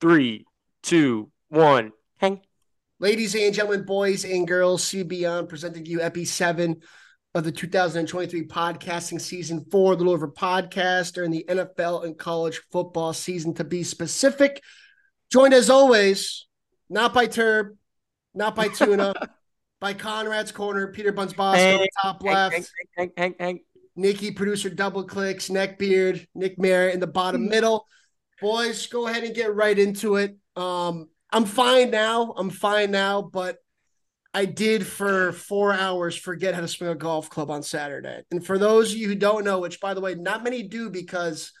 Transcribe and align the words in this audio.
three, 0.00 0.46
two, 0.82 1.30
one. 1.48 1.92
Hang. 2.18 2.40
Ladies 2.98 3.34
and 3.34 3.54
gentlemen, 3.54 3.84
boys 3.84 4.24
and 4.24 4.46
girls, 4.46 4.84
see 4.84 5.02
beyond 5.02 5.48
presenting 5.48 5.86
you 5.86 6.00
Epi 6.00 6.24
7 6.24 6.80
of 7.34 7.44
the 7.44 7.52
2023 7.52 8.46
podcasting 8.46 9.20
season 9.20 9.64
for 9.70 9.94
Little 9.94 10.14
River 10.14 10.28
Podcast 10.28 11.12
during 11.14 11.30
the 11.30 11.44
NFL 11.48 12.04
and 12.04 12.18
college 12.18 12.60
football 12.72 13.12
season 13.12 13.54
to 13.54 13.64
be 13.64 13.82
specific. 13.84 14.62
Joined 15.30 15.54
as 15.54 15.70
always, 15.70 16.46
not 16.88 17.14
by 17.14 17.26
Turb, 17.26 17.76
not 18.34 18.56
by 18.56 18.68
Tuna, 18.68 19.14
by 19.80 19.94
Conrad's 19.94 20.50
Corner, 20.50 20.88
Peter 20.88 21.12
Buns 21.12 21.32
Boss 21.32 21.56
on 21.58 21.78
the 21.78 21.88
top 22.02 22.22
left. 22.22 22.54
Hang, 22.54 22.64
hang, 22.96 23.10
hang, 23.16 23.34
hang. 23.38 23.60
Nikki, 23.96 24.30
producer 24.30 24.70
double 24.70 25.04
clicks, 25.04 25.48
neckbeard, 25.48 26.26
Nick 26.34 26.58
Merritt 26.58 26.94
in 26.94 27.00
the 27.00 27.06
bottom 27.06 27.44
hmm. 27.44 27.50
middle. 27.50 27.86
Boys, 28.40 28.86
go 28.86 29.06
ahead 29.06 29.24
and 29.24 29.34
get 29.34 29.54
right 29.54 29.78
into 29.78 30.16
it. 30.16 30.36
Um, 30.56 31.08
I'm 31.32 31.44
fine 31.44 31.90
now. 31.90 32.32
I'm 32.36 32.50
fine 32.50 32.90
now, 32.90 33.22
but 33.22 33.58
I 34.32 34.44
did 34.44 34.86
for 34.86 35.32
four 35.32 35.72
hours 35.72 36.16
forget 36.16 36.54
how 36.54 36.60
to 36.60 36.68
swing 36.68 36.90
a 36.90 36.94
golf 36.94 37.30
club 37.30 37.50
on 37.50 37.62
Saturday. 37.62 38.22
And 38.30 38.44
for 38.44 38.58
those 38.58 38.92
of 38.92 38.98
you 38.98 39.08
who 39.08 39.14
don't 39.14 39.44
know, 39.44 39.58
which 39.58 39.80
by 39.80 39.94
the 39.94 40.00
way, 40.00 40.14
not 40.14 40.44
many 40.44 40.62
do 40.62 40.88
because 40.90 41.52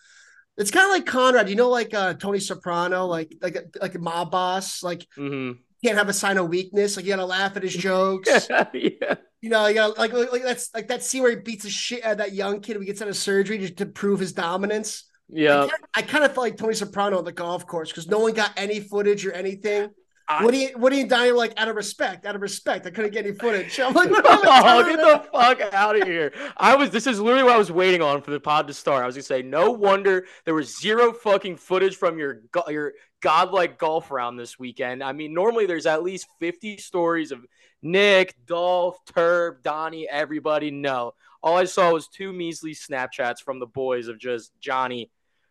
it's 0.56 0.70
kind 0.70 0.86
of 0.86 0.90
like 0.92 1.06
Conrad, 1.06 1.48
you 1.48 1.56
know, 1.56 1.68
like 1.68 1.94
uh, 1.94 2.14
Tony 2.14 2.38
Soprano, 2.38 3.06
like 3.06 3.34
like 3.40 3.58
like 3.80 3.94
a 3.94 3.98
mob 3.98 4.30
boss, 4.30 4.82
like 4.82 5.06
Mhm. 5.16 5.58
can't 5.84 5.98
have 5.98 6.08
a 6.08 6.12
sign 6.12 6.38
of 6.38 6.48
weakness, 6.48 6.96
like 6.96 7.04
you 7.06 7.10
gotta 7.12 7.24
laugh 7.24 7.56
at 7.56 7.62
his 7.62 7.74
jokes. 7.88 8.48
yeah. 8.72 9.14
You 9.42 9.48
know, 9.48 9.66
you 9.66 9.74
gotta 9.74 9.98
like, 9.98 10.12
like 10.12 10.30
like 10.32 10.42
that's 10.42 10.72
like 10.74 10.88
that 10.88 11.02
scene 11.02 11.22
where 11.22 11.30
he 11.30 11.36
beats 11.38 11.64
the 11.64 11.70
shit 11.70 12.04
out 12.04 12.12
of 12.12 12.18
that 12.18 12.32
young 12.34 12.60
kid 12.60 12.76
who 12.76 12.84
gets 12.84 13.00
out 13.02 13.08
of 13.08 13.16
surgery 13.16 13.58
just 13.58 13.76
to 13.78 13.86
prove 13.86 14.20
his 14.20 14.32
dominance. 14.32 15.04
Yeah. 15.32 15.68
I 15.94 16.02
kind 16.02 16.24
of 16.24 16.32
felt 16.32 16.44
like 16.44 16.56
Tony 16.56 16.74
Soprano 16.74 17.18
on 17.18 17.24
the 17.24 17.32
golf 17.32 17.66
course 17.66 17.90
because 17.90 18.08
no 18.08 18.18
one 18.18 18.32
got 18.32 18.52
any 18.56 18.80
footage 18.80 19.24
or 19.26 19.32
anything. 19.32 19.90
I- 20.28 20.44
Woody, 20.44 20.72
Woody 20.76 21.00
and 21.00 21.10
Donnie 21.10 21.32
like, 21.32 21.54
out 21.56 21.68
of 21.68 21.74
respect, 21.74 22.24
out 22.24 22.36
of 22.36 22.40
respect, 22.42 22.86
I 22.86 22.90
couldn't 22.90 23.10
get 23.12 23.26
any 23.26 23.34
footage. 23.34 23.80
I'm 23.80 23.92
like, 23.92 24.10
oh, 24.12 24.84
get 24.84 24.98
the 24.98 25.28
fuck 25.32 25.74
out 25.74 26.00
of 26.00 26.06
here. 26.06 26.32
I 26.56 26.76
was 26.76 26.90
this 26.90 27.08
is 27.08 27.18
literally 27.20 27.42
what 27.42 27.54
I 27.54 27.58
was 27.58 27.72
waiting 27.72 28.00
on 28.00 28.22
for 28.22 28.30
the 28.30 28.38
pod 28.38 28.68
to 28.68 28.74
start. 28.74 29.02
I 29.02 29.06
was 29.06 29.16
gonna 29.16 29.24
say, 29.24 29.42
no 29.42 29.72
wonder 29.72 30.26
there 30.44 30.54
was 30.54 30.78
zero 30.80 31.12
fucking 31.12 31.56
footage 31.56 31.96
from 31.96 32.16
your 32.16 32.42
your 32.68 32.92
godlike 33.20 33.76
golf 33.76 34.12
round 34.12 34.38
this 34.38 34.56
weekend. 34.56 35.02
I 35.02 35.12
mean, 35.12 35.34
normally 35.34 35.66
there's 35.66 35.86
at 35.86 36.04
least 36.04 36.28
50 36.38 36.76
stories 36.76 37.32
of 37.32 37.44
Nick, 37.82 38.34
Dolph, 38.46 38.98
Turb, 39.06 39.62
Donnie, 39.62 40.08
everybody. 40.08 40.70
No. 40.70 41.14
All 41.42 41.56
I 41.56 41.64
saw 41.64 41.92
was 41.92 42.06
two 42.08 42.32
measly 42.32 42.72
Snapchats 42.72 43.40
from 43.40 43.58
the 43.58 43.66
boys 43.66 44.08
of 44.08 44.18
just 44.18 44.52
Johnny. 44.60 45.10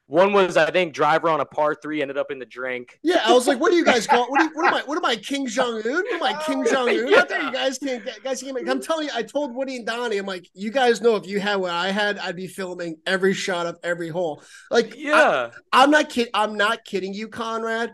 One 0.10 0.34
was, 0.34 0.58
I 0.58 0.72
think, 0.72 0.96
driver 0.96 1.30
on 1.30 1.40
a 1.40 1.46
par 1.46 1.76
three 1.76 2.02
ended 2.02 2.18
up 2.18 2.32
in 2.32 2.40
the 2.40 2.46
drink. 2.46 2.98
Yeah, 3.04 3.22
I 3.24 3.32
was 3.32 3.48
like, 3.48 3.60
what 3.60 3.72
are 3.72 3.76
you 3.76 3.86
guys 3.86 4.08
going? 4.08 4.26
What, 4.28 4.42
you, 4.42 4.50
what 4.56 4.66
am 4.66 4.74
I? 4.74 4.82
What 4.82 4.98
am 4.98 5.06
I, 5.06 5.16
Kim 5.16 5.46
Jong 5.46 5.84
Un? 5.86 5.94
What 5.94 6.14
am 6.14 6.24
I, 6.24 6.44
Kim 6.48 6.66
Jong 6.72 6.90
Un? 6.90 7.14
Out 7.14 7.30
there, 7.30 7.44
you 7.44 7.52
guys 7.52 7.78
can't. 7.78 8.04
get- 8.04 8.24
Guys 8.24 8.42
can't. 8.42 8.56
make- 8.56 8.68
I'm 8.68 8.82
telling 8.82 9.06
you, 9.06 9.12
I 9.14 9.22
told 9.22 9.54
Woody 9.54 9.76
and 9.76 9.86
Donnie, 9.86 10.18
I'm 10.18 10.26
like, 10.26 10.50
you 10.56 10.72
guys 10.72 11.00
know 11.00 11.16
if 11.16 11.28
you 11.28 11.40
had 11.40 11.58
what 11.58 11.70
I 11.70 11.92
had, 11.92 12.18
I'd 12.18 12.36
be 12.36 12.48
filming 12.48 12.96
every 13.06 13.34
shot 13.34 13.68
of 13.68 13.78
every 13.84 14.10
hole. 14.10 14.42
Like, 14.72 14.96
Yeah. 14.98 15.52
I'm 15.72 15.92
not 15.92 16.10
kidding. 16.10 16.32
I'm 16.34 16.58
not 16.58 16.84
kidding 16.86 17.14
you, 17.14 17.28
Conrad. 17.28 17.94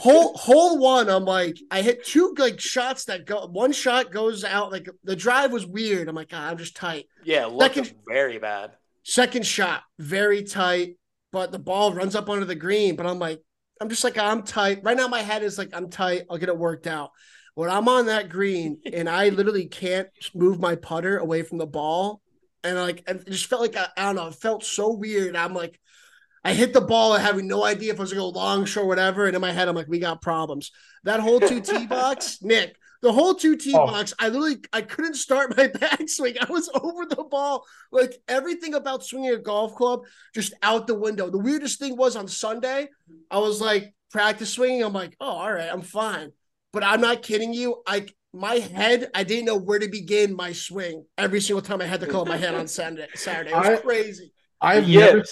Hole 0.00 0.34
hole 0.36 0.78
one, 0.78 1.08
I'm 1.08 1.24
like, 1.24 1.56
I 1.70 1.82
hit 1.82 2.04
two 2.04 2.34
like 2.38 2.60
shots 2.60 3.06
that 3.06 3.26
go. 3.26 3.46
One 3.46 3.72
shot 3.72 4.10
goes 4.10 4.44
out. 4.44 4.72
Like 4.72 4.88
the 5.04 5.16
drive 5.16 5.52
was 5.52 5.66
weird. 5.66 6.08
I'm 6.08 6.14
like, 6.14 6.28
God, 6.30 6.50
I'm 6.50 6.56
just 6.58 6.76
tight. 6.76 7.06
Yeah, 7.24 7.48
Second- 7.58 7.94
very 8.08 8.38
bad. 8.38 8.72
Second 9.02 9.46
shot, 9.46 9.82
very 9.98 10.42
tight, 10.44 10.96
but 11.32 11.52
the 11.52 11.58
ball 11.58 11.92
runs 11.92 12.14
up 12.14 12.28
onto 12.28 12.44
the 12.44 12.54
green. 12.54 12.96
But 12.96 13.06
I'm 13.06 13.18
like, 13.18 13.42
I'm 13.80 13.88
just 13.88 14.04
like, 14.04 14.18
I'm 14.18 14.42
tight. 14.42 14.80
Right 14.82 14.96
now, 14.96 15.08
my 15.08 15.22
head 15.22 15.42
is 15.42 15.58
like, 15.58 15.70
I'm 15.72 15.90
tight. 15.90 16.24
I'll 16.30 16.38
get 16.38 16.48
it 16.48 16.58
worked 16.58 16.86
out. 16.86 17.10
When 17.54 17.70
I'm 17.70 17.88
on 17.88 18.06
that 18.06 18.28
green 18.28 18.78
and 18.92 19.08
I 19.08 19.28
literally 19.30 19.66
can't 19.66 20.08
move 20.34 20.60
my 20.60 20.76
putter 20.76 21.18
away 21.18 21.42
from 21.42 21.58
the 21.58 21.66
ball, 21.66 22.20
and 22.62 22.76
like, 22.76 23.04
it 23.08 23.26
just 23.26 23.46
felt 23.46 23.62
like 23.62 23.76
I, 23.76 23.88
I 23.96 24.04
don't 24.04 24.16
know, 24.16 24.28
it 24.28 24.34
felt 24.34 24.64
so 24.64 24.92
weird. 24.92 25.34
I'm 25.34 25.54
like, 25.54 25.80
I 26.44 26.54
hit 26.54 26.72
the 26.72 26.80
ball 26.80 27.14
having 27.14 27.46
no 27.46 27.64
idea 27.64 27.92
if 27.92 27.98
I 27.98 28.02
was 28.02 28.12
gonna 28.12 28.22
go 28.22 28.28
long, 28.28 28.64
short, 28.64 28.86
whatever. 28.86 29.26
And 29.26 29.34
in 29.34 29.40
my 29.40 29.52
head, 29.52 29.68
I'm 29.68 29.74
like, 29.74 29.88
we 29.88 29.98
got 29.98 30.22
problems. 30.22 30.70
That 31.04 31.20
whole 31.20 31.40
two 31.40 31.60
tee 31.60 31.86
box, 31.88 32.38
Nick, 32.42 32.76
the 33.02 33.12
whole 33.12 33.34
two 33.34 33.56
tee 33.56 33.74
Oh. 33.74 33.86
box, 33.86 34.12
I 34.18 34.28
literally 34.28 34.58
I 34.72 34.82
couldn't 34.82 35.14
start 35.14 35.56
my 35.56 35.68
backswing. 35.68 36.36
I 36.40 36.50
was 36.50 36.68
over 36.74 37.06
the 37.06 37.24
ball. 37.24 37.64
Like 37.90 38.14
everything 38.28 38.74
about 38.74 39.04
swinging 39.04 39.32
a 39.34 39.38
golf 39.38 39.74
club 39.74 40.00
just 40.34 40.52
out 40.62 40.86
the 40.86 40.94
window. 40.94 41.30
The 41.30 41.38
weirdest 41.38 41.78
thing 41.78 41.96
was 41.96 42.16
on 42.16 42.28
Sunday, 42.28 42.88
I 43.30 43.38
was 43.38 43.60
like 43.60 43.94
practice 44.10 44.52
swinging. 44.52 44.82
I'm 44.82 44.92
like, 44.92 45.16
oh, 45.20 45.26
all 45.26 45.52
right, 45.52 45.68
I'm 45.72 45.82
fine. 45.82 46.32
But 46.72 46.84
I'm 46.84 47.00
not 47.00 47.22
kidding 47.22 47.52
you. 47.54 47.82
I 47.86 48.06
my 48.32 48.54
head, 48.56 49.10
I 49.14 49.24
didn't 49.24 49.46
know 49.46 49.56
where 49.56 49.78
to 49.80 49.88
begin 49.88 50.36
my 50.36 50.52
swing 50.52 51.04
every 51.18 51.40
single 51.40 51.62
time 51.62 51.80
I 51.80 51.86
had 51.86 52.00
to 52.00 52.06
call 52.06 52.24
my 52.26 52.36
head 52.36 52.54
on 52.54 52.68
Saturday. 52.78 53.08
Saturday, 53.14 53.50
it 53.50 53.56
was 53.56 53.66
I- 53.66 53.76
crazy. 53.78 54.32
I've 54.60 54.86
never 54.88 55.24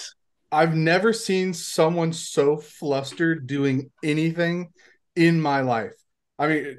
I've 0.51 0.73
never 0.75 1.13
seen 1.13 1.53
someone 1.53 2.11
so 2.13 2.57
flustered 2.57 3.45
doing 3.45 3.91
anything 4.03 4.73
in 5.15 5.39
my 5.39 5.61
life. 5.61 5.93
I 6.39 6.47
mean, 6.47 6.77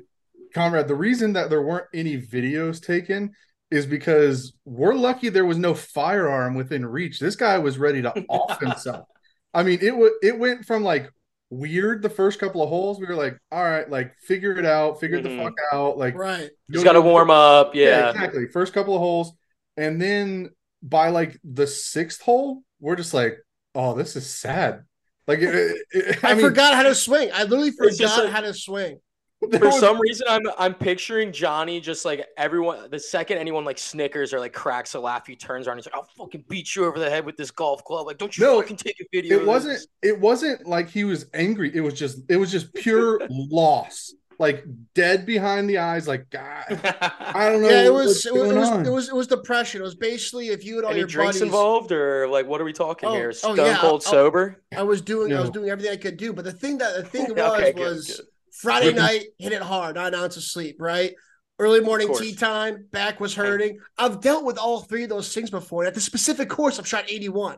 Conrad, 0.55 0.88
the 0.88 0.94
reason 0.94 1.33
that 1.34 1.50
there 1.50 1.62
weren't 1.62 1.87
any 1.94 2.21
videos 2.21 2.84
taken 2.84 3.33
is 3.71 3.87
because 3.87 4.53
we're 4.65 4.94
lucky 4.94 5.28
there 5.28 5.44
was 5.44 5.59
no 5.59 5.75
firearm 5.75 6.55
within 6.55 6.84
reach. 6.84 7.19
This 7.21 7.37
guy 7.37 7.59
was 7.59 7.78
ready 7.78 8.03
to 8.03 8.12
off 8.28 8.61
himself. 8.61 9.06
I 9.55 9.62
mean, 9.62 9.78
it 9.83 9.97
was 9.97 10.12
it 10.22 10.38
went 10.38 10.65
from 10.66 10.83
like 10.83 11.11
weird 11.50 12.03
the 12.03 12.11
first 12.11 12.38
couple 12.38 12.62
of 12.62 12.69
holes. 12.69 13.00
We 13.00 13.06
were 13.06 13.15
like, 13.16 13.37
all 13.50 13.62
right, 13.62 13.88
like 13.91 14.15
figure 14.22 14.56
it 14.56 14.65
out, 14.66 15.00
figure 15.00 15.19
it 15.19 15.25
Mhm. 15.25 15.37
the 15.38 15.43
fuck 15.44 15.55
out. 15.72 15.99
Like 15.99 16.15
Right. 16.16 16.50
He's 16.71 16.84
got 16.84 16.93
to 16.93 17.00
warm 17.00 17.31
up. 17.31 17.75
yeah, 17.75 17.84
Yeah. 17.84 18.11
exactly. 18.11 18.47
First 18.49 18.72
couple 18.72 18.94
of 18.94 19.00
holes, 19.00 19.32
and 19.77 20.00
then 20.00 20.50
by 20.82 21.09
like 21.11 21.38
the 21.44 21.67
sixth 21.67 22.21
hole, 22.22 22.62
we're 22.81 22.97
just 22.97 23.12
like, 23.15 23.38
oh, 23.75 23.94
this 23.94 24.17
is 24.17 24.28
sad. 24.28 24.82
Like, 25.27 25.41
it, 25.41 25.77
it- 25.93 26.25
I, 26.25 26.31
I, 26.31 26.34
mean, 26.34 26.44
forgot 26.44 26.75
how 26.75 26.82
to 26.84 26.94
swing. 26.94 27.31
I 27.32 27.43
literally 27.44 27.71
forgot 27.72 28.25
like- 28.25 28.32
how 28.32 28.41
to 28.41 28.55
swing. 28.55 28.99
There 29.48 29.60
For 29.60 29.72
some 29.72 29.98
reason, 30.00 30.26
I'm 30.28 30.42
I'm 30.58 30.74
picturing 30.74 31.32
Johnny 31.32 31.80
just 31.80 32.04
like 32.04 32.26
everyone. 32.36 32.90
The 32.90 32.98
second 32.98 33.38
anyone 33.38 33.64
like 33.64 33.78
snickers 33.78 34.34
or 34.34 34.40
like 34.40 34.52
cracks 34.52 34.94
a 34.94 35.00
laugh, 35.00 35.26
he 35.26 35.34
turns 35.36 35.66
around. 35.66 35.78
And 35.78 35.84
he's 35.84 35.92
like, 35.92 35.94
"I'll 35.96 36.08
fucking 36.24 36.44
beat 36.48 36.76
you 36.76 36.84
over 36.84 36.98
the 36.98 37.08
head 37.08 37.24
with 37.24 37.36
this 37.36 37.50
golf 37.50 37.82
club." 37.84 38.06
Like, 38.06 38.18
don't 38.18 38.36
you 38.36 38.44
No, 38.44 38.60
fucking 38.60 38.76
take 38.76 39.00
a 39.00 39.04
video. 39.12 39.40
it 39.40 39.46
wasn't. 39.46 39.74
this." 39.74 39.86
It 40.02 40.20
wasn't 40.20 40.66
like 40.66 40.90
he 40.90 41.04
was 41.04 41.26
angry. 41.34 41.70
It 41.74 41.80
was 41.80 41.94
just. 41.94 42.18
It 42.28 42.36
was 42.36 42.50
just 42.52 42.72
pure 42.74 43.20
loss. 43.30 44.12
Like 44.38 44.64
dead 44.94 45.26
behind 45.26 45.68
the 45.68 45.76
eyes. 45.76 46.08
Like 46.08 46.30
God, 46.30 46.64
I 46.70 47.50
don't 47.50 47.60
know. 47.62 47.68
Yeah, 47.68 47.82
it 47.84 47.92
what's 47.92 48.06
was 48.06 48.26
it 48.26 48.32
was, 48.32 48.50
it 48.50 48.54
was 48.56 48.86
it 48.88 48.90
was 48.90 49.08
it 49.10 49.14
was 49.14 49.26
depression. 49.26 49.82
It 49.82 49.84
was 49.84 49.94
basically 49.94 50.48
if 50.48 50.64
you 50.64 50.76
and 50.76 50.84
all 50.86 50.90
Any 50.92 51.00
your 51.00 51.06
drinks 51.08 51.36
buddies. 51.36 51.42
involved, 51.42 51.92
or 51.92 52.26
like 52.26 52.46
what 52.46 52.58
are 52.58 52.64
we 52.64 52.72
talking 52.72 53.10
Oh, 53.10 53.12
here? 53.14 53.28
oh, 53.28 53.32
Stone 53.32 53.56
yeah, 53.58 53.76
cold 53.76 53.92
I'll- 53.92 54.00
sober. 54.12 54.62
I 54.74 54.82
was 54.82 55.02
doing 55.02 55.34
I 55.34 55.40
was 55.40 55.50
doing 55.50 55.68
everything 55.68 55.92
I 55.92 55.96
could 55.98 56.16
do, 56.16 56.32
but 56.32 56.44
the 56.46 56.52
thing 56.52 56.78
that 56.78 56.96
the 56.96 57.02
thing 57.04 57.24
was 57.34 57.38
Okay, 57.38 57.72
good, 57.74 57.82
was 57.82 58.06
good. 58.16 58.26
Friday 58.60 58.88
Wait, 58.88 58.97
night 58.97 59.25
hit 59.38 59.53
it 59.53 59.62
hard, 59.62 59.97
nine 59.97 60.15
ounces 60.15 60.44
of 60.44 60.50
sleep, 60.50 60.76
right? 60.78 61.15
Early 61.59 61.81
morning 61.81 62.15
tea 62.15 62.34
time, 62.34 62.87
back 62.91 63.21
was 63.21 63.34
hurting. 63.34 63.78
I've 63.98 64.21
dealt 64.21 64.44
with 64.44 64.59
all 64.59 64.81
three 64.81 65.04
of 65.04 65.10
those 65.10 65.32
things 65.34 65.50
before. 65.50 65.84
At 65.84 65.94
the 65.94 66.00
specific 66.00 66.48
course, 66.48 66.78
I've 66.78 66.87
shot 66.87 67.04
81. 67.10 67.56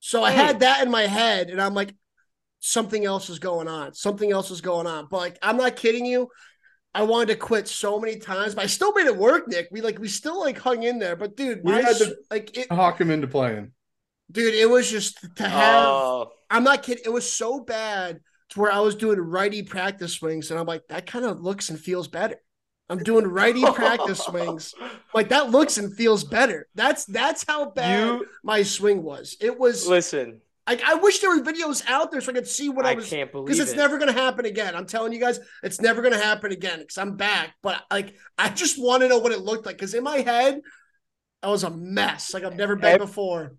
So 0.00 0.22
I 0.22 0.30
had 0.30 0.56
oh. 0.56 0.58
that 0.60 0.82
in 0.84 0.90
my 0.90 1.02
head, 1.02 1.50
and 1.50 1.60
I'm 1.60 1.74
like, 1.74 1.94
something 2.60 3.04
else 3.04 3.30
is 3.30 3.38
going 3.38 3.68
on. 3.68 3.94
Something 3.94 4.32
else 4.32 4.50
is 4.50 4.60
going 4.60 4.86
on. 4.86 5.08
But 5.10 5.18
like, 5.18 5.38
I'm 5.42 5.56
not 5.56 5.76
kidding 5.76 6.06
you. 6.06 6.28
I 6.94 7.02
wanted 7.02 7.28
to 7.28 7.36
quit 7.36 7.68
so 7.68 8.00
many 8.00 8.16
times, 8.16 8.54
but 8.54 8.64
I 8.64 8.66
still 8.66 8.92
made 8.92 9.06
it 9.06 9.16
work, 9.16 9.46
Nick. 9.46 9.68
We 9.70 9.80
like 9.80 9.98
we 9.98 10.08
still 10.08 10.40
like 10.40 10.58
hung 10.58 10.82
in 10.82 10.98
there. 10.98 11.16
But 11.16 11.36
dude, 11.36 11.60
We 11.62 11.72
my 11.72 11.82
had 11.82 11.96
to- 11.96 12.16
like 12.30 12.56
it 12.56 12.72
Hawk 12.72 13.00
him 13.00 13.10
into 13.10 13.26
playing. 13.26 13.72
dude, 14.30 14.54
it 14.54 14.68
was 14.68 14.90
just 14.90 15.18
to 15.36 15.48
have 15.48 15.84
Oh, 15.86 16.30
I'm 16.50 16.64
not 16.64 16.82
kidding. 16.82 17.04
It 17.04 17.12
was 17.12 17.30
so 17.30 17.60
bad 17.60 18.20
to 18.50 18.60
where 18.60 18.72
I 18.72 18.80
was 18.80 18.94
doing 18.94 19.18
righty 19.18 19.62
practice 19.62 20.14
swings, 20.14 20.50
and 20.50 20.58
I'm 20.58 20.66
like, 20.66 20.86
that 20.88 21.06
kind 21.06 21.24
of 21.24 21.40
looks 21.40 21.68
and 21.70 21.78
feels 21.78 22.08
better. 22.08 22.36
I'm 22.90 22.98
doing 23.02 23.26
righty 23.26 23.62
practice 23.62 24.20
swings. 24.20 24.74
Like 25.14 25.30
that 25.30 25.50
looks 25.50 25.78
and 25.78 25.94
feels 25.96 26.22
better. 26.22 26.68
That's 26.74 27.06
that's 27.06 27.42
how 27.48 27.70
bad 27.70 28.06
You 28.06 28.26
my 28.44 28.62
swing 28.62 29.02
was. 29.02 29.36
It 29.40 29.58
was 29.58 29.88
listen. 29.88 30.42
like 30.68 30.82
I 30.84 30.94
wish 30.96 31.20
there 31.20 31.30
were 31.30 31.42
videos 31.42 31.82
out 31.88 32.10
there 32.10 32.20
so 32.20 32.30
I 32.30 32.34
could 32.34 32.46
see 32.46 32.68
what 32.68 32.84
I, 32.84 32.90
I 32.92 32.94
was 32.94 33.08
can't 33.08 33.32
believe 33.32 33.46
because 33.46 33.58
it's 33.60 33.72
it. 33.72 33.76
never 33.78 33.98
gonna 33.98 34.12
happen 34.12 34.44
again. 34.44 34.76
I'm 34.76 34.86
telling 34.86 35.14
you 35.14 35.18
guys, 35.18 35.40
it's 35.62 35.80
never 35.80 36.02
gonna 36.02 36.18
happen 36.18 36.52
again 36.52 36.80
because 36.80 36.98
I'm 36.98 37.16
back. 37.16 37.54
But 37.62 37.82
like 37.90 38.14
I 38.36 38.50
just 38.50 38.78
want 38.80 39.02
to 39.02 39.08
know 39.08 39.18
what 39.18 39.32
it 39.32 39.40
looked 39.40 39.64
like 39.64 39.76
because 39.76 39.94
in 39.94 40.04
my 40.04 40.18
head, 40.18 40.60
I 41.42 41.48
was 41.48 41.64
a 41.64 41.70
mess. 41.70 42.34
Like 42.34 42.44
I've 42.44 42.56
never 42.56 42.76
been 42.76 42.92
Ev- 42.94 43.00
before. 43.00 43.54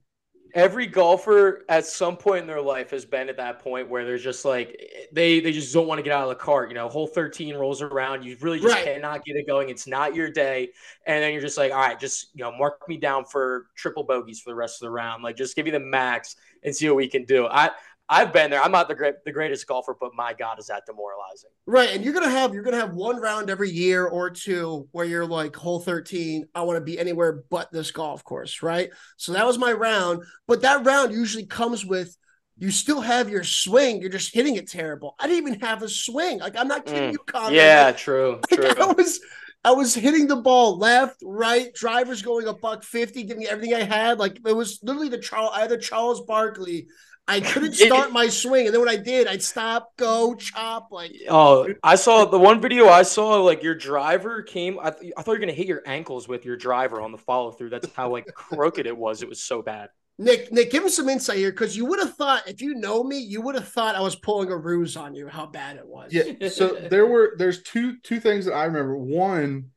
Every 0.56 0.88
golfer 0.88 1.64
at 1.70 1.86
some 1.86 2.18
point 2.18 2.42
in 2.42 2.48
their 2.48 2.62
life 2.62 2.90
has 2.92 3.06
been 3.06 3.30
at 3.30 3.38
that 3.38 3.60
point 3.60 3.88
where 3.88 4.04
they're 4.06 4.18
just 4.18 4.46
like 4.46 4.82
they 5.12 5.40
they 5.40 5.52
just 5.52 5.74
don't 5.74 5.88
want 5.88 6.00
to 6.00 6.04
get 6.04 6.12
out 6.12 6.24
of 6.24 6.30
the 6.30 6.36
cart. 6.36 6.70
You 6.70 6.76
know, 6.76 6.90
hole 6.90 7.08
13 7.08 7.56
rolls 7.56 7.82
around, 7.82 8.24
you 8.24 8.36
really 8.42 8.60
just 8.60 8.74
Right. 8.74 8.84
cannot 8.84 9.24
get 9.26 9.36
it 9.36 9.46
going. 9.48 9.70
It's 9.70 9.88
not 9.88 10.16
your 10.16 10.30
day. 10.32 10.70
And 11.06 11.22
then 11.24 11.34
you're 11.34 11.42
just 11.42 11.58
like, 11.58 11.72
all 11.72 11.80
right, 11.80 12.00
just 12.00 12.30
you 12.34 12.44
know, 12.44 12.52
mark 12.52 12.88
me 12.88 12.98
down 12.98 13.26
for 13.26 13.68
triple 13.76 14.04
bogeys 14.04 14.40
for 14.42 14.50
the 14.52 14.56
rest 14.56 14.82
of 14.82 14.88
the 14.88 14.92
round. 14.92 15.24
Like 15.24 15.36
just 15.38 15.56
give 15.56 15.66
me 15.66 15.72
the 15.72 15.80
max 15.80 16.36
and 16.64 16.76
see 16.76 16.88
what 16.88 16.96
we 16.98 17.08
can 17.08 17.26
do. 17.26 17.48
I 17.48 17.72
I've 18.12 18.34
been 18.34 18.50
there. 18.50 18.62
I'm 18.62 18.72
not 18.72 18.88
the 18.88 18.96
great, 18.96 19.16
the 19.24 19.32
greatest 19.32 19.68
golfer, 19.68 19.96
but 20.00 20.16
my 20.16 20.34
God, 20.34 20.58
is 20.60 20.68
that 20.68 20.84
demoralizing? 20.88 21.52
Right, 21.68 21.90
and 21.92 22.04
you're 22.04 22.14
gonna 22.14 22.30
have 22.30 22.54
you're 22.54 22.64
gonna 22.64 22.80
have 22.80 22.94
one 22.94 23.18
round 23.22 23.50
every 23.50 23.70
year 23.70 24.08
or 24.08 24.32
two 24.32 24.88
where 24.92 25.06
you're 25.06 25.28
like 25.28 25.56
hole 25.56 25.80
13. 25.80 26.48
I 26.56 26.64
want 26.64 26.78
to 26.78 26.82
be 26.84 26.98
anywhere 26.98 27.44
but 27.50 27.72
this 27.72 27.92
golf 27.92 28.24
course, 28.24 28.64
right? 28.64 28.90
So 29.18 29.34
that 29.34 29.46
was 29.46 29.60
my 29.60 29.72
round, 29.72 30.24
but 30.48 30.62
that 30.64 30.84
round 30.86 31.14
usually 31.14 31.46
comes 31.46 31.86
with 31.86 32.16
you 32.58 32.72
still 32.72 33.02
have 33.02 33.30
your 33.30 33.44
swing. 33.44 34.02
You're 34.02 34.10
just 34.10 34.34
hitting 34.34 34.56
it 34.56 34.68
terrible. 34.70 35.16
I 35.20 35.28
didn't 35.28 35.48
even 35.48 35.60
have 35.62 35.84
a 35.84 35.88
swing. 35.90 36.40
Like 36.40 36.58
I'm 36.58 36.68
not 36.68 36.86
kidding 36.88 37.12
Mm. 37.12 37.14
you, 37.14 37.20
Connor. 37.20 37.56
Yeah, 37.56 37.86
Like, 37.86 37.98
true, 37.98 38.40
like, 38.50 38.60
true. 38.60 38.74
I 38.82 38.92
was 38.94 39.20
I 39.64 39.72
was 39.72 39.94
hitting 39.94 40.28
the 40.28 40.38
ball 40.38 40.78
left, 40.78 41.18
right, 41.22 41.74
drivers 41.74 42.22
going 42.22 42.48
a 42.48 42.54
buck 42.54 42.84
fifty, 42.84 43.24
giving 43.24 43.46
everything 43.46 43.76
I 43.76 43.84
had. 43.84 44.18
Like 44.20 44.40
it 44.46 44.56
was 44.56 44.80
literally 44.84 45.10
the 45.10 45.20
Charles 45.20 45.52
I 45.54 45.62
had 45.62 45.70
the 45.70 45.78
Charles 45.78 46.22
Barkley. 46.26 46.88
I 47.30 47.40
couldn't 47.42 47.74
start 47.74 48.12
my 48.12 48.28
swing, 48.28 48.66
and 48.66 48.74
then 48.74 48.82
when 48.82 48.90
I 48.90 48.96
did, 48.96 49.28
I'd 49.28 49.44
stop, 49.44 49.96
go, 49.98 50.36
chop. 50.36 50.92
Like 50.92 51.14
Oh, 51.30 51.68
I 51.84 51.96
saw 51.96 52.26
the 52.26 52.40
one 52.40 52.60
video 52.60 52.88
I 52.88 53.04
saw. 53.04 53.36
Like 53.42 53.64
your 53.64 53.76
driver 53.76 54.42
came. 54.42 54.80
I, 54.82 54.90
th- 54.92 55.14
I 55.16 55.22
thought 55.22 55.34
you 55.34 55.38
were 55.38 55.40
gonna 55.40 55.54
hit 55.54 55.68
your 55.68 55.84
ankles 55.86 56.28
with 56.28 56.46
your 56.46 56.58
driver 56.58 57.00
on 57.02 57.12
the 57.12 57.18
follow 57.18 57.52
through. 57.52 57.70
That's 57.70 57.88
how 57.94 58.12
like 58.12 58.26
crooked 58.34 58.86
it 58.86 58.98
was. 58.98 59.22
It 59.22 59.30
was 59.30 59.42
so 59.42 59.62
bad. 59.62 59.90
Nick, 60.18 60.52
Nick, 60.52 60.70
give 60.70 60.84
him 60.84 60.90
some 60.90 61.08
insight 61.08 61.38
here 61.38 61.52
because 61.52 61.78
you 61.78 61.86
would 61.86 62.00
have 62.00 62.16
thought 62.16 62.46
if 62.46 62.62
you 62.62 62.76
know 62.76 63.04
me, 63.06 63.20
you 63.20 63.40
would 63.42 63.56
have 63.56 63.70
thought 63.70 63.96
I 63.96 64.02
was 64.02 64.18
pulling 64.18 64.52
a 64.52 64.58
ruse 64.58 64.98
on 64.98 65.16
you. 65.16 65.28
How 65.28 65.46
bad 65.46 65.78
it 65.78 65.88
was. 65.88 66.12
Yeah. 66.12 66.50
So 66.50 66.68
there 66.90 67.08
were 67.08 67.36
there's 67.38 67.62
two 67.64 67.98
two 68.00 68.20
things 68.20 68.46
that 68.46 68.54
I 68.54 68.66
remember. 68.66 68.98
One, 68.98 69.72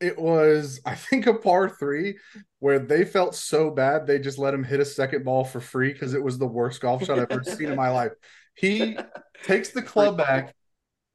it 0.00 0.18
was 0.18 0.80
I 0.84 0.94
think 0.94 1.26
a 1.26 1.34
par 1.34 1.68
three 1.68 2.18
where 2.60 2.78
they 2.78 3.04
felt 3.04 3.34
so 3.34 3.70
bad 3.70 4.06
they 4.06 4.18
just 4.18 4.38
let 4.38 4.54
him 4.54 4.64
hit 4.64 4.80
a 4.80 4.84
second 4.84 5.24
ball 5.24 5.44
for 5.44 5.60
free 5.60 5.92
because 5.92 6.14
it 6.14 6.22
was 6.22 6.38
the 6.38 6.46
worst 6.46 6.80
golf 6.80 7.04
shot 7.04 7.18
I've 7.18 7.30
ever 7.30 7.44
seen 7.44 7.68
in 7.68 7.76
my 7.76 7.90
life. 7.90 8.12
He 8.54 8.98
takes 9.44 9.70
the 9.70 9.82
club 9.82 10.18
back, 10.18 10.54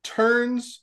turns 0.03 0.81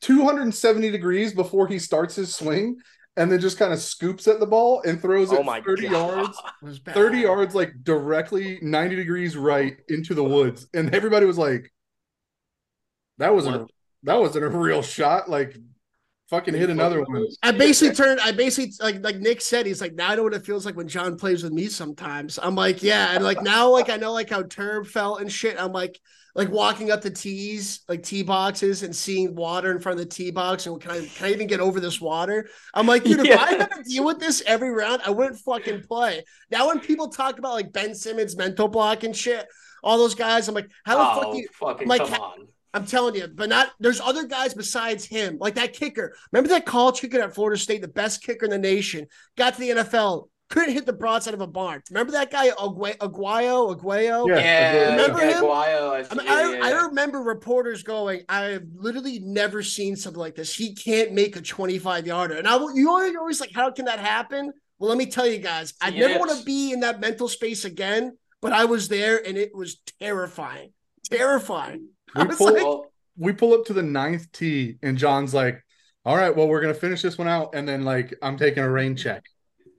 270 0.00 0.90
degrees 0.90 1.32
before 1.32 1.68
he 1.68 1.78
starts 1.78 2.16
his 2.16 2.34
swing, 2.34 2.76
and 3.16 3.30
then 3.30 3.40
just 3.40 3.58
kind 3.58 3.72
of 3.72 3.78
scoops 3.78 4.26
at 4.26 4.40
the 4.40 4.46
ball 4.46 4.82
and 4.84 5.00
throws 5.00 5.32
Oh 5.32 5.40
it 5.40 5.46
my 5.46 5.60
30 5.60 5.82
God. 5.82 5.92
yards. 5.92 6.38
It 6.62 6.94
30 6.94 7.18
yards 7.20 7.54
like 7.54 7.72
directly 7.82 8.58
90 8.62 8.96
degrees 8.96 9.36
right 9.36 9.76
into 9.88 10.14
the 10.14 10.24
woods 10.24 10.66
and 10.74 10.94
everybody 10.94 11.26
was 11.26 11.38
like 11.38 11.72
that 13.18 13.34
wasn't 13.34 13.56
a, 13.56 13.66
that 14.04 14.18
wasn't 14.18 14.44
a 14.44 14.48
real 14.48 14.82
shot 14.82 15.28
like 15.28 15.56
fucking 16.32 16.54
hit 16.54 16.70
another 16.70 17.02
one 17.02 17.26
I 17.42 17.52
basically 17.52 17.94
turned. 17.94 18.18
I 18.20 18.32
basically 18.32 18.72
like 18.80 19.04
like 19.04 19.18
Nick 19.18 19.40
said. 19.40 19.66
He's 19.66 19.80
like, 19.80 19.94
now 19.94 20.10
I 20.10 20.14
know 20.16 20.22
what 20.24 20.34
it 20.34 20.44
feels 20.46 20.64
like 20.64 20.76
when 20.76 20.88
John 20.88 21.16
plays 21.16 21.42
with 21.42 21.52
me. 21.52 21.66
Sometimes 21.66 22.38
I'm 22.42 22.54
like, 22.54 22.82
yeah, 22.82 23.14
and 23.14 23.22
like 23.22 23.42
now, 23.42 23.68
like 23.70 23.90
I 23.90 23.96
know 23.96 24.12
like 24.12 24.30
how 24.30 24.42
Turb 24.42 24.86
felt 24.86 25.20
and 25.20 25.30
shit. 25.30 25.60
I'm 25.60 25.72
like, 25.72 26.00
like 26.34 26.50
walking 26.50 26.90
up 26.90 27.02
the 27.02 27.10
tees, 27.10 27.80
like 27.88 28.02
tee 28.02 28.22
boxes, 28.22 28.82
and 28.82 28.96
seeing 28.96 29.34
water 29.34 29.70
in 29.70 29.78
front 29.78 30.00
of 30.00 30.06
the 30.06 30.10
tee 30.10 30.30
box, 30.30 30.66
and 30.66 30.80
can 30.80 30.90
I 30.90 31.06
can 31.06 31.26
I 31.26 31.32
even 31.32 31.46
get 31.46 31.60
over 31.60 31.78
this 31.78 32.00
water? 32.00 32.48
I'm 32.72 32.86
like, 32.86 33.04
dude, 33.04 33.20
if 33.20 33.38
I 33.38 33.50
had 33.52 33.70
to 33.70 33.82
deal 33.82 34.06
with 34.06 34.18
this 34.18 34.42
every 34.46 34.70
round, 34.70 35.02
I 35.04 35.10
wouldn't 35.10 35.38
fucking 35.40 35.82
play. 35.82 36.24
Now 36.50 36.68
when 36.68 36.80
people 36.80 37.08
talk 37.08 37.38
about 37.38 37.52
like 37.52 37.72
Ben 37.72 37.94
Simmons 37.94 38.36
mental 38.36 38.68
block 38.68 39.04
and 39.04 39.14
shit, 39.14 39.46
all 39.82 39.98
those 39.98 40.14
guys, 40.14 40.48
I'm 40.48 40.54
like, 40.54 40.70
how 40.84 40.96
the 40.96 41.20
fuck 41.20 41.28
Oh, 41.28 41.32
do 41.34 41.38
you? 41.40 41.48
fucking 41.52 41.88
like, 41.88 42.06
come 42.06 42.20
on. 42.20 42.48
I'm 42.74 42.86
telling 42.86 43.14
you, 43.14 43.28
but 43.28 43.48
not 43.48 43.70
there's 43.80 44.00
other 44.00 44.26
guys 44.26 44.54
besides 44.54 45.04
him, 45.04 45.36
like 45.38 45.56
that 45.56 45.74
kicker. 45.74 46.16
Remember 46.32 46.48
that 46.50 46.66
college 46.66 47.00
kicker 47.00 47.20
at 47.20 47.34
Florida 47.34 47.60
State, 47.60 47.82
the 47.82 47.88
best 47.88 48.22
kicker 48.22 48.46
in 48.46 48.50
the 48.50 48.58
nation, 48.58 49.06
got 49.36 49.54
to 49.54 49.60
the 49.60 49.70
NFL, 49.70 50.28
couldn't 50.52 50.74
hit 50.74 50.84
the 50.84 50.92
broadside 50.92 51.32
of 51.32 51.40
a 51.40 51.46
barn. 51.46 51.82
Remember 51.90 52.12
that 52.12 52.30
guy, 52.30 52.50
Aguayo, 52.50 52.96
Aguayo, 52.98 53.74
Aguayo? 53.74 54.28
Yeah. 54.28 54.38
Yeah, 54.38 54.90
Remember 54.90 55.18
yeah, 55.18 55.38
him? 55.38 55.44
Guayo, 55.44 55.90
I, 55.90 56.06
I, 56.10 56.14
mean, 56.14 56.28
I, 56.28 56.52
yeah, 56.52 56.64
I 56.66 56.86
remember 56.86 57.20
reporters 57.20 57.82
going, 57.82 58.22
I've 58.28 58.66
literally 58.74 59.18
never 59.20 59.62
seen 59.62 59.96
something 59.96 60.20
like 60.20 60.34
this. 60.34 60.54
He 60.54 60.74
can't 60.74 61.12
make 61.12 61.36
a 61.36 61.40
25 61.40 62.06
yarder. 62.06 62.36
And 62.36 62.46
I, 62.46 62.58
you 62.74 62.90
always, 62.90 63.12
you're 63.12 63.20
always 63.20 63.40
like, 63.40 63.52
how 63.54 63.70
can 63.70 63.86
that 63.86 63.98
happen? 63.98 64.52
Well, 64.78 64.90
let 64.90 64.98
me 64.98 65.06
tell 65.06 65.26
you 65.26 65.38
guys, 65.38 65.72
I 65.80 65.88
never 65.88 66.18
want 66.18 66.38
to 66.38 66.44
be 66.44 66.72
in 66.72 66.80
that 66.80 67.00
mental 67.00 67.28
space 67.28 67.64
again, 67.64 68.18
but 68.42 68.52
I 68.52 68.66
was 68.66 68.88
there 68.88 69.26
and 69.26 69.38
it 69.38 69.54
was 69.54 69.80
terrifying. 70.00 70.72
Terrifying. 71.08 71.88
We 72.16 72.24
pulled- 72.26 72.54
like, 72.54 72.62
Well, 72.62 72.92
we 73.16 73.32
pull 73.32 73.54
up 73.54 73.64
to 73.66 73.72
the 73.72 73.82
ninth 73.82 74.30
tee 74.32 74.78
and 74.82 74.96
john's 74.96 75.34
like 75.34 75.62
all 76.04 76.16
right 76.16 76.34
well 76.34 76.48
we're 76.48 76.60
gonna 76.62 76.72
finish 76.74 77.02
this 77.02 77.18
one 77.18 77.28
out 77.28 77.54
and 77.54 77.68
then 77.68 77.84
like 77.84 78.14
i'm 78.22 78.38
taking 78.38 78.62
a 78.62 78.70
rain 78.70 78.96
check 78.96 79.22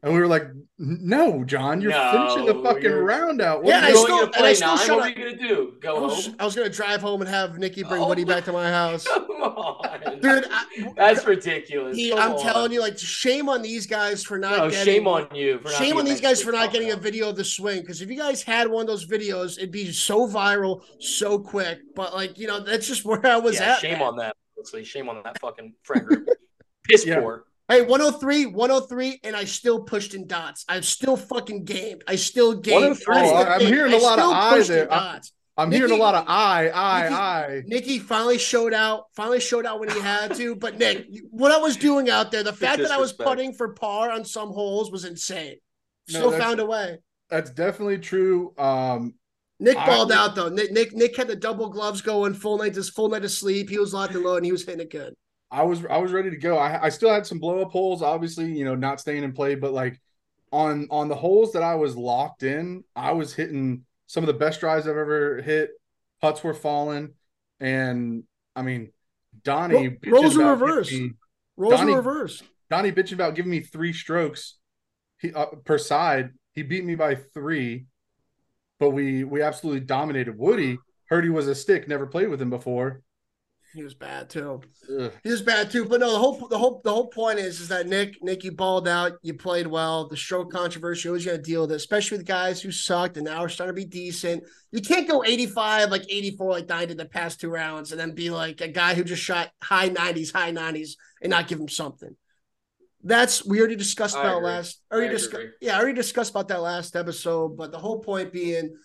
and 0.04 0.14
we 0.14 0.20
were 0.20 0.28
like 0.28 0.44
no 0.80 1.44
john 1.46 1.80
you're 1.82 1.92
No, 1.92 2.12
finishing 2.36 2.46
the 2.58 2.64
fucking 2.64 2.84
you're- 2.84 3.00
round 3.02 3.42
out 3.42 3.64
Yeah, 3.66 3.76
What 3.76 3.84
I 3.84 3.88
are 3.88 3.90
you 3.92 3.98
you 3.98 4.04
still- 4.04 4.24
and 4.26 4.36
I 4.36 4.40
gonna 4.40 4.56
still 4.56 4.68
nine. 4.76 4.78
shut 4.86 4.98
What 4.98 5.06
are 5.06 5.10
you 5.10 5.16
gonna 5.38 5.48
do? 5.48 5.74
I 5.76 5.80
Go 5.80 6.02
was, 6.02 6.26
home? 6.26 6.36
I 6.40 6.46
was 6.46 6.56
gonna 6.56 6.70
drive 6.70 7.02
home 7.02 7.22
and 7.22 7.30
have 7.30 7.58
Nikki 7.58 7.84
bring 7.84 8.02
Oh 8.02 8.08
Woody 8.08 8.26
my- 8.26 8.34
back 8.36 8.46
to 8.46 8.52
my 8.52 8.70
house. 8.70 9.06
Come 9.08 9.26
on, 9.30 10.20
Dude, 10.22 10.46
I, 10.52 10.66
that's 10.96 11.26
ridiculous. 11.26 11.96
he, 11.98 12.14
I'm 12.14 12.34
on. 12.34 12.40
telling 12.42 12.72
you, 12.72 12.80
like, 12.82 12.98
shame 12.98 13.50
on 13.50 13.62
these 13.62 13.86
guys 13.88 14.24
for 14.24 14.38
not 14.38 14.58
No, 14.58 14.70
getting. 14.70 14.86
shame 14.86 15.08
on 15.08 15.28
you. 15.36 15.60
For 15.60 15.66
not 15.70 15.74
shame 15.78 15.98
on 15.98 16.06
these 16.06 16.22
guys 16.22 16.42
for 16.42 16.52
not 16.52 16.66
tough 16.66 16.74
getting 16.74 16.92
a 16.92 16.96
video 16.96 17.30
of 17.30 17.36
the 17.36 17.44
swing. 17.44 17.82
Because 17.82 18.02
if 18.02 18.10
you 18.10 18.18
guys 18.18 18.42
had 18.42 18.68
one 18.70 18.82
of 18.82 18.88
those 18.88 19.06
videos, 19.06 19.58
it'd 19.58 19.72
be 19.72 19.92
so 19.92 20.28
viral, 20.28 20.82
so 21.00 21.38
quick. 21.40 21.80
But 21.96 22.14
like, 22.14 22.38
you 22.40 22.48
know, 22.48 22.60
that's 22.62 22.88
just 22.88 23.04
where 23.06 23.26
I 23.26 23.38
was 23.38 23.56
Yeah, 23.60 23.74
at. 23.74 23.80
shame 23.80 23.94
man. 24.00 24.02
on 24.02 24.16
that. 24.18 24.36
Honestly, 24.58 24.84
shame 24.86 25.10
on 25.10 25.22
that 25.24 25.40
fucking 25.40 25.74
friend 25.84 26.06
group. 26.06 26.28
Piss 26.86 27.06
Yeah. 27.06 27.20
poor. 27.20 27.46
Hey, 27.74 27.82
103, 27.82 28.46
103, 28.48 29.20
and 29.24 29.36
I 29.36 29.46
still 29.46 29.82
pushed 29.84 30.14
in 30.14 30.28
dots. 30.28 30.64
I'm 30.70 30.84
still 30.84 31.18
fucking 31.18 31.64
gamed. 31.64 32.04
I 32.08 32.16
still 32.18 32.54
gamed. 32.54 32.82
103. 33.00 33.16
I 33.16 33.26
still 33.26 33.38
I'm 33.38 33.60
gamed. 33.60 33.74
hearing 33.74 33.94
I 33.94 33.98
a 33.98 34.00
lot 34.00 34.20
of 34.20 34.64
still 34.66 34.74
I 34.74 34.78
there. 34.78 34.94
I- 34.94 34.96
dots. 35.14 35.32
i'm 35.56 35.72
hearing 35.72 35.92
a 35.92 35.96
lot 35.96 36.16
of 36.16 36.26
i 36.28 36.70
i 36.70 37.02
Nikki- 37.04 37.16
i 37.16 37.62
Nikki 37.66 38.00
finally 38.00 38.38
showed 38.38 38.74
out. 38.74 39.06
Finally 39.16 39.40
showed 39.40 39.66
out 39.66 39.80
when 39.80 39.90
he 39.90 40.00
had 40.00 40.36
to. 40.36 40.56
But 40.56 40.78
Nick, 40.78 41.08
what 41.32 41.52
I 41.52 41.58
was 41.58 41.76
doing 41.78 42.10
out 42.10 42.32
there, 42.32 42.44
the 42.44 42.54
fact 42.54 42.80
that 42.82 42.92
I 42.92 42.98
was 42.98 43.12
putting 43.14 43.54
for 43.54 43.74
par 43.74 44.12
on 44.12 44.24
some 44.26 44.50
holes 44.50 44.92
was 44.92 45.04
insane. 45.06 45.58
Still 46.08 46.30
that's- 46.32 46.42
found 46.48 46.60
a 46.60 46.66
way. 46.66 46.98
that's 47.30 47.50
definitely 47.52 47.98
true 47.98 48.54
um 48.58 49.16
Nick 49.60 49.78
I- 49.78 49.86
balled 49.88 50.12
out 50.12 50.36
though. 50.36 50.50
Nick, 50.50 50.72
Nick 50.72 50.94
Nick 50.94 51.16
had 51.16 51.28
the 51.28 51.36
double 51.36 51.70
gloves 51.70 52.02
going, 52.02 52.34
full 52.34 52.58
night, 52.60 52.74
just 52.76 52.94
full 52.94 53.10
night 53.10 53.24
of 53.26 53.32
sleep. 53.32 53.70
He 53.70 53.80
was 53.80 53.94
locked 53.94 54.14
and 54.14 54.24
low, 54.24 54.36
and 54.38 54.46
he 54.46 54.52
was 54.52 54.64
hitting 54.64 54.82
it 54.82 54.92
good. 54.92 55.16
I 55.54 55.62
was 55.62 55.86
I 55.86 55.98
was 56.00 56.12
ready 56.12 56.32
to 56.32 56.38
go. 56.38 56.58
I 56.58 56.86
I 56.86 56.90
still 56.90 57.14
had 57.14 57.28
some 57.28 57.38
blow 57.38 57.62
up 57.62 57.72
holes, 57.72 58.02
obviously, 58.02 58.52
you 58.52 58.66
know, 58.66 58.74
not 58.74 59.00
staying 59.00 59.24
in 59.24 59.34
play, 59.34 59.54
but 59.54 59.72
like 59.72 60.02
on 60.52 60.88
on 60.90 61.10
the 61.10 61.16
holes 61.16 61.52
that 61.54 61.62
I 61.62 61.76
was 61.76 61.96
locked 61.96 62.42
in, 62.42 62.84
I 62.96 63.12
was 63.12 63.34
hitting 63.36 63.86
some 64.08 64.24
of 64.24 64.28
the 64.28 64.34
best 64.34 64.60
drives 64.60 64.88
I've 64.88 64.98
ever 64.98 65.42
hit. 65.42 65.70
Putts 66.22 66.44
were 66.44 66.56
falling, 66.56 67.14
and 67.60 68.24
I 68.56 68.64
mean, 68.64 68.92
Donnie 69.44 69.90
Ro- 69.90 69.96
bitching 70.02 70.12
roles 70.12 70.38
are 70.38 70.42
about 70.42 70.60
giving 70.60 70.70
reversed. 70.70 70.92
me- 70.92 71.12
Rolls 71.56 71.76
Donnie- 71.76 71.92
in 71.92 71.98
reverse. 71.98 72.44
Donnie 72.72 72.92
bitching 72.92 73.14
about 73.14 73.36
giving 73.36 73.52
me 73.52 73.60
three 73.60 73.94
strokes 73.94 74.58
he, 75.20 75.32
uh, 75.34 75.46
per 75.64 75.78
side. 75.78 76.32
He 76.54 76.64
beat 76.64 76.84
me 76.84 76.96
by 76.96 77.14
three, 77.14 77.86
but 78.80 78.90
we 78.90 79.24
we 79.24 79.44
absolutely 79.44 79.82
dominated. 79.82 80.36
Woody 80.36 80.80
heard 81.10 81.24
he 81.24 81.30
was 81.30 81.48
a 81.48 81.54
stick, 81.54 81.88
never 81.88 82.08
played 82.08 82.30
with 82.30 82.42
him 82.42 82.50
before. 82.50 83.02
He 83.74 83.84
was 83.84 83.96
bad 83.96 84.30
too. 84.30 84.62
Ugh. 85.00 85.12
He 85.24 85.32
was 85.32 85.42
bad 85.42 85.72
too. 85.72 85.86
But 85.86 86.00
no, 86.00 86.12
the 86.12 86.20
whole 86.20 86.48
the 86.48 86.58
whole 86.58 86.82
the 86.84 86.92
whole 86.92 87.08
point 87.08 87.40
is 87.40 87.60
is 87.60 87.70
that 87.70 87.88
Nick 87.88 88.22
Nick 88.22 88.44
you 88.44 88.52
balled 88.52 88.88
out, 88.88 89.14
you 89.24 89.34
played 89.34 89.66
well. 89.66 90.08
The 90.08 90.18
stroke 90.18 90.52
controversy, 90.52 91.10
always 91.10 91.26
gonna 91.26 91.40
deal 91.40 91.62
with 91.62 91.72
it, 91.72 91.76
especially 91.76 92.18
with 92.18 92.28
guys 92.28 92.62
who 92.62 92.72
sucked 92.72 93.18
and 93.18 93.26
now 93.26 93.40
are 93.40 93.50
starting 93.50 93.76
to 93.76 93.82
be 93.82 93.90
decent. 93.90 94.44
You 94.72 94.82
can't 94.82 95.08
go 95.08 95.24
85, 95.24 95.90
like 95.90 96.06
84, 96.08 96.52
like 96.52 96.72
I 96.72 96.86
did 96.86 96.98
the 96.98 97.06
past 97.06 97.42
two 97.42 97.50
rounds, 97.50 97.92
and 97.92 98.00
then 98.00 98.12
be 98.12 98.30
like 98.30 98.62
a 98.62 98.68
guy 98.68 98.94
who 98.94 99.04
just 99.04 99.24
shot 99.24 99.52
high 99.62 99.90
90s, 99.90 100.32
high 100.32 100.52
90s, 100.52 100.92
and 101.22 101.32
not 101.32 101.48
give 101.48 101.60
him 101.60 101.70
something. 101.70 102.16
That's 103.04 103.46
we 103.46 103.60
already 103.60 103.76
discussed 103.76 104.16
about 104.16 104.44
last. 104.44 104.82
Already 104.92 105.14
discussed. 105.14 105.48
Yeah, 105.62 105.76
I 105.76 105.80
already 105.80 105.96
discussed 105.96 106.32
about 106.32 106.48
that 106.48 106.62
last 106.62 106.96
episode. 106.96 107.58
But 107.58 107.72
the 107.72 107.78
whole 107.78 108.00
point 108.00 108.32
being, 108.32 108.76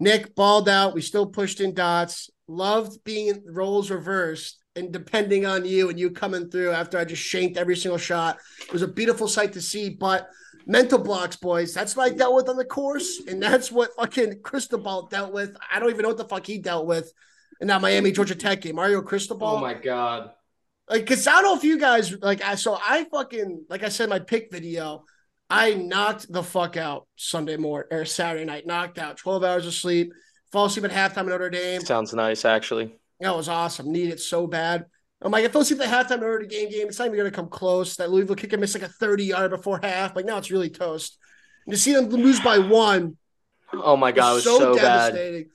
Nick 0.00 0.34
balled 0.34 0.68
out. 0.68 0.94
We 0.94 1.00
still 1.00 1.26
pushed 1.26 1.60
in 1.60 1.74
dots. 1.74 2.28
Loved 2.52 3.02
being 3.04 3.42
roles 3.46 3.90
reversed 3.90 4.62
and 4.76 4.92
depending 4.92 5.46
on 5.46 5.64
you 5.64 5.88
and 5.88 5.98
you 5.98 6.10
coming 6.10 6.50
through 6.50 6.70
after 6.70 6.98
I 6.98 7.04
just 7.04 7.22
shanked 7.22 7.56
every 7.56 7.76
single 7.76 7.98
shot. 7.98 8.38
It 8.60 8.72
was 8.72 8.82
a 8.82 8.88
beautiful 8.88 9.26
sight 9.26 9.54
to 9.54 9.60
see. 9.60 9.88
But 9.88 10.28
mental 10.66 10.98
blocks, 10.98 11.36
boys, 11.36 11.72
that's 11.72 11.96
what 11.96 12.12
I 12.12 12.14
dealt 12.14 12.34
with 12.34 12.48
on 12.48 12.56
the 12.56 12.64
course. 12.64 13.22
And 13.26 13.42
that's 13.42 13.72
what 13.72 13.94
fucking 13.96 14.40
Cristobal 14.42 15.06
dealt 15.06 15.32
with. 15.32 15.56
I 15.72 15.78
don't 15.78 15.90
even 15.90 16.02
know 16.02 16.08
what 16.08 16.18
the 16.18 16.24
fuck 16.24 16.46
he 16.46 16.58
dealt 16.58 16.86
with 16.86 17.12
in 17.60 17.68
that 17.68 17.80
Miami 17.80 18.12
Georgia 18.12 18.34
Tech 18.34 18.60
game. 18.60 18.76
Mario 18.76 19.00
Cristobal. 19.00 19.46
Oh 19.46 19.60
my 19.60 19.74
god. 19.74 20.32
Like, 20.90 21.06
cause 21.06 21.26
I 21.26 21.32
don't 21.32 21.44
know 21.44 21.56
if 21.56 21.64
you 21.64 21.78
guys 21.78 22.12
like. 22.20 22.42
I 22.42 22.56
so 22.56 22.76
I 22.76 23.04
fucking 23.04 23.66
like 23.70 23.82
I 23.82 23.88
said 23.88 24.10
my 24.10 24.18
pick 24.18 24.50
video, 24.50 25.04
I 25.48 25.74
knocked 25.74 26.30
the 26.30 26.42
fuck 26.42 26.76
out 26.76 27.06
Sunday 27.16 27.56
morning 27.56 27.88
or 27.90 28.04
Saturday 28.04 28.44
night. 28.44 28.66
Knocked 28.66 28.98
out, 28.98 29.16
twelve 29.16 29.44
hours 29.44 29.66
of 29.66 29.74
sleep. 29.74 30.12
Fall 30.52 30.66
asleep 30.66 30.84
at 30.84 30.90
halftime 30.90 31.22
in 31.22 31.28
Notre 31.30 31.50
Dame. 31.50 31.80
Sounds 31.80 32.12
nice, 32.12 32.44
actually. 32.44 32.94
That 33.20 33.34
was 33.34 33.48
awesome. 33.48 33.90
Need 33.90 34.10
it 34.10 34.20
so 34.20 34.46
bad. 34.46 34.86
I'm 35.20 35.32
like, 35.32 35.44
I 35.44 35.48
fell 35.48 35.62
asleep 35.62 35.80
at 35.80 35.88
halftime 35.88 36.16
in 36.16 36.20
Notre 36.20 36.46
Dame 36.46 36.70
game. 36.70 36.88
It's 36.88 36.98
not 36.98 37.06
even 37.06 37.16
gonna 37.16 37.30
come 37.30 37.48
close. 37.48 37.96
That 37.96 38.10
Louisville 38.10 38.36
kicker 38.36 38.58
missed 38.58 38.74
like 38.74 38.82
a 38.82 38.88
30 38.88 39.24
yard 39.24 39.50
before 39.50 39.80
half. 39.82 40.14
Like 40.14 40.26
now 40.26 40.38
it's 40.38 40.50
really 40.50 40.70
toast. 40.70 41.16
And 41.66 41.72
to 41.72 41.78
see 41.78 41.92
them 41.92 42.08
lose 42.08 42.40
by 42.40 42.58
one 42.58 43.16
Oh 43.72 43.96
my 43.96 44.12
god, 44.12 44.32
it 44.32 44.34
was 44.34 44.44
so, 44.44 44.58
so, 44.58 44.74
bad. 44.74 45.12
devastating. 45.14 45.50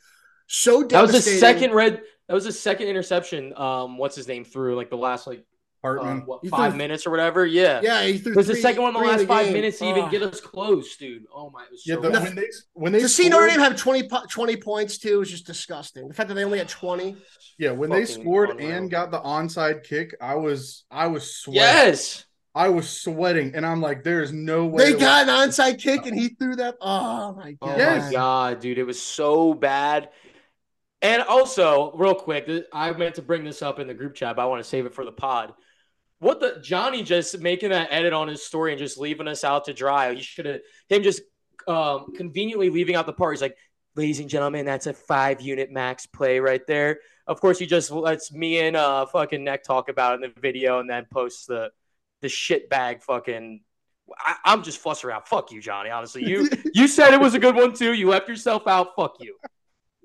so 0.48 0.84
That 0.84 1.02
was 1.02 1.12
the 1.12 1.22
second 1.22 1.74
red. 1.74 2.02
That 2.28 2.34
was 2.34 2.46
the 2.46 2.52
second 2.52 2.88
interception. 2.88 3.54
Um, 3.56 3.98
what's 3.98 4.16
his 4.16 4.28
name 4.28 4.44
threw 4.44 4.76
like 4.76 4.90
the 4.90 4.98
last 4.98 5.28
like 5.28 5.46
uh, 5.84 6.16
what, 6.26 6.46
five 6.48 6.72
threw- 6.72 6.78
minutes 6.78 7.06
or 7.08 7.12
whatever. 7.12 7.46
Yeah. 7.46 7.80
Yeah, 7.84 8.04
he 8.04 8.18
threw 8.18 8.34
It 8.34 8.36
was 8.36 8.48
the 8.48 8.56
second 8.56 8.82
one 8.82 8.90
in 8.90 8.94
the 8.96 9.00
three 9.08 9.18
last 9.18 9.28
five 9.28 9.46
game. 9.46 9.54
minutes 9.54 9.80
to 9.80 9.86
even 9.86 10.04
Oh. 10.06 10.10
get 10.10 10.22
us 10.24 10.42
close, 10.42 10.96
dude. 10.98 11.24
Oh 11.34 11.50
my, 11.52 11.64
it 11.64 11.72
was 11.72 11.84
yeah, 11.86 11.96
so 11.96 12.02
the, 12.02 12.10
bad. 12.12 12.24
when 12.24 12.36
they 12.36 12.48
when 12.74 12.92
they 12.94 13.00
To 13.00 13.10
see 13.10 13.30
Notre 13.30 13.48
Dame 13.48 13.60
have 13.60 13.76
20, 13.78 14.08
20 14.30 14.58
points 14.58 14.98
too 14.98 15.22
is 15.22 15.30
just 15.30 15.46
disgusting. 15.46 16.08
The 16.08 16.14
fact 16.14 16.30
that 16.30 16.36
they 16.36 16.44
only 16.44 16.58
had 16.58 16.68
20. 16.70 17.16
yeah, 17.60 17.72
when 17.72 17.90
they 17.90 18.06
scored 18.06 18.50
unreal. 18.52 18.72
and 18.72 18.92
got 18.92 19.12
the 19.12 19.20
onside 19.22 19.84
kick, 19.84 20.16
I 20.20 20.36
was 20.36 20.86
I 20.92 21.08
was 21.08 21.34
sweating. 21.36 21.62
Yes. 21.62 22.26
I 22.56 22.70
was 22.70 22.90
sweating, 22.90 23.54
and 23.54 23.64
I'm 23.64 23.82
like, 23.82 24.04
there 24.04 24.24
is 24.24 24.34
no 24.34 24.66
way. 24.66 24.92
They 24.92 25.00
got 25.00 25.30
an 25.30 25.50
onside 25.50 25.80
kick 25.80 26.08
and 26.08 26.18
he 26.20 26.30
threw 26.30 26.56
that. 26.56 26.76
Oh 26.82 27.36
my 27.36 27.56
Oh 27.62 27.68
god! 27.68 27.78
Yes. 27.78 28.06
my 28.08 28.12
god, 28.14 28.60
dude, 28.62 28.80
it 28.80 28.84
was 28.84 29.00
so 29.00 29.54
bad. 29.54 30.10
And 31.04 31.22
also, 31.22 31.92
real 31.94 32.16
quick, 32.16 32.50
I 32.74 32.92
meant 32.94 33.14
to 33.16 33.22
bring 33.22 33.44
this 33.44 33.62
up 33.62 33.78
in 33.78 33.86
the 33.86 33.94
group 33.94 34.16
chat, 34.16 34.36
but 34.36 34.42
I 34.42 34.46
want 34.46 34.64
to 34.64 34.68
save 34.68 34.88
it 34.88 34.96
for 34.96 35.06
the 35.06 35.12
pod. 35.12 35.54
What 36.20 36.40
the 36.40 36.60
Johnny 36.62 37.04
just 37.04 37.40
making 37.40 37.70
that 37.70 37.90
edit 37.92 38.14
on 38.14 38.28
his 38.28 38.44
story 38.44 38.72
and 38.72 38.80
just 38.80 38.98
leaving 38.98 39.28
us 39.28 39.44
out 39.44 39.66
to 39.66 39.74
dry. 39.74 40.14
He 40.14 40.22
should 40.22 40.46
have 40.46 40.62
him 40.90 41.04
just 41.04 41.22
um, 41.68 42.14
conveniently 42.16 42.70
leaving 42.70 42.96
out 42.96 43.06
the 43.06 43.14
part. 43.14 43.36
He's 43.36 43.42
like, 43.42 43.56
ladies 43.96 44.20
and 44.20 44.30
gentlemen, 44.30 44.66
that's 44.66 44.88
a 44.88 44.94
five 44.94 45.42
unit 45.42 45.72
max 45.72 46.06
play 46.06 46.40
right 46.40 46.66
there. 46.68 47.00
Of 47.28 47.42
course, 47.42 47.60
he 47.60 47.66
just 47.66 47.92
lets 47.92 48.32
me 48.32 48.60
and 48.60 48.76
uh 48.76 49.06
fucking 49.08 49.44
neck 49.44 49.64
talk 49.64 49.90
about 49.90 50.16
in 50.16 50.22
the 50.22 50.42
video 50.42 50.80
and 50.80 50.90
then 50.90 51.06
posts 51.12 51.46
the 51.46 51.72
the 52.22 52.30
shit 52.30 52.70
bag 52.70 53.04
fucking. 53.04 53.62
I, 54.18 54.36
I'm 54.46 54.64
just 54.64 54.78
flustered 54.78 55.12
out. 55.12 55.28
Fuck 55.28 55.52
you, 55.52 55.62
Johnny. 55.62 55.90
Honestly, 55.90 56.24
you 56.24 56.50
you 56.74 56.88
said 56.88 57.14
it 57.14 57.20
was 57.20 57.34
a 57.34 57.40
good 57.40 57.56
one 57.56 57.74
too. 57.74 57.94
You 57.94 58.10
left 58.10 58.30
yourself 58.30 58.66
out. 58.66 58.96
Fuck 58.96 59.18
you. 59.20 59.36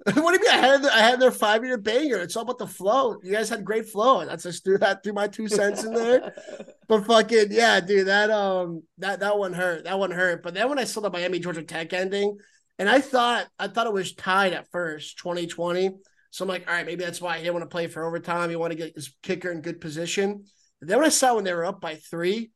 what 0.14 0.14
do 0.14 0.20
you 0.20 0.40
mean? 0.40 0.50
I 0.50 0.66
had 0.66 0.86
I 0.86 0.98
had 0.98 1.20
their 1.20 1.30
five 1.30 1.64
year 1.64 1.78
banger. 1.78 2.18
It's 2.18 2.36
all 2.36 2.42
about 2.42 2.58
the 2.58 2.66
flow. 2.66 3.18
You 3.22 3.30
guys 3.30 3.48
had 3.48 3.64
great 3.64 3.88
flow. 3.88 4.24
That's 4.24 4.42
just 4.42 4.64
threw 4.64 4.76
that 4.78 5.04
threw 5.04 5.12
my 5.12 5.28
two 5.28 5.46
cents 5.46 5.84
in 5.84 5.94
there. 5.94 6.34
But 6.88 7.06
fucking 7.06 7.46
yeah, 7.52 7.80
dude, 7.80 8.08
that 8.08 8.30
um 8.30 8.82
that 8.98 9.20
that 9.20 9.38
one 9.38 9.54
hurt. 9.54 9.84
That 9.84 9.98
one 9.98 10.10
hurt. 10.10 10.42
But 10.42 10.52
then 10.52 10.68
when 10.68 10.78
I 10.78 10.84
saw 10.84 11.00
the 11.00 11.08
Miami 11.08 11.38
Georgia 11.38 11.62
Tech 11.62 11.92
ending, 11.94 12.36
and 12.78 12.88
I 12.88 13.00
thought 13.00 13.46
I 13.58 13.68
thought 13.68 13.86
it 13.86 13.92
was 13.92 14.12
tied 14.12 14.52
at 14.52 14.70
first, 14.72 15.16
2020. 15.18 15.90
So 16.30 16.44
I'm 16.44 16.48
like, 16.48 16.66
all 16.66 16.74
right, 16.74 16.84
maybe 16.84 17.04
that's 17.04 17.20
why 17.20 17.36
he 17.36 17.44
didn't 17.44 17.54
want 17.54 17.70
to 17.70 17.72
play 17.72 17.86
for 17.86 18.04
overtime. 18.04 18.50
He 18.50 18.56
want 18.56 18.72
to 18.72 18.76
get 18.76 18.94
his 18.94 19.14
kicker 19.22 19.50
in 19.50 19.62
good 19.62 19.80
position. 19.80 20.44
And 20.80 20.90
then 20.90 20.98
when 20.98 21.06
I 21.06 21.10
saw 21.10 21.36
when 21.36 21.44
they 21.44 21.54
were 21.54 21.64
up 21.64 21.80
by 21.80 21.94
three, 21.94 22.50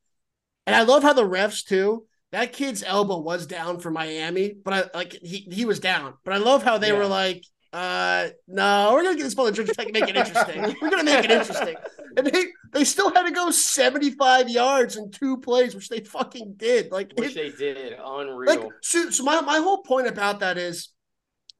and 0.66 0.74
I 0.74 0.82
love 0.82 1.02
how 1.02 1.12
the 1.12 1.22
refs 1.22 1.64
too. 1.64 2.06
That 2.36 2.52
kid's 2.52 2.82
elbow 2.82 3.18
was 3.18 3.46
down 3.46 3.80
for 3.80 3.90
Miami, 3.90 4.52
but 4.62 4.74
I 4.94 4.98
like 4.98 5.12
he 5.22 5.48
he 5.50 5.64
was 5.64 5.80
down. 5.80 6.12
But 6.22 6.34
I 6.34 6.36
love 6.36 6.62
how 6.62 6.76
they 6.76 6.88
Yeah. 6.88 6.98
were 6.98 7.06
like, 7.06 7.42
uh, 7.72 8.28
no, 8.46 8.90
we're 8.92 9.04
gonna 9.04 9.16
get 9.16 9.22
this 9.24 9.34
ball 9.34 9.46
to 9.46 9.52
Georgia 9.52 9.72
Tech 9.72 9.86
and 9.86 9.94
make 9.98 10.06
it 10.10 10.16
interesting. 10.16 10.76
we're 10.82 10.90
gonna 10.90 11.04
make 11.04 11.24
it 11.24 11.30
interesting. 11.30 11.76
And 12.18 12.26
they 12.26 12.44
they 12.72 12.84
still 12.84 13.10
had 13.12 13.24
to 13.24 13.30
go 13.30 13.50
75 13.50 14.48
yards 14.50 14.96
in 14.98 15.10
two 15.10 15.38
plays, 15.38 15.74
which 15.74 15.88
they 15.90 16.00
fucking 16.00 16.54
did. 16.56 16.90
Like, 16.92 17.12
Which 17.16 17.36
it- 17.36 17.58
they 17.58 17.72
did. 17.74 17.94
Unreal. 18.02 18.46
like 18.48 18.68
so, 18.82 19.08
so 19.10 19.22
my, 19.24 19.40
my 19.40 19.58
whole 19.58 19.82
point 19.82 20.06
about 20.06 20.40
that 20.40 20.56
is 20.58 20.90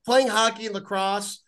playing 0.07 0.29
hockey 0.29 0.67
and 0.67 0.75
lacrosse 0.75 1.41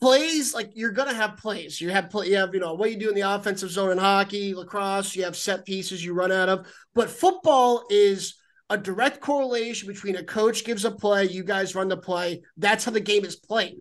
plays 0.00 0.52
like 0.54 0.70
you're 0.74 0.90
gonna 0.92 1.14
have 1.14 1.38
plays 1.38 1.80
you 1.80 1.88
have 1.90 2.10
play 2.10 2.28
you 2.28 2.36
have 2.36 2.52
you 2.52 2.60
know 2.60 2.74
what 2.74 2.90
you 2.90 2.98
do 2.98 3.08
in 3.08 3.14
the 3.14 3.22
offensive 3.22 3.70
zone 3.70 3.90
in 3.90 3.96
hockey 3.96 4.54
lacrosse 4.54 5.16
you 5.16 5.24
have 5.24 5.34
set 5.36 5.64
pieces 5.64 6.04
you 6.04 6.12
run 6.12 6.30
out 6.30 6.50
of 6.50 6.66
but 6.94 7.08
football 7.08 7.84
is 7.88 8.34
a 8.70 8.76
direct 8.76 9.20
correlation 9.20 9.86
between 9.88 10.16
a 10.16 10.24
coach 10.24 10.64
gives 10.64 10.84
a 10.84 10.90
play 10.90 11.24
you 11.24 11.44
guys 11.44 11.74
run 11.74 11.88
the 11.88 11.96
play 11.96 12.42
that's 12.56 12.84
how 12.84 12.90
the 12.90 13.00
game 13.00 13.24
is 13.24 13.36
played 13.36 13.76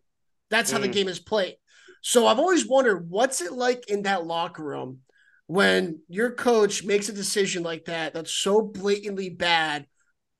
that's 0.49 0.71
how 0.71 0.79
the 0.79 0.89
Mm. 0.89 0.93
game 0.93 1.07
is 1.07 1.19
played 1.19 1.55
so 2.01 2.27
i've 2.27 2.39
always 2.39 2.67
wondered 2.67 3.09
what's 3.09 3.41
it 3.41 3.51
like 3.51 3.89
in 3.89 4.03
that 4.03 4.25
locker 4.25 4.63
room 4.63 4.99
when 5.47 5.99
your 6.07 6.31
coach 6.31 6.83
makes 6.83 7.09
a 7.09 7.13
decision 7.13 7.63
like 7.63 7.85
that 7.85 8.13
that's 8.13 8.33
so 8.33 8.61
blatantly 8.61 9.29
bad 9.29 9.85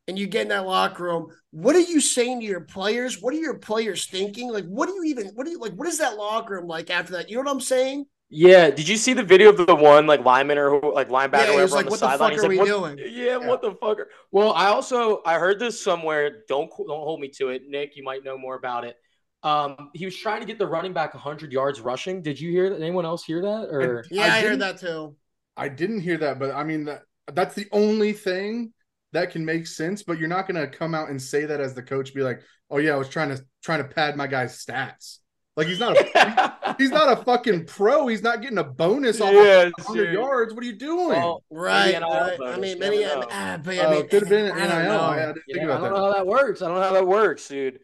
and 0.08 0.18
you 0.20 0.28
get 0.28 0.44
in 0.44 0.48
that 0.50 0.66
locker 0.68 1.04
room, 1.04 1.28
what 1.50 1.76
are 1.76 1.80
you 1.80 2.00
saying 2.00 2.40
to 2.40 2.46
your 2.46 2.62
players? 2.62 3.22
What 3.22 3.34
are 3.34 3.38
your 3.38 3.58
players 3.58 4.06
thinking? 4.06 4.52
Like, 4.52 4.66
what 4.66 4.88
do 4.88 4.94
you 4.94 5.04
even, 5.06 5.28
what 5.34 5.46
do 5.46 5.52
you 5.52 5.60
like, 5.60 5.74
what 5.74 5.88
is 5.88 5.98
that 5.98 6.16
locker 6.16 6.56
room 6.56 6.68
like 6.68 6.92
after 6.92 7.14
that? 7.14 7.30
You 7.30 7.38
know 7.38 7.44
what 7.44 7.52
I'm 7.52 7.62
saying? 7.62 8.06
Yeah. 8.30 8.70
Did 8.70 8.88
you 8.88 8.98
see 8.98 9.14
the 9.14 9.24
video 9.24 9.50
of 9.50 9.58
the 9.58 9.76
one 9.76 10.08
like 10.08 10.24
lineman 10.24 10.58
or 10.58 10.80
like 10.92 11.10
linebacker 11.10 11.48
Yeah, 11.48 11.52
he 11.52 11.60
or 11.60 11.62
was 11.64 11.72
whatever 11.72 11.76
like, 11.76 11.86
on 11.86 11.86
the 11.86 11.92
"What 11.92 12.00
the 12.00 12.08
sideline? 12.08 12.18
fuck 12.18 12.32
He's 12.32 12.44
are 12.44 12.48
like, 12.48 12.50
we 12.50 12.58
what, 12.58 12.66
doing?" 12.66 13.00
Yeah, 13.14 13.38
what 13.38 13.62
the 13.62 13.72
fuck? 13.72 14.00
Are... 14.00 14.10
Well, 14.32 14.54
I 14.54 14.68
also 14.68 15.22
I 15.26 15.36
heard 15.36 15.60
this 15.60 15.82
somewhere. 15.82 16.44
Don't 16.48 16.70
don't 16.70 16.88
hold 16.88 17.20
me 17.20 17.30
to 17.38 17.50
it, 17.50 17.64
Nick. 17.68 17.96
You 17.96 18.04
might 18.04 18.24
know 18.24 18.38
more 18.38 18.56
about 18.56 18.86
it. 18.86 18.98
Um, 19.44 19.92
he 19.94 20.06
was 20.06 20.18
trying 20.18 20.42
to 20.42 20.48
get 20.48 20.58
the 20.58 20.66
running 20.66 20.92
back 20.92 21.14
100 21.14 21.52
yards 21.52 21.80
rushing. 21.80 22.24
Did 22.24 22.40
you 22.40 22.50
hear 22.50 22.70
that? 22.72 22.82
Anyone 22.82 23.06
else 23.06 23.24
hear 23.24 23.44
that? 23.44 23.70
Or 23.70 24.04
Yeah, 24.10 24.24
I, 24.24 24.38
I 24.38 24.42
heard 24.42 24.60
that 24.62 24.80
too. 24.80 25.16
I 25.56 25.70
didn't 25.70 26.02
hear 26.02 26.18
that, 26.18 26.40
but 26.40 26.52
I 26.52 26.64
mean 26.64 26.86
that 26.86 27.04
that's 27.32 27.56
the 27.56 27.68
only 27.72 28.12
thing 28.14 28.74
that 29.14 29.32
can 29.32 29.46
make 29.46 29.68
sense. 29.68 30.04
But 30.04 30.18
you're 30.18 30.28
not 30.28 30.48
gonna 30.48 30.68
come 30.68 30.96
out 30.96 31.10
and 31.10 31.22
say 31.22 31.46
that 31.46 31.62
as 31.62 31.74
the 31.74 31.84
coach, 31.84 32.14
be 32.14 32.22
like, 32.22 32.42
"Oh 32.70 32.78
yeah, 32.80 32.94
I 32.94 32.98
was 32.98 33.10
trying 33.10 33.30
to 33.30 33.44
trying 33.64 33.84
to 33.84 33.88
pad 33.88 34.18
my 34.18 34.28
guy's 34.28 34.64
stats." 34.66 35.20
Like 35.58 35.68
he's 35.68 35.80
not 35.80 35.96
a 35.98 36.76
he's 36.78 36.92
not 36.92 37.18
a 37.18 37.24
fucking 37.24 37.66
pro. 37.66 38.08
He's 38.08 38.22
not 38.22 38.42
getting 38.42 38.58
a 38.58 38.64
bonus 38.64 39.22
off 39.22 39.34
yeah, 39.34 39.62
of 39.64 39.74
100 39.78 40.12
yards. 40.14 40.54
What 40.54 40.64
are 40.64 40.68
you 40.68 40.76
doing? 40.76 41.10
Well, 41.10 41.44
Right. 41.50 42.00
Right. 42.02 42.38
I 42.42 42.58
mean, 42.58 42.74
you 42.76 42.80
many, 42.80 43.00
never 43.02 43.22
know. 43.22 43.28
ah, 43.32 43.60
but 43.64 43.76
I 43.78 43.86
Oh, 43.86 43.92
mean, 43.92 44.00
it 44.02 44.10
could 44.10 44.22
have 44.24 44.30
been 44.30 44.46
an 44.48 44.52
I 44.52 44.68
don't 44.68 44.84
NIL. 44.84 44.94
know. 44.94 45.02
I 45.04 45.16
didn't 45.28 45.34
think 45.36 45.46
Yeah, 45.58 45.64
I 45.64 45.68
don't 45.68 45.82
that. 45.84 45.90
know 45.92 45.96
how 46.08 46.14
that 46.14 46.28
works. 46.28 46.62
I 46.62 46.68
don't 46.68 46.76
know 46.76 46.84
how 46.84 46.94
that 46.94 47.08
works, 47.08 47.48
dude. 47.48 47.80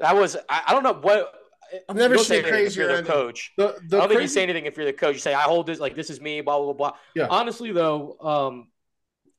That 0.00 0.16
was 0.16 0.36
I, 0.48 0.62
I 0.66 0.72
don't 0.72 0.82
know 0.82 0.94
what. 0.94 1.32
I've 1.88 1.96
never 1.96 2.14
you 2.14 2.18
seen 2.20 2.26
say 2.26 2.38
anything 2.42 2.66
if 2.66 2.76
you're 2.76 2.86
crazier 2.88 3.02
the 3.02 3.08
coach. 3.08 3.52
The 3.56 3.66
I 3.66 3.86
don't 3.88 4.08
think 4.08 4.20
you 4.22 4.28
say 4.28 4.42
anything 4.42 4.66
if 4.66 4.76
you're 4.76 4.86
the 4.86 4.92
coach. 4.92 5.14
You 5.14 5.20
say, 5.20 5.34
"I 5.34 5.42
hold 5.42 5.66
this 5.66 5.78
like 5.80 5.94
this 5.96 6.10
is 6.10 6.20
me." 6.20 6.40
Blah 6.40 6.58
blah 6.58 6.72
blah. 6.72 6.92
Yeah. 7.14 7.26
Honestly, 7.28 7.72
though, 7.72 8.16
um, 8.20 8.68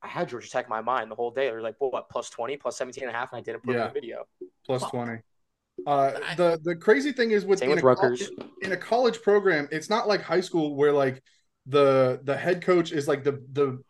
I 0.02 0.08
had 0.08 0.28
Georgia 0.28 0.48
Tech 0.50 0.66
in 0.66 0.70
my 0.70 0.80
mind 0.82 1.10
the 1.10 1.14
whole 1.14 1.30
day. 1.30 1.48
They're 1.48 1.62
like, 1.62 1.76
well, 1.80 1.90
"What 1.90 2.08
plus 2.10 2.28
20, 2.30 2.56
plus 2.58 2.76
17 2.76 3.04
and 3.04 3.10
a 3.14 3.18
half," 3.18 3.32
and 3.32 3.38
I 3.38 3.42
didn't 3.42 3.62
put 3.62 3.74
it 3.76 3.78
in 3.78 3.84
the 3.86 3.92
video. 3.92 4.26
plus 4.66 4.82
Fuck. 4.82 4.90
20. 4.90 5.18
Uh, 5.86 6.12
the 6.36 6.58
the 6.64 6.76
crazy 6.76 7.12
thing 7.12 7.30
is 7.30 7.44
with 7.46 7.62
in 7.62 7.70
with 7.70 7.78
a 7.78 7.82
col- 7.82 8.10
Rutgers. 8.10 8.30
in 8.62 8.72
a 8.72 8.76
college 8.76 9.22
program, 9.22 9.68
it's 9.72 9.88
not 9.90 10.06
like 10.08 10.22
high 10.22 10.40
school 10.40 10.76
where 10.76 10.92
like 10.92 11.22
the 11.66 12.20
the 12.24 12.36
head 12.36 12.62
coach 12.62 12.92
is 12.92 13.08
like 13.08 13.24
the 13.24 13.42
the 13.52 13.82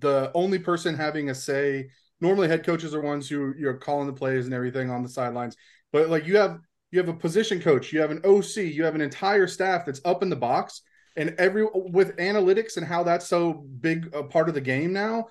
the 0.00 0.30
only 0.34 0.58
person 0.58 0.94
having 0.94 1.30
a 1.30 1.34
say. 1.34 1.90
Normally, 2.20 2.48
head 2.48 2.64
coaches 2.66 2.94
are 2.94 3.00
ones 3.00 3.28
who 3.28 3.54
you're 3.58 3.78
calling 3.78 4.06
the 4.06 4.12
plays 4.12 4.44
and 4.44 4.52
everything 4.54 4.90
on 4.90 5.02
the 5.02 5.08
sidelines. 5.08 5.56
But 5.92 6.08
like 6.10 6.26
you 6.26 6.36
have 6.36 6.58
you 6.90 6.98
have 6.98 7.08
a 7.08 7.14
position 7.14 7.60
coach, 7.60 7.92
you 7.92 8.00
have 8.00 8.10
an 8.10 8.20
OC, 8.24 8.56
you 8.62 8.84
have 8.84 8.94
an 8.94 9.00
entire 9.00 9.46
staff 9.46 9.86
that's 9.86 10.00
up 10.04 10.22
in 10.22 10.28
the 10.28 10.36
box, 10.36 10.82
and 11.16 11.34
every 11.38 11.66
with 11.72 12.16
analytics 12.16 12.76
and 12.76 12.86
how 12.86 13.02
that's 13.02 13.26
so 13.26 13.54
big 13.80 14.14
a 14.14 14.22
part 14.22 14.48
of 14.48 14.54
the 14.54 14.60
game 14.60 14.92
now. 14.92 15.26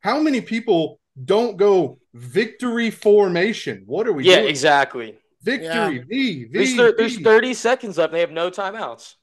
How 0.00 0.20
many 0.20 0.40
people 0.40 1.00
don't 1.24 1.56
go 1.56 1.98
victory 2.14 2.90
formation? 2.90 3.82
What 3.86 4.06
are 4.06 4.12
we 4.12 4.24
Yeah, 4.24 4.36
doing? 4.36 4.48
exactly. 4.50 5.16
Victory, 5.42 5.98
V, 6.08 6.44
V, 6.44 6.48
There's, 6.52 6.74
thir- 6.74 6.94
there's 6.96 7.18
30 7.20 7.54
seconds 7.54 7.98
left. 7.98 8.12
They 8.12 8.20
have 8.20 8.30
no 8.32 8.50
timeouts. 8.50 9.14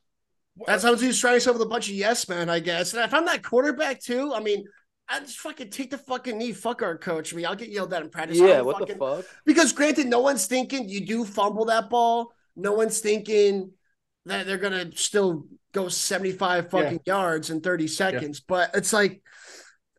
That's 0.65 0.83
how 0.83 0.95
he's 0.95 1.19
trying 1.19 1.33
himself 1.33 1.57
with 1.57 1.67
a 1.67 1.69
bunch 1.69 1.89
of 1.89 1.95
yes 1.95 2.29
men, 2.29 2.49
I 2.49 2.59
guess. 2.59 2.93
And 2.93 3.03
if 3.03 3.13
I'm 3.13 3.25
that 3.25 3.43
quarterback 3.43 4.01
too, 4.01 4.33
I 4.33 4.39
mean, 4.39 4.65
I 5.09 5.19
just 5.19 5.39
fucking 5.39 5.69
take 5.69 5.91
the 5.91 5.97
fucking 5.97 6.37
knee. 6.37 6.53
Fuck 6.53 6.81
our 6.81 6.97
coach. 6.97 7.33
I 7.33 7.35
mean, 7.35 7.45
I'll 7.45 7.55
get 7.55 7.69
yelled 7.69 7.93
at 7.93 8.01
in 8.01 8.09
practice. 8.09 8.37
Yeah, 8.39 8.61
what 8.61 8.79
fucking- 8.79 8.97
the 8.97 9.17
fuck? 9.17 9.25
Because 9.45 9.73
granted, 9.73 10.07
no 10.07 10.21
one's 10.21 10.47
thinking 10.47 10.87
you 10.87 11.05
do 11.05 11.25
fumble 11.25 11.65
that 11.65 11.89
ball. 11.89 12.31
No 12.55 12.71
one's 12.71 12.99
thinking 13.01 13.71
that 14.25 14.47
they're 14.47 14.57
gonna 14.57 14.95
still 14.95 15.45
go 15.73 15.89
75 15.89 16.69
fucking 16.71 17.01
yards 17.05 17.49
in 17.49 17.59
30 17.59 17.87
seconds. 17.87 18.39
But 18.39 18.71
it's 18.73 18.93
like, 18.93 19.21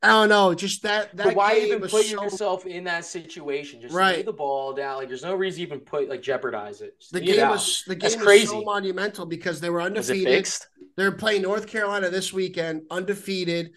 I 0.06 0.12
don't 0.12 0.28
know, 0.28 0.54
just 0.54 0.82
that 0.82 1.16
that 1.16 1.24
But 1.26 1.36
why 1.36 1.58
even 1.58 1.80
put 1.80 1.90
so- 2.06 2.22
yourself 2.22 2.66
in 2.66 2.84
that 2.84 3.04
situation? 3.04 3.80
Just 3.80 3.94
Right. 3.94 4.24
the 4.24 4.32
ball 4.32 4.72
down. 4.72 4.96
Like, 4.98 5.08
there's 5.08 5.22
no 5.22 5.34
reason 5.34 5.58
to 5.58 5.62
even 5.62 5.80
put 5.80 6.08
like 6.08 6.22
jeopardize 6.22 6.80
it. 6.80 6.98
Just 7.00 7.12
the 7.12 7.20
game 7.20 7.48
was 7.48 7.82
the 7.86 7.94
game 7.94 8.00
That's 8.00 8.16
was 8.16 8.24
crazy. 8.24 8.46
so 8.46 8.62
monumental 8.62 9.26
because 9.26 9.60
they 9.60 9.70
were 9.70 9.82
undefeated. 9.82 10.48
They're 10.96 11.12
playing 11.12 11.42
North 11.42 11.66
Carolina 11.66 12.08
this 12.10 12.32
weekend, 12.32 12.82
undefeated. 12.90 13.72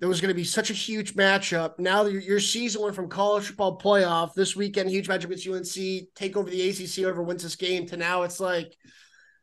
There 0.00 0.08
was 0.08 0.20
going 0.20 0.30
to 0.30 0.34
be 0.34 0.42
such 0.44 0.70
a 0.70 0.74
huge 0.74 1.14
matchup. 1.14 1.78
Now 1.78 2.06
your, 2.06 2.20
your 2.20 2.40
season 2.40 2.82
went 2.82 2.96
from 2.96 3.08
college 3.08 3.46
football 3.46 3.78
playoff 3.78 4.34
this 4.34 4.56
weekend, 4.56 4.90
huge 4.90 5.06
matchup 5.06 5.24
against 5.26 5.46
UNC, 5.46 6.08
take 6.16 6.36
over 6.36 6.50
the 6.50 6.68
ACC, 6.70 7.02
whoever 7.04 7.22
wins 7.22 7.44
this 7.44 7.54
game. 7.54 7.86
To 7.86 7.96
now, 7.96 8.22
it's 8.22 8.40
like 8.40 8.76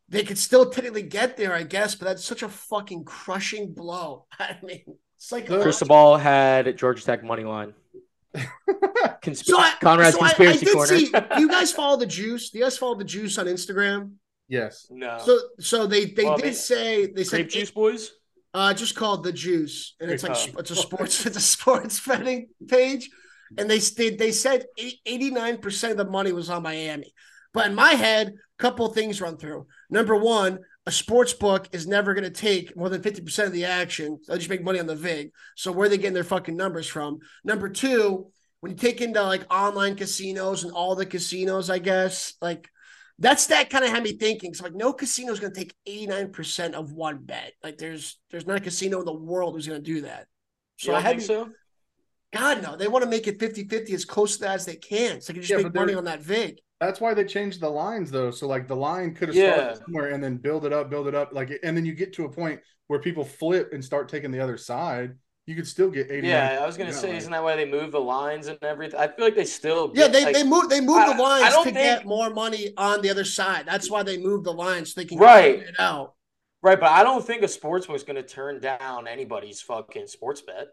they 0.10 0.24
could 0.24 0.38
still 0.38 0.70
technically 0.70 1.04
get 1.04 1.38
there, 1.38 1.54
I 1.54 1.64
guess, 1.64 1.96
but 1.96 2.06
that's 2.06 2.26
such 2.26 2.44
a 2.44 2.50
fucking 2.50 3.06
crushing 3.06 3.74
blow. 3.74 4.26
I 4.40 4.58
mean, 4.62 4.84
it's 5.20 5.32
like 5.32 5.46
The- 5.48 5.62
Cristobal 5.62 6.18
had 6.18 6.78
Georgia 6.78 7.04
Tech 7.04 7.24
money 7.24 7.44
line. 7.44 7.74
Consp- 9.22 9.46
So 9.46 9.58
I, 9.58 9.74
Conrad's 9.82 10.16
so 10.16 10.22
I- 10.22 10.28
I 10.28 10.34
conspiracy 10.34 10.66
did 10.66 10.74
corner. 10.74 10.98
see- 10.98 11.12
you 11.40 11.48
guys 11.58 11.72
follow 11.72 11.98
the 11.98 12.06
juice? 12.06 12.50
Do 12.50 12.58
you 12.60 12.64
guys 12.64 12.78
follow 12.78 12.96
the 12.96 13.04
juice 13.04 13.38
on 13.38 13.46
Instagram? 13.48 14.14
Yes. 14.48 14.88
no. 14.90 15.20
So, 15.24 15.40
so 15.60 15.86
they 15.88 16.06
they 16.06 16.24
Well, 16.26 16.38
did 16.38 16.46
mean, 16.46 16.54
say 16.54 17.06
they 17.08 17.24
said 17.24 17.38
Grape 17.38 17.50
juice 17.50 17.72
boys. 17.72 18.12
Uh, 18.52 18.74
just 18.74 18.96
called 18.96 19.24
the 19.24 19.32
Juice, 19.32 19.94
and 20.00 20.10
it's 20.10 20.24
like 20.24 20.36
Oh. 20.36 20.60
it's 20.60 20.72
a 20.72 20.76
sports 20.76 21.24
it's 21.28 21.38
a 21.38 21.42
sports 21.42 22.00
betting 22.06 22.48
page, 22.68 23.08
and 23.60 23.70
they 23.70 23.78
did 23.80 24.18
they 24.18 24.32
said 24.32 24.66
eighty 25.06 25.30
nine 25.30 25.58
percent 25.58 25.92
of 25.92 25.98
the 25.98 26.12
money 26.12 26.32
was 26.32 26.50
on 26.50 26.64
Miami, 26.64 27.14
But 27.54 27.68
in 27.68 27.76
my 27.76 27.92
head, 27.94 28.30
a 28.30 28.62
couple 28.62 28.88
of 28.88 28.96
things 28.96 29.22
run 29.22 29.38
through. 29.38 29.68
Number 29.92 30.16
one, 30.16 30.60
a 30.90 30.92
sports 30.92 31.34
book 31.34 31.70
is 31.72 31.86
never 31.86 32.16
going 32.16 32.24
to 32.24 32.32
take 32.32 32.76
more 32.76 32.90
than 32.90 33.00
50% 33.00 33.46
of 33.46 33.52
the 33.52 33.66
action. 33.66 34.18
They'll 34.28 34.38
just 34.38 34.50
make 34.50 34.64
money 34.64 34.80
on 34.80 34.88
the 34.88 34.96
VIG. 34.96 35.32
So 35.56 35.72
where 35.72 35.86
are 35.86 35.90
they 35.90 35.98
getting 35.98 36.16
their 36.16 36.24
fucking 36.24 36.58
numbers 36.58 36.88
from? 36.88 37.20
Number 37.44 37.70
two, 37.70 38.32
when 38.62 38.72
you 38.72 38.76
take 38.76 39.00
into 39.00 39.22
like 39.22 39.46
online 39.54 39.96
casinos 39.96 40.64
and 40.64 40.74
all 40.74 40.96
the 40.96 41.06
casinos, 41.06 41.70
I 41.70 41.78
guess, 41.78 42.34
like 42.42 42.72
that's 43.20 43.46
that 43.48 43.70
kind 43.70 43.86
of 43.86 43.92
had 43.92 44.02
me 44.02 44.14
thinking. 44.14 44.56
So 44.56 44.64
like 44.64 44.74
no 44.74 44.92
casino 44.92 45.32
is 45.32 45.40
going 45.40 45.54
to 45.54 45.60
take 45.60 45.76
89% 45.88 46.74
of 46.74 46.92
one 46.92 47.20
bet. 47.20 47.54
Like 47.64 47.78
there's 47.78 48.18
there's 48.32 48.48
not 48.48 48.58
a 48.58 48.62
casino 48.62 48.98
in 48.98 49.06
the 49.06 49.14
world 49.14 49.54
who's 49.54 49.68
going 49.68 49.84
to 49.84 49.94
do 49.94 50.02
that. 50.02 50.26
So 50.78 50.96
I 50.96 51.04
think 51.04 51.22
so. 51.22 51.50
God 52.34 52.64
no, 52.64 52.76
they 52.76 52.88
want 52.88 53.04
to 53.04 53.10
make 53.12 53.28
it 53.28 53.38
50-50 53.38 53.94
as 53.94 54.06
close 54.06 54.38
to 54.38 54.42
that 54.46 54.56
as 54.56 54.66
they 54.66 54.76
can. 54.76 55.22
So 55.22 55.28
they 55.28 55.36
can 55.36 55.44
just 55.44 55.52
yeah, 55.52 55.64
make 55.64 55.76
money 55.76 55.94
on 55.94 56.06
that 56.06 56.24
VIG. 56.24 56.62
That's 56.80 57.02
why 57.02 57.14
they 57.14 57.26
changed 57.26 57.60
the 57.60 57.70
lines 57.70 58.10
though. 58.10 58.32
So 58.32 58.48
like 58.48 58.68
the 58.68 58.76
line 58.76 59.14
could 59.14 59.30
have 59.30 59.36
yeah. 59.36 59.54
started 59.54 59.84
somewhere 59.86 60.10
and 60.12 60.24
then 60.24 60.38
build 60.38 60.66
it 60.66 60.74
up, 60.74 60.90
build 60.90 61.08
it 61.08 61.16
up, 61.16 61.34
like 61.34 61.52
and 61.64 61.76
then 61.76 61.86
you 61.86 61.94
get 61.94 62.14
to 62.14 62.26
a 62.26 62.30
point 62.30 62.60
where 62.88 63.00
people 63.00 63.24
flip 63.24 63.74
and 63.74 63.84
start 63.84 64.10
taking 64.10 64.32
the 64.32 64.40
other 64.40 64.58
side. 64.58 65.16
You 65.46 65.56
could 65.56 65.68
still 65.68 65.90
get 65.90 66.12
80. 66.12 66.28
Yeah, 66.28 66.60
I 66.62 66.66
was 66.68 66.78
gonna 66.78 66.94
say, 66.94 67.18
isn't 67.18 67.32
that 67.32 67.44
why 67.44 67.56
they 67.56 67.66
move 67.66 67.92
the 67.92 68.00
lines 68.00 68.48
and 68.48 68.58
everything? 68.62 69.00
I 69.00 69.08
feel 69.08 69.26
like 69.26 69.36
they 69.36 69.46
still 69.46 69.92
Yeah, 69.96 70.08
they, 70.08 70.26
like, 70.26 70.36
they 70.36 70.44
move 70.44 70.70
they 70.70 70.80
move 70.80 70.98
I, 70.98 71.14
the 71.14 71.22
lines 71.22 71.56
to 71.56 71.64
think... 71.64 71.76
get 71.76 72.06
more 72.06 72.30
money 72.30 72.72
on 72.78 73.02
the 73.02 73.10
other 73.10 73.26
side. 73.26 73.66
That's 73.66 73.90
why 73.90 74.04
they 74.04 74.18
move 74.18 74.44
the 74.44 74.54
lines 74.54 74.94
so 74.94 75.02
they 75.02 75.06
can 75.06 75.18
right. 75.18 75.60
it 75.60 75.76
out. 75.80 76.14
Right, 76.62 76.80
but 76.80 76.92
I 76.92 77.04
don't 77.04 77.26
think 77.26 77.42
a 77.42 77.48
sportsbook 77.48 77.96
is 77.96 78.04
gonna 78.04 78.24
turn 78.24 78.60
down 78.62 79.08
anybody's 79.08 79.62
fucking 79.62 80.08
sports 80.08 80.42
bet. 80.42 80.68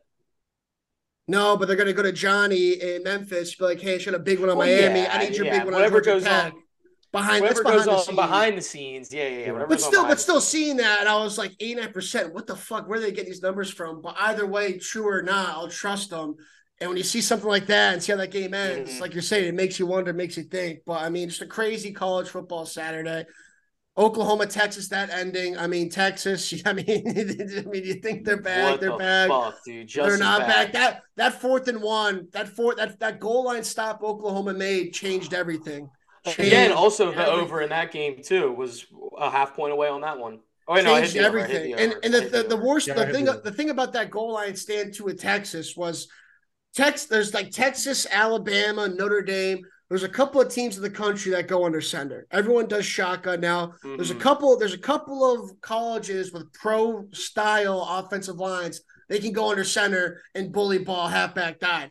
No, 1.28 1.56
but 1.56 1.66
they're 1.66 1.76
going 1.76 1.88
to 1.88 1.92
go 1.92 2.02
to 2.02 2.12
Johnny 2.12 2.80
in 2.80 3.02
Memphis. 3.02 3.56
Be 3.56 3.64
like, 3.64 3.80
hey, 3.80 3.96
I 3.96 3.98
should 3.98 4.14
a 4.14 4.18
big 4.18 4.38
one 4.38 4.48
on 4.48 4.58
well, 4.58 4.66
Miami. 4.66 5.00
Yeah, 5.00 5.10
I 5.12 5.24
need 5.24 5.36
your 5.36 5.46
yeah. 5.46 5.58
big 5.58 5.64
one 5.64 5.74
whatever 5.74 5.98
on 5.98 6.04
goes 6.04 6.24
Tech. 6.24 6.52
On, 6.52 6.62
behind 7.10 7.42
whatever 7.42 7.62
behind 7.62 7.78
goes 7.78 7.84
the 7.86 7.92
on 7.92 8.02
scenes. 8.04 8.16
behind 8.16 8.58
the 8.58 8.62
scenes. 8.62 9.12
Yeah, 9.12 9.28
yeah, 9.28 9.52
yeah. 9.52 9.64
But 9.68 9.80
still, 9.80 10.04
but 10.04 10.20
still 10.20 10.40
seeing 10.40 10.76
that, 10.76 11.00
and 11.00 11.08
I 11.08 11.16
was 11.16 11.36
like, 11.36 11.52
eighty 11.58 11.74
nine 11.74 11.92
percent. 11.92 12.32
What 12.32 12.46
the 12.46 12.54
fuck? 12.54 12.88
Where 12.88 12.98
do 12.98 13.04
they 13.04 13.12
get 13.12 13.26
these 13.26 13.42
numbers 13.42 13.70
from? 13.70 14.02
But 14.02 14.16
either 14.20 14.46
way, 14.46 14.78
true 14.78 15.08
or 15.08 15.22
not, 15.22 15.48
I'll 15.48 15.68
trust 15.68 16.10
them. 16.10 16.36
And 16.80 16.90
when 16.90 16.98
you 16.98 17.04
see 17.04 17.22
something 17.22 17.48
like 17.48 17.66
that 17.66 17.94
and 17.94 18.02
see 18.02 18.12
how 18.12 18.18
that 18.18 18.30
game 18.30 18.52
ends, 18.52 18.92
mm-hmm. 18.92 19.00
like 19.00 19.14
you're 19.14 19.22
saying, 19.22 19.48
it 19.48 19.54
makes 19.54 19.78
you 19.78 19.86
wonder, 19.86 20.12
makes 20.12 20.36
you 20.36 20.44
think. 20.44 20.80
But 20.86 21.00
I 21.00 21.08
mean, 21.08 21.30
just 21.30 21.40
a 21.42 21.46
crazy 21.46 21.90
college 21.90 22.28
football 22.28 22.66
Saturday. 22.66 23.24
Oklahoma, 23.98 24.46
Texas, 24.46 24.88
that 24.88 25.08
ending. 25.10 25.56
I 25.56 25.66
mean, 25.66 25.88
Texas. 25.88 26.52
I 26.66 26.72
mean, 26.72 26.86
I 26.88 27.62
mean, 27.62 27.84
you 27.84 27.94
think 27.94 28.24
they're 28.24 28.40
back? 28.40 28.72
What 28.72 28.80
they're 28.80 28.90
the 28.90 28.96
back. 28.96 29.28
Fuck, 29.28 29.64
dude. 29.64 29.88
they're 29.88 30.18
not 30.18 30.40
back. 30.40 30.72
That 30.72 31.02
that 31.16 31.40
fourth 31.40 31.68
and 31.68 31.80
one, 31.80 32.28
that 32.32 32.48
fourth, 32.48 32.76
that 32.76 32.98
that 33.00 33.20
goal 33.20 33.44
line 33.44 33.64
stop 33.64 34.02
Oklahoma 34.02 34.52
made 34.52 34.92
changed 34.92 35.32
everything. 35.32 35.90
Changed 36.24 36.40
Again, 36.40 36.72
also 36.72 37.12
the 37.12 37.26
over 37.26 37.62
in 37.62 37.70
that 37.70 37.92
game 37.92 38.20
too 38.22 38.52
was 38.52 38.86
a 39.16 39.30
half 39.30 39.54
point 39.54 39.72
away 39.72 39.88
on 39.88 40.00
that 40.02 40.18
one. 40.18 40.40
Oh, 40.68 40.74
wait, 40.74 40.84
changed 40.84 41.16
no, 41.16 41.22
everything. 41.22 41.74
And 41.74 41.94
and 42.02 42.12
the, 42.12 42.20
the, 42.22 42.42
the 42.42 42.56
worst, 42.56 42.88
yeah, 42.88 42.94
the 42.94 43.12
thing, 43.12 43.24
the 43.24 43.52
thing 43.52 43.70
about 43.70 43.92
that 43.92 44.10
goal 44.10 44.32
line 44.32 44.56
stand 44.56 44.94
to 44.94 45.06
a 45.06 45.14
Texas 45.14 45.76
was 45.76 46.08
Texas. 46.74 47.06
There's 47.06 47.32
like 47.32 47.52
Texas, 47.52 48.06
Alabama, 48.10 48.88
Notre 48.88 49.22
Dame 49.22 49.64
there's 49.88 50.02
a 50.02 50.08
couple 50.08 50.40
of 50.40 50.48
teams 50.48 50.76
in 50.76 50.82
the 50.82 50.90
country 50.90 51.30
that 51.32 51.46
go 51.46 51.64
under 51.64 51.80
center. 51.80 52.26
Everyone 52.32 52.66
does 52.66 52.84
shotgun 52.84 53.40
now. 53.40 53.68
Mm-hmm. 53.68 53.96
There's 53.96 54.10
a 54.10 54.14
mm-hmm. 54.14 54.22
couple. 54.22 54.58
There's 54.58 54.74
a 54.74 54.78
couple 54.78 55.24
of 55.24 55.60
colleges 55.60 56.32
with 56.32 56.52
pro 56.52 57.06
style 57.12 57.86
offensive 57.88 58.36
lines. 58.36 58.82
They 59.08 59.20
can 59.20 59.32
go 59.32 59.50
under 59.50 59.64
center 59.64 60.22
and 60.34 60.52
bully 60.52 60.78
ball 60.78 61.06
halfback 61.06 61.60
dive. 61.60 61.90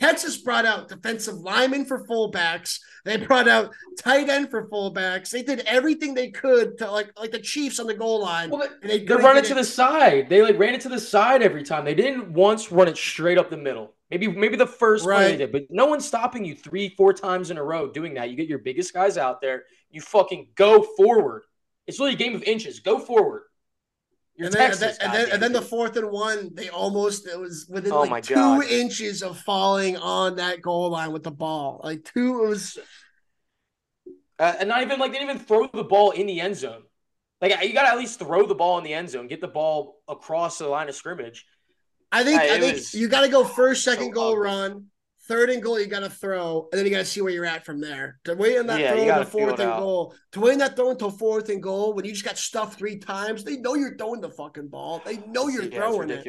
Texas 0.00 0.38
brought 0.38 0.64
out 0.64 0.88
defensive 0.88 1.36
linemen 1.36 1.84
for 1.84 2.06
fullbacks. 2.06 2.80
They 3.04 3.16
brought 3.18 3.46
out 3.46 3.72
tight 3.98 4.28
end 4.28 4.50
for 4.50 4.68
fullbacks. 4.68 5.30
They 5.30 5.42
did 5.42 5.60
everything 5.66 6.14
they 6.14 6.30
could 6.30 6.78
to 6.78 6.90
like 6.90 7.10
like 7.18 7.30
the 7.30 7.38
Chiefs 7.38 7.78
on 7.78 7.86
the 7.86 7.94
goal 7.94 8.22
line. 8.22 8.50
Well, 8.50 8.66
they, 8.82 9.04
they 9.04 9.14
run 9.14 9.36
it 9.36 9.44
to 9.46 9.54
the 9.54 9.64
side. 9.64 10.28
They 10.28 10.42
like 10.42 10.58
ran 10.58 10.74
it 10.74 10.80
to 10.82 10.88
the 10.88 10.98
side 10.98 11.42
every 11.42 11.62
time. 11.62 11.84
They 11.84 11.94
didn't 11.94 12.32
once 12.32 12.72
run 12.72 12.88
it 12.88 12.96
straight 12.96 13.38
up 13.38 13.50
the 13.50 13.56
middle. 13.56 13.94
Maybe 14.14 14.28
maybe 14.28 14.54
the 14.54 14.64
first 14.64 15.04
right. 15.04 15.26
play 15.26 15.36
did, 15.38 15.50
but 15.50 15.64
no 15.70 15.86
one's 15.86 16.06
stopping 16.06 16.44
you 16.44 16.54
three, 16.54 16.88
four 16.90 17.12
times 17.12 17.50
in 17.50 17.58
a 17.58 17.64
row 17.64 17.90
doing 17.90 18.14
that. 18.14 18.30
You 18.30 18.36
get 18.36 18.46
your 18.46 18.60
biggest 18.60 18.94
guys 18.94 19.18
out 19.18 19.40
there, 19.40 19.64
you 19.90 20.00
fucking 20.00 20.50
go 20.54 20.84
forward. 20.96 21.42
It's 21.88 21.98
really 21.98 22.12
a 22.12 22.16
game 22.16 22.36
of 22.36 22.44
inches. 22.44 22.78
Go 22.78 23.00
forward. 23.00 23.42
and 24.38 24.52
then, 24.52 24.70
and, 24.70 24.80
then, 24.80 24.94
and, 25.00 25.12
then, 25.12 25.28
and 25.32 25.42
then, 25.42 25.52
the 25.52 25.60
fourth 25.60 25.96
and 25.96 26.12
one, 26.12 26.50
they 26.54 26.68
almost 26.68 27.26
it 27.26 27.36
was 27.36 27.66
within 27.68 27.90
oh 27.90 28.02
like 28.02 28.22
two 28.22 28.34
God. 28.34 28.64
inches 28.66 29.24
of 29.24 29.36
falling 29.40 29.96
on 29.96 30.36
that 30.36 30.62
goal 30.62 30.90
line 30.90 31.10
with 31.10 31.24
the 31.24 31.32
ball. 31.32 31.80
Like 31.82 32.04
two, 32.04 32.44
it 32.44 32.48
was, 32.48 32.78
uh, 34.38 34.54
and 34.60 34.68
not 34.68 34.82
even 34.82 35.00
like 35.00 35.10
they 35.10 35.18
didn't 35.18 35.34
even 35.34 35.44
throw 35.44 35.66
the 35.66 35.82
ball 35.82 36.12
in 36.12 36.28
the 36.28 36.40
end 36.40 36.56
zone. 36.56 36.84
Like 37.40 37.60
you 37.64 37.72
got 37.72 37.82
to 37.82 37.88
at 37.88 37.98
least 37.98 38.20
throw 38.20 38.46
the 38.46 38.54
ball 38.54 38.78
in 38.78 38.84
the 38.84 38.94
end 38.94 39.10
zone, 39.10 39.26
get 39.26 39.40
the 39.40 39.48
ball 39.48 40.00
across 40.06 40.58
the 40.58 40.68
line 40.68 40.88
of 40.88 40.94
scrimmage. 40.94 41.44
I 42.14 42.22
think 42.22 42.40
I 42.40 42.60
think 42.60 42.94
you 42.94 43.08
got 43.08 43.22
to 43.22 43.28
go 43.28 43.44
first, 43.44 43.82
second 43.82 44.06
so 44.06 44.12
goal 44.12 44.32
ugly. 44.32 44.44
run, 44.44 44.86
third 45.26 45.50
and 45.50 45.60
goal. 45.60 45.80
You 45.80 45.86
got 45.86 46.00
to 46.00 46.10
throw, 46.10 46.68
and 46.70 46.78
then 46.78 46.86
you 46.86 46.92
got 46.92 46.98
to 46.98 47.04
see 47.04 47.20
where 47.20 47.32
you're 47.32 47.44
at 47.44 47.64
from 47.64 47.80
there. 47.80 48.20
To 48.24 48.34
wait 48.34 48.56
on 48.58 48.68
that 48.68 48.80
yeah, 48.80 48.92
throw 48.92 49.18
to 49.18 49.24
fourth 49.26 49.60
and 49.60 49.72
goal, 49.72 50.14
to 50.32 50.40
wait 50.40 50.52
on 50.52 50.58
that 50.58 50.76
throw 50.76 50.90
until 50.90 51.10
fourth 51.10 51.48
and 51.48 51.62
goal 51.62 51.92
when 51.92 52.04
you 52.04 52.12
just 52.12 52.24
got 52.24 52.38
stuffed 52.38 52.78
three 52.78 52.98
times, 52.98 53.42
they 53.42 53.56
know 53.56 53.74
you're 53.74 53.96
throwing 53.96 54.20
the 54.20 54.30
fucking 54.30 54.68
ball. 54.68 55.02
They 55.04 55.16
know 55.16 55.48
you're 55.48 55.64
yeah, 55.64 55.78
throwing 55.78 56.10
it. 56.10 56.24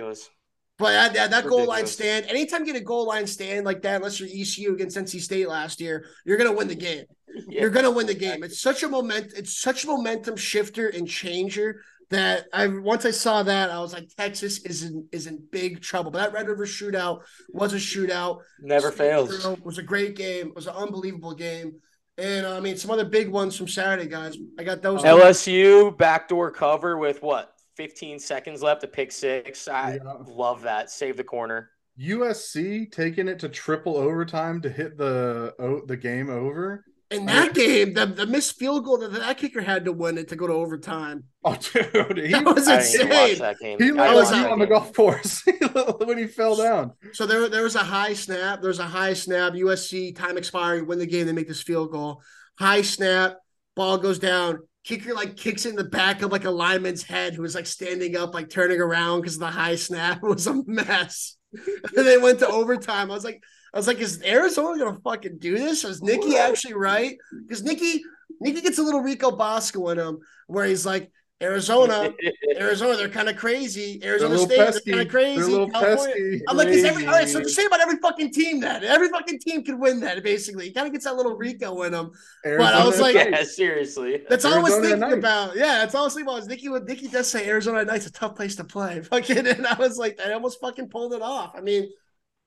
But 0.77 1.13
that, 1.13 1.31
that 1.31 1.45
goal 1.45 1.65
line 1.65 1.85
stand, 1.85 2.25
anytime 2.25 2.65
you 2.65 2.73
get 2.73 2.81
a 2.81 2.83
goal 2.83 3.07
line 3.07 3.27
stand 3.27 3.65
like 3.65 3.83
that, 3.83 3.97
unless 3.97 4.19
you're 4.19 4.27
ECU 4.29 4.73
against 4.73 4.97
NC 4.97 5.21
State 5.21 5.47
last 5.47 5.79
year, 5.79 6.05
you're 6.25 6.37
gonna 6.37 6.51
win 6.51 6.67
the 6.67 6.75
game. 6.75 7.05
Yeah. 7.49 7.61
You're 7.61 7.69
gonna 7.69 7.91
win 7.91 8.07
the 8.07 8.13
game. 8.13 8.43
It's 8.43 8.61
such 8.61 8.83
a 8.83 8.87
moment. 8.87 9.33
It's 9.35 9.59
such 9.59 9.83
a 9.83 9.87
momentum 9.87 10.37
shifter 10.37 10.87
and 10.87 11.05
changer 11.05 11.81
that 12.09 12.45
I 12.53 12.67
once 12.67 13.05
I 13.05 13.11
saw 13.11 13.43
that 13.43 13.69
I 13.69 13.79
was 13.79 13.93
like 13.93 14.07
Texas 14.15 14.59
is 14.65 14.83
in 14.83 15.07
is 15.11 15.27
in 15.27 15.43
big 15.51 15.81
trouble. 15.81 16.11
But 16.11 16.19
that 16.19 16.33
Red 16.33 16.47
River 16.47 16.65
shootout 16.65 17.21
was 17.49 17.73
a 17.73 17.77
shootout. 17.77 18.41
Never 18.59 18.91
fails. 18.91 19.45
It 19.45 19.65
was 19.65 19.77
a 19.77 19.83
great 19.83 20.15
game. 20.15 20.47
It 20.47 20.55
was 20.55 20.67
an 20.67 20.75
unbelievable 20.75 21.33
game. 21.33 21.75
And 22.17 22.45
uh, 22.45 22.57
I 22.57 22.59
mean 22.59 22.77
some 22.77 22.91
other 22.91 23.05
big 23.05 23.29
ones 23.29 23.57
from 23.57 23.67
Saturday, 23.67 24.09
guys. 24.09 24.37
I 24.59 24.63
got 24.63 24.81
those. 24.81 25.01
LSU 25.03 25.97
backdoor 25.97 26.51
cover 26.51 26.97
with 26.97 27.21
what 27.21 27.53
15 27.75 28.19
seconds 28.19 28.61
left 28.61 28.81
to 28.81 28.87
pick 28.87 29.11
six. 29.11 29.67
I 29.67 29.99
yeah. 30.03 30.13
love 30.27 30.61
that. 30.61 30.89
Save 30.89 31.17
the 31.17 31.23
corner. 31.23 31.71
USC 31.99 32.91
taking 32.91 33.27
it 33.27 33.39
to 33.39 33.49
triple 33.49 33.95
overtime 33.95 34.61
to 34.61 34.69
hit 34.69 34.97
the 34.97 35.55
oh, 35.59 35.81
the 35.85 35.97
game 35.97 36.29
over 36.29 36.83
in 37.11 37.25
that 37.27 37.53
game, 37.53 37.93
the, 37.93 38.05
the 38.05 38.25
missed 38.25 38.57
field 38.57 38.83
goal 38.83 38.97
that 38.97 39.13
that 39.13 39.37
kicker 39.37 39.61
had 39.61 39.85
to 39.85 39.91
win 39.91 40.17
it 40.17 40.29
to 40.29 40.35
go 40.35 40.47
to 40.47 40.53
overtime. 40.53 41.25
Oh, 41.43 41.55
dude, 41.73 42.17
he, 42.17 42.31
that 42.31 42.43
was 42.43 42.67
insane. 42.67 43.37
That 43.39 43.57
he 43.59 43.91
was 43.91 44.31
on 44.31 44.59
the 44.59 44.65
golf 44.65 44.91
course 44.93 45.43
when 46.05 46.17
he 46.17 46.25
fell 46.25 46.55
down. 46.55 46.93
So 47.13 47.25
there, 47.25 47.47
there 47.47 47.63
was 47.63 47.75
a 47.75 47.79
high 47.79 48.13
snap. 48.13 48.61
There's 48.61 48.79
a 48.79 48.85
high 48.85 49.13
snap. 49.13 49.53
USC 49.53 50.15
time 50.15 50.37
expiring, 50.37 50.87
win 50.87 50.99
the 50.99 51.05
game. 51.05 51.27
They 51.27 51.33
make 51.33 51.47
this 51.47 51.61
field 51.61 51.91
goal. 51.91 52.23
High 52.57 52.81
snap, 52.81 53.37
ball 53.75 53.97
goes 53.97 54.17
down. 54.17 54.59
Kicker 54.83 55.13
like 55.13 55.35
kicks 55.35 55.65
in 55.65 55.75
the 55.75 55.83
back 55.83 56.21
of 56.21 56.31
like 56.31 56.45
a 56.45 56.51
lineman's 56.51 57.03
head 57.03 57.33
who 57.33 57.43
was 57.43 57.55
like 57.55 57.67
standing 57.67 58.15
up, 58.15 58.33
like 58.33 58.49
turning 58.49 58.79
around 58.79 59.21
because 59.21 59.35
of 59.35 59.41
the 59.41 59.47
high 59.47 59.75
snap. 59.75 60.17
It 60.23 60.27
was 60.27 60.47
a 60.47 60.63
mess. 60.65 61.37
and 61.53 62.05
they 62.05 62.17
went 62.17 62.39
to 62.39 62.47
overtime. 62.47 63.11
I 63.11 63.13
was 63.13 63.23
like, 63.23 63.43
I 63.75 63.77
was 63.77 63.87
like, 63.87 63.99
is 63.99 64.23
Arizona 64.23 64.79
gonna 64.79 64.97
fucking 65.03 65.37
do 65.39 65.57
this? 65.57 65.83
Is 65.83 66.01
Nikki 66.01 66.37
actually 66.37 66.75
right? 66.75 67.17
Because 67.45 67.61
Nikki 67.61 68.01
Nikki 68.39 68.61
gets 68.61 68.79
a 68.79 68.83
little 68.83 69.01
Rico 69.01 69.31
Bosco 69.31 69.89
in 69.89 69.99
him, 69.99 70.19
where 70.47 70.65
he's 70.65 70.85
like, 70.85 71.11
Arizona, 71.43 72.13
Arizona, 72.57 72.95
they're 72.95 73.09
kind 73.09 73.27
of 73.27 73.35
crazy. 73.35 73.99
Arizona 74.01 74.37
State, 74.37 74.57
pesky. 74.57 74.91
they're 74.91 75.05
kind 75.05 75.07
of 75.07 75.11
crazy. 75.11 75.71
California. 75.71 76.39
I'm 76.47 76.55
like, 76.55 76.69
is 76.69 76.85
every 76.85 77.05
all 77.05 77.11
right? 77.11 77.27
So 77.27 77.41
just 77.41 77.55
say 77.55 77.65
about 77.65 77.81
every 77.81 77.97
fucking 77.97 78.31
team 78.31 78.61
that 78.61 78.85
every 78.85 79.09
fucking 79.09 79.39
team 79.39 79.61
can 79.61 79.77
win 79.77 79.99
that. 79.99 80.23
Basically, 80.23 80.67
he 80.67 80.71
kind 80.71 80.87
of 80.87 80.93
gets 80.93 81.03
that 81.03 81.17
little 81.17 81.35
Rico 81.35 81.81
in 81.81 81.93
him. 81.93 82.11
Arizona 82.45 82.71
but 82.71 82.81
I 82.81 82.85
was 82.85 83.01
like, 83.01 83.15
yeah, 83.15 83.43
seriously, 83.43 84.21
that's 84.29 84.45
all 84.45 84.53
I 84.53 84.59
was 84.59 84.75
thinking 84.75 85.11
about. 85.11 85.57
Yeah, 85.57 85.79
that's 85.79 85.93
all 85.93 86.03
I 86.03 86.05
was 86.05 86.13
thinking 86.13 86.33
about. 86.33 86.47
Nicky, 86.47 86.69
Nikki 86.69 87.07
does 87.09 87.29
say 87.29 87.45
Arizona 87.49 87.83
Night's 87.83 88.07
a 88.07 88.11
tough 88.13 88.35
place 88.35 88.55
to 88.55 88.63
play. 88.63 89.01
Fucking, 89.03 89.45
and 89.45 89.67
I 89.67 89.75
was 89.75 89.97
like, 89.97 90.17
I 90.25 90.31
almost 90.31 90.61
fucking 90.61 90.87
pulled 90.87 91.13
it 91.13 91.21
off. 91.21 91.51
I 91.53 91.59
mean, 91.59 91.89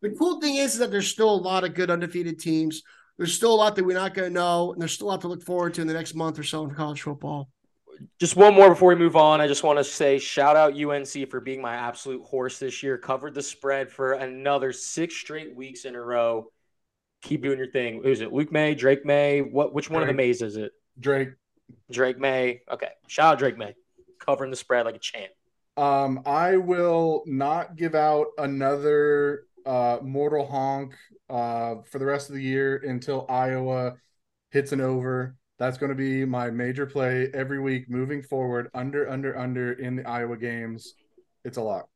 the 0.02 0.10
cool 0.10 0.40
thing 0.40 0.56
is 0.56 0.78
that 0.78 0.90
there's 0.90 1.08
still 1.08 1.30
a 1.30 1.36
lot 1.36 1.64
of 1.64 1.74
good 1.74 1.90
undefeated 1.90 2.38
teams. 2.38 2.82
There's 3.16 3.34
still 3.34 3.52
a 3.52 3.56
lot 3.56 3.74
that 3.76 3.84
we're 3.84 3.96
not 3.96 4.14
going 4.14 4.28
to 4.28 4.34
know, 4.34 4.72
and 4.72 4.80
there's 4.80 4.92
still 4.92 5.08
a 5.08 5.10
lot 5.10 5.22
to 5.22 5.28
look 5.28 5.42
forward 5.42 5.74
to 5.74 5.80
in 5.80 5.88
the 5.88 5.94
next 5.94 6.14
month 6.14 6.38
or 6.38 6.44
so 6.44 6.64
in 6.64 6.74
college 6.74 7.02
football. 7.02 7.50
Just 8.20 8.36
one 8.36 8.54
more 8.54 8.68
before 8.70 8.90
we 8.90 8.94
move 8.94 9.16
on. 9.16 9.40
I 9.40 9.48
just 9.48 9.64
want 9.64 9.78
to 9.78 9.84
say 9.84 10.20
shout 10.20 10.54
out 10.54 10.80
UNC 10.80 11.28
for 11.28 11.40
being 11.40 11.60
my 11.60 11.74
absolute 11.74 12.22
horse 12.24 12.60
this 12.60 12.80
year. 12.80 12.96
Covered 12.96 13.34
the 13.34 13.42
spread 13.42 13.90
for 13.90 14.12
another 14.12 14.72
six 14.72 15.16
straight 15.16 15.56
weeks 15.56 15.84
in 15.84 15.96
a 15.96 16.00
row. 16.00 16.52
Keep 17.22 17.42
doing 17.42 17.58
your 17.58 17.72
thing. 17.72 18.00
Who's 18.00 18.20
it? 18.20 18.32
Luke 18.32 18.52
Maye, 18.52 18.76
Drake 18.76 19.04
Maye. 19.04 19.40
What? 19.40 19.74
Which 19.74 19.90
one 19.90 20.02
Drake. 20.02 20.10
of 20.10 20.16
the 20.16 20.22
Mays 20.22 20.42
is 20.42 20.56
it? 20.56 20.70
Drake. 21.00 21.30
Drake 21.90 22.20
Maye. 22.20 22.60
Okay. 22.70 22.90
Shout 23.08 23.32
out 23.32 23.38
Drake 23.40 23.58
Maye. 23.58 23.74
Covering 24.20 24.50
the 24.52 24.56
spread 24.56 24.86
like 24.86 24.94
a 24.94 25.00
champ. 25.00 25.32
Um, 25.76 26.22
I 26.24 26.56
will 26.56 27.24
not 27.26 27.74
give 27.74 27.96
out 27.96 28.28
another 28.38 29.42
uh, 29.68 29.98
Mortal 30.02 30.46
Honk 30.46 30.94
uh, 31.28 31.76
for 31.84 31.98
the 31.98 32.06
rest 32.06 32.30
of 32.30 32.34
the 32.34 32.42
year 32.42 32.78
until 32.78 33.26
Iowa 33.28 33.94
hits 34.50 34.72
an 34.72 34.80
over. 34.80 35.36
That's 35.58 35.76
going 35.76 35.90
to 35.90 35.96
be 35.96 36.24
my 36.24 36.50
major 36.50 36.86
play 36.86 37.30
every 37.34 37.60
week 37.60 37.90
moving 37.90 38.22
forward. 38.22 38.70
Under, 38.74 39.08
under, 39.08 39.36
under 39.36 39.72
in 39.72 39.96
the 39.96 40.08
Iowa 40.08 40.36
games. 40.36 40.94
It's 41.44 41.58
a 41.58 41.62
lot. 41.62 41.86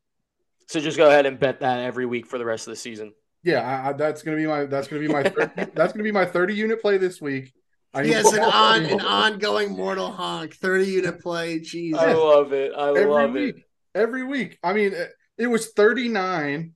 So 0.68 0.80
just 0.80 0.96
go 0.96 1.08
ahead 1.08 1.26
and 1.26 1.38
bet 1.38 1.60
that 1.60 1.80
every 1.80 2.06
week 2.06 2.26
for 2.26 2.38
the 2.38 2.44
rest 2.44 2.66
of 2.66 2.72
the 2.72 2.76
season. 2.76 3.12
Yeah, 3.42 3.60
I, 3.60 3.88
I, 3.88 3.92
that's 3.94 4.22
going 4.22 4.36
to 4.36 4.42
be 4.42 4.46
my 4.46 4.66
that's 4.66 4.86
going 4.86 5.02
to 5.02 5.08
be 5.08 5.12
my 5.12 5.22
30, 5.24 5.52
that's 5.74 5.92
going 5.92 5.98
to 5.98 6.02
be 6.04 6.12
my 6.12 6.24
thirty 6.24 6.54
unit 6.54 6.80
play 6.80 6.96
this 6.96 7.20
week. 7.20 7.52
I 7.92 8.04
he 8.04 8.10
has 8.12 8.32
an 8.32 8.40
on 8.40 8.84
an 8.86 9.00
ongoing 9.00 9.72
mortal 9.72 10.10
honk, 10.10 10.54
thirty 10.54 10.86
unit 10.86 11.20
play. 11.20 11.58
Jesus, 11.58 12.00
I 12.00 12.12
love 12.12 12.52
it. 12.52 12.72
I 12.76 12.88
every 12.90 13.04
love 13.04 13.32
week, 13.32 13.56
it. 13.56 13.64
Every 13.94 14.22
week. 14.22 14.58
I 14.62 14.72
mean, 14.72 14.94
it 15.36 15.46
was 15.48 15.72
thirty 15.72 16.08
nine, 16.08 16.74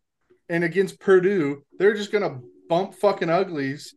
and 0.49 0.65
against 0.65 1.01
Purdue, 1.01 1.63
they're 1.79 1.95
just 1.95 2.13
going 2.13 2.25
to 2.25 2.41
bump 2.69 2.95
fucking 2.95 3.31
uglies 3.31 3.95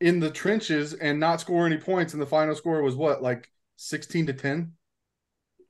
in 0.00 0.20
the 0.20 0.30
trenches 0.30 0.94
and 0.94 1.18
not 1.18 1.40
score 1.40 1.66
any 1.66 1.78
points. 1.78 2.12
And 2.12 2.22
the 2.22 2.26
final 2.26 2.54
score 2.54 2.82
was 2.82 2.94
what, 2.94 3.22
like 3.22 3.50
sixteen 3.76 4.26
to 4.26 4.32
ten. 4.32 4.72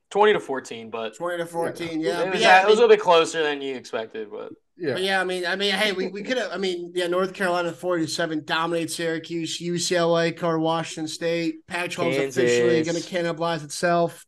20 0.09 0.33
to 0.33 0.39
14, 0.39 0.89
but 0.89 1.17
20 1.17 1.37
to 1.37 1.45
14, 1.45 1.99
yeah. 1.99 2.21
It 2.21 2.31
was, 2.31 2.41
yeah, 2.41 2.61
it 2.61 2.65
was 2.65 2.77
a 2.77 2.81
little 2.81 2.95
bit 2.95 3.01
closer 3.01 3.43
than 3.43 3.61
you 3.61 3.75
expected, 3.75 4.31
but 4.31 4.53
yeah. 4.77 4.93
But 4.93 5.01
yeah, 5.01 5.19
I 5.19 5.23
mean, 5.23 5.45
I 5.45 5.55
mean, 5.55 5.73
hey, 5.73 5.91
we, 5.91 6.07
we 6.07 6.21
could 6.21 6.37
have. 6.37 6.51
I 6.51 6.57
mean, 6.57 6.91
yeah, 6.93 7.07
North 7.07 7.33
Carolina 7.33 7.71
forty-seven 7.71 8.45
dominates 8.45 8.95
Syracuse, 8.95 9.59
UCLA 9.59 10.41
or 10.43 10.59
Washington 10.59 11.07
State. 11.07 11.65
Pac-12 11.67 12.27
officially 12.27 12.83
going 12.83 12.95
to 12.95 13.01
cannibalize 13.01 13.63
itself. 13.63 14.26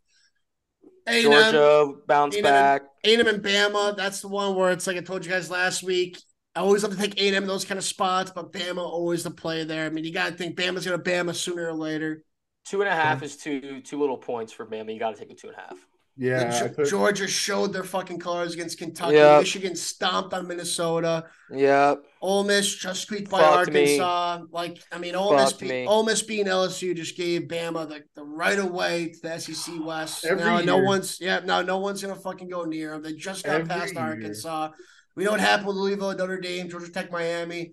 A&M, 1.10 1.24
Georgia 1.24 1.94
bounce 2.08 2.36
A&M, 2.36 2.44
back. 2.44 2.84
A&M 3.04 3.28
and 3.28 3.44
Bama. 3.44 3.96
That's 3.96 4.22
the 4.22 4.28
one 4.28 4.56
where 4.56 4.72
it's 4.72 4.88
like 4.88 4.98
I 4.98 5.02
told 5.02 5.26
you 5.26 5.32
guys 5.32 5.50
last 5.50 5.84
week. 5.84 6.18
I 6.56 6.62
always 6.62 6.84
love 6.84 6.92
to 6.92 6.98
take 6.98 7.20
A&M 7.20 7.44
in 7.44 7.48
those 7.48 7.66
kind 7.66 7.78
of 7.78 7.84
spots, 7.84 8.32
but 8.32 8.52
Bama 8.52 8.80
always 8.80 9.24
the 9.24 9.32
play 9.32 9.64
there. 9.64 9.86
I 9.86 9.90
mean, 9.90 10.04
you 10.04 10.12
got 10.12 10.30
to 10.30 10.36
think 10.36 10.58
Bama's 10.58 10.86
going 10.86 11.02
to 11.02 11.10
Bama 11.10 11.36
sooner 11.36 11.68
or 11.68 11.74
later. 11.74 12.24
Two 12.66 12.82
and 12.82 12.90
a 12.90 12.94
half 12.94 13.24
is 13.24 13.38
two 13.38 13.82
two 13.82 14.00
little 14.00 14.18
points 14.18 14.54
for 14.54 14.66
Bama. 14.66 14.94
You 14.94 15.00
got 15.00 15.16
to 15.16 15.20
take 15.20 15.32
a 15.32 15.36
two 15.36 15.48
and 15.48 15.58
a 15.58 15.60
half. 15.60 15.78
Yeah, 16.22 16.68
put... 16.76 16.90
Georgia 16.90 17.30
showed 17.30 17.72
their 17.72 17.86
fucking 17.86 18.20
colors 18.20 18.54
against 18.54 18.78
Kentucky. 18.78 19.16
Yep. 19.16 19.40
Michigan 19.40 19.74
stomped 19.74 20.34
on 20.34 20.50
Minnesota. 20.50 21.28
Yeah. 21.50 21.96
Ole 22.22 22.44
Miss 22.44 22.76
just 22.76 23.04
squeaked 23.04 23.32
by 23.32 23.42
Arkansas. 23.42 24.40
Me. 24.42 24.48
Like, 24.52 24.84
I 24.92 24.98
mean, 24.98 25.16
Ole 25.16 25.38
Miss, 25.38 25.54
be- 25.54 25.86
Ole 25.86 26.04
Miss 26.04 26.22
being 26.22 26.46
LSU 26.46 26.94
just 26.94 27.16
gave 27.16 27.44
Bama 27.44 27.88
the, 27.88 28.04
the 28.16 28.26
right 28.26 28.60
of 28.60 28.70
way 28.70 29.14
to 29.14 29.20
the 29.22 29.40
SEC 29.40 29.76
West. 29.82 30.26
Every 30.26 30.44
now, 30.44 30.58
year. 30.58 30.66
no 30.66 30.78
one's 30.80 31.22
yeah, 31.22 31.40
no, 31.40 31.62
no 31.62 31.78
one's 31.78 32.02
gonna 32.02 32.18
fucking 32.18 32.50
go 32.50 32.66
near 32.66 32.92
them. 32.92 33.02
They 33.02 33.14
just 33.14 33.46
got 33.46 33.62
Every 33.62 33.70
past 33.70 33.94
year. 33.94 34.04
Arkansas. 34.04 34.72
We 35.16 35.24
know 35.24 35.32
what 35.32 35.40
happened 35.40 35.68
with 35.68 35.78
Louisville, 35.78 36.14
Notre 36.18 36.42
Dame, 36.42 36.68
Georgia 36.68 36.92
Tech, 36.92 37.14
Miami. 37.14 37.72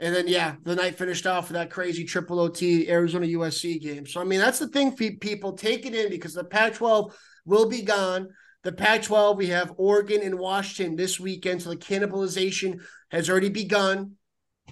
And 0.00 0.12
then, 0.12 0.26
yeah, 0.26 0.56
the 0.64 0.74
night 0.74 0.98
finished 0.98 1.26
off 1.26 1.48
with 1.48 1.54
that 1.54 1.70
crazy 1.70 2.02
triple 2.02 2.40
OT 2.40 2.90
Arizona 2.90 3.26
USC 3.26 3.80
game. 3.80 4.04
So, 4.04 4.20
I 4.20 4.24
mean, 4.24 4.40
that's 4.40 4.58
the 4.58 4.66
thing, 4.66 4.96
people 4.96 5.52
take 5.52 5.86
it 5.86 5.94
in 5.94 6.10
because 6.10 6.34
the 6.34 6.42
Pac 6.42 6.74
12 6.74 7.16
will 7.44 7.68
be 7.68 7.82
gone. 7.82 8.28
The 8.62 8.72
Pac 8.72 9.02
12, 9.02 9.36
we 9.36 9.46
have 9.48 9.74
Oregon 9.76 10.22
and 10.22 10.38
Washington 10.38 10.96
this 10.96 11.20
weekend. 11.20 11.62
So 11.62 11.70
the 11.70 11.76
cannibalization 11.76 12.80
has 13.10 13.28
already 13.28 13.50
begun. 13.50 14.12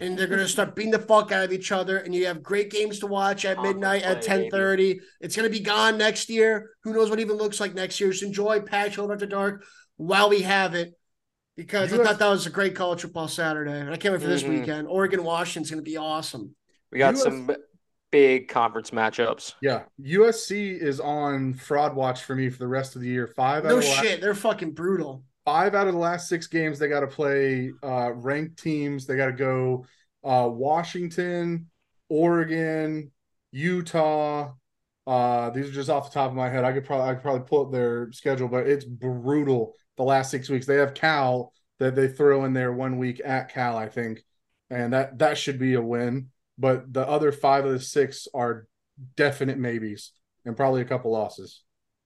And 0.00 0.18
they're 0.18 0.26
going 0.26 0.38
to 0.38 0.48
start 0.48 0.74
beating 0.74 0.90
the 0.90 0.98
fuck 0.98 1.32
out 1.32 1.44
of 1.44 1.52
each 1.52 1.70
other. 1.70 1.98
And 1.98 2.14
you 2.14 2.26
have 2.26 2.42
great 2.42 2.70
games 2.70 3.00
to 3.00 3.06
watch 3.06 3.44
at 3.44 3.61
midnight 3.61 4.02
at 4.02 4.16
1030. 4.16 5.00
It's 5.20 5.37
going 5.37 5.46
to 5.46 5.52
be 5.52 5.62
gone 5.62 5.98
next 5.98 6.30
year. 6.30 6.70
Who 6.82 6.94
knows 6.94 7.11
what 7.11 7.20
even 7.20 7.37
looks 7.37 7.61
like 7.61 7.74
next 7.74 8.00
year. 8.00 8.11
So 8.14 8.26
enjoy 8.26 8.61
Pac 8.61 8.94
12 8.94 9.11
after 9.11 9.26
dark 9.26 9.64
while 9.98 10.30
we 10.30 10.42
have 10.42 10.74
it. 10.74 10.94
Because 11.58 11.92
I 11.92 12.02
thought 12.02 12.18
that 12.18 12.28
was 12.28 12.46
a 12.46 12.50
great 12.50 12.74
college 12.74 13.02
football 13.02 13.28
Saturday. 13.28 13.78
And 13.78 13.90
I 13.90 13.98
can't 13.98 14.12
wait 14.12 14.22
for 14.22 14.28
this 14.28 14.42
mm-hmm. 14.42 14.61
weekend. 14.61 14.88
Oregon 14.88 15.22
Washington's 15.22 15.70
going 15.70 15.85
to 15.85 15.88
be 15.88 15.98
awesome. 15.98 16.54
We 16.90 16.98
got 16.98 17.14
US- 17.14 17.24
some 17.24 17.54
big 18.12 18.46
conference 18.46 18.92
matchups. 18.92 19.55
Yeah, 19.61 19.83
USC 20.01 20.81
is 20.81 21.01
on 21.01 21.55
fraud 21.55 21.96
watch 21.96 22.22
for 22.22 22.37
me 22.37 22.48
for 22.48 22.59
the 22.59 22.68
rest 22.68 22.94
of 22.94 23.03
the 23.03 23.09
year. 23.09 23.27
Five. 23.27 23.64
No 23.64 23.81
shit, 23.81 24.05
last, 24.05 24.20
they're 24.20 24.35
fucking 24.37 24.72
brutal. 24.72 25.25
Five 25.44 25.75
out 25.75 25.88
of 25.88 25.94
the 25.94 25.98
last 25.98 26.29
six 26.29 26.46
games, 26.46 26.79
they 26.79 26.87
got 26.87 27.01
to 27.01 27.09
play 27.09 27.72
uh, 27.83 28.12
ranked 28.12 28.62
teams. 28.62 29.07
They 29.07 29.16
got 29.16 29.27
to 29.27 29.33
go 29.33 29.87
uh, 30.22 30.48
Washington, 30.48 31.68
Oregon, 32.09 33.11
Utah. 33.51 34.53
Uh, 35.05 35.51
these 35.51 35.68
are 35.68 35.72
just 35.72 35.90
off 35.90 36.11
the 36.11 36.14
top 36.14 36.31
of 36.31 36.37
my 36.37 36.48
head. 36.48 36.62
I 36.62 36.72
could 36.72 36.85
probably 36.85 37.11
I 37.11 37.14
could 37.14 37.22
probably 37.22 37.48
pull 37.48 37.66
up 37.66 37.72
their 37.72 38.12
schedule, 38.12 38.46
but 38.46 38.68
it's 38.68 38.85
brutal. 38.85 39.75
The 39.96 40.05
last 40.05 40.31
six 40.31 40.48
weeks, 40.48 40.66
they 40.66 40.77
have 40.77 40.94
Cal 40.94 41.53
that 41.79 41.96
they 41.96 42.09
throw 42.09 42.44
in 42.44 42.53
there 42.53 42.72
one 42.72 42.98
week 42.98 43.20
at 43.25 43.53
Cal, 43.53 43.77
I 43.77 43.88
think, 43.88 44.22
and 44.70 44.92
that 44.92 45.18
that 45.18 45.37
should 45.37 45.59
be 45.59 45.75
a 45.75 45.83
win 45.83 46.29
but 46.62 46.92
the 46.92 47.07
other 47.07 47.33
five 47.33 47.64
of 47.66 47.72
the 47.72 47.81
six 47.81 48.29
are 48.33 48.68
definite 49.16 49.59
maybes 49.59 50.12
and 50.44 50.57
probably 50.57 50.81
a 50.81 50.85
couple 50.85 51.11
losses. 51.11 51.64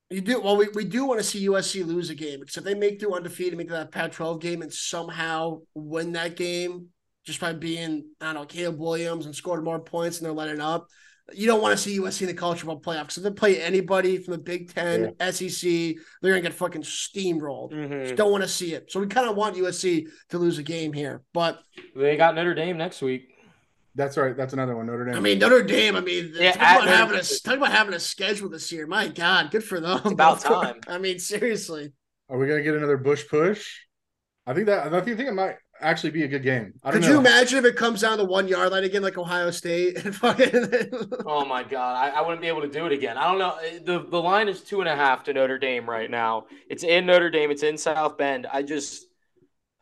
You 0.09 0.23
do 0.23 0.40
well. 0.40 0.57
We, 0.57 0.69
we 0.75 0.85
do 0.85 1.05
want 1.05 1.21
to 1.21 1.27
see 1.27 1.47
USC 1.47 1.85
lose 1.85 2.09
a 2.09 2.14
game 2.14 2.40
because 2.40 2.57
if 2.57 2.64
they 2.64 2.75
make 2.75 2.99
through 2.99 3.14
undefeated, 3.14 3.59
make 3.59 3.69
that 3.69 3.92
Pac-12 3.92 4.40
game, 4.40 4.62
and 4.62 4.73
somehow 4.73 5.61
win 5.75 6.12
that 6.12 6.37
game 6.37 6.87
just 7.25 7.38
by 7.38 7.53
being 7.53 8.07
I 8.21 8.27
don't 8.33 8.35
know 8.35 8.45
Caleb 8.47 8.79
Williams 8.79 9.27
and 9.27 9.35
scored 9.35 9.62
more 9.62 9.79
points 9.79 10.19
and 10.19 10.25
they're 10.25 10.33
letting 10.33 10.61
up. 10.61 10.87
You 11.35 11.47
don't 11.47 11.61
want 11.61 11.77
to 11.77 11.77
see 11.77 11.99
USC 11.99 12.23
in 12.23 12.29
the 12.29 12.35
college 12.35 12.61
football 12.61 12.81
playoff 12.81 13.09
because 13.09 13.19
if 13.19 13.25
they 13.25 13.31
play 13.33 13.61
anybody 13.61 14.16
from 14.16 14.33
the 14.33 14.38
Big 14.38 14.73
Ten, 14.73 15.12
yeah. 15.21 15.31
SEC, 15.33 15.97
they're 16.23 16.33
gonna 16.33 16.40
get 16.40 16.55
fucking 16.55 16.83
steamrolled. 16.83 17.73
Mm-hmm. 17.73 18.05
Just 18.05 18.16
don't 18.16 18.31
want 18.31 18.45
to 18.45 18.49
see 18.49 18.73
it. 18.73 18.90
So 18.90 19.01
we 19.01 19.09
kind 19.09 19.29
of 19.29 19.37
want 19.37 19.57
USC 19.57 20.07
to 20.31 20.38
lose 20.38 20.57
a 20.57 20.62
game 20.62 20.95
here, 20.95 21.25
but 21.35 21.61
they 21.95 22.16
got 22.16 22.37
Notre 22.37 22.55
Dame 22.55 22.79
next 22.79 23.03
week. 23.03 23.36
That's 23.96 24.18
right. 24.18 24.37
That's 24.37 24.52
another 24.52 24.76
one. 24.76 24.87
Notre 24.87 25.06
Dame. 25.06 25.14
I 25.16 25.20
mean, 25.20 25.38
Notre 25.38 25.62
Dame. 25.62 25.96
I 25.96 26.00
mean, 26.02 26.32
yeah, 26.35 26.52
talk 26.52 26.82
about 26.82 26.88
having 26.88 27.18
a 27.18 27.22
talk 27.22 27.56
about 27.56 27.72
having 27.72 27.94
a 27.94 27.98
schedule 27.98 28.50
this 28.50 28.70
year. 28.70 28.87
My 28.87 29.09
God, 29.09 29.50
good 29.50 29.64
for 29.64 29.80
them. 29.80 30.00
It's 30.04 30.12
about 30.12 30.40
time. 30.42 30.80
I 30.87 30.98
mean, 30.98 31.18
seriously. 31.18 31.94
Are 32.28 32.37
we 32.37 32.46
gonna 32.46 32.62
get 32.62 32.74
another 32.74 32.98
Bush 32.98 33.26
push? 33.26 33.66
I 34.46 34.52
think 34.52 34.66
that 34.66 34.92
I 34.92 35.00
think 35.00 35.18
it 35.18 35.32
might 35.32 35.56
actually 35.80 36.11
be 36.11 36.24
a 36.24 36.28
good 36.28 36.42
game. 36.42 36.74
Could 36.85 37.02
know. 37.02 37.09
you 37.09 37.18
imagine 37.18 37.59
if 37.59 37.64
it 37.64 37.76
comes 37.76 38.02
down 38.02 38.18
to 38.18 38.24
one 38.24 38.48
yard 38.48 38.70
line 38.70 38.85
again, 38.85 39.02
like 39.02 39.16
Ohio 39.16 39.50
State? 39.50 39.96
oh 40.22 41.44
my 41.46 41.62
God, 41.62 41.96
I, 41.96 42.11
I, 42.11 42.20
wouldn't 42.20 42.42
be 42.42 42.48
able 42.48 42.62
to 42.62 42.68
do 42.68 42.85
it 42.85 42.92
again. 42.92 43.16
I 43.16 43.24
don't 43.30 43.38
know. 43.38 43.56
Eh, 43.64 43.78
the 43.82 44.00
The 44.00 44.20
line 44.20 44.48
is 44.48 44.61
two 44.61 44.80
and 44.80 44.88
a 44.90 44.94
half 44.94 45.24
to 45.24 45.32
Notre 45.32 45.59
Dame 45.59 45.88
right 45.88 46.11
now. 46.11 46.46
It's 46.68 46.85
in 46.85 47.06
Notre 47.06 47.30
Dame. 47.30 47.50
It's 47.50 47.62
in 47.62 47.78
South 47.78 48.18
Bend. 48.18 48.46
I 48.46 48.62
just 48.62 49.06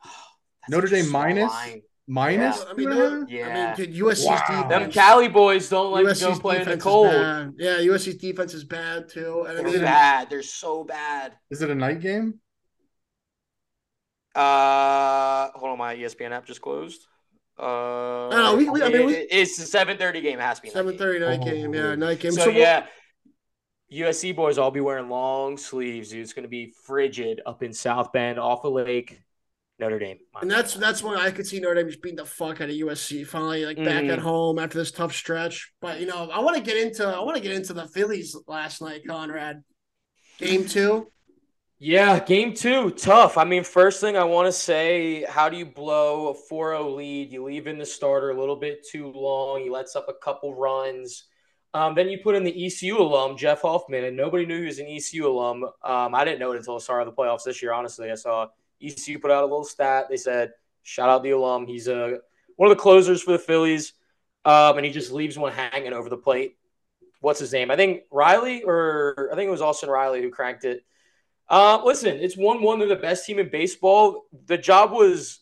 Notre 0.69 0.89
Dame 0.89 1.11
minus. 1.11 1.51
Line 1.51 1.83
minus. 2.07 2.59
Yeah. 2.59 2.71
I 2.71 2.75
mean, 2.75 3.27
yeah. 3.29 3.49
I 3.49 3.77
mean, 3.77 3.93
dude, 3.93 4.05
USC's 4.05 4.27
wow. 4.27 4.41
defense. 4.47 4.69
Them 4.69 4.91
Cali 4.91 5.29
boys 5.29 5.69
don't 5.69 5.93
like 5.93 6.07
USC's 6.07 6.21
to 6.21 6.27
go 6.27 6.39
play 6.39 6.61
in 6.61 6.69
the 6.69 6.77
cold. 6.77 7.13
Yeah, 7.59 7.79
USC's 7.79 8.17
defense 8.17 8.55
is 8.55 8.65
bad 8.65 9.09
too. 9.09 9.45
And 9.49 9.67
They're 9.67 9.81
bad. 9.81 10.31
They're 10.31 10.43
so 10.43 10.85
bad. 10.85 11.35
Is 11.51 11.63
it 11.63 11.71
a 11.71 11.75
night 11.75 12.01
game? 12.01 12.41
Uh, 14.35 15.51
hold 15.55 15.73
on, 15.73 15.79
my 15.79 15.95
ESPN 15.95 16.33
app 16.33 16.45
just 16.45 16.61
closed. 16.61 17.07
Uh, 17.57 18.29
I 18.29 18.43
know. 18.43 18.57
We, 18.57 18.69
we, 18.69 18.83
I 18.83 18.89
mean, 18.89 19.07
we, 19.07 19.15
it's 19.15 19.57
a 19.61 19.67
seven 19.67 19.97
thirty 19.97 20.21
game. 20.21 20.41
It 20.41 20.43
has 20.43 20.57
to 20.57 20.63
be 20.63 20.71
seven 20.71 20.99
thirty 20.99 21.21
night 21.21 21.41
game. 21.43 21.71
Oh, 21.71 21.75
yeah, 21.75 21.95
night 21.95 22.19
game. 22.19 22.33
So, 22.33 22.45
so 22.45 22.51
yeah. 22.51 22.87
USC 23.93 24.35
boys 24.35 24.59
all 24.59 24.73
be 24.73 24.81
wearing 24.81 25.09
long 25.09 25.57
sleeves, 25.57 26.11
dude. 26.11 26.23
It's 26.23 26.33
going 26.33 26.45
to 26.45 26.49
be 26.49 26.73
frigid 26.85 27.41
up 27.47 27.63
in 27.63 27.73
South 27.73 28.13
Bend 28.13 28.41
off 28.41 28.65
a 28.65 28.69
lake. 28.69 29.21
Notre 29.79 29.99
Dame. 29.99 30.19
And 30.41 30.51
that's 30.51 30.75
that's 30.75 31.03
when 31.03 31.17
I 31.17 31.31
could 31.31 31.47
see 31.47 31.59
Notre 31.59 31.75
Dame 31.75 31.89
just 31.89 32.03
beating 32.03 32.17
the 32.17 32.25
fuck 32.25 32.61
out 32.61 32.71
of 32.71 32.75
USC 32.75 33.27
finally, 33.27 33.67
like 33.67 33.77
mm-hmm. 33.77 33.87
back 33.87 34.05
at 34.05 34.19
mm-hmm. 34.19 34.21
home 34.21 34.59
after 34.59 34.79
this 34.79 34.93
tough 34.93 35.15
stretch. 35.15 35.73
But 35.81 36.01
you 36.01 36.07
know, 36.07 36.31
I 36.31 36.41
want 36.41 36.57
to 36.57 36.63
get 36.63 36.77
into 36.77 37.07
I 37.07 37.21
want 37.21 37.37
to 37.37 37.43
get 37.43 37.53
into 37.53 37.73
the 37.73 37.87
Phillies 37.89 38.37
last 38.47 38.81
night, 38.81 39.03
Conrad. 39.07 39.63
Game 40.39 40.67
two. 40.67 41.09
Yeah, 41.79 42.19
game 42.19 42.55
two, 42.55 42.93
tough. 42.93 43.37
I 43.37 43.45
mean, 43.45 43.63
first 43.63 44.01
thing 44.01 44.17
I 44.17 44.25
want 44.25 44.47
to 44.47 44.53
say, 44.53 45.25
how 45.29 45.49
do 45.49 45.57
you 45.57 45.67
blow 45.67 46.29
a 46.29 46.53
4-0 46.55 46.97
lead? 46.97 47.33
You 47.33 47.45
leave 47.45 47.67
in 47.67 47.79
the 47.79 47.85
starter 47.85 48.31
a 48.31 48.41
little 48.41 48.57
bit 48.57 48.87
too 48.91 49.13
long. 49.13 49.61
He 49.61 49.69
lets 49.69 49.95
up 49.95 50.07
a 50.09 50.15
couple 50.15 50.55
runs. 50.55 51.25
Um, 51.75 51.95
then 51.95 52.09
you 52.09 52.21
put 52.23 52.37
in 52.37 52.45
the 52.45 52.67
ECU 52.67 52.97
alum, 52.97 53.37
Jeff 53.37 53.63
Hoffman, 53.63 54.05
and 54.05 54.17
nobody 54.17 54.47
knew 54.47 54.61
he 54.61 54.67
was 54.67 54.79
an 54.79 54.87
ECU 54.87 55.27
alum. 55.27 55.65
Um, 55.83 56.15
I 56.15 56.25
didn't 56.25 56.39
know 56.39 56.53
it 56.53 56.57
until 56.57 56.75
the 56.75 56.81
start 56.81 57.07
of 57.07 57.07
the 57.07 57.21
playoffs 57.21 57.45
this 57.45 57.61
year, 57.61 57.75
honestly. 57.75 58.11
I 58.11 58.15
saw 58.15 58.47
ECU 58.83 59.19
put 59.19 59.31
out 59.31 59.43
a 59.43 59.47
little 59.47 59.65
stat. 59.65 60.07
They 60.09 60.17
said, 60.17 60.53
shout 60.83 61.09
out 61.09 61.23
the 61.23 61.31
alum. 61.31 61.67
He's 61.67 61.89
a, 61.89 62.05
uh, 62.05 62.19
one 62.57 62.71
of 62.71 62.77
the 62.77 62.83
closers 62.83 63.23
for 63.23 63.33
the 63.33 63.39
Phillies, 63.39 63.95
um, 64.45 64.77
and 64.77 64.87
he 64.87 64.93
just 64.93 65.13
leaves 65.13 65.39
one 65.39 65.53
hanging 65.53 65.93
over 65.93 66.09
the 66.09 66.17
plate. 66.17 66.57
What's 67.21 67.41
his 67.41 67.53
name? 67.53 67.71
I 67.71 67.77
think 67.77 68.03
Riley, 68.11 68.63
or 68.63 69.31
I 69.33 69.35
think 69.35 69.49
it 69.49 69.51
was 69.51 69.63
Austin 69.63 69.89
Riley 69.89 70.23
who 70.23 70.31
cranked 70.31 70.65
it. 70.65 70.85
Uh, 71.49 71.81
listen, 71.85 72.17
it's 72.19 72.37
1 72.37 72.63
1. 72.63 72.79
They're 72.79 72.89
the 72.89 72.97
best 72.97 73.27
team 73.27 73.39
in 73.39 73.49
baseball. 73.49 74.27
The 74.47 74.59
job 74.59 74.93
was 74.93 75.41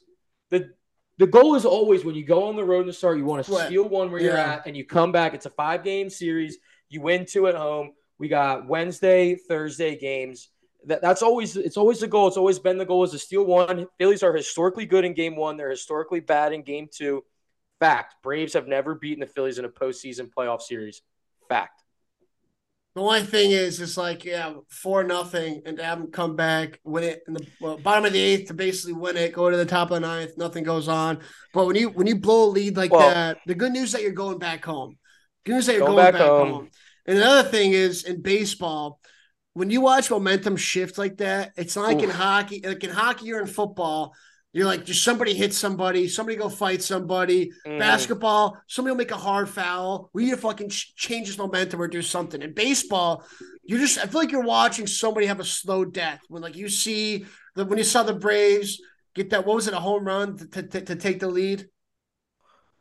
the 0.50 0.70
the 1.18 1.26
goal 1.26 1.54
is 1.54 1.64
always 1.64 2.04
when 2.04 2.14
you 2.14 2.24
go 2.24 2.48
on 2.48 2.56
the 2.56 2.64
road 2.64 2.84
to 2.84 2.92
start, 2.92 3.18
you 3.18 3.24
want 3.24 3.44
to 3.44 3.64
steal 3.66 3.88
one 3.88 4.10
where 4.10 4.20
yeah. 4.20 4.26
you're 4.28 4.36
at 4.36 4.66
and 4.66 4.76
you 4.76 4.84
come 4.84 5.12
back. 5.12 5.34
It's 5.34 5.46
a 5.46 5.50
five 5.50 5.84
game 5.84 6.08
series. 6.08 6.58
You 6.88 7.00
win 7.00 7.26
two 7.26 7.46
at 7.48 7.54
home. 7.54 7.92
We 8.18 8.28
got 8.28 8.66
Wednesday, 8.66 9.34
Thursday 9.34 9.96
games 9.96 10.48
that, 10.86 11.02
that's 11.02 11.22
always 11.22 11.56
it's 11.56 11.76
always 11.76 12.00
the 12.00 12.08
goal. 12.08 12.28
It's 12.28 12.36
always 12.36 12.58
been 12.58 12.78
the 12.78 12.84
goal 12.84 13.04
is 13.04 13.10
to 13.12 13.18
steal 13.18 13.44
one. 13.44 13.86
Phillies 13.98 14.22
are 14.22 14.34
historically 14.34 14.86
good 14.86 15.04
in 15.04 15.14
game 15.14 15.36
one. 15.36 15.56
They're 15.56 15.70
historically 15.70 16.20
bad 16.20 16.52
in 16.52 16.62
game 16.62 16.88
two. 16.92 17.24
Fact. 17.80 18.14
Braves 18.22 18.52
have 18.54 18.68
never 18.68 18.94
beaten 18.94 19.20
the 19.20 19.26
Phillies 19.26 19.58
in 19.58 19.64
a 19.64 19.68
postseason 19.68 20.30
playoff 20.36 20.62
series. 20.62 21.02
Fact. 21.48 21.82
The 22.94 23.00
only 23.00 23.22
thing 23.22 23.52
is, 23.52 23.80
it's 23.80 23.96
like 23.96 24.24
yeah, 24.24 24.52
four 24.68 25.02
nothing, 25.02 25.62
and 25.64 25.78
to 25.78 25.84
have 25.84 25.98
them 25.98 26.10
come 26.10 26.36
back, 26.36 26.78
win 26.84 27.04
it 27.04 27.22
in 27.26 27.32
the 27.34 27.46
well, 27.58 27.78
bottom 27.78 28.04
of 28.04 28.12
the 28.12 28.20
eighth 28.20 28.48
to 28.48 28.54
basically 28.54 28.92
win 28.92 29.16
it, 29.16 29.32
go 29.32 29.48
to 29.48 29.56
the 29.56 29.64
top 29.64 29.90
of 29.90 29.94
the 29.94 30.06
ninth, 30.06 30.36
nothing 30.36 30.62
goes 30.62 30.88
on. 30.88 31.20
But 31.54 31.66
when 31.66 31.74
you 31.74 31.88
when 31.88 32.06
you 32.06 32.16
blow 32.16 32.44
a 32.44 32.50
lead 32.50 32.76
like 32.76 32.92
Well- 32.92 33.08
that, 33.08 33.38
the 33.46 33.54
good 33.54 33.72
news 33.72 33.92
that 33.92 34.02
you're 34.02 34.12
going 34.12 34.38
back 34.38 34.64
home. 34.64 34.98
Good 35.44 35.54
news 35.54 35.66
that 35.66 35.72
you're 35.72 35.86
Going 35.86 35.96
going, 35.96 36.04
back 36.04 36.20
back, 36.20 36.28
home. 36.28 36.50
home. 36.50 36.70
And 37.06 37.18
another 37.18 37.48
thing 37.48 37.72
is 37.72 38.04
in 38.04 38.22
baseball, 38.22 39.00
when 39.54 39.70
you 39.70 39.80
watch 39.80 40.10
momentum 40.10 40.56
shift 40.56 40.98
like 40.98 41.18
that, 41.18 41.52
it's 41.56 41.76
not 41.76 41.86
like 41.86 42.02
in 42.02 42.10
hockey. 42.10 42.62
Like 42.64 42.84
in 42.84 42.90
hockey 42.90 43.32
or 43.32 43.40
in 43.40 43.46
football, 43.46 44.14
you're 44.52 44.66
like 44.66 44.84
just 44.84 45.02
somebody 45.02 45.34
hit 45.34 45.52
somebody, 45.54 46.08
somebody 46.08 46.36
go 46.36 46.48
fight 46.48 46.82
somebody. 46.82 47.52
Mm. 47.66 47.78
Basketball, 47.78 48.58
somebody 48.66 48.92
will 48.92 48.98
make 48.98 49.10
a 49.10 49.16
hard 49.16 49.48
foul. 49.48 50.10
We 50.12 50.24
need 50.24 50.32
to 50.32 50.36
fucking 50.36 50.70
ch- 50.70 50.94
change 50.94 51.28
this 51.28 51.38
momentum 51.38 51.80
or 51.80 51.88
do 51.88 52.02
something. 52.02 52.40
In 52.40 52.54
baseball, 52.54 53.24
you 53.64 53.78
just 53.78 53.98
I 53.98 54.06
feel 54.06 54.20
like 54.20 54.32
you're 54.32 54.42
watching 54.42 54.86
somebody 54.86 55.26
have 55.26 55.40
a 55.40 55.44
slow 55.44 55.84
death 55.84 56.20
when 56.28 56.42
like 56.42 56.56
you 56.56 56.68
see 56.68 57.26
the 57.54 57.64
when 57.64 57.78
you 57.78 57.84
saw 57.84 58.02
the 58.02 58.14
Braves 58.14 58.80
get 59.14 59.30
that 59.30 59.46
what 59.46 59.56
was 59.56 59.68
it 59.68 59.74
a 59.74 59.80
home 59.80 60.04
run 60.04 60.38
to, 60.38 60.62
to, 60.62 60.80
to 60.80 60.96
take 60.96 61.20
the 61.20 61.28
lead. 61.28 61.66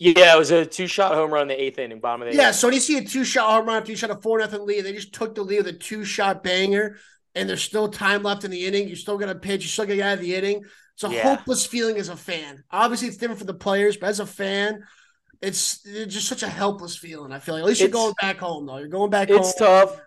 Yeah, 0.03 0.33
it 0.35 0.39
was 0.39 0.49
a 0.49 0.65
two 0.65 0.87
shot 0.87 1.13
home 1.13 1.31
run 1.31 1.43
in 1.43 1.47
the 1.49 1.61
eighth 1.63 1.77
inning, 1.77 1.99
bottom 1.99 2.23
of 2.23 2.29
the 2.31 2.35
Yeah, 2.35 2.49
eighth. 2.49 2.55
so 2.55 2.67
when 2.67 2.73
you 2.73 2.79
see 2.79 2.97
a 2.97 3.03
two 3.05 3.23
shot 3.23 3.51
home 3.51 3.67
run 3.67 3.77
after 3.77 3.91
you 3.91 3.95
shot 3.97 4.09
a 4.09 4.15
four 4.15 4.39
nothing 4.39 4.65
lead, 4.65 4.81
they 4.81 4.93
just 4.93 5.13
took 5.13 5.35
the 5.35 5.43
lead 5.43 5.59
with 5.59 5.67
a 5.67 5.73
two 5.73 6.03
shot 6.03 6.43
banger, 6.43 6.97
and 7.35 7.47
there's 7.47 7.61
still 7.61 7.87
time 7.87 8.23
left 8.23 8.43
in 8.43 8.49
the 8.49 8.65
inning. 8.65 8.87
You're 8.87 8.95
still 8.97 9.19
gonna 9.19 9.35
pitch. 9.35 9.61
You're 9.61 9.69
still 9.69 9.85
gonna 9.85 9.97
get 9.97 10.07
out 10.07 10.13
of 10.15 10.21
the 10.21 10.33
inning. 10.33 10.63
It's 10.95 11.03
a 11.03 11.09
Yeah. 11.13 11.35
hopeless 11.35 11.67
feeling 11.67 11.97
as 11.97 12.09
a 12.09 12.17
fan. 12.17 12.63
Obviously, 12.71 13.09
it's 13.09 13.17
different 13.17 13.37
for 13.39 13.45
the 13.45 13.53
players, 13.53 13.95
but 13.95 14.09
as 14.09 14.19
a 14.19 14.25
fan, 14.25 14.83
it's, 15.39 15.81
it's 15.85 16.13
just 16.15 16.27
such 16.27 16.41
a 16.41 16.49
helpless 16.49 16.97
feeling. 16.97 17.31
I 17.31 17.37
feel 17.37 17.53
like 17.53 17.61
at 17.63 17.67
least 17.67 17.81
you're 17.81 17.89
It's- 17.89 18.03
going 18.03 18.15
back 18.19 18.37
home 18.39 18.65
though. 18.65 18.77
You're 18.77 18.87
going 18.87 19.11
back 19.11 19.29
It's 19.29 19.59
home. 19.59 19.67
tough. 19.87 20.01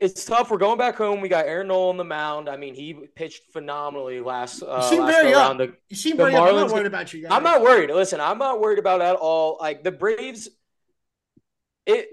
It's 0.00 0.24
tough. 0.24 0.50
We're 0.50 0.58
going 0.58 0.78
back 0.78 0.94
home. 0.96 1.20
We 1.20 1.28
got 1.28 1.46
Aaron 1.46 1.68
Nola 1.68 1.88
on 1.90 1.96
the 1.96 2.04
mound. 2.04 2.48
I 2.48 2.56
mean, 2.56 2.74
he 2.74 2.94
pitched 3.16 3.52
phenomenally 3.52 4.20
last 4.20 4.62
uh, 4.62 4.80
seem 4.88 5.02
last 5.02 5.12
very 5.12 5.34
up. 5.34 5.48
round. 5.48 5.60
The- 5.60 5.74
You 5.88 5.96
seem 5.96 6.16
very. 6.16 6.36
I'm 6.36 6.54
not 6.54 6.68
Marlins- 6.68 6.72
worried 6.72 6.86
about 6.86 7.12
you 7.12 7.22
guys. 7.22 7.32
I'm 7.32 7.42
not 7.42 7.62
worried. 7.62 7.90
Listen, 7.90 8.20
I'm 8.20 8.38
not 8.38 8.60
worried 8.60 8.78
about 8.78 9.00
at 9.02 9.16
all. 9.16 9.58
Like 9.60 9.82
the 9.82 9.90
Braves, 9.90 10.48
it 11.86 12.08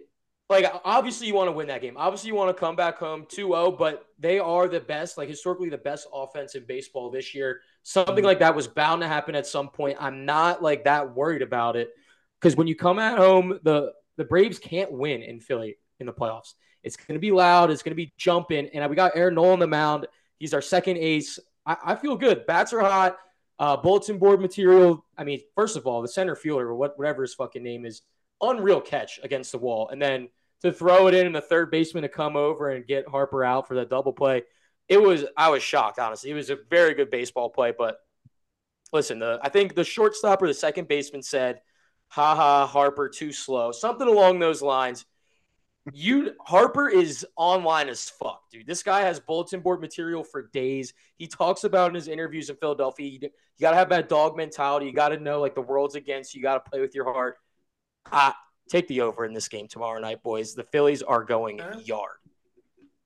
like 0.49 0.65
obviously 0.83 1.27
you 1.27 1.35
want 1.35 1.47
to 1.47 1.51
win 1.51 1.67
that 1.67 1.81
game. 1.81 1.95
Obviously 1.97 2.29
you 2.29 2.35
want 2.35 2.55
to 2.55 2.59
come 2.59 2.75
back 2.75 2.97
home 2.97 3.25
2-0, 3.31 3.77
but 3.77 4.05
they 4.19 4.37
are 4.39 4.67
the 4.67 4.79
best, 4.79 5.17
like 5.17 5.27
historically 5.27 5.69
the 5.69 5.77
best 5.77 6.07
offense 6.13 6.53
in 6.55 6.65
baseball 6.67 7.09
this 7.09 7.33
year. 7.33 7.61
Something 7.83 8.23
like 8.23 8.39
that 8.39 8.55
was 8.55 8.67
bound 8.67 9.01
to 9.01 9.07
happen 9.07 9.35
at 9.35 9.45
some 9.47 9.69
point. 9.69 9.97
I'm 9.99 10.25
not 10.25 10.61
like 10.63 10.83
that 10.85 11.15
worried 11.15 11.41
about 11.41 11.75
it 11.75 11.89
because 12.39 12.55
when 12.55 12.67
you 12.67 12.75
come 12.75 12.97
at 12.99 13.17
home, 13.17 13.59
the 13.63 13.93
the 14.17 14.23
Braves 14.23 14.57
can't 14.57 14.91
win 14.91 15.21
in 15.21 15.39
Philly 15.39 15.77
in 15.99 16.05
the 16.07 16.13
playoffs. 16.13 16.53
It's 16.85 16.95
going 16.95 17.15
to 17.15 17.19
be 17.19 17.31
loud. 17.31 17.71
It's 17.71 17.83
going 17.83 17.91
to 17.91 17.95
be 17.95 18.13
jumping. 18.17 18.69
And 18.69 18.89
we 18.89 18.95
got 18.95 19.13
Aaron 19.15 19.35
Nola 19.35 19.53
on 19.53 19.59
the 19.59 19.67
mound. 19.67 20.07
He's 20.39 20.53
our 20.53 20.61
second 20.61 20.97
ace. 20.97 21.39
I, 21.65 21.77
I 21.83 21.95
feel 21.95 22.15
good. 22.15 22.45
Bats 22.45 22.71
are 22.73 22.79
hot. 22.79 23.17
Uh, 23.57 23.75
bulletin 23.75 24.19
board 24.19 24.39
material. 24.39 25.03
I 25.17 25.23
mean, 25.23 25.41
first 25.55 25.77
of 25.77 25.87
all, 25.87 26.01
the 26.01 26.07
center 26.07 26.35
fielder, 26.35 26.69
or 26.69 26.75
what, 26.75 26.97
whatever 26.97 27.23
his 27.23 27.33
fucking 27.33 27.63
name 27.63 27.85
is, 27.85 28.03
unreal 28.41 28.81
catch 28.81 29.19
against 29.23 29.51
the 29.51 29.57
wall. 29.57 29.89
And 29.89 30.01
then 30.01 30.29
to 30.61 30.71
throw 30.71 31.07
it 31.07 31.13
in 31.13 31.25
and 31.25 31.35
the 31.35 31.41
third 31.41 31.71
baseman 31.71 32.03
to 32.03 32.09
come 32.09 32.35
over 32.35 32.69
and 32.69 32.85
get 32.85 33.07
Harper 33.07 33.43
out 33.43 33.67
for 33.67 33.73
the 33.73 33.85
double 33.85 34.13
play. 34.13 34.43
It 34.87 35.01
was, 35.01 35.25
I 35.35 35.49
was 35.49 35.63
shocked, 35.63 35.99
honestly. 35.99 36.29
It 36.29 36.35
was 36.35 36.49
a 36.49 36.59
very 36.69 36.93
good 36.93 37.09
baseball 37.09 37.49
play. 37.49 37.73
But 37.75 37.97
listen, 38.93 39.19
the, 39.19 39.39
I 39.41 39.49
think 39.49 39.73
the 39.73 39.83
shortstop 39.83 40.41
or 40.41 40.47
the 40.47 40.53
second 40.53 40.87
baseman 40.87 41.23
said, 41.23 41.61
haha, 42.09 42.67
Harper 42.67 43.09
too 43.09 43.31
slow, 43.31 43.71
something 43.71 44.07
along 44.07 44.39
those 44.39 44.61
lines. 44.61 45.05
You 45.93 46.31
Harper 46.41 46.89
is 46.89 47.25
online 47.35 47.89
as 47.89 48.09
fuck, 48.09 48.41
dude. 48.51 48.65
This 48.65 48.81
guy 48.81 49.01
has 49.01 49.19
bulletin 49.19 49.59
board 49.59 49.81
material 49.81 50.23
for 50.23 50.47
days. 50.47 50.93
He 51.17 51.27
talks 51.27 51.63
about 51.63 51.89
in 51.89 51.95
his 51.95 52.07
interviews 52.07 52.49
in 52.49 52.55
Philadelphia. 52.55 53.07
You, 53.07 53.19
you 53.21 53.29
got 53.61 53.71
to 53.71 53.77
have 53.77 53.89
that 53.89 54.09
dog 54.09 54.35
mentality. 54.35 54.87
You 54.87 54.93
got 54.93 55.09
to 55.09 55.19
know 55.19 55.39
like 55.39 55.53
the 55.53 55.61
world's 55.61 55.95
against 55.95 56.33
you. 56.33 56.39
You 56.39 56.43
got 56.43 56.65
to 56.65 56.69
play 56.69 56.81
with 56.81 56.95
your 56.95 57.05
heart. 57.05 57.37
Uh, 58.11 58.31
take 58.67 58.87
the 58.87 59.01
over 59.01 59.25
in 59.25 59.33
this 59.33 59.47
game 59.47 59.67
tomorrow 59.67 59.99
night, 59.99 60.23
boys. 60.23 60.55
The 60.55 60.63
Phillies 60.63 61.03
are 61.03 61.23
going 61.23 61.59
Huh? 61.59 61.77
yard. 61.83 62.17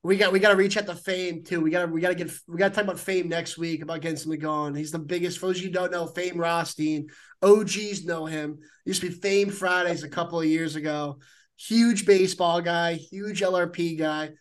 We 0.01 0.15
got 0.15 0.31
we 0.31 0.39
got 0.39 0.51
to 0.51 0.55
reach 0.55 0.77
out 0.77 0.85
to 0.85 0.95
Fame 0.95 1.43
too. 1.43 1.59
We 1.59 1.71
got 1.71 1.85
to 1.85 1.91
we 1.91 1.99
got 1.99 2.09
to 2.09 2.15
get 2.15 2.31
we 2.47 2.57
got 2.57 2.69
to 2.69 2.75
talk 2.75 2.85
about 2.85 2.99
Fame 2.99 3.27
next 3.27 3.57
week 3.57 3.81
about 3.81 3.99
getting 3.99 4.15
something 4.15 4.39
going. 4.39 4.73
He's 4.73 4.93
the 4.93 4.99
biggest. 4.99 5.39
For 5.39 5.47
those 5.47 5.57
of 5.57 5.63
you 5.63 5.67
who 5.67 5.73
don't 5.73 5.91
know, 5.91 6.07
Fame 6.07 6.37
Rothstein, 6.37 7.09
OGs 7.41 8.05
know 8.05 8.25
him. 8.25 8.59
Used 8.85 9.01
to 9.01 9.09
be 9.09 9.13
Fame 9.13 9.49
Fridays 9.49 10.03
a 10.03 10.09
couple 10.09 10.39
of 10.39 10.45
years 10.45 10.77
ago. 10.77 11.19
Huge 11.67 12.05
baseball 12.05 12.61
guy, 12.61 12.93
huge 12.93 13.41
LRP 13.41 13.97
guy. 13.97 14.31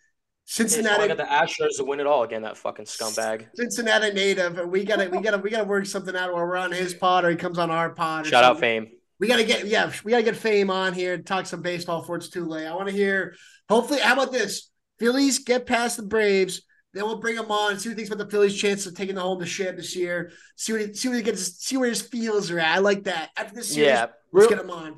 Cincinnati, 0.44 1.08
got 1.08 1.16
the 1.18 1.24
Astros 1.24 1.76
to 1.76 1.84
win 1.84 2.00
it 2.00 2.06
all 2.06 2.22
again. 2.22 2.42
That 2.42 2.56
fucking 2.56 2.86
scumbag. 2.86 3.46
Cincinnati 3.54 4.12
native, 4.12 4.58
and 4.58 4.70
we 4.70 4.84
gotta 4.84 5.10
we 5.10 5.20
gotta 5.20 5.38
we 5.38 5.50
gotta 5.50 5.64
work 5.64 5.84
something 5.84 6.16
out 6.16 6.32
where 6.32 6.46
we're 6.46 6.56
on 6.56 6.72
his 6.72 6.94
pod 6.94 7.24
or 7.24 7.30
he 7.30 7.36
comes 7.36 7.58
on 7.58 7.70
our 7.70 7.90
pod. 7.90 8.26
Shout 8.26 8.44
out. 8.44 8.58
Fame. 8.58 8.88
We 9.20 9.26
gotta 9.26 9.44
get 9.44 9.66
yeah, 9.66 9.92
we 10.04 10.12
gotta 10.12 10.22
get 10.22 10.36
fame 10.36 10.70
on 10.70 10.94
here 10.94 11.12
and 11.14 11.26
talk 11.26 11.44
some 11.44 11.60
baseball 11.60 12.00
before 12.00 12.16
it's 12.16 12.28
too 12.30 12.46
late. 12.46 12.66
I 12.66 12.74
want 12.74 12.88
to 12.88 12.94
hear. 12.94 13.34
Hopefully, 13.68 14.00
how 14.00 14.14
about 14.14 14.32
this? 14.32 14.70
Phillies 14.98 15.40
get 15.40 15.66
past 15.66 15.96
the 15.96 16.04
Braves, 16.04 16.62
then 16.94 17.04
we'll 17.04 17.18
bring 17.20 17.36
him 17.36 17.50
on 17.50 17.72
and 17.72 17.80
see 17.80 17.88
what 17.90 17.98
he 17.98 18.04
thinks 18.04 18.10
about 18.14 18.24
the 18.24 18.30
Phillies' 18.30 18.58
chance 18.58 18.86
of 18.86 18.94
taking 18.94 19.16
the 19.16 19.20
home 19.20 19.38
the 19.38 19.46
ship 19.46 19.76
this 19.76 19.94
year. 19.94 20.30
See 20.56 20.72
what 20.72 20.80
he, 20.82 20.94
see 20.94 21.08
what 21.08 21.16
he 21.18 21.22
gets. 21.22 21.58
See 21.58 21.76
where 21.76 21.88
his 21.88 22.00
feels 22.00 22.50
are 22.50 22.58
at. 22.58 22.76
I 22.76 22.78
like 22.78 23.04
that. 23.04 23.30
After 23.36 23.54
this 23.56 23.74
series, 23.74 23.88
Yeah. 23.88 24.06
let's 24.32 24.48
get 24.48 24.58
him 24.60 24.70
on. 24.70 24.96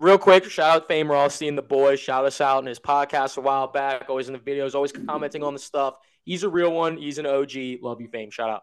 Real 0.00 0.18
quick, 0.18 0.44
shout 0.44 0.76
out 0.76 0.88
Fame 0.88 1.10
Rothstein, 1.10 1.56
the 1.56 1.62
boys. 1.62 2.00
Shout 2.00 2.24
us 2.24 2.40
out 2.40 2.60
in 2.60 2.66
his 2.66 2.78
podcast 2.78 3.36
a 3.36 3.40
while 3.40 3.66
back. 3.66 4.06
Always 4.08 4.28
in 4.28 4.32
the 4.32 4.38
videos, 4.38 4.74
always 4.74 4.92
commenting 4.92 5.42
on 5.42 5.52
the 5.52 5.60
stuff. 5.60 5.94
He's 6.24 6.42
a 6.42 6.48
real 6.48 6.72
one. 6.72 6.96
He's 6.96 7.18
an 7.18 7.26
OG. 7.26 7.80
Love 7.82 8.00
you, 8.00 8.08
Fame. 8.08 8.30
Shout 8.30 8.50
out. 8.50 8.62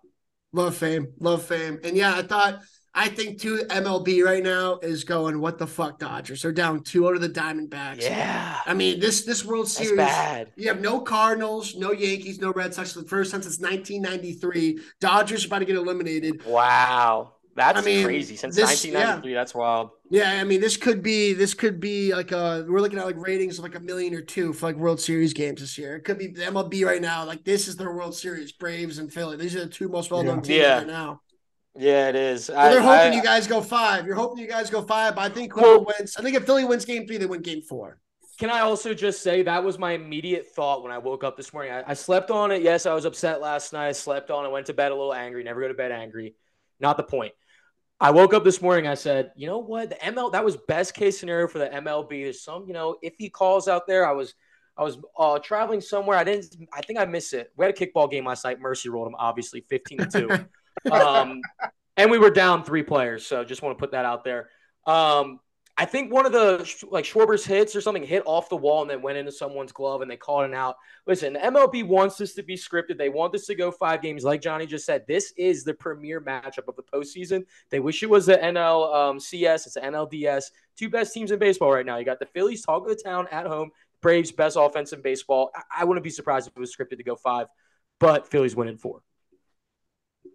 Love 0.54 0.76
fame, 0.76 1.12
love 1.19 1.43
fame, 1.43 1.80
and 1.84 1.98
yeah, 1.98 2.15
I 2.15 2.21
thought. 2.21 2.62
I 2.98 3.10
think 3.10 3.41
too 3.41 3.58
MLB 3.67 4.24
right 4.24 4.41
now 4.41 4.80
is 4.82 5.04
going 5.04 5.41
what 5.41 5.58
the 5.58 5.67
fuck 5.67 6.00
Dodgers. 6.00 6.41
They're 6.41 6.54
down 6.54 6.82
2 6.82 7.10
out 7.10 7.15
of 7.15 7.21
the 7.21 7.28
Diamondbacks. 7.28 8.04
Yeah. 8.04 8.62
I 8.65 8.74
mean 8.74 9.02
this 9.02 9.26
this 9.26 9.43
World 9.43 9.65
That's 9.65 9.76
Series 9.76 9.98
bad. 9.98 10.54
You 10.56 10.69
have 10.69 10.80
no 10.80 11.02
Cardinals, 11.02 11.76
no 11.76 11.91
Yankees, 11.91 12.39
no 12.39 12.54
Red 12.54 12.74
Sox 12.74 12.93
for 12.93 13.02
the 13.02 13.08
first 13.10 13.34
time 13.34 13.41
since 13.41 13.60
1993. 13.60 14.80
Dodgers 15.02 15.43
about 15.43 15.60
to 15.60 15.65
get 15.65 15.76
eliminated. 15.76 16.45
Wow. 16.45 17.34
That's 17.56 17.80
I 17.80 17.82
mean, 17.86 18.06
crazy. 18.06 18.36
Since 18.36 18.56
this- 18.56 18.65
1993, 18.84 19.34
that's 19.34 19.56
wild. 19.56 19.91
Yeah, 20.10 20.30
I 20.30 20.44
mean 20.44 20.60
this 20.62 20.76
could 20.78 21.02
be 21.02 21.34
this 21.34 21.54
could 21.54 21.80
be 21.80 22.13
like 22.13 22.32
a 22.32 22.65
we're 22.68 22.82
looking 22.82 23.00
at 23.00 23.06
like 23.06 23.15
ratings 23.18 23.58
of 23.58 23.63
like 23.63 23.76
a 23.76 23.80
million 23.80 24.13
or 24.13 24.22
two 24.22 24.52
for 24.54 24.65
like 24.68 24.76
World 24.76 25.00
Series 25.00 25.34
games 25.34 25.62
this 25.62 25.78
year. 25.78 25.96
It 25.96 26.02
could 26.04 26.18
be 26.18 26.28
the 26.28 26.44
MLB 26.44 26.86
right 26.86 27.02
now. 27.02 27.26
Like 27.26 27.44
this 27.46 27.68
is 27.68 27.78
their 27.78 27.94
World 27.94 28.13
Series, 28.13 28.52
Braves 28.52 28.98
and 29.00 29.12
Philly. 29.12 29.38
These 29.38 29.56
are 29.56 29.62
the 29.62 29.68
two 29.70 29.88
most 29.88 30.12
well 30.12 30.22
known 30.24 30.38
Yeah. 30.38 30.41
teams 30.44 30.58
Yeah. 30.60 30.78
right 30.80 30.88
now. 30.88 31.22
Yeah, 31.78 32.10
it 32.10 32.15
is. 32.15 32.50
Well, 32.50 32.70
they're 32.72 32.82
hoping 32.82 33.13
I- 33.13 33.15
you 33.15 33.24
guys 33.24 33.48
go 33.48 33.62
five. 33.62 34.06
You're 34.06 34.15
hoping 34.15 34.38
you 34.44 34.48
guys 34.50 34.70
go 34.70 34.82
five, 34.82 35.15
but 35.15 35.22
I 35.22 35.30
think 35.30 35.54
whoever 35.54 35.78
Well- 35.80 35.94
wins, 35.98 36.15
I 36.18 36.22
think 36.22 36.36
if 36.36 36.46
Philly 36.46 36.65
wins 36.65 36.86
game 36.86 37.08
three, 37.08 37.18
they 37.18 37.26
win 37.26 37.41
game 37.41 37.62
four. 37.62 38.00
Can 38.38 38.50
I 38.50 38.60
also 38.62 38.94
just 38.94 39.22
say 39.24 39.44
that 39.44 39.63
was 39.63 39.80
my 39.80 39.94
immediate 39.94 40.48
thought 40.54 40.84
when 40.84 40.91
I 40.91 40.98
woke 40.98 41.24
up 41.24 41.38
this 41.38 41.54
morning? 41.54 41.72
I, 41.72 41.84
I 41.88 41.94
slept 41.94 42.32
on 42.32 42.52
it. 42.52 42.62
Yes, 42.62 42.86
I 42.86 42.94
was 42.94 43.06
upset 43.06 43.39
last 43.41 43.72
night. 43.72 43.88
I 43.88 43.91
slept 43.94 44.30
on 44.30 44.46
it. 44.46 44.52
Went 44.52 44.65
to 44.65 44.74
bed 44.74 44.91
a 44.91 44.96
little 44.96 45.13
angry. 45.13 45.41
Never 45.44 45.62
go 45.62 45.70
to 45.70 45.74
bed 45.74 45.94
angry. 45.94 46.36
Not 46.82 46.98
the 46.98 47.04
point. 47.04 47.34
I 47.99 48.12
woke 48.12 48.34
up 48.34 48.43
this 48.43 48.62
morning. 48.62 48.88
I 48.88 48.95
said, 48.95 49.31
you 49.36 49.47
know 49.47 49.60
what? 49.60 49.89
The 49.89 49.95
ML 49.95 50.31
that 50.34 50.43
was 50.43 50.58
best 50.58 50.93
case 50.93 51.19
scenario 51.19 51.47
for 51.47 51.60
the 51.60 51.67
MLB. 51.67 52.23
There's 52.23 52.43
some, 52.43 52.65
you 52.67 52.73
know, 52.73 52.97
iffy 53.03 53.31
calls 53.31 53.67
out 53.67 53.88
there. 53.88 54.08
I 54.08 54.12
was, 54.12 54.34
I 54.77 54.84
was 54.84 54.97
uh, 55.17 55.39
traveling 55.39 55.79
somewhere. 55.79 56.17
I 56.17 56.25
didn't. 56.25 56.67
I 56.73 56.81
think 56.81 56.99
I 56.99 57.05
missed 57.05 57.34
it. 57.34 57.51
We 57.55 57.65
had 57.65 57.73
a 57.73 57.77
kickball 57.77 58.12
game 58.12 58.25
last 58.25 58.43
night. 58.43 58.60
Mercy 58.60 58.89
rolled 58.89 59.08
them, 59.08 59.15
obviously, 59.17 59.62
15 59.69 59.97
to 59.99 60.05
two. 60.08 60.91
um, 60.91 61.39
and 61.95 62.12
we 62.12 62.17
were 62.17 62.29
down 62.29 62.63
three 62.63 62.84
players. 62.84 63.25
So 63.25 63.45
just 63.45 63.62
want 63.62 63.77
to 63.77 63.81
put 63.81 63.91
that 63.91 64.03
out 64.03 64.25
there. 64.25 64.49
Um, 64.86 65.39
I 65.78 65.84
think 65.84 66.12
one 66.12 66.26
of 66.26 66.32
the 66.32 66.88
like 66.90 67.04
Schwarber's 67.04 67.46
hits 67.46 67.76
or 67.76 67.82
something 67.82 68.04
hit 68.04 68.24
off 68.26 68.48
the 68.48 68.56
wall 68.56 68.82
and 68.82 68.90
then 68.90 69.02
went 69.02 69.18
into 69.18 69.32
someone's 69.32 69.74
glove 69.74 70.02
and 70.02 70.10
they 70.10 70.16
called 70.16 70.50
it 70.50 70.56
out. 70.56 70.78
Listen, 71.06 71.36
MLB 71.36 71.86
wants 71.86 72.16
this 72.16 72.34
to 72.36 72.44
be 72.44 72.56
scripted. 72.56 72.98
They 72.98 73.10
want 73.10 73.34
this 73.34 73.46
to 73.48 73.56
go 73.56 73.72
five 73.72 74.02
games. 74.02 74.24
Like 74.24 74.40
Johnny 74.42 74.66
just 74.66 74.86
said, 74.86 75.04
this 75.06 75.34
is 75.36 75.66
the 75.66 75.74
premier 75.74 76.22
matchup 76.22 76.70
of 76.70 76.78
the 76.78 76.84
postseason. 76.84 77.44
They 77.72 77.82
wish 77.82 78.04
it 78.04 78.10
was 78.10 78.26
the 78.26 78.38
NL 78.38 78.96
um, 78.96 79.18
It's 79.18 79.30
the 79.32 79.82
NLDS. 79.82 80.46
Two 80.78 80.90
best 80.90 81.14
teams 81.14 81.32
in 81.32 81.40
baseball 81.40 81.74
right 81.74 81.86
now. 81.86 81.98
You 81.98 82.06
got 82.06 82.20
the 82.20 82.26
Phillies, 82.26 82.62
talk 82.62 82.84
of 82.84 82.90
the 82.90 83.02
town 83.04 83.28
at 83.32 83.46
home. 83.46 83.72
Braves, 84.02 84.32
best 84.32 84.56
offense 84.58 84.94
in 84.94 85.02
baseball. 85.02 85.52
I, 85.54 85.82
I 85.82 85.84
wouldn't 85.84 86.06
be 86.06 86.10
surprised 86.10 86.48
if 86.48 86.56
it 86.56 86.60
was 86.60 86.74
scripted 86.74 86.98
to 86.98 87.04
go 87.04 87.18
five, 87.18 87.48
but 88.00 88.30
Phillies 88.30 88.56
win 88.56 88.70
in 88.70 88.78
four. 88.78 89.02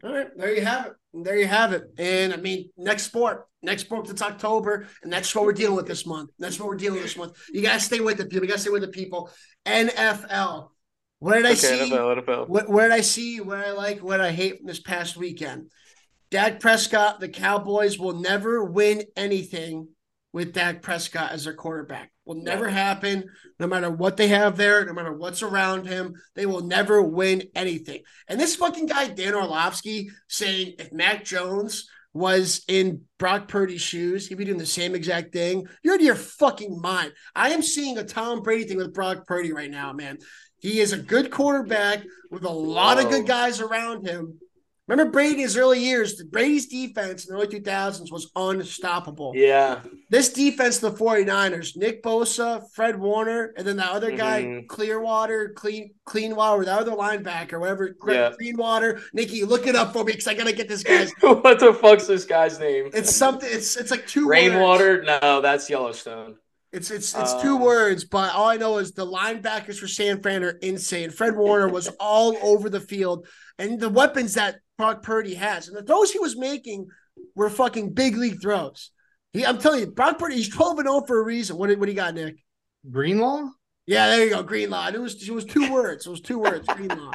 All 0.04 0.12
right, 0.12 0.36
there 0.36 0.54
you 0.54 0.62
have 0.62 0.86
it. 0.86 0.92
There 1.12 1.36
you 1.36 1.46
have 1.46 1.72
it. 1.72 1.84
And 1.98 2.32
I 2.32 2.36
mean, 2.36 2.70
next 2.76 3.04
sport, 3.04 3.46
next 3.62 3.82
sport, 3.82 4.08
it's 4.08 4.22
October, 4.22 4.86
and 5.02 5.12
that's 5.12 5.34
what 5.34 5.44
we're 5.44 5.52
dealing 5.52 5.76
with 5.76 5.86
this 5.86 6.06
month. 6.06 6.30
That's 6.38 6.58
what 6.58 6.68
we're 6.68 6.76
dealing 6.76 6.94
with 6.94 7.04
this 7.04 7.16
month. 7.16 7.36
You 7.52 7.62
gotta 7.62 7.80
stay 7.80 8.00
with 8.00 8.18
the 8.18 8.26
people. 8.26 8.44
You 8.44 8.48
gotta 8.48 8.60
stay 8.60 8.70
with 8.70 8.82
the 8.82 8.88
people. 8.88 9.30
NFL. 9.66 10.68
What 11.18 11.34
did 11.34 11.46
I 11.46 11.54
see? 11.54 11.90
NFL. 11.90 12.48
What 12.48 12.68
where 12.68 12.88
did 12.88 12.94
I 12.94 13.00
see? 13.00 13.40
What 13.40 13.58
I 13.58 13.72
like? 13.72 14.02
What 14.02 14.20
I 14.20 14.30
hate 14.30 14.58
from 14.58 14.66
this 14.66 14.80
past 14.80 15.16
weekend? 15.16 15.70
Dak 16.30 16.60
Prescott, 16.60 17.18
the 17.18 17.28
Cowboys 17.28 17.98
will 17.98 18.20
never 18.20 18.64
win 18.64 19.02
anything 19.16 19.88
with 20.32 20.52
Dak 20.52 20.80
Prescott 20.80 21.32
as 21.32 21.44
their 21.44 21.54
quarterback. 21.54 22.12
Will 22.30 22.44
never 22.44 22.68
happen. 22.68 23.24
No 23.58 23.66
matter 23.66 23.90
what 23.90 24.16
they 24.16 24.28
have 24.28 24.56
there, 24.56 24.84
no 24.84 24.92
matter 24.92 25.12
what's 25.12 25.42
around 25.42 25.88
him, 25.88 26.14
they 26.36 26.46
will 26.46 26.60
never 26.60 27.02
win 27.02 27.42
anything. 27.56 28.02
And 28.28 28.38
this 28.38 28.54
fucking 28.54 28.86
guy, 28.86 29.08
Dan 29.08 29.34
Orlovsky, 29.34 30.10
saying 30.28 30.74
if 30.78 30.92
Mac 30.92 31.24
Jones 31.24 31.88
was 32.12 32.62
in 32.68 33.00
Brock 33.18 33.48
Purdy's 33.48 33.80
shoes, 33.80 34.28
he'd 34.28 34.36
be 34.36 34.44
doing 34.44 34.58
the 34.58 34.64
same 34.64 34.94
exact 34.94 35.32
thing. 35.32 35.66
You're 35.82 35.94
out 35.94 36.00
of 36.00 36.06
your 36.06 36.14
fucking 36.14 36.80
mind. 36.80 37.14
I 37.34 37.50
am 37.50 37.62
seeing 37.62 37.98
a 37.98 38.04
Tom 38.04 38.42
Brady 38.42 38.62
thing 38.62 38.76
with 38.76 38.94
Brock 38.94 39.26
Purdy 39.26 39.52
right 39.52 39.68
now, 39.68 39.92
man. 39.92 40.18
He 40.60 40.78
is 40.78 40.92
a 40.92 40.98
good 40.98 41.32
quarterback 41.32 42.04
with 42.30 42.44
a 42.44 42.48
lot 42.48 43.02
of 43.02 43.10
good 43.10 43.26
guys 43.26 43.60
around 43.60 44.06
him. 44.06 44.38
Remember 44.90 45.12
Brady's 45.12 45.56
early 45.56 45.78
years, 45.78 46.20
Brady's 46.24 46.66
defense 46.66 47.24
in 47.28 47.32
the 47.32 47.40
early 47.40 47.46
2000s 47.60 48.10
was 48.10 48.28
unstoppable. 48.34 49.32
Yeah. 49.36 49.82
This 50.08 50.32
defense, 50.32 50.80
the 50.80 50.90
49ers, 50.90 51.76
Nick 51.76 52.02
Bosa, 52.02 52.64
Fred 52.74 52.98
Warner, 52.98 53.54
and 53.56 53.64
then 53.64 53.76
that 53.76 53.92
other 53.92 54.10
guy, 54.10 54.42
Mhm. 54.42 54.66
Clearwater, 54.66 55.50
Clean 55.54 55.94
Cleanwater, 56.08 56.64
that 56.64 56.80
other 56.80 56.90
linebacker, 56.90 57.60
whatever, 57.60 57.94
Yeah. 58.08 58.32
Cleanwater. 58.32 59.00
Nikki, 59.12 59.44
look 59.44 59.68
it 59.68 59.76
up 59.76 59.92
for 59.92 60.02
me 60.02 60.10
because 60.10 60.26
I 60.26 60.34
gotta 60.34 60.52
get 60.52 60.68
this 60.68 60.82
guy's. 60.82 61.12
what 61.20 61.60
the 61.60 61.72
fuck's 61.72 62.08
this 62.08 62.24
guy's 62.24 62.58
name? 62.58 62.90
It's 62.92 63.14
something. 63.14 63.48
It's 63.50 63.76
it's 63.76 63.92
like 63.92 64.08
two 64.08 64.26
words. 64.26 64.30
Rainwater? 64.40 65.04
No, 65.04 65.40
that's 65.40 65.70
Yellowstone. 65.70 66.34
It's 66.72 66.90
it's 66.90 67.14
it's 67.16 67.34
two 67.42 67.56
Um, 67.56 67.62
words, 67.62 68.04
but 68.04 68.34
all 68.34 68.48
I 68.48 68.56
know 68.56 68.78
is 68.78 68.90
the 68.92 69.06
linebackers 69.06 69.78
for 69.78 69.86
San 69.86 70.20
Fran 70.20 70.42
are 70.42 70.58
insane. 70.62 71.10
Fred 71.10 71.36
Warner 71.36 71.68
was 71.68 71.88
all 72.00 72.36
over 72.42 72.68
the 72.68 72.80
field, 72.80 73.26
and 73.58 73.78
the 73.78 73.88
weapons 73.88 74.34
that 74.34 74.56
Brock 74.80 75.02
Purdy 75.02 75.34
has, 75.34 75.68
and 75.68 75.76
the 75.76 75.82
throws 75.82 76.10
he 76.10 76.18
was 76.18 76.38
making 76.38 76.88
were 77.34 77.50
fucking 77.50 77.92
big 77.92 78.16
league 78.16 78.40
throws. 78.40 78.92
He, 79.34 79.44
I'm 79.44 79.58
telling 79.58 79.80
you, 79.80 79.86
Brock 79.88 80.18
Purdy, 80.18 80.36
he's 80.36 80.48
12 80.48 80.78
and 80.78 80.88
0 80.88 81.02
for 81.02 81.20
a 81.20 81.24
reason. 81.24 81.58
What 81.58 81.68
what 81.78 81.84
do 81.84 81.92
you 81.92 81.96
got, 81.96 82.14
Nick? 82.14 82.36
Greenlaw? 82.90 83.50
Yeah, 83.86 84.08
there 84.08 84.24
you 84.24 84.30
go, 84.30 84.42
Greenlaw. 84.42 84.86
And 84.86 84.96
it 84.96 85.00
was 85.00 85.28
it 85.28 85.32
was 85.32 85.44
two 85.44 85.70
words. 85.70 86.06
It 86.06 86.10
was 86.10 86.22
two 86.22 86.38
words, 86.38 86.66
Greenlaw. 86.66 87.12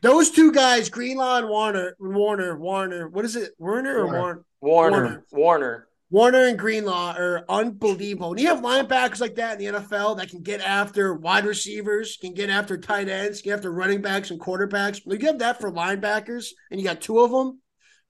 Those 0.00 0.30
two 0.30 0.50
guys, 0.50 0.88
Greenlaw 0.88 1.38
and 1.38 1.48
Warner, 1.50 1.94
Warner, 2.00 2.58
Warner. 2.58 3.08
What 3.08 3.26
is 3.26 3.36
it, 3.36 3.52
Werner 3.58 3.98
or 3.98 4.06
Warner. 4.06 4.44
Warner? 4.60 4.96
Warner. 4.96 5.24
Warner. 5.30 5.87
Warner. 6.10 6.46
And 6.46 6.58
Greenlaw 6.58 7.14
are 7.16 7.44
unbelievable. 7.48 8.30
And 8.30 8.40
you 8.40 8.48
have 8.48 8.60
linebackers 8.60 9.20
like 9.20 9.34
that 9.36 9.60
in 9.60 9.74
the 9.74 9.80
NFL 9.80 10.18
that 10.18 10.30
can 10.30 10.42
get 10.42 10.60
after 10.60 11.14
wide 11.14 11.44
receivers, 11.44 12.16
can 12.20 12.34
get 12.34 12.50
after 12.50 12.78
tight 12.78 13.08
ends, 13.08 13.42
get 13.42 13.54
after 13.54 13.70
running 13.70 14.00
backs 14.00 14.30
and 14.30 14.40
quarterbacks. 14.40 15.00
When 15.04 15.20
you 15.20 15.26
have 15.26 15.38
that 15.40 15.60
for 15.60 15.70
linebackers, 15.70 16.48
and 16.70 16.80
you 16.80 16.86
got 16.86 17.00
two 17.00 17.20
of 17.20 17.30
them, 17.30 17.60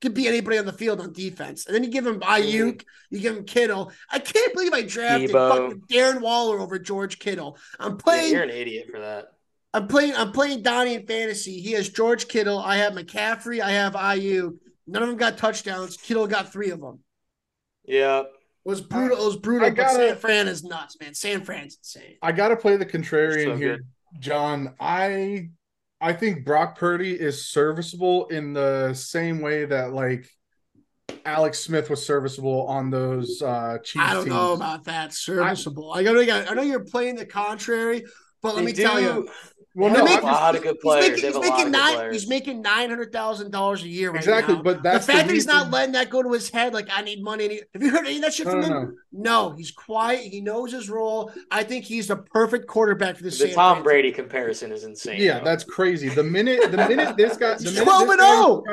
could 0.01 0.15
be 0.15 0.29
anybody 0.29 0.59
on 0.59 0.67
the 0.67 0.73
field 0.73 1.01
on 1.01 1.13
defense. 1.13 1.67
And 1.67 1.75
then 1.75 1.83
you 1.83 1.91
give 1.91 2.07
him 2.07 2.21
Aiyuk, 2.21 2.77
mm-hmm. 2.77 3.15
you 3.15 3.21
give 3.21 3.37
him 3.37 3.45
Kittle. 3.45 3.91
I 4.11 4.21
can't 4.21 4.55
believe 4.55 4.73
I 4.73 4.83
drafted 4.83 5.33
fucking 5.33 5.83
Darren 5.91 6.21
Waller 6.21 6.61
over 6.61 6.79
George 6.79 7.19
Kittle. 7.19 7.59
I'm 7.81 7.93
Yeah, 7.93 7.97
playing. 7.97 8.33
you're 8.33 8.43
an 8.45 8.51
idiot 8.51 8.89
for 8.93 9.01
that. 9.01 9.33
I'm 9.75 9.87
playing. 9.87 10.15
I'm 10.17 10.33
playing 10.33 10.63
Donnie 10.63 10.95
in 10.95 11.07
fantasy. 11.07 11.61
He 11.61 11.73
has 11.73 11.89
George 11.89 12.29
Kittle. 12.29 12.59
I 12.59 12.77
have 12.77 12.95
McCaffrey. 12.95 13.61
I 13.61 13.73
have 13.73 13.95
Aiyuk. 13.95 14.57
None 14.87 15.03
of 15.03 15.09
them 15.09 15.19
got 15.19 15.37
touchdowns. 15.37 15.97
Kittle 15.97 16.27
got 16.27 16.53
three 16.53 16.71
of 16.71 16.81
them. 16.81 17.01
Yeah. 17.89 18.25
Was 18.65 18.81
brutal. 18.83 19.19
It 19.21 19.25
was 19.25 19.37
brutal. 19.37 19.67
I 19.67 19.71
gotta- 19.71 19.95
San 19.95 20.17
Fran 20.17 20.47
is 20.49 20.63
nuts, 20.63 20.97
man. 21.01 21.15
San 21.15 21.41
Fran's 21.43 21.77
insane. 21.79 22.17
I 22.23 22.33
gotta 22.33 22.57
play 22.57 22.77
the 22.77 22.85
contrarian 22.87 23.45
So 23.45 23.57
here, 23.57 23.77
good. 23.79 24.21
John. 24.21 24.75
I 24.79 25.49
I 26.01 26.13
think 26.13 26.45
Brock 26.45 26.79
Purdy 26.79 27.13
is 27.19 27.47
serviceable 27.47 28.27
in 28.27 28.53
the 28.53 28.93
same 28.95 29.41
way 29.41 29.65
that 29.65 29.93
like 29.95 30.29
Alex 31.25 31.61
Smith 31.61 31.89
was 31.91 32.05
serviceable 32.05 32.67
on 32.67 32.91
those 32.91 33.41
uh 33.43 33.79
Chiefs 33.83 34.05
I 34.05 34.13
don't 34.15 34.25
teams. 34.25 34.35
know 34.37 34.53
about 34.53 34.85
that. 34.85 35.13
Serviceable. 35.15 35.93
I, 35.93 36.03
gotta. 36.03 36.51
I 36.51 36.55
know 36.55 36.63
you're 36.63 36.85
playing 36.85 37.17
the 37.17 37.27
contrary, 37.27 38.05
but 38.43 38.55
let 38.55 38.61
They 38.61 38.67
me 38.67 38.73
tell 38.75 39.01
you, 39.01 39.29
Well, 39.79 39.91
They 39.93 39.99
no, 39.99 40.05
make- 40.07 40.17
I'm 40.19 40.23
a 40.25 40.27
lot 40.27 40.57
of 40.57 40.63
good 40.63 40.75
he's 40.75 40.83
players. 40.83 41.05
making, 41.09 41.21
They 41.23 41.27
he's 41.29 41.35
have 41.35 41.35
a 41.37 41.39
lot 41.39 41.43
making 41.45 41.67
of 41.67 41.73
good 41.73 41.79
nine. 41.79 41.95
players. 41.95 42.15
He's 42.21 42.29
making 42.29 42.63
nine 42.63 42.89
hundred 42.91 43.13
thousand 43.13 43.51
dollars 43.53 43.83
a 43.85 43.89
year 43.89 44.11
right 44.11 44.17
exactly, 44.17 44.55
now. 44.57 44.63
but 44.63 44.83
that's 44.83 45.07
the 45.07 45.13
fact 45.13 45.29
that 45.29 45.35
he's 45.35 45.47
not 45.47 45.71
letting 45.71 45.93
that 45.93 46.11
go 46.11 46.21
to 46.23 46.33
his 46.33 46.51
head, 46.51 46.75
like 46.75 46.89
I 46.93 47.03
need 47.03 47.23
money. 47.23 47.45
and 47.45 47.53
he- 47.53 47.63
Have 47.75 47.83
you 47.83 47.91
heard 47.91 48.05
any 48.07 48.17
of 48.17 48.23
that 48.23 48.35
shit 48.35 48.47
No, 48.47 48.53
from 48.53 48.61
no, 48.63 48.67
him? 48.67 48.97
no. 49.13 49.49
No, 49.51 49.57
he's 49.57 49.71
quiet. 49.71 50.21
He 50.23 50.41
knows 50.41 50.73
his 50.73 50.91
role. 50.91 51.31
I 51.51 51.63
think 51.63 51.85
he's 51.85 52.09
the 52.09 52.17
perfect 52.17 52.67
quarterback 52.67 53.17
for 53.17 53.23
the 53.23 53.31
the 53.31 53.37
San 53.37 53.55
Tom 53.55 53.75
Fran. 53.77 53.85
Brady 53.85 54.11
comparison 54.11 54.73
is 54.73 54.83
insane. 54.83 55.21
Yeah, 55.21 55.39
though. 55.39 55.45
that's 55.45 55.63
crazy. 55.63 56.09
The 56.09 56.25
minute 56.25 56.73
the 56.73 56.77
minute 56.89 57.17
this 57.17 57.37
guy 57.37 57.55
the 57.55 57.65
minute 57.71 57.85
12 57.85 58.09
and 58.11 58.21
0. 58.21 58.65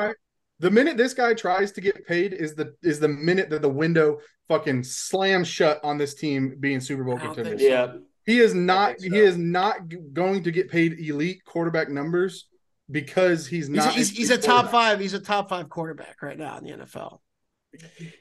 the 0.58 0.70
minute 0.72 0.96
this 0.96 1.14
guy 1.14 1.34
tries 1.34 1.70
to 1.72 1.80
get 1.80 2.04
paid 2.04 2.32
is 2.32 2.54
the 2.56 2.74
is 2.82 2.98
the 2.98 3.08
minute 3.08 3.48
that 3.50 3.62
the 3.62 3.68
window 3.68 4.18
fucking 4.48 4.82
slams 4.82 5.46
shut 5.48 5.78
on 5.84 5.98
this 5.98 6.14
team 6.14 6.56
being 6.58 6.80
Super 6.80 7.04
Bowl 7.04 7.16
I 7.16 7.26
contenders. 7.26 7.60
think 7.60 7.70
yeah. 7.70 7.92
He 8.26 8.40
is 8.40 8.54
not 8.54 8.98
think 8.98 9.14
he 9.14 9.20
is 9.20 9.36
not 9.38 9.78
going 10.12 10.42
to 10.42 10.50
get 10.50 10.68
paid 10.70 10.98
elite 10.98 11.44
quarterback 11.44 11.88
numbers 11.88 12.48
because 12.90 13.46
he's 13.46 13.68
He's, 13.68 13.76
not 13.76 13.94
he's, 13.94 14.10
he's 14.10 14.30
a 14.30 14.38
top 14.38 14.70
five. 14.70 15.00
He's 15.00 15.14
a 15.14 15.20
top 15.20 15.48
five 15.48 15.68
quarterback 15.68 16.20
right 16.22 16.36
now 16.38 16.58
in 16.58 16.64
the 16.64 16.70
NFL. 16.84 17.20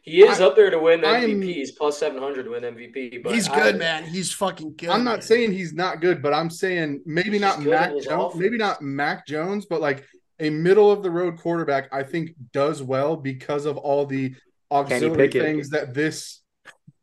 He 0.01 0.21
is 0.21 0.39
I- 0.41 0.45
up 0.45 0.55
there 0.55 0.69
to 0.69 0.79
win 0.79 1.01
the 1.01 1.07
I 1.07 1.19
am- 1.19 1.41
MVP. 1.41 1.53
He's 1.53 1.71
plus 1.71 1.97
seven 1.97 2.21
hundred 2.21 2.43
to 2.43 2.51
win 2.51 2.63
MVP. 2.63 3.23
But 3.23 3.33
he's 3.33 3.49
I- 3.49 3.55
good, 3.55 3.77
man. 3.79 4.03
He's 4.03 4.31
fucking 4.31 4.75
good. 4.75 4.89
I'm 4.89 5.03
man. 5.03 5.15
not 5.15 5.23
saying 5.23 5.53
he's 5.53 5.73
not 5.73 6.01
good, 6.01 6.21
but 6.21 6.33
I'm 6.33 6.49
saying 6.49 7.01
maybe 7.05 7.31
He's 7.31 7.41
not 7.41 7.61
Mac 7.61 7.89
Jones, 7.91 8.07
offense. 8.07 8.35
maybe 8.35 8.57
not 8.57 8.81
Mac 8.81 9.25
Jones, 9.25 9.65
but 9.65 9.81
like 9.81 10.03
a 10.39 10.49
middle 10.49 10.91
of 10.91 11.01
the 11.03 11.09
road 11.09 11.37
quarterback, 11.37 11.87
I 11.93 12.03
think 12.03 12.31
does 12.51 12.83
well 12.83 13.15
because 13.15 13.65
of 13.65 13.77
all 13.77 14.05
the 14.05 14.35
auxiliary 14.71 15.29
things 15.31 15.69
that 15.69 15.93
this. 15.93 16.41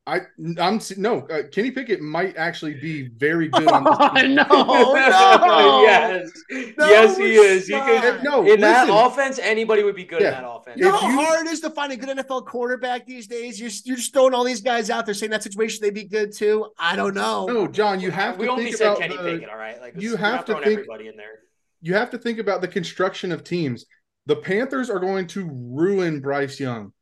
I 0.05 0.23
I'm 0.59 0.81
no 0.97 1.21
uh, 1.29 1.43
Kenny 1.53 1.71
Pickett 1.71 2.01
might 2.01 2.37
actually 2.37 2.75
be 2.75 3.07
very 3.07 3.47
good 3.49 3.69
on 3.69 3.85
this. 3.85 3.95
Oh, 4.01 4.25
no, 4.27 4.43
no. 5.47 5.83
yes, 5.83 6.29
No, 6.77 6.89
yes, 6.89 7.17
he 7.17 7.35
is. 7.35 7.69
He 7.69 7.75
stop. 7.75 8.03
could. 8.03 8.25
No, 8.25 8.45
in 8.45 8.61
that 8.63 8.89
offense, 8.91 9.39
anybody 9.39 9.85
would 9.85 9.95
be 9.95 10.03
good 10.05 10.21
Yeah. 10.21 10.39
in 10.39 10.43
that 10.43 10.49
offense. 10.51 10.77
You 10.79 10.87
know 10.87 10.95
If 10.97 11.01
how 11.03 11.25
hard 11.25 11.47
it 11.47 11.53
is 11.53 11.61
to 11.61 11.71
find 11.71 11.93
a 11.93 11.97
good 11.97 12.19
NFL 12.19 12.47
quarterback 12.47 13.07
these 13.07 13.29
days? 13.29 13.61
You're, 13.61 13.71
you're 13.85 13.97
just 13.97 14.13
throwing 14.13 14.35
all 14.35 14.43
these 14.43 14.61
guys 14.61 14.91
out 14.91 15.07
there 15.07 15.15
saying 15.15 15.31
that 15.31 15.45
situation 15.45 15.79
they'd 15.83 15.95
be 15.95 16.03
good 16.05 16.33
too. 16.35 16.67
I 16.77 16.97
don't 16.97 17.15
know. 17.15 17.47
No, 17.47 17.69
John, 17.69 18.01
you 18.01 18.11
have 18.11 18.39
we 18.39 18.47
to 18.47 18.51
only 18.53 18.65
think 18.65 18.77
said 18.79 18.87
about 18.89 18.99
Kenny 18.99 19.17
Pickett. 19.17 19.49
All 19.49 19.57
right, 19.57 19.81
like 19.81 19.95
you 20.01 20.17
have 20.17 20.45
to 20.47 20.55
think- 20.55 20.67
everybody 20.81 21.07
in 21.07 21.17
there. 21.17 21.39
you 21.81 21.95
have 21.95 22.11
to 22.11 22.19
think 22.19 22.41
about 22.41 22.61
the 22.61 22.69
construction 22.69 23.31
of 23.31 23.45
teams. 23.45 23.87
The 24.27 24.37
Panthers 24.37 24.91
are 24.91 24.99
going 24.99 25.29
to 25.29 25.49
ruin 25.53 26.19
Bryce 26.21 26.59
Young. 26.59 26.93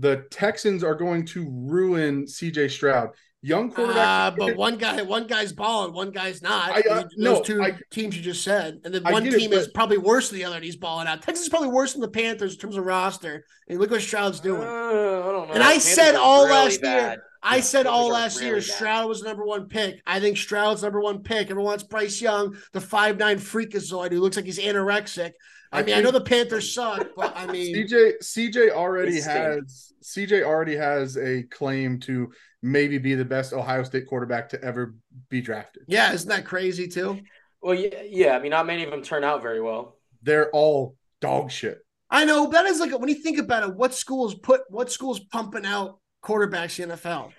The 0.00 0.24
Texans 0.30 0.82
are 0.82 0.94
going 0.94 1.26
to 1.26 1.46
ruin 1.50 2.24
CJ 2.24 2.70
Stroud. 2.70 3.10
Young 3.42 3.70
quarterback. 3.70 4.34
Uh, 4.34 4.36
but 4.36 4.56
one 4.56 4.76
guy, 4.76 5.00
one 5.00 5.26
guy's 5.26 5.50
balling, 5.52 5.94
one 5.94 6.10
guy's 6.10 6.42
not. 6.42 6.70
I, 6.72 6.82
uh, 6.90 6.94
those 7.02 7.08
no, 7.16 7.40
two 7.42 7.62
I- 7.62 7.78
teams 7.90 8.14
you 8.14 8.22
just 8.22 8.44
said, 8.44 8.80
and 8.84 8.92
then 8.92 9.02
one 9.02 9.24
team 9.24 9.52
is 9.54 9.68
probably 9.68 9.96
worse 9.96 10.28
than 10.28 10.38
the 10.38 10.44
other, 10.44 10.56
and 10.56 10.64
he's 10.64 10.76
balling 10.76 11.06
out. 11.06 11.22
Texas 11.22 11.44
is 11.44 11.48
probably 11.48 11.68
worse 11.68 11.92
than 11.92 12.02
the 12.02 12.08
Panthers 12.08 12.54
in 12.54 12.60
terms 12.60 12.76
of 12.76 12.84
roster. 12.84 13.44
And 13.68 13.78
look 13.78 13.90
what 13.90 14.02
Stroud's 14.02 14.40
doing. 14.40 14.62
Uh, 14.62 14.66
I 14.66 15.32
don't 15.32 15.48
know. 15.48 15.54
And 15.54 15.62
I 15.62 15.72
Panthers 15.72 15.84
said 15.84 16.14
all 16.16 16.44
really 16.44 16.56
last 16.56 16.82
year, 16.82 17.00
bad. 17.00 17.18
I 17.42 17.60
said 17.60 17.86
all 17.86 18.10
Panthers 18.10 18.10
are 18.10 18.12
last 18.12 18.42
year 18.42 18.54
bad. 18.56 18.64
Stroud 18.64 19.08
was 19.08 19.20
the 19.22 19.28
number 19.28 19.46
one 19.46 19.68
pick. 19.68 20.02
I 20.06 20.20
think 20.20 20.36
Stroud's 20.36 20.82
number 20.82 21.00
one 21.00 21.22
pick. 21.22 21.50
Everyone 21.50 21.64
wants 21.64 21.84
Bryce 21.84 22.20
Young, 22.20 22.56
the 22.72 22.80
five 22.80 23.16
nine 23.16 23.38
freakazoid 23.38 24.12
who 24.12 24.20
looks 24.20 24.36
like 24.36 24.44
he's 24.44 24.58
anorexic. 24.58 25.32
I, 25.72 25.80
I 25.80 25.82
mean, 25.84 25.94
I 25.94 26.00
know 26.00 26.10
the 26.10 26.20
Panthers 26.20 26.74
suck, 26.74 27.08
but 27.16 27.32
I 27.36 27.46
mean, 27.52 27.74
CJ 27.76 28.14
CJ 28.22 28.70
already 28.70 29.20
has 29.20 29.92
CJ 30.02 30.42
already 30.42 30.76
has 30.76 31.16
a 31.16 31.44
claim 31.44 32.00
to 32.00 32.32
maybe 32.62 32.98
be 32.98 33.14
the 33.14 33.24
best 33.24 33.52
Ohio 33.52 33.82
State 33.84 34.06
quarterback 34.08 34.48
to 34.50 34.62
ever 34.64 34.94
be 35.28 35.40
drafted. 35.40 35.84
yeah, 35.86 36.12
isn't 36.12 36.28
that 36.28 36.44
crazy 36.44 36.88
too? 36.88 37.20
Well, 37.62 37.74
yeah, 37.74 38.02
yeah. 38.04 38.36
I 38.36 38.40
mean, 38.40 38.50
not 38.50 38.66
many 38.66 38.82
of 38.84 38.90
them 38.90 39.02
turn 39.02 39.22
out 39.22 39.42
very 39.42 39.60
well. 39.60 39.96
They're 40.22 40.50
all 40.50 40.96
dog 41.20 41.50
shit. 41.50 41.78
I 42.10 42.24
know 42.24 42.46
but 42.46 42.52
that 42.52 42.66
is 42.66 42.80
like 42.80 42.98
when 42.98 43.08
you 43.08 43.14
think 43.14 43.38
about 43.38 43.62
it, 43.68 43.74
what 43.74 43.94
schools 43.94 44.34
put 44.34 44.62
what 44.70 44.90
schools 44.90 45.20
pumping 45.20 45.64
out 45.66 46.00
quarterbacks 46.24 46.80
in 46.80 46.88
the 46.88 46.96
NFL? 46.96 47.30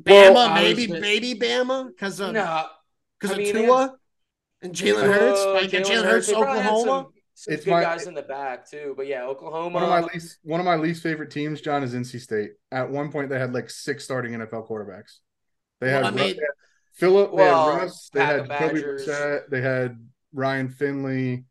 Bama, 0.00 0.34
Well, 0.34 0.54
maybe 0.54 0.84
honestly- 0.84 1.00
baby 1.00 1.34
Bama 1.34 1.88
because 1.88 2.20
of 2.20 2.32
No, 2.32 2.66
because 3.18 3.36
I 3.36 3.40
of 3.40 3.44
mean, 3.44 3.54
they 3.54 3.62
Tua 3.64 3.94
and 4.62 4.72
Jalen 4.72 5.02
Hurts, 5.12 5.40
Uh, 5.40 5.52
like 5.54 5.70
Jalen 5.70 6.04
Hurts, 6.04 6.26
they 6.28 6.34
had 6.34 6.42
Oklahoma. 6.42 7.06
Some, 7.42 7.50
some 7.50 7.54
It's 7.54 7.64
good 7.64 7.70
my- 7.72 7.82
guys 7.82 8.06
in 8.06 8.14
the 8.14 8.22
back 8.22 8.68
too, 8.70 8.94
but 8.96 9.06
yeah, 9.08 9.24
Oklahoma. 9.24 9.74
One 9.74 9.82
of 9.82 9.88
my 9.88 10.00
least 10.02 10.38
one 10.44 10.60
of 10.60 10.66
my 10.66 10.76
least 10.76 11.02
favorite 11.02 11.30
teams, 11.32 11.60
John, 11.60 11.82
is 11.82 11.92
NC 11.92 12.20
State. 12.20 12.52
At 12.70 12.88
one 12.90 13.10
point, 13.10 13.30
they 13.30 13.38
had 13.38 13.52
like 13.52 13.68
six 13.68 14.04
starting 14.04 14.32
NFL 14.32 14.68
quarterbacks. 14.68 15.18
They 15.80 15.90
had, 15.90 16.04
Well, 16.04 16.06
I 16.06 16.10
Ru- 16.10 16.16
mean- 16.16 16.36
they 16.36 16.42
had 16.42 16.54
Philip, 16.92 17.32
Well, 17.32 17.66
they 17.66 17.72
had 17.72 17.82
Russ, 17.82 18.10
they 18.12 18.24
had 18.24 18.48
Jacoby 18.48 18.82
Brissett, 18.82 19.48
they 19.50 19.60
had 19.60 20.08
Ryan 20.32 20.68
Finley. 20.68 21.44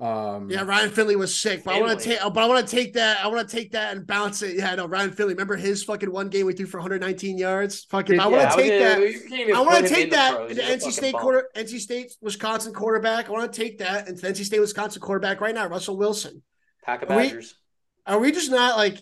Um, 0.00 0.50
Yeah, 0.50 0.62
Ryan 0.62 0.90
Finley 0.90 1.14
was 1.16 1.38
sick, 1.38 1.62
but 1.62 1.74
I 1.74 1.80
want 1.80 1.98
to 1.98 2.04
take, 2.04 2.20
but 2.20 2.38
I 2.38 2.46
want 2.46 2.66
to 2.66 2.76
take 2.76 2.94
that. 2.94 3.22
I 3.22 3.28
want 3.28 3.46
to 3.48 3.54
take 3.56 3.72
that 3.72 3.94
and 3.96 4.06
bounce 4.06 4.40
it. 4.42 4.56
Yeah, 4.56 4.74
no, 4.74 4.86
Ryan 4.86 5.12
Finley. 5.12 5.34
Remember 5.34 5.56
his 5.56 5.84
fucking 5.84 6.10
one 6.10 6.28
game 6.30 6.46
we 6.46 6.54
threw 6.54 6.66
for 6.66 6.78
119 6.78 7.36
yards. 7.36 7.84
Fucking, 7.84 8.18
I 8.18 8.26
want 8.26 8.50
to 8.50 8.56
take 8.56 8.80
that. 8.80 9.00
you 9.00 9.20
can't 9.28 9.32
even 9.42 9.54
I 9.56 9.60
want 9.60 9.84
to 9.84 9.88
take 9.92 10.04
in 10.04 10.10
the 10.10 10.16
that 10.16 10.50
into 10.50 10.62
NC 10.62 10.92
State 10.92 11.12
bum. 11.12 11.20
quarter, 11.20 11.48
NC 11.54 11.78
State 11.80 12.12
Wisconsin 12.22 12.72
quarterback. 12.72 13.28
I 13.28 13.32
want 13.32 13.52
to 13.52 13.60
take 13.60 13.78
that 13.80 14.08
into 14.08 14.26
NC 14.26 14.44
State 14.44 14.60
Wisconsin 14.60 15.02
quarterback 15.02 15.40
right 15.40 15.54
now, 15.54 15.66
Russell 15.68 15.96
Wilson. 15.98 16.42
Pack 16.82 17.02
of 17.02 17.10
Are 17.10 17.16
we- 17.16 17.24
Badgers. 17.24 17.54
Are 18.06 18.18
we 18.18 18.32
just 18.32 18.50
not 18.50 18.76
like? 18.76 18.98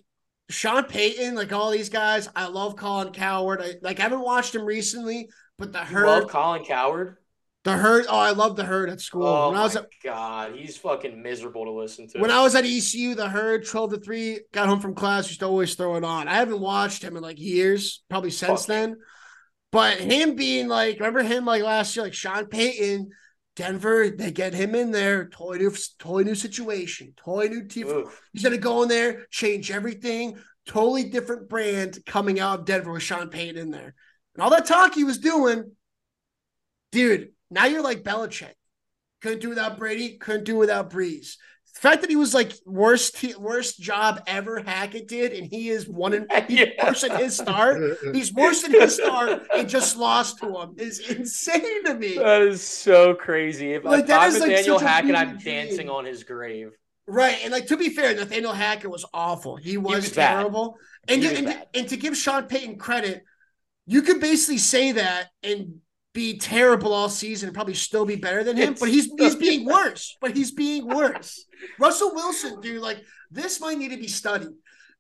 Sean 0.51 0.85
Payton, 0.85 1.35
like 1.35 1.53
all 1.53 1.71
these 1.71 1.91
guys, 1.91 2.27
I 2.35 2.47
love 2.49 2.75
Colin 2.75 3.13
Cowherd. 3.13 3.61
I 3.61 3.75
like 3.83 4.01
I 4.01 4.05
haven't 4.05 4.23
watched 4.23 4.55
him 4.55 4.65
recently, 4.65 5.29
but 5.59 5.75
the 5.75 5.85
You 5.91 6.07
love 6.07 6.29
Colin 6.29 6.65
Cowherd? 6.65 7.19
The 7.65 7.77
herd. 7.77 8.07
Oh, 8.09 8.19
I 8.19 8.31
love 8.31 8.57
the 8.57 8.65
herd 8.65 8.89
at 8.91 9.01
school. 9.01 9.27
Oh 9.27 9.51
when 9.51 9.59
I 9.59 9.63
was 9.63 9.77
at 9.77 9.89
god, 10.03 10.55
he's 10.57 10.77
fucking 10.77 11.23
miserable 11.23 11.65
to 11.65 11.73
listen 11.73 12.09
to. 12.09 12.19
when 12.19 12.31
I 12.31 12.43
was 12.43 12.55
at 12.55 12.65
ECU, 12.65 13.15
the 13.15 13.29
herd 13.29 13.67
twelve 13.67 13.91
to 13.91 13.99
three. 13.99 14.41
Got 14.53 14.69
home 14.69 14.81
from 14.81 14.95
class, 14.95 15.29
used 15.29 15.41
to 15.41 15.47
always 15.47 15.75
throw 15.75 15.97
it 15.97 16.05
on. 16.05 16.29
I 16.29 16.35
haven't 16.35 16.61
watched 16.61 17.03
him 17.03 17.17
in 17.17 17.23
like 17.23 17.39
years, 17.39 18.03
probably 18.09 18.31
since 18.31 18.61
Fuck. 18.63 18.69
then. 18.69 18.97
But 19.71 19.99
him 19.99 20.35
being 20.35 20.69
like, 20.69 20.99
remember 20.99 21.23
him 21.23 21.45
like 21.45 21.63
last 21.63 21.95
year, 21.95 22.05
like 22.05 22.15
Sean 22.15 22.47
Payton, 22.47 23.11
Denver, 23.55 24.09
they 24.09 24.31
get 24.31 24.55
him 24.55 24.75
in 24.75 24.93
there, 24.93 25.29
totally 25.29 25.59
new, 25.59 25.73
totally 25.99 26.25
new 26.25 26.35
situation, 26.35 27.13
totally 27.23 27.51
new 27.51 27.67
team. 27.67 27.89
Oof. 27.89 28.23
He's 28.33 28.43
gonna 28.43 28.57
go 28.57 28.83
in 28.83 28.89
there, 28.89 29.27
change 29.31 29.71
everything, 29.71 30.39
totally 30.67 31.05
different 31.05 31.49
brand 31.49 31.99
coming 32.07 32.41
out 32.41 32.61
of 32.61 32.65
Denver 32.65 32.93
with 32.93 33.03
Sean 33.03 33.29
Payton 33.29 33.61
in 33.61 33.71
there. 33.71 33.95
And 34.35 34.43
all 34.43 34.51
that 34.51 34.65
talk 34.65 34.95
he 34.95 35.05
was 35.05 35.19
doing, 35.19 35.73
dude, 36.93 37.33
now 37.51 37.67
you're 37.67 37.83
like 37.83 38.03
Belichick. 38.03 38.53
Couldn't 39.23 39.41
do 39.41 39.49
without 39.49 39.79
Brady, 39.79 40.17
couldn't 40.19 40.45
do 40.45 40.57
without 40.57 40.91
Brees. 40.91 41.35
The 41.75 41.81
fact 41.81 42.01
that 42.01 42.11
he 42.11 42.17
was 42.17 42.35
like 42.35 42.53
worst 42.65 43.25
worst 43.39 43.81
job 43.81 44.23
ever 44.27 44.61
Hackett 44.61 45.07
did, 45.09 45.33
and 45.33 45.47
he 45.47 45.69
is 45.71 45.89
one 45.89 46.13
in 46.13 46.27
he's 46.49 46.59
Yeah. 46.61 46.87
worse 46.87 47.03
than 47.03 47.17
his 47.17 47.37
start. 47.37 47.99
He's 48.13 48.33
worse 48.33 48.63
than 48.63 48.73
his 48.73 48.95
start 48.95 49.47
and 49.55 49.69
just 49.69 49.97
lost 49.97 50.39
to 50.39 50.57
him. 50.59 50.75
Is 50.79 50.99
insane 51.01 51.85
to 51.85 51.95
me. 51.95 52.17
That 52.17 52.43
is 52.43 52.63
so 52.63 53.15
crazy. 53.15 53.75
If, 53.75 53.85
Like, 53.85 54.09
I'm 54.11 54.33
like, 54.33 54.51
Nathaniel 54.51 54.79
Hackett, 54.79 55.15
I'm 55.15 55.39
dream. 55.39 55.67
dancing 55.67 55.89
on 55.91 56.05
his 56.05 56.25
grave. 56.25 56.71
Right, 57.07 57.39
and 57.43 57.53
like 57.53 57.67
to 57.69 57.77
be 57.77 57.89
fair, 57.91 58.15
Nathaniel 58.15 58.53
Hackett 58.53 58.91
was 58.91 59.05
awful. 59.15 59.57
He 59.57 59.79
was, 59.79 59.97
was 60.05 60.13
bad. 60.15 60.35
terrible, 60.35 60.77
and 61.09 61.23
He 61.23 61.29
to, 61.29 61.33
was 61.33 61.39
and, 61.39 61.47
bad. 61.49 61.67
and 61.75 61.89
to 61.89 61.97
give 61.97 62.17
Sean 62.17 62.45
Payton 62.45 62.79
credit, 62.79 63.23
you 63.87 64.03
could 64.03 64.21
basically 64.21 64.59
say 64.59 64.93
that 64.93 65.29
and 65.43 65.81
be 66.15 66.39
terrible 66.39 66.93
all 66.93 67.09
season 67.09 67.49
and 67.49 67.55
probably 67.55 67.75
still 67.75 68.05
be 68.05 68.17
better 68.17 68.43
than 68.43 68.57
him. 68.57 68.75
But 68.79 68.89
he's 68.89 69.11
he's 69.19 69.37
being 69.37 69.65
worse. 69.65 70.17
But 70.21 70.37
he's 70.37 70.51
being 70.53 70.87
worse. 70.87 71.45
Russell 71.79 72.15
Wilson, 72.15 72.61
dude, 72.61 72.81
like 72.81 72.99
this 73.31 73.61
might 73.61 73.79
need 73.79 73.91
to 73.91 73.97
be 73.99 74.09
studied. 74.09 74.49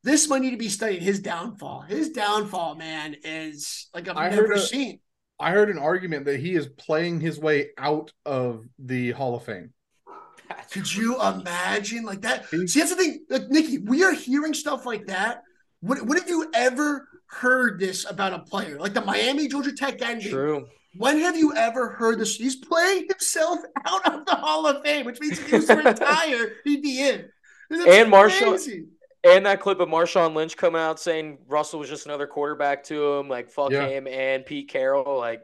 This 0.05 0.29
might 0.29 0.43
need 0.43 0.53
to 0.53 0.57
be 0.57 0.69
studied. 0.69 1.03
His 1.03 1.21
downfall, 1.21 1.83
his 1.83 2.11
downfall, 2.11 2.77
man, 2.77 3.17
is 3.25 3.89
like 3.95 4.09
I've 4.09 4.17
I 4.17 4.29
never 4.31 4.49
heard 4.49 4.57
a- 4.59 4.61
seen. 4.61 5.01
I 5.41 5.53
heard 5.53 5.71
an 5.71 5.79
argument 5.79 6.25
that 6.27 6.41
he 6.41 6.55
is 6.55 6.67
playing 6.67 7.21
his 7.21 7.39
way 7.39 7.71
out 7.79 8.13
of 8.27 8.67
the 8.79 9.13
Hall 9.13 9.37
of 9.37 9.45
Fame. 9.45 9.73
That's 10.49 10.73
Could 10.73 10.93
you 10.93 11.21
imagine 11.23 12.05
like 12.05 12.23
that? 12.23 12.47
See, 12.49 12.81
that's 12.81 12.91
the 12.91 12.97
thing, 12.97 13.25
like 13.29 13.49
Nikki. 13.49 13.79
We 13.79 14.03
are 14.03 14.13
hearing 14.13 14.55
stuff 14.55 14.85
like 14.87 15.07
that. 15.07 15.43
When, 15.81 16.07
when 16.07 16.19
have 16.19 16.29
you 16.29 16.51
ever 16.55 17.09
heard 17.27 17.79
this 17.79 18.05
about 18.09 18.33
a 18.33 18.41
player 18.41 18.79
like 18.81 18.95
the 18.95 19.01
Miami 19.01 19.47
Georgia 19.47 19.73
Tech 19.73 20.01
ending? 20.03 20.31
true. 20.31 20.67
When 20.97 21.19
have 21.19 21.37
you 21.37 21.55
ever 21.55 21.91
heard 21.91 22.19
this? 22.19 22.37
He's 22.37 22.57
playing 22.57 23.07
himself 23.09 23.61
out 23.87 24.13
of 24.15 24.25
the 24.27 24.35
Hall 24.35 24.67
of 24.67 24.83
Fame, 24.83 25.05
which 25.07 25.21
means 25.21 25.39
if 25.39 25.47
he 25.49 25.57
was 25.57 25.67
to 25.67 25.77
retire, 25.77 26.53
he'd 26.65 26.83
be 26.83 27.03
in. 27.09 27.29
That's 27.71 27.87
And 27.87 28.11
Marshall- 28.11 28.57
And 29.25 29.45
that 29.47 29.61
clip 29.61 29.81
of 29.81 29.89
Marshawn 29.89 30.35
Lynch 30.35 30.57
coming 30.57 30.81
out 30.81 30.99
saying 30.99 31.39
Russell 31.47 31.79
was 31.81 31.89
just 31.89 32.07
another 32.07 32.27
quarterback 32.27 32.85
to 32.85 33.15
him, 33.15 33.29
like 33.29 33.51
fuck 33.51 33.71
Yeah. 33.71 33.87
him 33.87 34.07
and 34.07 34.47
Pete 34.47 34.69
Carroll, 34.69 35.19
like 35.19 35.43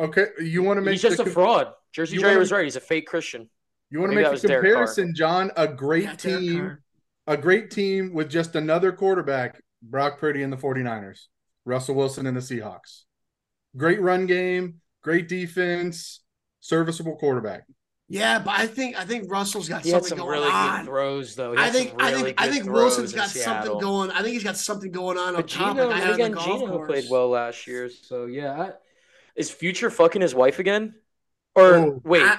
Okay, 0.00 0.26
you 0.40 0.62
want 0.64 0.78
to 0.78 0.80
make 0.82 0.92
he's 0.92 1.02
just 1.02 1.18
the 1.18 1.22
a 1.22 1.26
com- 1.26 1.32
fraud. 1.34 1.72
Jersey 1.92 2.14
you 2.16 2.20
Jerry 2.20 2.32
wanna- 2.32 2.40
was 2.40 2.50
right. 2.52 2.64
He's 2.64 2.74
a 2.76 2.80
fake 2.80 3.06
Christian. 3.06 3.48
You 3.90 4.00
want 4.00 4.10
to 4.10 4.16
make 4.16 4.28
was 4.28 4.42
the 4.42 4.48
Derek 4.48 4.64
Carr. 4.64 4.72
comparison, 4.72 5.14
John? 5.14 5.52
A 5.56 5.68
great 5.68 6.04
Yeah, 6.04 6.14
team, 6.16 6.78
a 7.28 7.36
great 7.36 7.70
team 7.70 8.12
with 8.12 8.28
just 8.28 8.56
another 8.56 8.90
quarterback, 8.90 9.60
Brock 9.82 10.18
Purdy 10.18 10.42
and 10.42 10.52
the 10.52 10.56
49ers, 10.56 11.28
Russell 11.64 11.94
Wilson 11.94 12.26
and 12.26 12.36
the 12.36 12.40
Seahawks. 12.40 13.04
Great 13.76 14.00
run 14.00 14.26
game, 14.26 14.80
great 15.02 15.28
defense, 15.28 16.20
serviceable 16.60 17.16
quarterback. 17.16 17.62
Yeah, 18.08 18.38
but 18.38 18.50
I 18.58 18.66
think 18.66 18.96
I 18.98 19.04
think 19.04 19.30
Russell's 19.30 19.68
got 19.68 19.82
He 19.82 19.90
something 19.90 20.10
some 20.10 20.18
going 20.18 20.30
really 20.40 20.50
on. 20.52 20.80
good 20.80 20.86
throws 20.90 21.34
though. 21.34 21.52
He 21.52 21.58
I 21.58 21.70
think 21.70 21.90
some 21.90 22.00
I 22.00 22.10
really 22.10 22.22
think 22.24 22.40
I 22.42 22.48
think 22.50 22.64
throws 22.64 22.74
Wilson's 22.76 23.12
in 23.12 23.16
got 23.18 23.28
Seattle. 23.30 23.64
something 23.64 23.80
going. 23.80 24.10
I 24.10 24.20
think 24.22 24.34
he's 24.34 24.44
got 24.44 24.56
something 24.58 24.92
going 24.92 25.16
on 25.18 25.34
But 25.34 25.40
up 25.44 25.46
top. 25.48 25.76
Geno, 25.76 25.88
like 25.88 25.96
I 25.96 25.98
and 25.98 26.02
had 26.02 26.08
on 26.10 26.14
again, 26.14 26.30
the 26.32 26.36
golf 26.36 26.60
Geno 26.60 26.76
course. 26.76 26.86
played 26.90 27.04
well 27.10 27.28
last 27.30 27.66
year. 27.66 27.88
So 27.90 28.26
yeah, 28.26 28.60
I, 28.62 28.70
is 29.34 29.50
Future 29.50 29.90
fucking 29.90 30.20
his 30.22 30.34
wife 30.34 30.58
again? 30.58 30.94
Or 31.56 31.74
Oh. 31.76 32.00
wait, 32.04 32.22
I- 32.22 32.38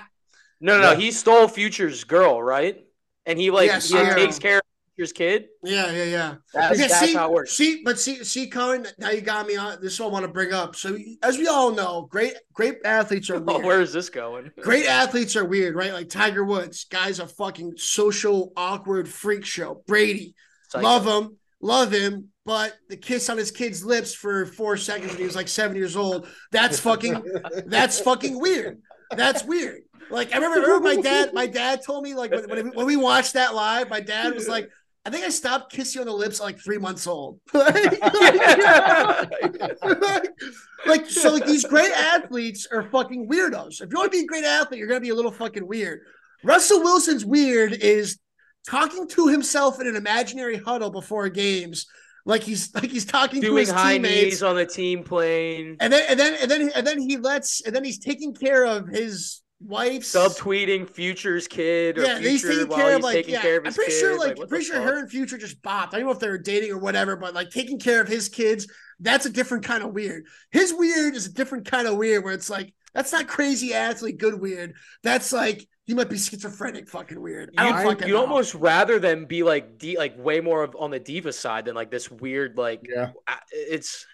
no, 0.61 0.75
no, 0.77 0.81
no, 0.83 0.91
Yeah. 0.91 0.97
he 0.97 1.11
stole 1.11 1.47
Future's 1.47 2.03
girl, 2.03 2.41
right? 2.41 2.85
And 3.25 3.39
he 3.39 3.49
like 3.49 3.67
Yes, 3.67 3.89
he 3.89 3.95
like, 3.97 4.15
takes 4.15 4.37
care 4.39 4.57
of 4.59 4.63
Future's 4.95 5.11
kid. 5.13 5.47
yeah, 5.63 5.91
yeah, 5.91 6.03
yeah. 6.03 6.35
That's, 6.53 6.71
Okay, 6.79 6.87
that's 6.87 6.99
see, 6.99 7.13
how 7.13 7.27
it 7.29 7.33
works. 7.33 7.51
see, 7.53 7.81
but 7.83 7.99
see, 7.99 8.23
see, 8.23 8.47
Cohen. 8.47 8.87
Now 8.97 9.09
you 9.09 9.21
got 9.21 9.45
me 9.45 9.57
on. 9.57 9.79
This 9.81 9.93
is 9.93 9.99
what 9.99 10.07
I 10.07 10.11
want 10.11 10.25
to 10.25 10.31
bring 10.31 10.53
up. 10.53 10.75
So, 10.75 10.97
as 11.21 11.37
we 11.37 11.47
all 11.47 11.71
know, 11.71 12.07
great, 12.09 12.33
great 12.53 12.77
athletes 12.85 13.29
are 13.29 13.35
Oh, 13.47 13.55
weird. 13.55 13.65
where 13.65 13.81
is 13.81 13.91
this 13.91 14.09
going? 14.09 14.51
Great 14.61 14.85
athletes 14.85 15.35
are 15.35 15.43
weird, 15.45 15.75
right? 15.75 15.91
Like 15.93 16.09
Tiger 16.09 16.43
Woods, 16.45 16.85
guy's 16.85 17.19
a 17.19 17.27
fucking 17.27 17.73
social 17.77 18.53
awkward 18.55 19.09
freak 19.09 19.43
show. 19.45 19.83
Brady, 19.85 20.33
Psycho. 20.69 20.83
love 20.85 21.05
him, 21.05 21.37
love 21.61 21.91
him, 21.91 22.29
but 22.45 22.73
the 22.89 22.95
kiss 22.97 23.29
on 23.29 23.37
his 23.37 23.51
kid's 23.51 23.83
lips 23.83 24.13
for 24.13 24.45
four 24.45 24.77
seconds 24.77 25.11
when 25.11 25.17
he 25.19 25.25
was 25.25 25.35
like 25.35 25.47
seven 25.49 25.75
years 25.75 25.95
old. 25.97 26.27
That's 26.51 26.79
fucking, 26.79 27.21
that's 27.65 27.99
fucking 27.99 28.39
weird. 28.39 28.81
That's 29.11 29.43
weird. 29.43 29.81
Like 30.11 30.31
I 30.33 30.37
remember, 30.37 30.59
I 30.59 30.61
remember 30.75 30.87
my 30.95 31.01
dad. 31.01 31.33
My 31.33 31.47
dad 31.47 31.81
told 31.83 32.03
me 32.03 32.13
like 32.13 32.31
when, 32.31 32.67
when 32.75 32.85
we 32.85 32.95
watched 32.95 33.33
that 33.33 33.55
live, 33.55 33.89
my 33.89 33.99
dad 34.01 34.35
was 34.35 34.47
like, 34.47 34.69
"I 35.05 35.09
think 35.09 35.25
I 35.25 35.29
stopped 35.29 35.71
kissing 35.71 36.01
on 36.01 36.07
the 36.07 36.13
lips 36.13 36.39
like 36.39 36.59
three 36.59 36.77
months 36.77 37.07
old." 37.07 37.39
like 37.53 37.99
so, 41.09 41.33
like 41.33 41.45
these 41.45 41.65
great 41.65 41.91
athletes 41.91 42.67
are 42.71 42.89
fucking 42.89 43.29
weirdos. 43.29 43.81
If 43.81 43.91
you 43.91 43.97
want 43.97 44.11
to 44.11 44.17
be 44.17 44.23
a 44.23 44.27
great 44.27 44.45
athlete, 44.45 44.79
you're 44.79 44.87
gonna 44.87 44.99
be 44.99 45.09
a 45.09 45.15
little 45.15 45.31
fucking 45.31 45.67
weird. 45.67 46.01
Russell 46.43 46.81
Wilson's 46.81 47.25
weird 47.25 47.73
is 47.73 48.19
talking 48.67 49.07
to 49.09 49.27
himself 49.27 49.79
in 49.79 49.87
an 49.87 49.95
imaginary 49.95 50.57
huddle 50.57 50.91
before 50.91 51.29
games, 51.29 51.87
like 52.25 52.43
he's 52.43 52.73
like 52.73 52.89
he's 52.89 53.05
talking 53.05 53.41
to 53.41 53.55
his 53.55 53.71
high 53.71 53.93
teammates. 53.93 54.23
knees 54.23 54.43
on 54.43 54.55
the 54.55 54.65
team 54.65 55.03
plane, 55.03 55.77
And 55.79 55.91
then 55.91 56.05
and 56.09 56.19
then 56.19 56.35
and 56.41 56.51
then 56.51 56.71
and 56.75 56.87
then 56.87 56.99
he 56.99 57.17
lets 57.17 57.61
and 57.61 57.75
then 57.75 57.83
he's 57.83 57.99
taking 57.99 58.33
care 58.33 58.65
of 58.65 58.87
his 58.87 59.41
wife's 59.59 60.07
subtweeting 60.13 60.89
Future's 60.89 61.47
kid 61.47 61.97
or 61.97 62.03
Yeah, 62.03 62.19
he's 62.19 62.43
Future 62.43 62.49
taking 62.49 62.67
while 62.67 62.79
care 62.79 62.95
he's 62.95 62.95
of 62.95 63.03
like 63.03 63.13
taking 63.13 63.35
yeah. 63.35 63.41
care 63.41 63.57
of 63.57 63.65
I'm 63.65 63.73
pretty 63.73 63.91
kid. 63.91 63.99
sure 63.99 64.17
like 64.17 64.37
what 64.37 64.49
pretty 64.49 64.65
sure 64.65 64.75
fuck? 64.77 64.83
her 64.83 64.99
and 64.99 65.09
Future 65.09 65.37
just 65.37 65.61
bopped. 65.61 65.89
I 65.93 65.97
don't 65.97 66.05
know 66.05 66.11
if 66.11 66.19
they 66.19 66.29
were 66.29 66.37
dating 66.37 66.71
or 66.71 66.77
whatever, 66.77 67.15
but 67.15 67.33
like 67.33 67.49
taking 67.49 67.79
care 67.79 68.01
of 68.01 68.07
his 68.07 68.29
kids, 68.29 68.67
that's 68.99 69.25
a 69.25 69.29
different 69.29 69.63
kind 69.65 69.83
of 69.83 69.93
weird. 69.93 70.25
His 70.51 70.73
weird 70.73 71.15
is 71.15 71.25
a 71.25 71.33
different 71.33 71.65
kind 71.65 71.87
of 71.87 71.97
weird 71.97 72.23
where 72.23 72.33
it's 72.33 72.49
like 72.49 72.73
that's 72.93 73.11
not 73.11 73.27
crazy 73.27 73.73
athlete 73.73 74.17
good 74.17 74.39
weird. 74.39 74.73
That's 75.03 75.31
like 75.33 75.67
he 75.85 75.93
might 75.93 76.09
be 76.09 76.17
schizophrenic 76.17 76.89
fucking 76.89 77.21
weird. 77.21 77.51
I 77.57 77.65
don't 77.69 77.77
You, 77.77 77.83
fucking 77.83 78.07
you'd 78.07 78.13
know. 78.15 78.21
almost 78.21 78.55
rather 78.55 78.99
them 78.99 79.25
be 79.25 79.43
like 79.43 79.77
de- 79.77 79.97
like 79.97 80.17
way 80.17 80.39
more 80.41 80.63
of, 80.63 80.75
on 80.79 80.91
the 80.91 80.99
diva 80.99 81.31
side 81.31 81.65
than 81.65 81.75
like 81.75 81.91
this 81.91 82.09
weird 82.09 82.57
like 82.57 82.81
Yeah, 82.89 83.11
it's 83.51 84.05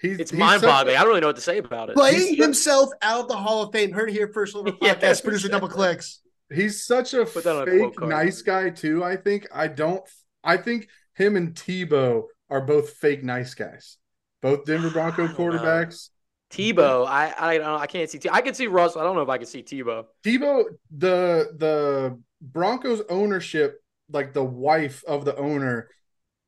he's 0.00 0.18
it's 0.18 0.32
mind 0.32 0.62
boggling. 0.62 0.96
I 0.96 1.00
don't 1.00 1.08
really 1.08 1.20
know 1.20 1.28
what 1.28 1.36
to 1.36 1.42
say 1.42 1.58
about 1.58 1.90
it. 1.90 1.96
playing 1.96 2.18
He's- 2.34 2.36
himself 2.44 2.90
out 3.02 3.20
of 3.22 3.28
the 3.28 3.36
Hall 3.36 3.62
of 3.62 3.72
Fame. 3.72 3.92
Heard 3.92 4.10
it 4.10 4.12
here 4.12 4.28
first 4.32 4.54
over 4.56 4.70
Yeah. 4.82 4.94
podcast. 4.94 5.22
Producer 5.24 5.48
double 5.48 5.68
clicks. 5.68 6.20
he's 6.52 6.84
such 6.84 7.14
a 7.14 7.24
Put 7.24 7.44
that 7.44 7.56
on 7.56 7.62
a 7.68 7.70
fake 7.70 8.00
nice 8.00 8.42
guy 8.42 8.70
too. 8.70 9.02
I 9.04 9.16
think 9.16 9.46
I 9.52 9.66
don't. 9.68 10.02
I 10.44 10.56
think 10.56 10.88
him 11.14 11.36
and 11.36 11.54
Tebow 11.54 12.24
are 12.50 12.60
both 12.60 12.90
fake 12.90 13.24
nice 13.24 13.54
guys. 13.54 13.96
Both 14.42 14.64
Denver 14.66 14.90
Bronco 14.90 15.24
I 15.24 15.26
don't 15.28 15.38
know. 15.38 15.44
quarterbacks. 15.58 16.10
Tebow, 16.50 17.06
I 17.06 17.34
I 17.36 17.58
don't 17.58 17.66
know. 17.66 17.76
I 17.76 17.86
can't 17.88 18.08
see. 18.08 18.20
I 18.30 18.40
can 18.40 18.54
see 18.54 18.68
Russell. 18.68 19.00
I 19.00 19.04
don't 19.04 19.16
know 19.16 19.22
if 19.22 19.28
I 19.28 19.38
can 19.38 19.46
see 19.48 19.62
Tebow. 19.64 20.04
Tebow, 20.24 20.64
the 20.96 21.48
the 21.56 22.20
Broncos 22.40 23.02
ownership, 23.08 23.82
like 24.12 24.32
the 24.32 24.44
wife 24.44 25.02
of 25.08 25.24
the 25.24 25.34
owner, 25.36 25.88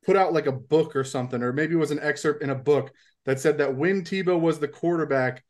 put 0.05 0.15
out 0.17 0.33
like 0.33 0.47
a 0.47 0.53
book 0.53 0.95
or 0.95 1.03
something, 1.03 1.43
or 1.43 1.53
maybe 1.53 1.75
it 1.75 1.79
was 1.79 1.91
an 1.91 1.99
excerpt 2.01 2.45
in 2.45 2.51
a 2.51 2.55
book 2.55 2.93
that 3.29 3.39
said 3.39 3.59
that 3.59 3.77
when 3.77 4.05
Tebow 4.05 4.41
was 4.41 4.59
the 4.59 4.69
quarterback, 4.69 5.45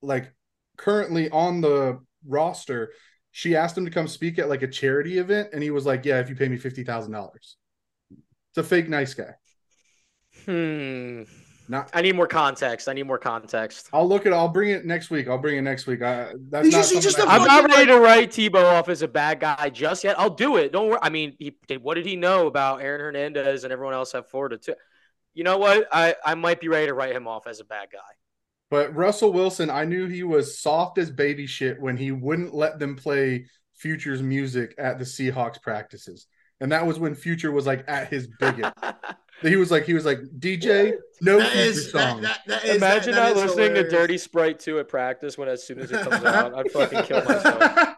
like 0.00 0.32
currently 0.78 1.28
on 1.28 1.60
the 1.60 2.00
roster, 2.26 2.90
she 3.32 3.54
asked 3.54 3.76
him 3.76 3.84
to 3.84 3.90
come 3.90 4.08
speak 4.08 4.38
at 4.38 4.48
like 4.48 4.62
a 4.62 4.66
charity 4.66 5.18
event, 5.18 5.50
and 5.52 5.62
he 5.62 5.70
was 5.70 5.84
like, 5.84 6.06
"Yeah, 6.06 6.20
if 6.20 6.30
you 6.30 6.34
pay 6.36 6.48
me 6.48 6.56
fifty 6.56 6.84
thousand 6.84 7.12
dollars." 7.12 7.58
It's 8.10 8.56
a 8.56 8.62
fake 8.62 8.88
nice 8.88 9.12
guy. 9.12 9.34
Hmm. 10.46 11.24
Not. 11.70 11.90
I 11.92 12.00
need 12.00 12.16
more 12.16 12.26
context. 12.26 12.88
I 12.88 12.94
need 12.94 13.02
more 13.02 13.18
context. 13.18 13.90
I'll 13.92 14.08
look 14.08 14.24
at. 14.24 14.32
I'll 14.32 14.48
bring 14.48 14.70
it 14.70 14.86
next 14.86 15.10
week. 15.10 15.28
I'll 15.28 15.36
bring 15.36 15.58
it 15.58 15.62
next 15.62 15.86
week. 15.86 16.00
I, 16.00 16.32
that's 16.48 16.64
He's 16.64 16.72
not 16.74 16.78
just- 16.80 16.92
he's 16.94 17.04
just 17.04 17.16
something 17.18 17.36
a 17.36 17.40
I- 17.40 17.58
I'm 17.58 17.66
not 17.66 17.76
ready 17.76 17.86
to 17.92 17.98
write 18.00 18.30
Tebow 18.30 18.64
off 18.64 18.88
as 18.88 19.02
a 19.02 19.08
bad 19.08 19.40
guy 19.40 19.68
just 19.68 20.02
yet. 20.02 20.18
I'll 20.18 20.30
do 20.30 20.56
it. 20.56 20.72
Don't 20.72 20.88
worry. 20.88 20.98
I 21.02 21.10
mean, 21.10 21.36
he. 21.38 21.54
What 21.82 21.96
did 21.96 22.06
he 22.06 22.16
know 22.16 22.46
about 22.46 22.80
Aaron 22.80 23.02
Hernandez 23.02 23.64
and 23.64 23.72
everyone 23.74 23.92
else 23.92 24.14
at 24.14 24.30
Florida 24.30 24.56
too? 24.56 24.74
You 25.38 25.44
know 25.44 25.56
what? 25.58 25.86
I 25.92 26.16
I 26.24 26.34
might 26.34 26.60
be 26.60 26.66
ready 26.66 26.88
to 26.88 26.94
write 26.94 27.14
him 27.14 27.28
off 27.28 27.46
as 27.46 27.60
a 27.60 27.64
bad 27.64 27.90
guy. 27.92 27.98
But 28.72 28.96
Russell 28.96 29.32
Wilson, 29.32 29.70
I 29.70 29.84
knew 29.84 30.08
he 30.08 30.24
was 30.24 30.58
soft 30.60 30.98
as 30.98 31.12
baby 31.12 31.46
shit 31.46 31.80
when 31.80 31.96
he 31.96 32.10
wouldn't 32.10 32.54
let 32.54 32.80
them 32.80 32.96
play 32.96 33.46
Future's 33.76 34.20
music 34.20 34.74
at 34.78 34.98
the 34.98 35.04
Seahawks 35.04 35.62
practices. 35.62 36.26
and 36.60 36.72
that 36.72 36.84
was 36.84 36.98
when 36.98 37.14
Future 37.14 37.52
was 37.52 37.68
like 37.68 37.84
at 37.86 38.08
his 38.08 38.26
biggest. 38.40 38.74
he 39.42 39.54
was 39.54 39.70
like 39.70 39.84
he 39.84 39.94
was 39.94 40.04
like 40.04 40.18
DJ, 40.40 40.94
no 41.20 41.38
That 41.38 41.52
Future 41.52 41.64
is, 41.68 41.92
that, 41.92 42.10
song. 42.10 42.22
that, 42.22 42.40
that 42.48 42.64
is, 42.64 42.76
Imagine 42.78 43.14
that, 43.14 43.34
that 43.34 43.36
not 43.36 43.44
is 43.44 43.50
listening 43.50 43.66
hilarious. 43.76 43.92
to 43.92 43.96
Dirty 43.96 44.18
Sprite 44.18 44.58
2 44.58 44.80
at 44.80 44.88
practice 44.88 45.38
when 45.38 45.48
as 45.48 45.64
soon 45.64 45.78
as 45.78 45.92
it 45.92 46.02
comes 46.02 46.24
out, 46.24 46.52
I'd 46.52 46.72
fucking 46.72 47.04
kill 47.04 47.24
myself. 47.24 47.94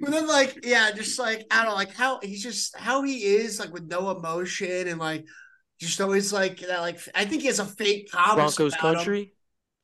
But 0.00 0.12
then, 0.12 0.26
like, 0.26 0.64
yeah, 0.64 0.92
just 0.92 1.18
like 1.18 1.46
I 1.50 1.56
don't 1.58 1.72
know, 1.72 1.74
like 1.74 1.92
how 1.94 2.20
he's 2.22 2.42
just 2.42 2.74
how 2.74 3.02
he 3.02 3.18
is, 3.36 3.60
like 3.60 3.70
with 3.70 3.84
no 3.84 4.10
emotion 4.12 4.88
and 4.88 4.98
like 4.98 5.26
just 5.78 6.00
always 6.00 6.32
like 6.32 6.58
that. 6.60 6.80
Like 6.80 7.00
I 7.14 7.24
think 7.24 7.42
he 7.42 7.48
has 7.48 7.58
a 7.58 7.64
fake 7.64 8.10
calmness 8.10 8.56
Broncos 8.56 8.74
about 8.74 8.90
him. 8.90 8.94
country, 8.96 9.32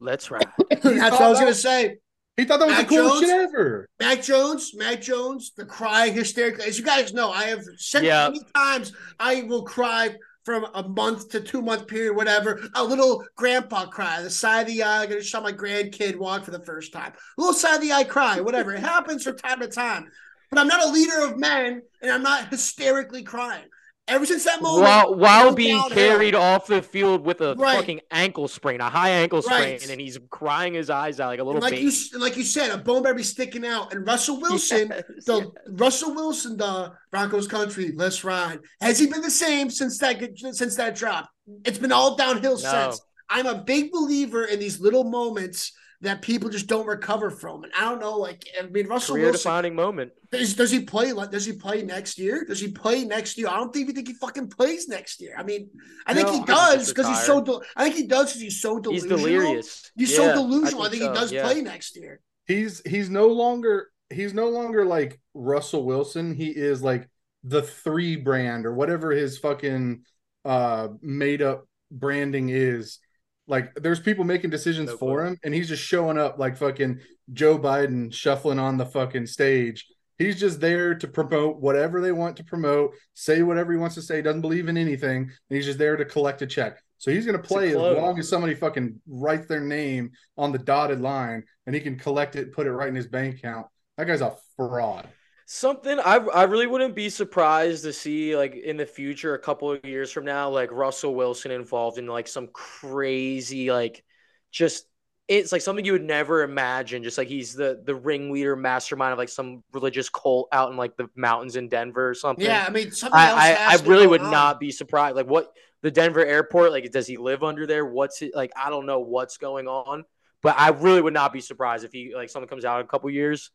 let's 0.01 0.31
ride. 0.31 0.47
That's 0.71 0.85
what 0.85 1.23
I 1.23 1.29
was 1.29 1.39
gonna 1.41 1.55
say. 1.55 1.99
he 2.37 2.45
thought 2.45 2.59
that 2.61 2.67
was 2.67 2.77
Mac 2.77 2.89
the 2.89 2.97
coolest 2.97 3.15
Jones? 3.21 3.27
shit 3.27 3.41
ever. 3.41 3.89
Mac 4.01 4.23
Jones, 4.23 4.73
Mac 4.75 5.01
Jones, 5.01 5.53
the 5.57 5.65
cry 5.65 6.09
hysterically. 6.11 6.65
As 6.67 6.79
you 6.79 6.85
guys 6.85 7.13
know, 7.13 7.31
I 7.31 7.45
have 7.45 7.63
said 7.77 8.05
Yeah. 8.05 8.29
many 8.29 8.41
times 8.55 8.93
I 9.21 9.43
will 9.43 9.63
cry 9.65 10.17
from 10.45 10.67
a 10.75 10.87
month 10.87 11.31
to 11.31 11.41
two 11.41 11.63
month 11.63 11.87
period, 11.87 12.15
whatever. 12.15 12.61
A 12.75 12.85
little 12.85 13.25
grandpa 13.37 13.87
cry, 13.87 14.21
the 14.21 14.29
side 14.29 14.63
of 14.63 14.67
the 14.67 14.83
eye. 14.83 15.05
I'm 15.05 15.09
gonna 15.09 15.23
show 15.23 15.41
my 15.41 15.53
grandkid 15.53 16.17
walk 16.17 16.45
for 16.45 16.51
the 16.51 16.61
first 16.65 16.93
time. 16.93 17.13
A 17.39 17.41
little 17.41 17.55
side 17.55 17.77
of 17.77 17.81
the 17.81 17.93
eye 17.93 18.05
cry, 18.05 18.41
whatever. 18.41 18.73
It 18.75 18.81
happens 18.81 19.23
from 19.25 19.39
time 19.39 19.61
to 19.61 19.69
time. 19.69 20.11
But 20.51 20.61
I'm 20.61 20.69
not 20.69 20.85
a 20.87 20.91
leader 20.93 21.21
of 21.25 21.39
men, 21.39 21.81
and 22.03 22.11
I'm 22.13 22.23
not 22.23 22.49
hysterically 22.49 23.23
crying. 23.23 23.65
Ever 24.07 24.27
since 24.27 24.45
that 24.45 24.61
moment, 24.61 24.83
While 24.83 25.15
while 25.15 25.55
being 25.55 25.83
carried 25.89 26.35
off 26.35 26.67
the 26.67 26.83
field 26.83 27.25
with 27.25 27.41
a 27.41 27.55
Right. 27.55 27.77
fucking 27.79 28.01
ankle 28.11 28.49
sprain, 28.49 28.83
a 28.83 28.91
high 28.91 29.09
ankle 29.09 29.41
sprain, 29.41 29.61
Right. 29.81 29.89
and 29.91 29.99
he's 29.99 30.19
crying 30.31 30.75
his 30.75 30.91
eyes 30.91 31.21
out 31.21 31.29
like 31.29 31.39
a 31.39 31.41
And 31.43 31.47
little 31.47 31.63
like 31.63 31.71
baby. 31.73 31.87
you, 31.91 31.93
and 32.13 32.21
like 32.21 32.37
you 32.37 32.43
said, 32.45 32.71
a 32.71 32.77
bone 32.77 33.03
berry 33.03 33.23
sticking 33.23 33.65
out, 33.65 33.95
and 33.95 34.07
Russell 34.07 34.39
Wilson. 34.43 34.89
Yes, 34.91 35.25
the 35.25 35.37
yes. 35.39 35.47
Russell 35.69 36.15
Wilson, 36.15 36.59
the 36.59 36.93
Broncos 37.11 37.49
country, 37.49 37.93
let's 37.97 38.23
ride. 38.25 38.59
Has 38.83 38.99
he 38.99 39.07
been 39.07 39.23
the 39.23 39.31
same 39.31 39.71
since 39.71 39.97
that 39.99 40.21
since 40.53 40.77
that 40.77 40.95
drop? 40.97 41.31
It's 41.65 41.79
been 41.79 41.93
all 41.93 42.15
downhill 42.15 42.59
No. 42.59 42.71
since. 42.91 43.01
I'm 43.31 43.47
a 43.47 43.55
big 43.55 43.91
believer 43.91 44.45
in 44.45 44.59
these 44.61 44.81
little 44.81 45.05
moments 45.05 45.73
that 46.01 46.23
people 46.23 46.51
just 46.51 46.67
don't 46.67 46.87
recover 46.87 47.31
from. 47.31 47.65
And 47.65 47.73
I 47.79 47.83
don't 47.91 48.01
know, 48.01 48.19
like 48.19 48.47
I 48.61 48.67
mean, 48.67 48.87
Russell 48.89 49.17
career 49.17 49.27
Wilson 49.27 49.39
defining 49.39 49.75
moment. 49.75 50.13
does, 50.31 50.55
does 50.55 50.71
he 50.71 50.81
play? 50.81 51.13
Does 51.31 51.47
he 51.47 51.53
play 51.53 51.83
next 51.83 52.19
year? 52.19 52.45
Does 52.45 52.61
he 52.61 52.69
play 52.73 53.05
next 53.05 53.39
year? 53.39 53.49
I 53.49 53.57
don't 53.57 53.75
even 53.77 53.95
think 53.95 54.09
he 54.09 54.15
fucking 54.15 54.49
plays 54.49 54.89
next 54.89 55.21
year. 55.21 55.35
I 55.39 55.43
mean, 55.43 55.71
I 56.07 56.15
think 56.15 56.27
No, 56.27 56.33
he 56.41 56.45
does 56.45 56.89
because 56.89 57.07
he's 57.09 57.23
so. 57.23 57.43
del- 57.43 57.63
I 57.77 57.85
think 57.85 57.97
he 57.97 58.07
does 58.07 58.27
because 58.31 58.43
he's 58.43 58.61
so 58.61 58.79
delusional. 58.79 59.19
He's 59.19 59.23
delusional. 59.23 59.43
delirious. 59.43 59.91
He's 59.97 60.11
Yeah, 60.13 60.17
so 60.17 60.35
delusional. 60.35 60.83
I 60.83 60.89
think, 60.91 61.03
so, 61.03 61.09
he 61.13 61.15
does 61.15 61.33
yeah. 61.33 61.43
play 61.43 61.63
next 61.63 61.97
year. 61.97 62.21
He's 62.47 62.83
he's 62.87 63.09
no 63.09 63.29
longer 63.29 63.91
he's 64.11 64.35
no 64.35 64.49
longer 64.51 64.85
like 64.85 65.21
Russell 65.33 65.85
Wilson. 65.85 66.35
He 66.35 66.49
is 66.49 66.83
like 66.83 67.09
the 67.45 67.63
three 67.63 68.17
brand 68.17 68.67
or 68.67 68.75
whatever 68.75 69.11
his 69.13 69.39
fucking 69.39 70.03
uh 70.45 70.89
made 71.01 71.41
up 71.43 71.67
branding 71.91 72.49
is. 72.51 72.99
Like 73.47 73.75
there's 73.75 74.01
people 74.01 74.25
making 74.25 74.51
decisions 74.51 74.91
No 74.91 74.97
for 74.97 75.25
him, 75.25 75.39
and 75.45 75.53
he's 75.53 75.69
just 75.69 75.83
showing 75.83 76.19
up 76.19 76.39
like 76.39 76.57
fucking 76.57 77.01
Joe 77.33 77.59
Biden 77.59 78.13
shuffling 78.13 78.59
on 78.59 78.77
the 78.77 78.87
fucking 78.87 79.27
stage. 79.27 79.87
He's 80.19 80.39
just 80.39 80.61
there 80.61 80.95
to 80.95 81.09
promote 81.09 81.61
whatever 81.61 82.01
they 82.01 82.13
want 82.13 82.37
to 82.37 82.45
promote, 82.45 82.95
say 83.15 83.43
whatever 83.43 83.73
he 83.73 83.79
wants 83.79 83.97
to 83.97 84.03
say, 84.03 84.23
doesn't 84.23 84.43
believe 84.43 84.69
in 84.69 84.77
anything, 84.77 85.23
and 85.23 85.57
he's 85.57 85.67
just 85.67 85.79
there 85.79 85.97
to 85.97 86.05
collect 86.05 86.41
a 86.43 86.47
check. 86.47 86.79
So 86.99 87.11
he's 87.11 87.27
gonna 87.27 87.39
play 87.39 87.71
as 87.71 87.77
long 87.77 88.19
as 88.19 88.29
somebody 88.29 88.55
fucking 88.55 89.01
writes 89.07 89.47
their 89.47 89.61
name 89.61 90.13
on 90.39 90.53
the 90.53 90.59
dotted 90.59 91.01
line 91.01 91.45
and 91.67 91.75
he 91.75 91.81
can 91.81 91.99
collect 91.99 92.37
it, 92.37 92.53
put 92.53 92.67
it 92.67 92.73
right 92.73 92.89
in 92.89 92.95
his 92.95 93.07
bank 93.07 93.37
account. 93.37 93.67
That 93.99 94.07
guy's 94.07 94.21
a 94.21 94.37
fraud. 94.57 95.09
Something 95.47 96.01
I 96.01 96.17
I 96.17 96.45
really 96.45 96.67
wouldn't 96.67 96.95
be 96.95 97.11
surprised 97.11 97.85
to 97.85 97.93
see 97.93 98.37
like 98.37 98.55
in 98.55 98.79
the 98.79 98.87
future, 98.87 99.35
a 99.35 99.39
couple 99.39 99.71
of 99.71 99.85
years 99.85 100.11
from 100.11 100.25
now, 100.25 100.49
like 100.49 100.73
Russell 100.73 101.15
Wilson 101.15 101.51
involved 101.51 101.99
in 101.99 102.07
like 102.07 102.29
some 102.29 102.49
crazy 102.49 103.71
like 103.71 104.03
just 104.51 104.87
it's 105.29 105.53
like 105.53 105.63
something 105.63 105.85
you 105.85 105.93
would 105.93 106.03
never 106.03 106.43
imagine. 106.43 107.03
Just 107.03 107.19
like 107.19 107.29
he's 107.29 107.55
the 107.55 107.83
the 107.85 107.95
ringleader, 107.95 108.57
mastermind 108.57 109.13
of 109.13 109.19
like 109.19 109.29
some 109.29 109.63
religious 109.73 110.09
cult 110.09 110.49
out 110.51 110.71
in 110.71 110.79
like 110.79 110.97
the 110.97 111.09
mountains 111.15 111.57
in 111.57 111.69
Denver 111.69 112.09
or 112.09 112.15
something. 112.15 112.45
Yeah, 112.45 112.65
I 112.67 112.71
mean, 112.71 112.91
something 112.91 113.19
else. 113.19 113.39
I, 113.39 113.55
I, 113.55 113.73
I 113.73 113.77
really 113.85 114.07
would 114.07 114.23
on. 114.23 114.31
not 114.31 114.61
be 114.61 114.71
surprised. 114.71 115.17
Like 115.17 115.27
what 115.27 115.53
the 115.83 115.91
Denver 115.91 116.25
airport, 116.25 116.73
like 116.73 116.91
does 116.91 117.07
he 117.07 117.19
live 117.19 117.43
under 117.43 117.67
there? 117.67 117.85
What's 117.85 118.23
it 118.23 118.35
like? 118.35 118.53
I 118.57 118.71
don't 118.71 118.87
know 118.87 119.01
what's 119.01 119.37
going 119.37 119.69
on, 119.69 120.05
but 120.43 120.59
I 120.59 120.71
really 120.71 121.03
would 121.03 121.15
not 121.15 121.35
be 121.35 121.43
surprised 121.43 121.85
if 121.85 121.93
he 121.93 122.15
like 122.15 122.31
something 122.31 122.49
comes 122.49 122.65
out 122.65 122.81
in 122.81 122.87
a 122.87 122.89
couple 122.89 123.11
years 123.11 123.51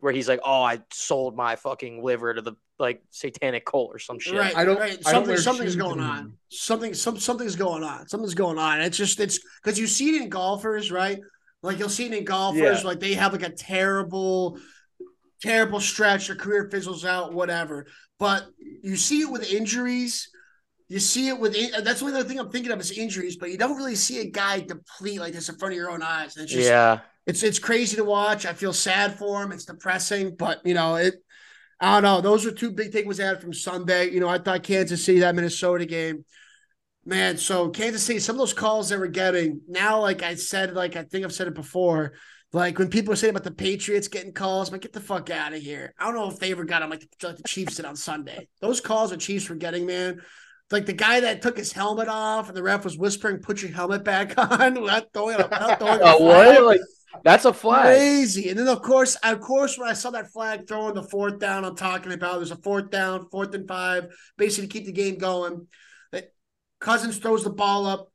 where 0.00 0.12
he's 0.12 0.28
like, 0.28 0.40
oh, 0.44 0.62
I 0.62 0.80
sold 0.92 1.36
my 1.36 1.56
fucking 1.56 2.02
liver 2.04 2.32
to 2.34 2.40
the 2.42 2.52
like 2.78 3.02
satanic 3.10 3.64
cult 3.66 3.90
or 3.92 3.98
some 3.98 4.18
shit. 4.20 4.34
Right, 4.38 4.56
I 4.56 4.64
don't- 4.64 4.78
Right. 4.78 4.98
I 5.04 5.12
don't 5.12 5.36
something's 5.38 5.74
going 5.74 5.98
on. 6.00 6.34
Something, 6.50 6.94
some, 6.94 7.18
something's 7.18 7.56
going 7.56 7.82
on. 7.82 8.08
Something's 8.08 8.34
going 8.34 8.58
on. 8.58 8.80
It's 8.80 8.96
just, 8.96 9.18
it's 9.18 9.40
because 9.62 9.78
you 9.78 9.88
see 9.88 10.14
it 10.14 10.22
in 10.22 10.28
golfers, 10.28 10.92
right? 10.92 11.18
Like 11.62 11.80
you'll 11.80 11.88
see 11.88 12.06
it 12.06 12.14
in 12.14 12.24
golfers, 12.24 12.60
Yeah. 12.60 12.80
like 12.86 13.00
they 13.00 13.14
have 13.14 13.32
like 13.32 13.42
a 13.42 13.50
terrible, 13.50 14.58
terrible 15.42 15.80
stretch. 15.80 16.28
Their 16.28 16.36
career 16.36 16.68
fizzles 16.70 17.04
out, 17.04 17.32
whatever. 17.32 17.86
But 18.20 18.46
you 18.82 18.94
see 18.96 19.22
it 19.22 19.30
with 19.30 19.52
injuries. 19.52 20.28
You 20.88 21.00
see 21.00 21.28
it 21.28 21.38
with 21.38 21.54
in- 21.56 21.84
that's 21.84 21.98
the 22.00 22.06
only 22.06 22.18
other 22.20 22.28
thing 22.28 22.38
I'm 22.38 22.50
thinking 22.50 22.70
of 22.72 22.78
is 22.80 22.92
injuries. 22.92 23.36
But 23.36 23.50
you 23.50 23.58
don't 23.58 23.76
really 23.76 23.96
see 23.96 24.20
a 24.20 24.30
guy 24.30 24.60
deplete 24.60 25.18
like 25.20 25.32
this 25.32 25.48
in 25.48 25.56
front 25.58 25.72
of 25.72 25.76
your 25.76 25.90
own 25.90 26.02
eyes. 26.02 26.36
It's 26.36 26.52
just, 26.52 26.68
yeah. 26.68 27.00
It's 27.28 27.42
it's 27.42 27.58
crazy 27.58 27.96
to 27.96 28.04
watch. 28.04 28.46
I 28.46 28.54
feel 28.54 28.72
sad 28.72 29.18
for 29.18 29.42
him. 29.42 29.52
It's 29.52 29.66
depressing, 29.66 30.34
but 30.34 30.64
you 30.64 30.72
know 30.72 30.96
it. 30.96 31.14
I 31.78 32.00
don't 32.00 32.02
know. 32.02 32.20
Those 32.22 32.46
are 32.46 32.50
two 32.50 32.72
big 32.72 32.90
takeaways 32.90 33.22
I 33.22 33.28
had 33.28 33.42
from 33.42 33.52
Sunday. 33.52 34.10
You 34.10 34.18
know, 34.18 34.28
I 34.28 34.38
thought 34.38 34.62
Kansas 34.62 35.04
City 35.04 35.20
that 35.20 35.34
Minnesota 35.34 35.84
game, 35.84 36.24
man. 37.04 37.36
So 37.36 37.68
Kansas 37.68 38.02
City, 38.02 38.18
some 38.18 38.36
of 38.36 38.38
those 38.38 38.54
calls 38.54 38.88
they 38.88 38.96
were 38.96 39.08
getting 39.08 39.60
now, 39.68 40.00
like 40.00 40.22
I 40.22 40.36
said, 40.36 40.72
like 40.72 40.96
I 40.96 41.02
think 41.02 41.26
I've 41.26 41.34
said 41.34 41.48
it 41.48 41.54
before. 41.54 42.14
Like 42.54 42.78
when 42.78 42.88
people 42.88 43.12
are 43.12 43.16
saying 43.16 43.32
about 43.32 43.44
the 43.44 43.50
Patriots 43.50 44.08
getting 44.08 44.32
calls, 44.32 44.70
I'm 44.70 44.72
like 44.72 44.80
get 44.80 44.94
the 44.94 45.00
fuck 45.00 45.28
out 45.28 45.52
of 45.52 45.60
here. 45.60 45.92
I 45.98 46.06
don't 46.06 46.14
know 46.14 46.30
if 46.30 46.38
they 46.38 46.50
ever 46.50 46.64
got 46.64 46.80
them 46.80 46.88
like 46.88 47.00
the, 47.00 47.26
like 47.26 47.36
the 47.36 47.42
Chiefs 47.42 47.76
did 47.76 47.84
on 47.84 47.94
Sunday. 47.94 48.48
Those 48.62 48.80
calls 48.80 49.10
the 49.10 49.18
Chiefs 49.18 49.50
were 49.50 49.56
getting, 49.56 49.84
man. 49.84 50.22
Like 50.70 50.86
the 50.86 50.94
guy 50.94 51.20
that 51.20 51.42
took 51.42 51.58
his 51.58 51.72
helmet 51.72 52.08
off 52.08 52.48
and 52.48 52.56
the 52.56 52.62
ref 52.62 52.84
was 52.84 52.96
whispering, 52.96 53.40
"Put 53.40 53.60
your 53.60 53.72
helmet 53.72 54.02
back 54.02 54.32
on." 54.38 54.74
Not 54.74 55.08
throwing 55.14 55.38
not 55.38 55.78
throwing 55.78 56.00
a 56.00 56.12
what? 56.18 56.64
Like 56.64 56.80
that's 57.24 57.44
a 57.44 57.52
flag. 57.52 57.86
Crazy. 57.86 58.48
And 58.48 58.58
then 58.58 58.68
of 58.68 58.82
course, 58.82 59.16
of 59.16 59.40
course, 59.40 59.78
when 59.78 59.88
I 59.88 59.92
saw 59.94 60.10
that 60.10 60.32
flag 60.32 60.66
throwing 60.66 60.94
the 60.94 61.02
fourth 61.02 61.38
down, 61.38 61.64
I'm 61.64 61.76
talking 61.76 62.12
about 62.12 62.36
there's 62.36 62.50
a 62.50 62.56
fourth 62.56 62.90
down, 62.90 63.28
fourth 63.30 63.54
and 63.54 63.66
five, 63.66 64.06
basically 64.36 64.68
to 64.68 64.72
keep 64.72 64.86
the 64.86 64.92
game 64.92 65.18
going. 65.18 65.66
That 66.12 66.32
Cousins 66.80 67.18
throws 67.18 67.44
the 67.44 67.50
ball 67.50 67.86
up 67.86 68.12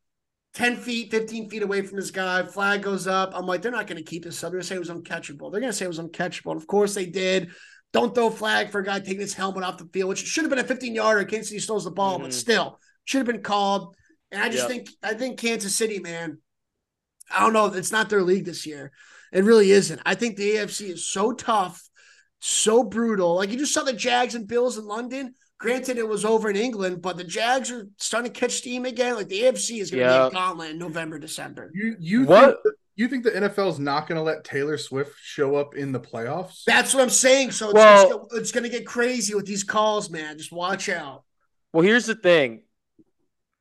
10 0.54 0.78
feet, 0.78 1.10
15 1.12 1.50
feet 1.50 1.64
away 1.64 1.82
from 1.82 1.98
this 1.98 2.12
guy. 2.12 2.44
Flag 2.44 2.84
goes 2.84 3.08
up. 3.08 3.32
I'm 3.34 3.46
like, 3.46 3.62
they're 3.62 3.72
not 3.72 3.88
going 3.88 3.98
to 3.98 4.10
keep 4.10 4.24
this 4.24 4.44
up. 4.44 4.52
They're 4.52 4.60
going 4.60 4.62
to 4.62 4.68
say 4.68 4.76
it 4.76 4.80
was 4.80 4.89
uncatchable. 4.89 5.52
They're 5.52 5.62
going 5.62 5.72
to 5.72 5.74
say 5.74 5.86
it 5.86 5.88
was 5.88 6.00
uncatchable. 6.00 6.52
And 6.52 6.62
of 6.62 6.68
course 6.68 6.94
they 6.94 7.06
did. 7.08 7.50
Don't 7.91 8.14
throw 8.14 8.30
flag 8.30 8.72
for 8.72 8.80
a 8.80 8.84
guy 8.84 9.00
taking 9.00 9.20
his 9.20 9.34
helmet 9.34 9.64
off 9.64 9.78
the 9.78 9.89
field, 9.94 10.10
which 10.10 10.26
should 10.26 10.44
have 10.44 10.50
been 10.50 10.60
a 10.60 10.64
15 10.64 10.96
yarder. 10.96 11.26
Kansas 11.26 11.50
City 11.50 11.60
throws 11.60 11.84
the 11.84 11.91
ball, 11.91 12.20
but 12.20 12.30
Mhm. 12.30 12.34
still 12.34 12.80
should 13.06 13.20
have 13.20 13.28
been 13.28 13.44
called. 13.44 13.96
And 14.32 14.41
I 14.41 14.50
just 14.50 14.68
Yep. 14.68 14.70
think, 14.70 14.89
I 15.04 15.14
think 15.14 15.39
Kansas 15.39 15.76
City, 15.76 16.00
man, 16.00 16.39
I 17.32 17.39
don't 17.41 17.53
know. 17.53 17.65
It's 17.67 17.91
not 17.91 18.09
their 18.09 18.21
league 18.24 18.45
this 18.45 18.65
year. 18.65 18.91
It 19.32 19.43
really 19.43 19.71
isn't. 19.71 20.01
I 20.05 20.15
think 20.15 20.36
the 20.36 20.55
AFC 20.55 20.89
is 20.89 21.07
so 21.07 21.32
tough, 21.34 21.89
so 22.39 22.84
brutal. 22.84 23.36
Like 23.36 23.49
you 23.51 23.57
just 23.57 23.74
saw 23.74 23.84
the 23.84 23.93
Jags 23.93 24.36
and 24.36 24.47
Bills 24.47 24.78
in 24.78 24.86
London. 24.86 25.34
Granted, 25.59 25.97
it 25.97 26.07
was 26.07 26.26
over 26.26 26.49
in 26.49 26.55
England, 26.57 27.01
but 27.01 27.15
the 27.17 27.24
Jags 27.24 27.71
are 27.71 27.88
starting 27.97 28.32
to 28.32 28.39
catch 28.39 28.51
steam 28.51 28.86
again. 28.86 29.15
Like 29.15 29.30
the 29.30 29.41
AFC 29.43 29.80
is 29.80 29.89
going 29.91 30.03
to 30.03 30.09
Yeah. 30.09 30.30
be 30.30 30.36
a 30.36 30.38
gauntlet 30.38 30.71
in 30.71 30.78
November, 30.78 31.17
December. 31.19 31.71
You 31.74 31.95
you 31.99 32.24
What? 32.26 32.59
think 32.63 32.76
you 32.95 33.07
think 33.07 33.24
the 33.24 33.32
NFL's 33.32 33.80
not 33.80 34.07
going 34.07 34.17
to 34.17 34.21
let 34.21 34.43
Taylor 34.43 34.78
Swift 34.78 35.15
show 35.19 35.55
up 35.55 35.74
in 35.76 35.91
the 35.93 35.99
playoffs? 35.99 36.63
That's 36.67 36.93
what 36.93 37.01
I'm 37.01 37.09
saying. 37.09 37.51
So 37.51 37.67
it's, 37.69 37.74
Well- 37.76 38.26
it's, 38.26 38.36
it's 38.36 38.51
going 38.51 38.65
to 38.65 38.69
get 38.69 38.86
crazy 38.86 39.34
with 39.34 39.47
these 39.47 39.63
calls, 39.63 40.11
man. 40.11 40.38
Just 40.38 40.51
watch 40.51 40.89
out. 40.89 41.24
Well, 41.71 41.84
here's 41.84 42.05
the 42.05 42.13
thing. 42.13 42.63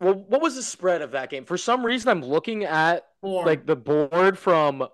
Well, 0.01 0.15
what 0.15 0.43
was 0.43 0.57
the 0.57 0.63
spread 0.63 1.01
of 1.01 1.13
that 1.13 1.31
game? 1.31 1.45
For 1.47 1.57
some 1.57 1.87
reason, 1.87 2.11
I'm 2.11 2.23
looking 2.23 2.65
at 2.65 3.05
Four. 3.23 3.47
like 3.47 3.65
the 3.65 3.77
board 3.77 4.37
from 4.37 4.87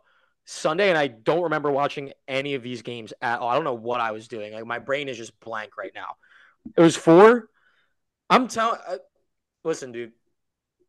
Sunday, 0.44 0.90
and 0.90 0.98
I 0.98 1.08
don't 1.08 1.42
remember 1.42 1.70
watching 1.70 2.12
any 2.28 2.54
of 2.54 2.62
these 2.62 2.82
games 2.82 3.12
at 3.20 3.40
all. 3.40 3.48
I 3.48 3.54
don't 3.54 3.64
know 3.64 3.74
what 3.74 4.00
I 4.00 4.12
was 4.12 4.28
doing. 4.28 4.52
Like 4.52 4.66
my 4.66 4.78
brain 4.78 5.08
is 5.08 5.16
just 5.16 5.38
blank 5.40 5.76
right 5.76 5.92
now. 5.94 6.16
It 6.76 6.80
was 6.80 6.94
four. 6.96 7.48
I'm 8.30 8.46
telling. 8.48 8.80
Uh, 8.86 8.98
listen, 9.64 9.92
dude. 9.92 10.12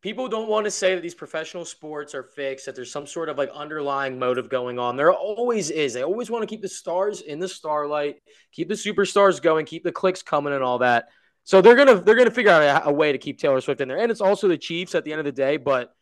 People 0.02 0.30
don't 0.30 0.48
want 0.48 0.64
to 0.66 0.72
say 0.72 0.96
that 0.96 1.02
these 1.02 1.16
professional 1.16 1.66
sports 1.66 2.16
are 2.16 2.24
fixed. 2.24 2.66
That 2.66 2.76
there's 2.76 2.92
some 2.92 3.08
sort 3.08 3.28
of 3.28 3.38
like 3.38 3.50
underlying 3.54 4.18
motive 4.18 4.50
going 4.50 4.80
on. 4.80 4.96
There 4.96 5.12
always 5.12 5.70
is. 5.72 5.94
They 5.94 6.04
always 6.04 6.30
want 6.32 6.44
to 6.44 6.48
keep 6.48 6.62
the 6.62 6.70
stars 6.70 7.22
in 7.22 7.40
the 7.40 7.50
starlight, 7.50 8.22
keep 8.54 8.70
the 8.70 8.76
superstars 8.76 9.42
going, 9.42 9.66
keep 9.66 9.84
the 9.84 9.92
clicks 9.92 10.22
coming, 10.22 10.54
and 10.54 10.64
all 10.64 10.80
that. 10.80 11.10
So 11.44 11.62
they're 11.62 11.76
gonna 11.76 11.96
they're 11.96 12.16
gonna 12.16 12.32
figure 12.32 12.52
out 12.52 12.86
a, 12.86 12.90
a 12.90 12.94
way 12.94 13.12
to 13.12 13.18
keep 13.18 13.40
Taylor 13.40 13.60
Swift 13.60 13.82
in 13.82 13.88
there, 13.88 13.98
and 13.98 14.12
it's 14.12 14.22
also 14.22 14.48
the 14.48 14.58
Chiefs 14.58 14.96
at 14.96 15.04
the 15.04 15.12
end 15.12 15.20
of 15.20 15.26
the 15.26 15.32
day. 15.32 15.58
But 15.58 15.94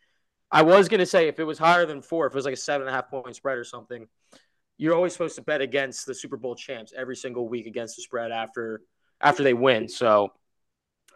I 0.51 0.61
was 0.61 0.87
gonna 0.87 1.05
say 1.05 1.27
if 1.27 1.39
it 1.39 1.43
was 1.43 1.57
higher 1.57 1.85
than 1.85 2.01
four, 2.01 2.27
if 2.27 2.33
it 2.33 2.35
was 2.35 2.45
like 2.45 2.53
a 2.53 2.57
seven 2.57 2.87
and 2.87 2.93
a 2.93 2.97
half 2.97 3.09
point 3.09 3.35
spread 3.35 3.57
or 3.57 3.63
something, 3.63 4.07
you're 4.77 4.95
always 4.95 5.13
supposed 5.13 5.35
to 5.35 5.41
bet 5.41 5.61
against 5.61 6.05
the 6.05 6.13
Super 6.13 6.37
Bowl 6.37 6.55
champs 6.55 6.93
every 6.95 7.15
single 7.15 7.49
week 7.49 7.65
against 7.65 7.95
the 7.95 8.01
spread 8.01 8.31
after 8.31 8.81
after 9.19 9.43
they 9.43 9.53
win. 9.53 9.89
So 9.89 10.31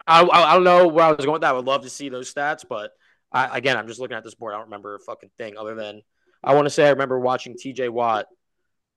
I, 0.06 0.22
I, 0.22 0.50
I 0.50 0.54
don't 0.54 0.64
know 0.64 0.88
where 0.88 1.04
I 1.04 1.12
was 1.12 1.24
going 1.24 1.34
with 1.34 1.42
that. 1.42 1.50
I 1.50 1.56
would 1.56 1.64
love 1.64 1.82
to 1.82 1.90
see 1.90 2.08
those 2.08 2.32
stats, 2.32 2.64
but 2.68 2.90
I, 3.30 3.56
again, 3.56 3.76
I'm 3.76 3.86
just 3.86 4.00
looking 4.00 4.16
at 4.16 4.24
this 4.24 4.34
board. 4.34 4.52
I 4.52 4.56
don't 4.56 4.66
remember 4.66 4.96
a 4.96 5.00
fucking 5.00 5.30
thing 5.38 5.56
other 5.56 5.74
than 5.74 6.02
I 6.42 6.54
want 6.54 6.66
to 6.66 6.70
say 6.70 6.86
I 6.86 6.90
remember 6.90 7.18
watching 7.18 7.56
T.J. 7.56 7.88
Watt 7.88 8.26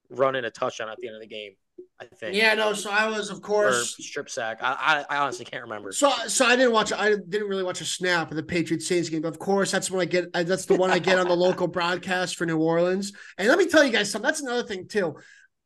running 0.09 0.45
a 0.45 0.51
touchdown 0.51 0.89
at 0.89 0.97
the 0.99 1.07
end 1.07 1.15
of 1.15 1.21
the 1.21 1.27
game. 1.27 1.53
I 1.99 2.05
think. 2.05 2.35
Yeah, 2.35 2.53
no. 2.55 2.73
So 2.73 2.91
I 2.91 3.07
was, 3.07 3.29
of 3.29 3.37
Or 3.37 3.41
course. 3.41 3.95
strip 3.99 4.29
sack. 4.29 4.59
I, 4.61 5.05
I, 5.09 5.15
I 5.15 5.17
honestly 5.19 5.45
can't 5.45 5.63
remember. 5.63 5.91
So, 5.93 6.11
so 6.27 6.45
I 6.45 6.55
didn't 6.55 6.73
watch. 6.73 6.91
I 6.91 7.15
didn't 7.29 7.47
really 7.47 7.63
watch 7.63 7.79
a 7.81 7.85
snap 7.85 8.31
of 8.31 8.37
the 8.37 8.43
Patriots 8.43 8.87
Saints 8.87 9.07
game. 9.09 9.21
But 9.21 9.29
of 9.29 9.39
course, 9.39 9.71
that's 9.71 9.89
when 9.89 10.01
I 10.01 10.05
get. 10.05 10.31
That's 10.33 10.65
the 10.65 10.75
one 10.75 10.91
I 10.91 10.99
get 10.99 11.17
on 11.19 11.27
the 11.27 11.35
local 11.35 11.67
broadcast 11.67 12.35
for 12.35 12.45
New 12.45 12.57
Orleans. 12.57 13.13
And 13.37 13.47
let 13.47 13.57
me 13.57 13.67
tell 13.67 13.83
you 13.83 13.91
guys 13.91 14.11
something. 14.11 14.27
That's 14.27 14.41
another 14.41 14.63
thing 14.67 14.87
too. 14.87 15.15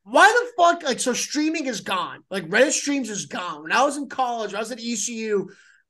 Why 0.04 0.28
the 0.28 0.64
fuck? 0.64 0.84
Like, 0.84 1.00
so 1.00 1.14
streaming 1.14 1.66
is 1.68 1.82
gone. 1.82 2.24
Like 2.30 2.48
Reddit 2.50 2.72
streams 2.72 3.10
is 3.10 3.26
gone. 3.26 3.64
When 3.64 3.72
I 3.72 3.84
was 3.84 3.98
in 3.98 4.08
college, 4.08 4.54
I 4.54 4.60
was 4.60 4.72
at 4.72 4.80
ECU 4.80 5.50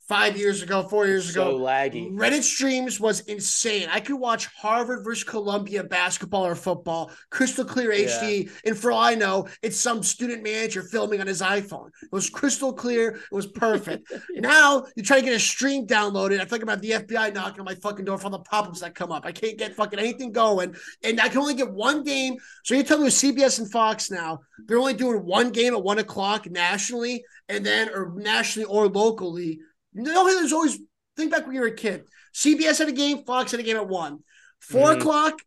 five 0.10 0.36
years 0.36 0.64
ago, 0.64 0.82
four 0.82 1.06
years 1.06 1.30
ago. 1.30 1.56
so 1.56 1.64
laggy. 1.64 2.12
Reddit 2.12 2.42
streams 2.42 3.00
was 3.00 3.20
insane. 3.22 3.88
I 3.92 4.00
could 4.00 4.16
watch 4.16 4.48
Harvard 4.48 5.06
versus 5.06 5.24
Columbia 5.24 5.84
basketball 5.84 6.48
or 6.48 6.56
football, 6.56 7.12
crystal 7.30 7.64
clear 7.64 7.92
HD. 7.92 8.50
And 8.66 8.76
for 8.76 8.92
all 8.92 9.02
I 9.02 9.14
know, 9.14 9.48
it's 9.62 9.80
some 9.80 10.02
student 10.02 10.44
manager 10.44 10.82
filming 10.82 11.22
on 11.22 11.28
his 11.28 11.44
iPhone. 11.44 11.90
It 12.02 12.12
was 12.12 12.28
crystal 12.28 12.74
clear. 12.74 13.18
It 13.18 13.32
was 13.32 13.46
perfect. 13.46 14.12
now 14.32 14.84
you 14.96 15.04
try 15.04 15.20
to 15.20 15.26
get 15.26 15.36
a 15.36 15.40
stream 15.40 15.86
downloaded. 15.86 16.42
I 16.42 16.46
feel 16.46 16.58
like 16.58 16.64
I'm 16.64 16.70
at 16.70 16.82
the 16.82 16.92
FBI 16.92 17.36
knocking 17.36 17.60
on 17.60 17.66
my 17.66 17.76
fucking 17.76 18.06
door 18.06 18.18
for 18.18 18.26
all 18.26 18.32
the 18.32 18.40
pop-ups 18.40 18.80
that 18.80 18.96
come 18.96 19.12
up. 19.12 19.28
I 19.28 19.32
can't 19.32 19.60
get 19.60 19.76
fucking 19.76 20.00
anything 20.00 20.32
going. 20.32 20.76
And 21.04 21.22
I 21.22 21.30
can 21.30 21.38
only 21.38 21.54
get 21.54 21.72
one 21.72 22.04
game. 22.04 22.38
So 22.64 22.74
you're 22.74 22.84
telling 22.84 23.04
me 23.04 23.08
with 23.08 23.14
CBS 23.14 23.60
and 23.60 23.72
Fox 23.72 24.10
now, 24.10 24.40
they're 24.66 24.80
only 24.80 24.96
doing 24.96 25.24
one 25.24 25.52
game 25.52 25.76
at 25.76 25.84
one 25.84 26.00
o'clock 26.00 26.50
nationally, 26.50 27.24
and 27.48 27.64
then 27.64 27.90
or 27.90 28.14
nationally 28.16 28.66
or 28.66 28.88
locally. 28.88 29.60
No, 29.94 30.26
there's 30.26 30.54
always 30.54 30.80
think 31.18 31.32
back 31.32 31.46
when 31.46 31.56
you 31.56 31.62
were 31.62 31.68
a 31.68 31.76
kid. 31.76 32.06
CBS 32.34 32.80
had 32.80 32.90
a 32.90 32.94
game, 32.94 33.24
Fox 33.26 33.52
had 33.52 33.60
a 33.60 33.64
game 33.64 33.78
at 33.78 33.88
one. 33.88 34.20
4 34.60 34.90
Mhm. 34.92 35.00
o'clock, 35.00 35.42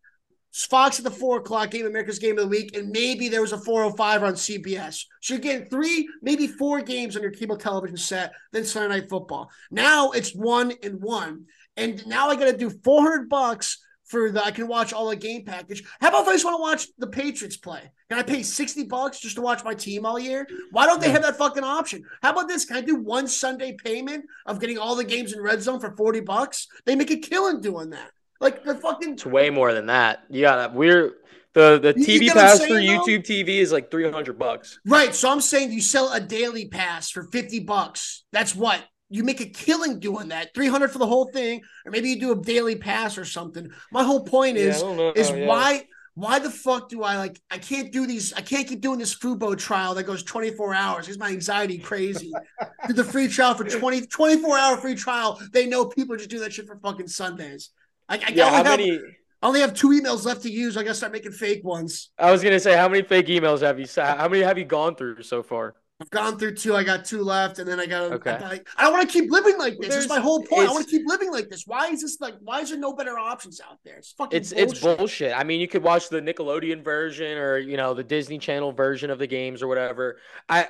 Fox 0.53 0.99
at 0.99 1.03
the 1.03 1.11
four 1.11 1.37
o'clock 1.37 1.71
game, 1.71 1.85
America's 1.87 2.19
game 2.19 2.37
of 2.37 2.43
the 2.43 2.47
week, 2.47 2.77
and 2.77 2.89
maybe 2.89 3.27
there 3.27 3.41
was 3.41 3.53
a 3.53 3.57
405 3.57 4.21
on 4.21 4.35
CBS. 4.35 5.07
So 5.21 5.33
you're 5.33 5.41
getting 5.41 5.67
three, 5.67 6.07
maybe 6.21 6.45
four 6.45 6.81
games 6.81 7.15
on 7.15 7.23
your 7.23 7.31
cable 7.31 7.57
television 7.57 7.97
set, 7.97 8.33
then 8.51 8.63
Sunday 8.63 8.99
night 8.99 9.09
football. 9.09 9.49
Now 9.71 10.11
it's 10.11 10.35
one 10.35 10.73
and 10.83 11.01
one. 11.01 11.45
And 11.75 12.05
now 12.05 12.29
I 12.29 12.35
gotta 12.35 12.55
do 12.55 12.69
400 12.69 13.29
bucks 13.29 13.82
for 14.05 14.31
the 14.31 14.43
I 14.43 14.51
can 14.51 14.67
watch 14.67 14.93
all 14.93 15.09
the 15.09 15.15
game 15.15 15.45
package. 15.45 15.83
How 15.99 16.09
about 16.09 16.23
if 16.23 16.29
I 16.29 16.33
just 16.33 16.45
want 16.45 16.57
to 16.57 16.61
watch 16.61 16.87
the 16.97 17.07
Patriots 17.07 17.57
play? 17.57 17.91
Can 18.09 18.19
I 18.19 18.23
pay 18.23 18.43
60 18.43 18.83
bucks 18.83 19.19
just 19.19 19.35
to 19.35 19.41
watch 19.41 19.63
my 19.63 19.73
team 19.73 20.05
all 20.05 20.19
year? 20.19 20.47
Why 20.71 20.85
don't 20.85 21.01
they 21.01 21.09
have 21.09 21.23
that 21.23 21.37
fucking 21.37 21.63
option? 21.63 22.03
How 22.21 22.31
about 22.31 22.47
this? 22.47 22.65
Can 22.65 22.77
I 22.77 22.81
do 22.81 22.95
one 22.95 23.27
Sunday 23.27 23.73
payment 23.73 24.25
of 24.45 24.59
getting 24.59 24.77
all 24.77 24.95
the 24.95 25.03
games 25.03 25.33
in 25.33 25.41
red 25.41 25.61
zone 25.61 25.79
for 25.79 25.95
40 25.95 26.19
bucks? 26.21 26.67
They 26.85 26.95
make 26.95 27.11
a 27.11 27.17
killing 27.17 27.61
doing 27.61 27.91
that. 27.91 28.11
Like 28.39 28.63
the 28.63 28.75
fucking 28.75 29.13
It's 29.13 29.25
way 29.25 29.49
more 29.49 29.73
than 29.73 29.85
that. 29.85 30.23
You 30.29 30.41
got 30.41 30.73
we're 30.73 31.13
the 31.53 31.79
the 31.79 31.93
TV 31.93 32.29
pass 32.29 32.59
for 32.59 32.73
though? 32.73 32.79
YouTube 32.79 33.23
TV 33.23 33.59
is 33.59 33.71
like 33.71 33.89
three 33.89 34.09
hundred 34.09 34.37
bucks. 34.37 34.79
Right. 34.85 35.15
So 35.15 35.31
I'm 35.31 35.39
saying 35.39 35.71
you 35.71 35.81
sell 35.81 36.11
a 36.11 36.19
daily 36.19 36.67
pass 36.67 37.09
for 37.09 37.23
50 37.23 37.61
bucks. 37.61 38.25
That's 38.33 38.55
what 38.55 38.83
you 39.13 39.23
make 39.23 39.41
a 39.41 39.45
killing 39.45 39.99
doing 39.99 40.29
that. 40.29 40.55
300 40.55 40.91
for 40.91 40.97
the 40.97 41.05
whole 41.05 41.25
thing, 41.25 41.61
or 41.85 41.91
maybe 41.91 42.09
you 42.09 42.19
do 42.19 42.31
a 42.31 42.35
daily 42.35 42.75
pass 42.75 43.15
or 43.15 43.25
something. 43.25 43.69
My 43.91 44.03
whole 44.03 44.23
point 44.23 44.57
is 44.57 44.77
is 45.15 45.29
oh, 45.29 45.45
why 45.45 45.85
why 46.15 46.39
the 46.39 46.49
fuck 46.49 46.89
do 46.89 47.03
I 47.03 47.17
like 47.17 47.39
I 47.51 47.59
can't 47.59 47.91
do 47.91 48.07
these 48.07 48.33
I 48.33 48.41
can't 48.41 48.67
keep 48.67 48.81
doing 48.81 48.97
this 48.97 49.15
Fubo 49.15 49.55
trial 49.55 49.93
that 49.95 50.03
goes 50.03 50.23
24 50.23 50.73
hours. 50.73 51.07
It's 51.07 51.19
my 51.19 51.29
anxiety 51.29 51.77
crazy. 51.77 52.33
Did 52.87 52.95
the 52.95 53.03
free 53.03 53.27
trial 53.27 53.53
for 53.53 53.63
20 53.63 54.07
24 54.07 54.57
hour 54.57 54.77
free 54.77 54.95
trial. 54.95 55.39
They 55.51 55.67
know 55.67 55.85
people 55.85 56.15
just 56.17 56.31
do 56.31 56.39
that 56.39 56.51
shit 56.51 56.65
for 56.65 56.77
fucking 56.77 57.07
Sundays. 57.07 57.69
I, 58.09 58.15
I, 58.15 58.31
Yeah, 58.31 58.45
only 58.45 58.57
how 58.57 58.63
have, 58.63 58.79
many? 58.79 58.99
I 59.43 59.47
only 59.47 59.59
have 59.59 59.75
two 59.75 59.89
emails 59.89 60.25
left 60.25 60.41
to 60.43 60.49
use. 60.49 60.75
I 60.75 60.81
gotta 60.81 60.95
start 60.95 61.11
making 61.11 61.33
fake 61.33 61.63
ones. 61.63 62.09
I 62.17 62.31
was 62.31 62.41
gonna 62.41 62.59
say 62.59 62.75
how 62.75 62.89
many 62.89 63.03
fake 63.03 63.27
emails 63.27 63.61
have 63.61 63.79
you? 63.79 63.85
How 63.95 64.27
many 64.27 64.41
have 64.41 64.57
you 64.57 64.65
gone 64.65 64.95
through 64.95 65.21
so 65.21 65.43
far? 65.43 65.75
I've 66.01 66.09
gone 66.09 66.37
through 66.37 66.55
two. 66.55 66.75
I 66.75 66.83
got 66.83 67.05
two 67.05 67.21
left, 67.21 67.59
and 67.59 67.67
then 67.67 67.79
I 67.79 67.85
got. 67.85 68.11
Okay. 68.13 68.31
I, 68.31 68.59
I 68.77 68.83
don't 68.83 68.93
want 68.93 69.09
to 69.09 69.13
keep 69.13 69.31
living 69.31 69.57
like 69.57 69.77
this. 69.79 69.93
That's 69.93 70.09
my 70.09 70.19
whole 70.19 70.43
point. 70.43 70.67
I 70.67 70.71
want 70.71 70.85
to 70.85 70.91
keep 70.91 71.03
living 71.05 71.31
like 71.31 71.49
this. 71.49 71.63
Why 71.65 71.87
is 71.87 72.01
this 72.01 72.19
like? 72.19 72.35
Why 72.41 72.61
is 72.61 72.71
there 72.71 72.79
no 72.79 72.93
better 72.93 73.17
options 73.17 73.61
out 73.61 73.79
there? 73.85 73.97
It's 73.97 74.11
fucking. 74.13 74.35
It's 74.35 74.51
it's 74.51 74.79
bullshit. 74.79 74.97
bullshit. 74.97 75.37
I 75.37 75.43
mean, 75.43 75.61
you 75.61 75.67
could 75.67 75.83
watch 75.83 76.09
the 76.09 76.19
Nickelodeon 76.19 76.83
version 76.83 77.37
or 77.37 77.57
you 77.57 77.77
know 77.77 77.93
the 77.93 78.03
Disney 78.03 78.39
Channel 78.39 78.71
version 78.71 79.11
of 79.11 79.19
the 79.19 79.27
games 79.27 79.61
or 79.61 79.67
whatever. 79.67 80.17
I 80.49 80.67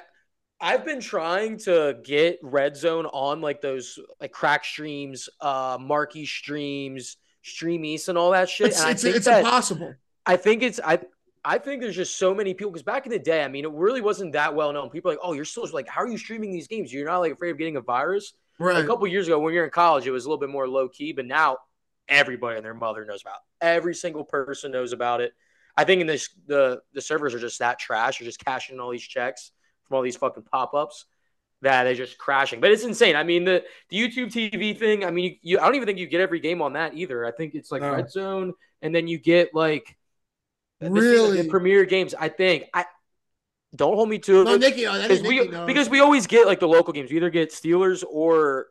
I've 0.63 0.85
been 0.85 1.01
trying 1.01 1.57
to 1.59 1.97
get 2.03 2.39
Red 2.41 2.77
Zone 2.77 3.05
on 3.07 3.41
like 3.41 3.59
those 3.59 3.99
like 4.21 4.31
crack 4.31 4.63
streams, 4.63 5.27
uh, 5.41 5.77
marquee 5.79 6.25
streams, 6.25 7.17
Stream 7.41 7.83
East, 7.83 8.07
and 8.07 8.17
all 8.17 8.31
that 8.31 8.49
shit. 8.49 8.67
It's, 8.67 8.79
and 8.79 8.87
I 8.87 8.91
it's, 8.91 9.03
think 9.03 9.15
it's 9.17 9.25
that 9.25 9.39
impossible. 9.39 9.93
I 10.25 10.37
think 10.37 10.63
it's 10.63 10.79
I. 10.83 10.99
I 11.45 11.57
think 11.57 11.81
there's 11.81 11.95
just 11.95 12.17
so 12.17 12.33
many 12.33 12.53
people 12.53 12.71
because 12.71 12.83
back 12.83 13.05
in 13.05 13.11
the 13.11 13.19
day, 13.19 13.43
I 13.43 13.47
mean, 13.47 13.65
it 13.65 13.71
really 13.71 14.01
wasn't 14.01 14.33
that 14.33 14.55
well 14.55 14.71
known. 14.71 14.89
People 14.89 15.11
are 15.11 15.15
like, 15.15 15.21
oh, 15.23 15.33
you're 15.33 15.45
still 15.45 15.67
like, 15.73 15.87
how 15.87 16.01
are 16.01 16.07
you 16.07 16.17
streaming 16.17 16.51
these 16.51 16.67
games? 16.67 16.93
You're 16.93 17.05
not 17.05 17.19
like 17.19 17.33
afraid 17.33 17.51
of 17.51 17.57
getting 17.57 17.75
a 17.75 17.81
virus. 17.81 18.33
Right. 18.59 18.83
A 18.83 18.87
couple 18.87 19.05
years 19.07 19.27
ago, 19.27 19.39
when 19.39 19.53
you're 19.53 19.65
in 19.65 19.71
college, 19.71 20.07
it 20.07 20.11
was 20.11 20.25
a 20.25 20.29
little 20.29 20.39
bit 20.39 20.49
more 20.49 20.67
low 20.67 20.87
key, 20.87 21.11
but 21.11 21.25
now 21.25 21.57
everybody 22.07 22.57
and 22.57 22.65
their 22.65 22.73
mother 22.73 23.03
knows 23.05 23.21
about. 23.21 23.35
It. 23.35 23.65
Every 23.65 23.95
single 23.95 24.23
person 24.23 24.71
knows 24.71 24.93
about 24.93 25.21
it. 25.21 25.33
I 25.75 25.83
think 25.83 26.01
in 26.01 26.07
this 26.07 26.29
the 26.47 26.81
the 26.93 27.01
servers 27.01 27.33
are 27.33 27.39
just 27.39 27.59
that 27.59 27.79
trash. 27.79 28.19
You're 28.19 28.27
just 28.27 28.43
cashing 28.43 28.75
in 28.75 28.79
all 28.79 28.91
these 28.91 29.03
checks 29.03 29.51
from 29.87 29.97
all 29.97 30.03
these 30.03 30.15
fucking 30.15 30.43
pop 30.43 30.73
ups 30.73 31.05
that 31.61 31.85
they're 31.85 31.95
just 31.95 32.17
crashing. 32.17 32.61
But 32.61 32.71
it's 32.71 32.83
insane. 32.83 33.15
I 33.15 33.23
mean 33.23 33.43
the 33.43 33.63
the 33.89 33.97
YouTube 33.97 34.31
TV 34.31 34.77
thing. 34.77 35.03
I 35.03 35.11
mean 35.11 35.25
you, 35.25 35.35
you 35.41 35.59
I 35.59 35.65
don't 35.65 35.75
even 35.75 35.87
think 35.87 35.97
you 35.97 36.07
get 36.07 36.21
every 36.21 36.39
game 36.39 36.61
on 36.61 36.73
that 36.73 36.93
either. 36.93 37.25
I 37.25 37.31
think 37.31 37.55
it's 37.55 37.71
like 37.71 37.81
No. 37.81 37.91
Red 37.91 38.11
Zone, 38.11 38.53
and 38.81 38.93
then 38.93 39.07
you 39.07 39.17
get 39.17 39.55
like 39.55 39.97
Really? 40.91 41.41
the 41.41 41.49
premier 41.49 41.85
games. 41.85 42.13
I 42.17 42.29
think 42.29 42.65
I 42.73 42.85
don't 43.75 43.95
hold 43.95 44.09
me 44.09 44.19
to 44.19 44.41
it 44.41 44.43
No, 44.45 44.57
Nikki, 44.57 44.83
no, 44.83 44.97
that 44.97 45.09
is 45.11 45.19
because 45.19 45.29
we 45.29 45.39
Nikki 45.39 45.51
knows. 45.51 45.67
because 45.67 45.89
we 45.89 45.99
always 45.99 46.27
get 46.27 46.45
like 46.45 46.59
the 46.59 46.67
local 46.67 46.93
games. 46.93 47.09
We 47.11 47.17
either 47.17 47.29
get 47.29 47.51
Steelers 47.51 48.03
or 48.07 48.67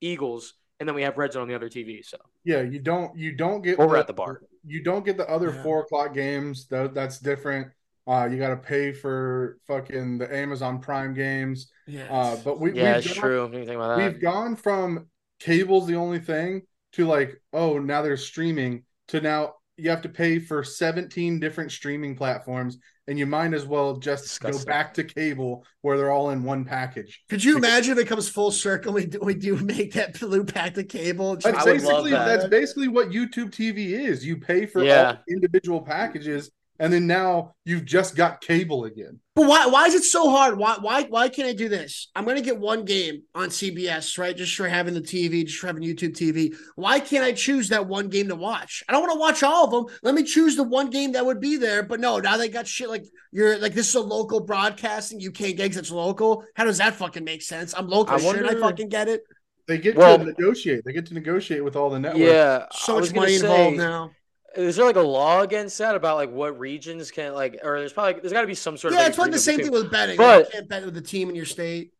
Eagles, 0.00 0.54
and 0.80 0.88
then 0.88 0.94
we 0.94 1.02
have 1.02 1.18
Red 1.18 1.32
Zone 1.32 1.42
on 1.42 1.48
the 1.48 1.54
other 1.54 1.68
TV. 1.68 2.02
So 2.04 2.16
Yeah, 2.44 2.62
you 2.62 2.78
don't 2.78 3.16
you 3.16 3.34
don't 3.36 3.62
get 3.62 3.78
or 3.78 3.86
we're 3.88 3.96
at 3.96 4.06
the 4.06 4.12
bar. 4.14 4.40
you 4.64 4.82
don't 4.82 5.04
get 5.04 5.16
the 5.16 5.28
other 5.28 5.50
Yeah. 5.54 5.62
four 5.62 5.80
o'clock 5.80 6.14
games. 6.14 6.66
That 6.68 6.94
that's 6.94 7.18
different. 7.18 7.68
Uh, 8.06 8.26
you 8.30 8.38
got 8.38 8.48
to 8.48 8.56
pay 8.56 8.90
for 8.90 9.58
fucking 9.66 10.16
the 10.16 10.34
Amazon 10.34 10.80
Prime 10.80 11.12
games. 11.12 11.70
yeah. 11.86 12.06
Uh, 12.10 12.36
but 12.42 12.58
we 12.58 12.72
Yeah, 12.72 12.96
we've 12.96 13.04
it's 13.04 13.14
gone, 13.14 13.22
true. 13.22 13.42
About 13.44 13.98
that? 13.98 14.12
We've 14.12 14.20
gone 14.20 14.56
from 14.56 15.08
cable's 15.40 15.86
the 15.86 15.96
only 15.96 16.18
thing 16.18 16.62
to 16.92 17.06
like 17.06 17.38
oh 17.52 17.78
now 17.78 18.00
there's 18.00 18.24
streaming 18.24 18.84
to 19.08 19.20
now 19.20 19.54
you 19.78 19.90
have 19.90 20.02
to 20.02 20.08
pay 20.08 20.38
for 20.38 20.64
17 20.64 21.38
different 21.38 21.70
streaming 21.70 22.16
platforms 22.16 22.78
and 23.06 23.18
you 23.18 23.24
might 23.26 23.54
as 23.54 23.64
well 23.64 23.96
just 23.96 24.24
Disgusting. 24.24 24.60
go 24.60 24.66
back 24.66 24.92
to 24.94 25.04
cable 25.04 25.64
where 25.80 25.96
they're 25.96 26.10
all 26.10 26.30
in 26.30 26.42
one 26.42 26.64
package. 26.64 27.22
Could 27.30 27.42
you 27.42 27.56
imagine 27.56 27.92
if 27.92 27.98
it 27.98 28.06
comes 28.08 28.28
full 28.28 28.50
circle? 28.50 28.92
We 28.92 29.06
do, 29.06 29.18
we 29.22 29.34
do 29.34 29.56
make 29.56 29.94
that 29.94 30.18
blue 30.18 30.44
pack 30.44 30.74
the 30.74 30.84
cable. 30.84 31.36
That's 31.36 31.46
I 31.46 31.64
basically 31.64 32.10
that. 32.10 32.26
that's 32.26 32.48
basically 32.48 32.88
what 32.88 33.10
YouTube 33.10 33.50
TV 33.50 33.92
is. 33.92 34.26
You 34.26 34.36
pay 34.36 34.66
for 34.66 34.82
Yeah. 34.84 35.10
all 35.10 35.16
individual 35.28 35.80
packages, 35.80 36.50
and 36.78 36.92
then 36.92 37.06
now 37.06 37.54
you've 37.64 37.84
just 37.84 38.14
got 38.16 38.40
cable 38.40 38.84
again. 38.84 39.20
But 39.34 39.46
why 39.46 39.66
why 39.66 39.86
is 39.86 39.94
it 39.94 40.04
so 40.04 40.30
hard? 40.30 40.58
Why 40.58 40.76
why 40.80 41.02
why 41.04 41.28
can't 41.28 41.48
I 41.48 41.52
do 41.52 41.68
this? 41.68 42.08
I'm 42.14 42.24
gonna 42.24 42.40
get 42.40 42.58
one 42.58 42.84
game 42.84 43.22
on 43.34 43.48
CBS, 43.50 44.18
right? 44.18 44.36
Just 44.36 44.54
for 44.54 44.68
having 44.68 44.94
the 44.94 45.00
TV, 45.00 45.44
just 45.44 45.58
for 45.58 45.68
having 45.68 45.82
YouTube 45.82 46.16
TV. 46.16 46.54
Why 46.76 46.98
can't 47.00 47.24
I 47.24 47.32
choose 47.32 47.68
that 47.68 47.86
one 47.86 48.08
game 48.08 48.28
to 48.28 48.34
watch? 48.36 48.82
I 48.88 48.92
don't 48.92 49.02
want 49.02 49.12
to 49.12 49.18
watch 49.18 49.42
all 49.42 49.64
of 49.64 49.70
them. 49.70 49.96
Let 50.02 50.14
me 50.14 50.22
choose 50.24 50.56
the 50.56 50.64
one 50.64 50.90
game 50.90 51.12
that 51.12 51.24
would 51.24 51.40
be 51.40 51.56
there. 51.56 51.82
But 51.82 52.00
no, 52.00 52.18
now 52.18 52.36
they 52.36 52.48
got 52.48 52.66
shit 52.66 52.88
like 52.88 53.04
you're 53.32 53.58
like 53.58 53.74
this 53.74 53.88
is 53.88 53.94
a 53.94 54.00
local 54.00 54.40
broadcasting. 54.40 55.20
You 55.20 55.30
can't 55.30 55.56
get 55.56 55.76
it's 55.76 55.90
local. 55.90 56.44
How 56.54 56.64
does 56.64 56.78
that 56.78 56.94
fucking 56.94 57.24
make 57.24 57.42
sense? 57.42 57.74
I'm 57.76 57.88
local. 57.88 58.14
I 58.16 58.18
Shouldn't 58.18 58.48
I 58.48 58.58
fucking 58.58 58.88
get 58.88 59.08
it? 59.08 59.22
They 59.68 59.78
get 59.78 59.96
Well- 59.96 60.18
to 60.18 60.24
negotiate. 60.24 60.82
They 60.84 60.92
get 60.92 61.06
to 61.06 61.14
negotiate 61.14 61.62
with 61.62 61.76
all 61.76 61.90
the 61.90 61.98
networks. 62.00 62.24
Yeah, 62.24 62.64
So 62.72 62.94
I 62.94 62.96
much 62.96 63.00
was 63.02 63.14
money 63.14 63.36
say, 63.36 63.46
involved 63.46 63.76
now. 63.76 64.10
Is 64.58 64.76
there 64.76 64.84
like 64.84 64.96
a 64.96 65.00
law 65.00 65.42
against 65.42 65.78
that 65.78 65.94
about 65.94 66.16
like 66.16 66.30
what 66.30 66.58
regions 66.58 67.10
can 67.10 67.32
like, 67.34 67.58
or 67.62 67.78
there's 67.78 67.92
probably 67.92 68.20
there's 68.20 68.32
got 68.32 68.40
to 68.40 68.46
be 68.46 68.54
some 68.54 68.76
sort 68.76 68.92
Yeah, 68.92 69.00
of 69.00 69.02
yeah 69.04 69.08
it's 69.08 69.18
like 69.18 69.30
the 69.30 69.38
same 69.38 69.58
between- 69.58 69.72
thing 69.72 69.82
with 69.84 69.92
betting. 69.92 70.16
But- 70.16 70.46
you 70.46 70.52
can't 70.52 70.68
bet 70.68 70.84
with 70.84 70.94
the 70.94 71.00
team 71.00 71.28
in 71.28 71.34
your 71.36 71.44
state. 71.46 71.92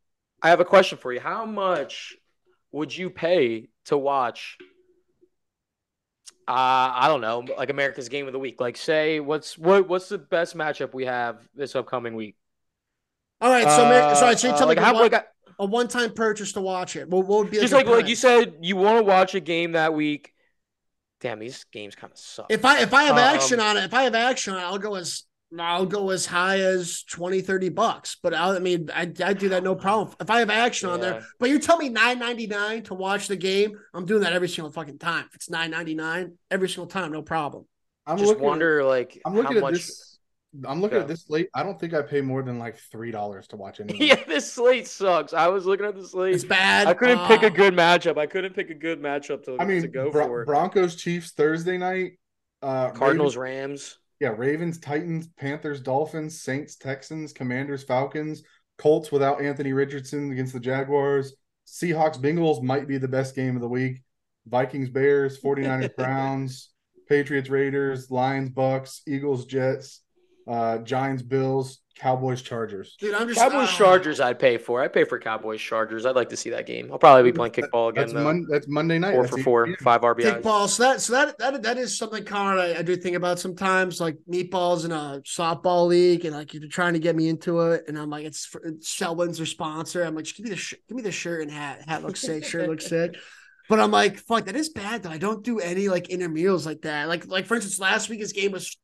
I 0.42 0.48
have 0.50 0.60
a 0.60 0.64
question 0.64 0.98
for 0.98 1.12
you. 1.12 1.20
How 1.20 1.44
much 1.46 2.16
would 2.72 2.96
you 2.96 3.10
pay 3.10 3.68
to 3.86 3.96
watch? 3.96 4.56
Uh, 6.46 6.52
I 6.94 7.08
don't 7.08 7.20
know, 7.20 7.44
like 7.58 7.68
America's 7.68 8.08
Game 8.08 8.26
of 8.26 8.32
the 8.32 8.38
Week. 8.38 8.58
Like, 8.60 8.76
say, 8.76 9.20
what's 9.20 9.58
what 9.58 9.86
what's 9.88 10.08
the 10.08 10.16
best 10.18 10.56
matchup 10.56 10.94
we 10.94 11.04
have 11.04 11.46
this 11.54 11.76
upcoming 11.76 12.14
week? 12.14 12.36
All 13.40 13.50
right, 13.50 13.64
so 13.64 13.84
Mar- 13.84 14.16
sorry, 14.16 14.36
so 14.36 14.48
Uh, 14.48 14.50
you're 14.50 14.58
telling 14.58 14.76
like, 14.76 14.78
me 14.78 14.84
how, 14.84 14.94
one, 14.94 15.10
like, 15.12 15.26
a 15.60 15.64
one-time 15.66 16.12
purchase 16.12 16.52
to 16.52 16.60
watch 16.60 16.96
it. 16.96 17.08
What, 17.08 17.26
what 17.26 17.44
would 17.44 17.50
be 17.50 17.58
just 17.60 17.72
like 17.72 17.86
good 17.86 17.96
like 17.98 18.08
you 18.08 18.16
said, 18.16 18.54
you 18.62 18.76
want 18.76 18.98
to 18.98 19.04
watch 19.04 19.34
a 19.34 19.40
game 19.40 19.72
that 19.72 19.92
week. 19.94 20.32
Damn, 21.20 21.38
these 21.40 21.64
games 21.72 21.94
kind 21.94 22.12
of 22.12 22.18
suck. 22.18 22.46
If 22.50 22.64
I 22.64 22.80
if 22.80 22.94
I 22.94 23.02
have 23.04 23.12
Um, 23.16 23.18
action 23.18 23.58
on 23.60 23.76
it, 23.76 23.84
if 23.84 23.94
I 23.94 24.02
have 24.04 24.14
action 24.14 24.54
on 24.54 24.60
it, 24.60 24.64
I'll 24.64 24.78
go 24.78 24.94
as 24.94 25.24
I'll 25.58 25.86
go 25.86 26.10
as 26.10 26.26
high 26.26 26.58
as 26.60 27.02
20, 27.04 27.40
30 27.40 27.70
bucks. 27.70 28.18
But 28.22 28.34
I, 28.34 28.56
I 28.56 28.58
mean, 28.58 28.90
I, 28.94 29.10
I 29.24 29.32
do 29.32 29.48
that 29.48 29.62
no 29.64 29.74
problem. 29.86 30.14
If 30.20 30.30
I 30.30 30.40
have 30.40 30.50
action 30.50 30.88
on 30.90 31.00
there, 31.00 31.24
but 31.40 31.48
you 31.50 31.58
tell 31.58 31.76
me 31.78 31.88
nine 31.88 32.18
ninety 32.18 32.46
nine 32.46 32.82
to 32.84 32.94
watch 32.94 33.26
the 33.28 33.36
game, 33.36 33.72
I'm 33.94 34.04
doing 34.06 34.22
that 34.22 34.32
every 34.32 34.48
single 34.48 34.70
fucking 34.70 34.98
time. 34.98 35.24
If 35.30 35.34
it's 35.36 35.50
nine 35.50 35.70
ninety 35.70 35.94
nine, 35.94 36.34
every 36.50 36.68
single 36.68 36.86
time, 36.86 37.10
no 37.12 37.22
problem. 37.22 37.64
I'm 38.06 38.16
Just 38.16 38.28
looking 38.28 38.44
at- 38.44 38.48
wonder 38.48 38.84
like 38.84 39.20
I'm 39.26 39.32
how 39.32 39.38
looking 39.40 39.56
at 39.56 39.62
much. 39.62 39.72
this. 39.74 40.07
I'm 40.66 40.80
looking 40.80 40.96
Yeah. 40.96 41.02
at 41.02 41.08
this 41.08 41.24
slate. 41.24 41.48
I 41.54 41.62
don't 41.62 41.78
think 41.78 41.92
I 41.94 42.02
pay 42.02 42.20
more 42.20 42.42
than 42.42 42.58
like 42.58 42.78
three 42.90 43.10
dollars 43.10 43.46
to 43.48 43.56
watch 43.56 43.80
anything. 43.80 44.02
Yeah, 44.06 44.22
this 44.26 44.50
slate 44.52 44.86
sucks. 44.88 45.32
I 45.34 45.48
was 45.48 45.66
looking 45.66 45.86
at 45.86 45.94
the 45.94 46.06
slate. 46.06 46.34
It's 46.34 46.44
bad. 46.44 46.86
I 46.86 46.94
couldn't 46.94 47.26
pick 47.26 47.42
a 47.42 47.46
Uh, 47.46 47.50
good 47.50 47.74
matchup. 47.74 48.16
I 48.18 48.26
couldn't 48.26 48.54
pick 48.54 48.70
a 48.70 48.74
good 48.74 49.00
matchup 49.00 49.44
to, 49.44 49.56
I 49.60 49.64
mean, 49.64 49.82
to 49.82 49.88
go 49.88 50.10
Bro- 50.10 50.26
for. 50.26 50.44
Broncos 50.44 50.96
Chiefs 50.96 51.32
Thursday 51.32 51.76
night. 51.78 52.12
Uh, 52.62 52.90
Cardinals, 52.90 53.36
Ravens, 53.36 53.70
Rams. 53.70 53.98
yeah, 54.20 54.34
Ravens 54.36 54.78
Titans, 54.80 55.28
Panthers 55.38 55.80
Dolphins, 55.80 56.40
Saints 56.40 56.74
Texans, 56.76 57.32
Commanders 57.32 57.84
Falcons, 57.84 58.42
Colts 58.78 59.12
without 59.12 59.40
Anthony 59.40 59.72
Richardson 59.72 60.32
against 60.32 60.54
the 60.54 60.60
Jaguars. 60.60 61.36
Seahawks 61.68 62.16
Bengals 62.18 62.62
might 62.62 62.88
be 62.88 62.98
the 62.98 63.06
best 63.06 63.36
game 63.36 63.54
of 63.54 63.60
the 63.62 63.68
week. 63.68 64.02
Vikings 64.46 64.88
Bears, 64.88 65.38
49ers 65.40 65.94
Browns, 65.96 66.70
Patriots 67.08 67.50
Raiders, 67.50 68.10
Lions 68.10 68.48
Bucks, 68.50 69.02
Eagles 69.06 69.44
Jets, 69.44 70.00
uh, 70.48 70.78
Giants 70.78 71.22
Bills, 71.22 71.80
Cowboys 71.98 72.42
Chargers. 72.42 72.96
Dude, 72.98 73.14
I'm 73.14 73.28
just 73.28 73.38
Cowboys 73.38 73.68
ah. 73.70 73.76
Chargers. 73.76 74.20
I'd 74.20 74.38
pay 74.38 74.56
for. 74.56 74.82
I'd 74.82 74.92
pay 74.92 75.04
for 75.04 75.18
Cowboys 75.18 75.60
Chargers. 75.60 76.06
I'd 76.06 76.14
like 76.14 76.30
to 76.30 76.36
see 76.36 76.50
that 76.50 76.66
game. 76.66 76.90
I'll 76.90 76.98
probably 76.98 77.30
be 77.30 77.36
playing 77.36 77.52
kickball 77.52 77.90
again 77.90 78.06
That's. 78.06 78.14
Mon- 78.14 78.46
that's 78.48 78.68
Monday 78.68 78.98
night. 78.98 79.12
four 79.12 79.22
That's 79.22 79.36
for 79.36 79.42
four, 79.42 79.64
p.m. 79.66 79.76
five 79.80 80.00
RBIs. 80.00 80.42
Kickball. 80.42 80.68
So 80.68 80.82
that 80.84 81.00
so 81.00 81.12
that 81.12 81.38
that 81.38 81.62
that 81.62 81.76
is 81.76 81.98
something, 81.98 82.24
Connor. 82.24 82.60
I, 82.60 82.76
I 82.78 82.82
do 82.82 82.96
think 82.96 83.16
about 83.16 83.38
sometimes, 83.38 84.00
like 84.00 84.16
meatballs 84.30 84.84
in 84.84 84.92
a 84.92 85.20
softball 85.26 85.86
league, 85.86 86.24
and 86.24 86.34
like 86.34 86.54
you're 86.54 86.68
trying 86.68 86.94
to 86.94 87.00
get 87.00 87.14
me 87.14 87.28
into 87.28 87.60
it, 87.60 87.84
and 87.88 87.98
I'm 87.98 88.10
like, 88.10 88.24
it's, 88.24 88.46
for, 88.46 88.62
it's 88.64 88.88
Selwyn's 88.88 89.36
their 89.36 89.46
sponsor. 89.46 90.04
I'm 90.04 90.14
like, 90.14 90.24
just 90.24 90.36
give 90.36 90.44
me 90.44 90.50
the 90.50 90.56
sh- 90.56 90.74
give 90.88 90.96
me 90.96 91.02
the 91.02 91.12
shirt 91.12 91.42
and 91.42 91.50
hat. 91.50 91.82
Hat 91.86 92.02
looks 92.02 92.20
sick. 92.20 92.44
Shirt 92.44 92.68
looks 92.68 92.86
sick. 92.88 93.16
But 93.68 93.80
I'm 93.80 93.90
like, 93.90 94.16
fuck, 94.18 94.46
that 94.46 94.56
is 94.56 94.70
bad 94.70 95.02
though. 95.02 95.10
I 95.10 95.18
don't 95.18 95.44
do 95.44 95.58
any 95.58 95.88
like 95.88 96.08
intramurals 96.08 96.64
like 96.64 96.82
that. 96.82 97.06
Like 97.08 97.26
like 97.26 97.44
for 97.44 97.54
instance, 97.54 97.78
last 97.78 98.08
week's 98.08 98.32
game 98.32 98.52
was 98.52 98.78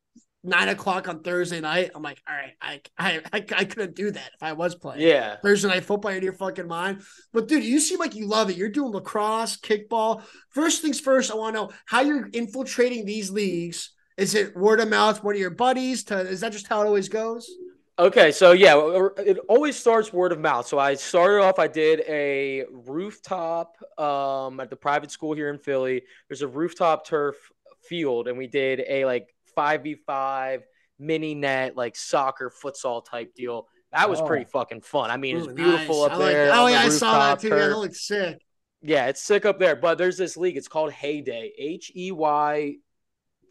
nine 0.45 0.69
o'clock 0.69 1.07
on 1.07 1.21
Thursday 1.21 1.59
night. 1.59 1.91
I'm 1.95 2.03
like, 2.03 2.21
all 2.27 2.35
right, 2.35 2.53
I 2.61 2.81
I 2.97 3.21
I, 3.33 3.45
I 3.55 3.65
couldn't 3.65 3.95
do 3.95 4.11
that 4.11 4.31
if 4.33 4.43
I 4.43 4.53
was 4.53 4.75
playing. 4.75 5.01
Yeah. 5.01 5.37
Thursday 5.37 5.67
night 5.67 5.83
football 5.83 6.11
in 6.11 6.23
your 6.23 6.33
fucking 6.33 6.67
mind. 6.67 7.01
But 7.33 7.47
dude, 7.47 7.63
you 7.63 7.79
seem 7.79 7.99
like 7.99 8.15
you 8.15 8.27
love 8.27 8.49
it. 8.49 8.57
You're 8.57 8.69
doing 8.69 8.91
lacrosse, 8.91 9.57
kickball. 9.57 10.23
First 10.49 10.81
things 10.81 10.99
first, 10.99 11.31
I 11.31 11.35
want 11.35 11.55
to 11.55 11.61
know 11.61 11.71
how 11.85 12.01
you're 12.01 12.27
infiltrating 12.27 13.05
these 13.05 13.31
leagues. 13.31 13.91
Is 14.17 14.35
it 14.35 14.55
word 14.55 14.79
of 14.79 14.89
mouth, 14.89 15.23
one 15.23 15.35
of 15.35 15.41
your 15.41 15.49
buddies? 15.49 16.05
To 16.05 16.19
is 16.19 16.41
that 16.41 16.51
just 16.51 16.67
how 16.67 16.81
it 16.81 16.85
always 16.85 17.09
goes? 17.09 17.49
Okay, 17.97 18.31
so 18.31 18.51
yeah, 18.51 18.75
it 19.17 19.37
always 19.47 19.77
starts 19.77 20.11
word 20.11 20.33
of 20.33 20.39
mouth. 20.39 20.67
So 20.67 20.77
I 20.77 20.95
started 20.95 21.41
off. 21.41 21.59
I 21.59 21.67
did 21.67 22.01
a 22.01 22.65
rooftop 22.69 23.77
um, 23.97 24.59
at 24.59 24.69
the 24.69 24.75
private 24.75 25.11
school 25.11 25.33
here 25.33 25.49
in 25.49 25.57
Philly. 25.57 26.03
There's 26.27 26.41
a 26.41 26.47
rooftop 26.47 27.05
turf 27.05 27.35
field, 27.81 28.27
and 28.27 28.37
we 28.37 28.47
did 28.47 28.83
a 28.87 29.05
like 29.05 29.34
five 29.55 29.83
v 29.83 29.95
five 29.95 30.63
mini 30.99 31.33
net, 31.35 31.75
like 31.75 31.95
soccer 31.95 32.51
futsal 32.63 33.03
type 33.05 33.33
deal. 33.35 33.67
That 33.91 34.09
was 34.09 34.19
Oh. 34.19 34.25
pretty 34.27 34.45
fucking 34.45 34.81
fun. 34.81 35.09
I 35.09 35.17
mean, 35.17 35.37
it's 35.37 35.47
beautiful 35.47 36.03
nice. 36.03 36.11
up 36.11 36.17
I 36.19 36.31
there. 36.31 36.51
on 36.51 36.59
Oh 36.59 36.65
the 36.65 36.71
yeah, 36.71 36.79
I 36.81 36.89
saw 36.89 37.19
that 37.19 37.39
too. 37.39 37.49
Yeah, 37.49 37.55
that 37.67 37.77
looks 37.77 38.05
sick. 38.07 38.41
Yeah, 38.81 39.07
it's 39.07 39.23
sick 39.23 39.45
up 39.45 39.57
there. 39.59 39.75
But 39.75 39.97
there's 39.97 40.17
this 40.17 40.37
league. 40.37 40.57
It's 40.57 40.67
called 40.67 40.91
Heyday. 40.91 41.53
H 41.57 41.91
E 41.95 42.11
Y, 42.11 42.75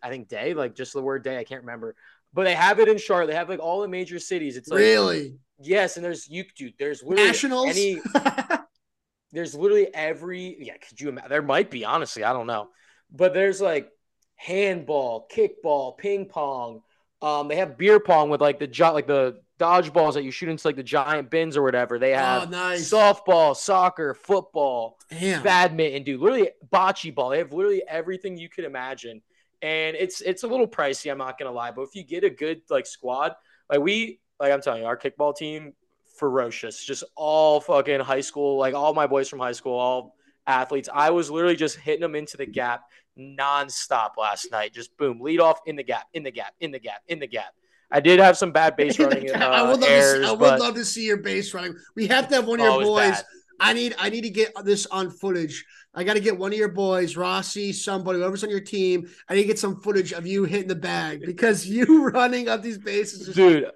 I 0.02 0.08
think 0.10 0.28
day, 0.28 0.54
like 0.54 0.74
just 0.74 0.92
the 0.92 1.02
word 1.02 1.24
day. 1.24 1.38
I 1.38 1.44
can't 1.44 1.62
remember. 1.62 1.96
But 2.32 2.44
they 2.44 2.54
have 2.54 2.78
it 2.80 2.88
in 2.88 2.98
Charlotte. 2.98 3.28
They 3.28 3.34
have 3.36 3.48
like 3.48 3.60
all 3.60 3.80
the 3.80 3.88
major 3.88 4.18
cities. 4.18 4.56
It's 4.56 4.68
like 4.68 4.78
really? 4.80 5.36
yes, 5.60 5.96
and 5.96 6.04
there's 6.04 6.28
you 6.28 6.44
dude. 6.56 6.74
There's 6.78 7.02
Nationals? 7.02 7.70
any. 7.70 8.00
There's 9.32 9.54
literally 9.54 9.92
every 9.92 10.56
yeah. 10.60 10.76
Could 10.76 11.00
you 11.00 11.08
imagine? 11.08 11.30
There 11.30 11.42
might 11.42 11.70
be 11.70 11.84
honestly. 11.84 12.22
I 12.22 12.32
don't 12.32 12.46
know, 12.46 12.68
but 13.10 13.34
there's 13.34 13.60
like 13.60 13.88
handball, 14.44 15.26
kickball, 15.32 15.96
ping 15.96 16.26
pong. 16.26 16.82
Um, 17.22 17.48
they 17.48 17.56
have 17.56 17.78
beer 17.78 17.98
pong 17.98 18.28
with 18.28 18.40
like 18.40 18.58
the 18.58 18.66
like 18.92 19.06
the 19.06 19.40
dodgeballs 19.58 20.14
that 20.14 20.24
you 20.24 20.30
shoot 20.30 20.48
into 20.48 20.66
like 20.66 20.76
the 20.76 20.82
giant 20.82 21.30
bins 21.30 21.56
or 21.56 21.62
whatever. 21.62 21.98
They 21.98 22.12
oh, 22.12 22.18
have 22.18 22.50
nice. 22.50 22.90
softball, 22.90 23.56
soccer, 23.56 24.12
football 24.12 24.98
Damn. 25.10 25.42
badminton, 25.42 26.02
dude. 26.02 26.20
Literally 26.20 26.50
bocce 26.72 27.14
ball. 27.14 27.30
They 27.30 27.38
have 27.38 27.52
literally 27.52 27.82
everything 27.88 28.36
you 28.36 28.50
could 28.50 28.64
imagine. 28.64 29.22
And 29.62 29.96
it's 29.96 30.20
it's 30.20 30.42
a 30.42 30.46
little 30.46 30.68
pricey, 30.68 31.10
I'm 31.10 31.18
not 31.18 31.38
gonna 31.38 31.52
lie. 31.52 31.70
But 31.70 31.82
if 31.82 31.94
you 31.94 32.04
get 32.04 32.24
a 32.24 32.30
good 32.30 32.60
like 32.68 32.86
squad, 32.86 33.32
like 33.70 33.80
we 33.80 34.20
like 34.38 34.52
I'm 34.52 34.60
telling 34.60 34.82
you, 34.82 34.86
our 34.86 34.98
kickball 34.98 35.34
team, 35.34 35.72
ferocious. 36.18 36.84
Just 36.84 37.04
all 37.16 37.60
fucking 37.60 38.00
high 38.00 38.20
school, 38.20 38.58
like 38.58 38.74
all 38.74 38.92
my 38.92 39.06
boys 39.06 39.30
from 39.30 39.38
high 39.38 39.52
school, 39.52 39.78
all 39.78 40.16
athletes. 40.46 40.88
I 40.92 41.10
was 41.10 41.30
literally 41.30 41.56
just 41.56 41.76
hitting 41.76 42.00
them 42.00 42.14
into 42.14 42.36
the 42.36 42.46
gap 42.46 42.84
nonstop 43.18 44.16
last 44.16 44.50
night. 44.50 44.72
Just 44.72 44.96
boom, 44.96 45.20
lead 45.20 45.40
off 45.40 45.60
in 45.66 45.76
the 45.76 45.82
gap, 45.82 46.06
in 46.12 46.22
the 46.22 46.30
gap, 46.30 46.54
in 46.60 46.70
the 46.70 46.78
gap, 46.78 47.02
in 47.08 47.18
the 47.18 47.26
gap. 47.26 47.54
I 47.90 48.00
did 48.00 48.18
have 48.18 48.36
some 48.36 48.52
bad 48.52 48.76
base 48.76 48.98
running 48.98 49.30
uh, 49.30 49.38
I 49.38 49.62
would 49.62 49.80
love 49.80 49.88
to 49.88 50.02
see, 50.02 50.24
I 50.24 50.30
would 50.30 50.38
but 50.40 50.60
love 50.60 50.74
to 50.74 50.84
see 50.84 51.06
your 51.06 51.18
base 51.18 51.54
running. 51.54 51.76
We 51.94 52.06
have 52.08 52.28
to 52.28 52.36
have 52.36 52.46
one 52.46 52.60
of 52.60 52.66
oh, 52.66 52.70
your 52.70 52.78
was 52.78 52.88
boys. 52.88 53.10
bad. 53.10 53.24
I 53.60 53.72
need 53.72 53.94
I 53.98 54.10
need 54.10 54.22
to 54.22 54.30
get 54.30 54.52
this 54.64 54.86
on 54.86 55.10
footage. 55.10 55.64
I 55.94 56.02
got 56.02 56.14
to 56.14 56.20
get 56.20 56.36
one 56.36 56.52
of 56.52 56.58
your 56.58 56.70
boys, 56.70 57.16
Rossi, 57.16 57.72
somebody, 57.72 58.18
whoever's 58.18 58.42
on 58.42 58.50
your 58.50 58.60
team. 58.60 59.08
I 59.28 59.34
need 59.34 59.42
to 59.42 59.46
get 59.46 59.60
some 59.60 59.80
footage 59.80 60.12
of 60.12 60.26
you 60.26 60.44
hitting 60.44 60.66
the 60.66 60.74
bag 60.74 61.22
because 61.24 61.66
you 61.68 62.10
running 62.10 62.48
up 62.48 62.62
these 62.62 62.78
bases, 62.78 63.32
dude. 63.34 63.70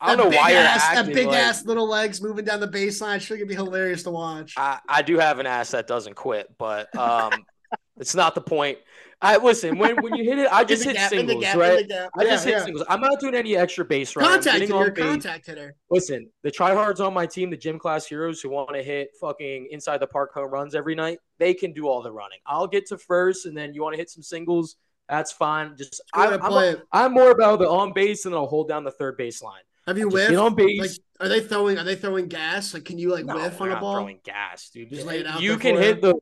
I 0.00 0.14
don't 0.14 0.30
know 0.30 0.36
why 0.36 0.50
you're 0.50 0.60
acting 0.60 1.06
that 1.06 1.14
big 1.14 1.28
like- 1.28 1.38
ass 1.38 1.64
little 1.64 1.88
legs 1.88 2.20
moving 2.20 2.44
down 2.44 2.60
the 2.60 2.68
baseline. 2.68 3.20
Sure, 3.20 3.36
gonna 3.36 3.46
be 3.46 3.54
hilarious 3.54 4.02
to 4.04 4.10
watch. 4.10 4.54
I, 4.56 4.80
I 4.88 5.02
do 5.02 5.18
have 5.18 5.38
an 5.38 5.46
ass 5.46 5.70
that 5.70 5.86
doesn't 5.86 6.14
quit, 6.14 6.48
but 6.58 6.94
um, 6.96 7.32
it's 7.98 8.14
not 8.14 8.34
the 8.34 8.40
point. 8.40 8.78
I 9.22 9.38
listen 9.38 9.78
when 9.78 9.96
when 10.02 10.14
you 10.16 10.24
hit 10.24 10.38
it, 10.38 10.52
I 10.52 10.64
just 10.72 10.84
hit 10.84 10.96
gap, 10.96 11.08
singles, 11.08 11.42
gap, 11.42 11.56
right? 11.56 11.90
I 11.90 12.24
Yeah, 12.24 12.30
just 12.30 12.44
hit 12.44 12.52
yeah. 12.52 12.64
singles. 12.64 12.84
I'm 12.90 13.00
not 13.00 13.20
doing 13.20 13.34
any 13.34 13.56
extra 13.56 13.84
base 13.84 14.14
running. 14.14 14.32
Contact 14.32 14.60
hitter, 14.60 14.90
contact 14.90 15.46
hitter. 15.46 15.76
Listen, 15.90 16.28
the 16.42 16.50
tryhards 16.50 17.00
on 17.00 17.14
my 17.14 17.24
team, 17.24 17.48
the 17.48 17.56
gym 17.56 17.78
class 17.78 18.06
heroes 18.06 18.42
who 18.42 18.50
want 18.50 18.74
to 18.74 18.82
hit 18.82 19.10
fucking 19.18 19.68
inside 19.70 19.98
the 19.98 20.06
park 20.06 20.34
home 20.34 20.50
runs 20.50 20.74
every 20.74 20.94
night, 20.94 21.18
they 21.38 21.54
can 21.54 21.72
do 21.72 21.88
all 21.88 22.02
the 22.02 22.12
running. 22.12 22.38
I'll 22.46 22.66
get 22.66 22.86
to 22.86 22.98
first, 22.98 23.46
and 23.46 23.56
then 23.56 23.72
you 23.72 23.82
want 23.82 23.94
to 23.94 23.98
hit 23.98 24.10
some 24.10 24.22
singles. 24.22 24.76
That's 25.08 25.32
fine. 25.32 25.74
Just 25.78 26.02
I, 26.12 26.28
I'm, 26.28 26.40
play 26.40 26.70
it. 26.70 26.82
I'm 26.92 27.12
more 27.12 27.30
about 27.30 27.60
the 27.60 27.68
on 27.68 27.92
base, 27.94 28.26
and 28.26 28.34
I'll 28.34 28.46
hold 28.46 28.68
down 28.68 28.84
the 28.84 28.90
third 28.90 29.16
base 29.16 29.42
line. 29.42 29.62
Have 29.86 29.98
you 29.98 30.08
whiffed? 30.08 30.34
on 30.34 30.54
base. 30.54 30.80
Like, 30.80 30.90
are 31.20 31.28
they 31.28 31.40
throwing? 31.40 31.78
Are 31.78 31.84
they 31.84 31.96
throwing 31.96 32.28
gas? 32.28 32.72
Like, 32.74 32.84
can 32.84 32.98
you 32.98 33.10
like 33.10 33.24
No, 33.24 33.34
whiff 33.36 33.58
we're 33.60 33.66
on 33.66 33.70
a 33.70 33.74
not 33.74 33.80
ball? 33.80 33.94
throwing 33.96 34.20
gas, 34.24 34.70
dude. 34.70 34.90
Just 34.90 35.06
lay 35.06 35.18
it 35.20 35.26
out 35.26 35.40
you 35.42 35.56
can 35.58 35.76
hit 35.76 36.00
the, 36.02 36.14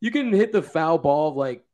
you 0.00 0.10
can 0.10 0.32
hit 0.32 0.52
the 0.52 0.62
foul 0.62 0.98
ball 0.98 1.34
like, 1.34 1.64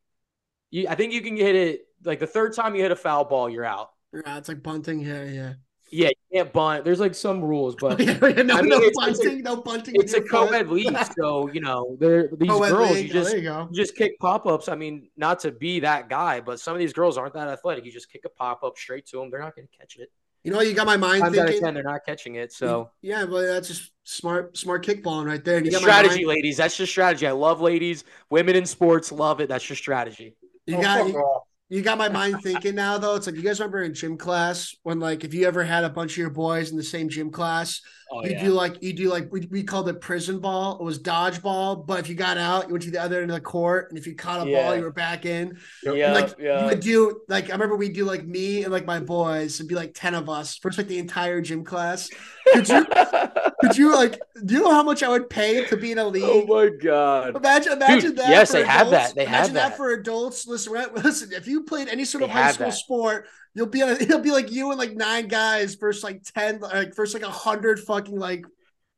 you. 0.71 0.87
I 0.89 0.95
think 0.95 1.13
you 1.13 1.21
can 1.21 1.37
hit 1.37 1.55
it 1.57 1.87
like 2.05 2.21
the 2.21 2.27
third 2.27 2.55
time 2.55 2.75
you 2.75 2.83
hit 2.83 2.93
a 2.93 2.97
foul 2.97 3.25
ball, 3.25 3.49
you're 3.51 3.65
out. 3.65 3.91
Yeah, 4.13 4.39
it's 4.39 4.49
like 4.49 4.63
bunting. 4.63 5.01
Yeah, 5.01 5.25
yeah. 5.25 5.53
Yeah, 5.95 6.09
you 6.09 6.15
can't 6.39 6.53
bunt. 6.55 6.87
There's 6.87 7.01
like 7.01 7.15
some 7.15 7.43
rules, 7.43 7.77
but 7.79 8.01
yeah, 8.01 8.13
yeah, 8.23 8.43
no, 8.43 8.55
I 8.57 8.63
mean, 8.63 8.71
no 8.71 8.77
it's- 8.81 8.93
it's 9.09 9.21
a- 9.21 9.23
bunting, 9.25 9.43
no 9.43 9.57
bunting. 9.57 9.95
it's 9.99 10.15
a 10.15 10.23
co-ed 10.23 10.71
league, 10.71 10.97
so 11.19 11.51
you 11.53 11.61
know 11.61 11.97
they're 12.01 12.31
these 12.39 12.49
Co-ed 12.49 12.71
girls. 12.71 12.91
league. 12.93 13.05
You 13.09 13.11
Oh, 13.11 13.23
just 13.23 13.31
there 13.33 13.41
you 13.41 13.51
you 13.51 13.69
just 13.75 13.95
kick 13.95 14.19
pop 14.19 14.47
ups. 14.47 14.69
I 14.69 14.75
mean, 14.75 15.11
not 15.19 15.41
to 15.41 15.51
be 15.53 15.81
that 15.81 16.09
guy, 16.09 16.41
but 16.41 16.61
some 16.61 16.73
of 16.73 16.79
these 16.79 16.95
girls 16.95 17.19
aren't 17.19 17.35
that 17.35 17.49
athletic. 17.49 17.85
You 17.85 17.93
just 17.93 18.11
kick 18.11 18.23
a 18.25 18.31
pop 18.31 18.63
up 18.65 18.79
straight 18.79 19.05
to 19.09 19.19
them. 19.19 19.31
They're 19.31 19.41
not 19.41 19.55
going 19.55 19.69
to 19.69 19.77
catch 19.79 19.97
it. 19.99 20.11
You 20.45 20.51
know, 20.53 20.61
you 20.61 20.75
got 20.75 20.87
my 20.87 20.97
mind 20.97 21.23
Times 21.23 21.39
out 21.39 21.43
of 21.43 21.47
thinking. 21.51 21.65
ten, 21.65 21.75
they're 21.75 21.83
not 21.85 22.01
catching 22.05 22.35
it. 22.35 22.53
So 22.53 22.91
yeah, 23.01 23.25
but 23.27 23.43
that's 23.43 23.69
just 23.69 23.93
smart, 24.05 24.57
smart 24.57 24.85
kickballing 24.85 25.25
right 25.27 25.45
there. 25.45 25.59
And 25.59 25.67
you 25.67 25.71
It's 25.71 25.77
got 25.79 25.83
strategy, 25.83 26.25
mind- 26.25 26.29
ladies. 26.29 26.57
That's 26.57 26.77
just 26.77 26.91
strategy. 26.91 27.27
I 27.27 27.33
love 27.33 27.61
ladies, 27.61 28.03
women 28.29 28.57
in 28.57 28.67
sports. 28.67 29.13
Love 29.13 29.41
it. 29.41 29.49
That's 29.49 29.69
your 29.69 29.77
strategy. 29.77 30.35
You 30.67 30.79
Oh, 30.79 30.83
got 30.83 30.99
fuck 31.05 31.09
you, 31.13 31.19
off. 31.19 31.43
You 31.73 31.83
got 31.83 31.99
my 31.99 32.09
mind 32.09 32.43
thinking 32.43 32.75
now 32.75 32.99
though. 32.99 33.15
It's 33.15 33.27
like 33.27 33.37
you 33.37 33.43
guys 33.43 33.59
remember 33.61 33.83
in 33.83 33.95
gym 33.95 34.17
class 34.19 34.75
when 34.83 35.01
like 35.01 35.25
if 35.25 35.33
you 35.35 35.47
ever 35.47 35.65
had 35.65 35.85
a 35.85 35.91
bunch 35.91 36.13
of 36.13 36.19
your 36.19 36.31
boys 36.31 36.71
in 36.71 36.77
the 36.77 36.83
same 36.83 37.09
gym 37.09 37.31
class, 37.31 37.81
Oh 38.11 38.23
you 38.25 38.35
do 38.37 38.51
like 38.53 38.83
you 38.83 38.93
do 38.93 39.09
like 39.09 39.33
we, 39.33 39.49
we 39.51 39.63
called 39.63 39.89
it 39.89 40.01
prison 40.01 40.39
ball. 40.39 40.79
It 40.79 40.85
was 40.85 40.99
dodgeball, 40.99 41.87
but 41.87 41.99
if 41.99 42.09
you 42.11 42.15
got 42.15 42.37
out, 42.37 42.67
you 42.67 42.73
went 42.73 42.85
to 42.85 42.91
the 42.91 43.01
other 43.01 43.23
end 43.23 43.31
of 43.31 43.35
the 43.37 43.41
court, 43.41 43.87
and 43.89 43.99
if 43.99 44.07
you 44.07 44.15
caught 44.15 44.47
a 44.47 44.51
Yeah. 44.51 44.63
ball, 44.63 44.77
you 44.77 44.83
were 44.83 44.93
back 44.93 45.25
in. 45.25 45.59
Yeah, 45.83 45.93
And, 45.93 46.15
like 46.15 46.35
you 46.39 46.67
would 46.67 46.81
do 46.81 47.21
like 47.29 47.49
I 47.49 47.53
remember 47.53 47.77
we'd 47.77 47.95
do 47.95 48.05
like 48.05 48.25
me 48.27 48.65
and 48.65 48.73
like 48.73 48.85
my 48.85 49.01
boys, 49.01 49.55
it'd 49.55 49.69
be 49.69 49.75
like 49.75 49.93
ten 49.95 50.15
of 50.15 50.29
us, 50.29 50.59
first 50.59 50.77
like 50.77 50.89
the 50.89 50.99
entire 50.99 51.41
gym 51.41 51.65
class. 51.65 52.11
Could 52.53 52.69
you 52.69 52.87
could 53.63 53.77
you 53.79 53.95
like 53.95 54.21
do 54.45 54.55
you 54.55 54.61
know 54.61 54.71
how 54.71 54.83
much 54.83 55.03
I 55.03 55.09
would 55.09 55.31
pay 55.31 55.65
to 55.67 55.77
be 55.77 55.93
in 55.93 55.99
a 55.99 56.07
league? 56.07 56.23
oh 56.27 56.45
my 56.47 56.69
god. 56.83 57.37
Imagine, 57.37 57.73
imagine 57.73 58.11
Dude, 58.11 58.19
that. 58.19 58.29
yes, 58.29 58.51
for 58.51 58.59
they 58.59 58.65
have 58.67 58.89
adults. 58.89 59.09
that. 59.09 59.15
They 59.15 59.25
have 59.25 59.47
that. 59.55 59.69
that. 59.71 59.77
for 59.77 59.93
adults. 59.93 60.47
Listen, 60.47 60.73
listen. 60.97 61.33
If 61.33 61.47
you 61.47 61.63
played 61.65 61.89
any 61.89 62.05
sort 62.05 62.21
They 62.21 62.27
of 62.27 62.31
high 62.33 62.53
school 62.53 62.67
that. 62.67 62.73
sport, 62.75 63.27
you'll 63.55 63.67
be 63.67 63.83
on. 63.83 63.89
A, 63.89 63.93
it'll 63.93 64.21
be 64.21 64.33
like 64.33 64.53
you 64.53 64.71
and 64.71 64.79
like 64.79 64.93
nine 64.93 65.29
guys 65.29 65.77
versus 65.77 66.05
like 66.05 66.23
ten, 66.23 66.61
like 66.61 66.95
versus 66.95 67.15
like 67.15 67.23
a 67.23 67.33
hundred 67.33 67.81
fucking 67.81 68.19
like. 68.19 68.45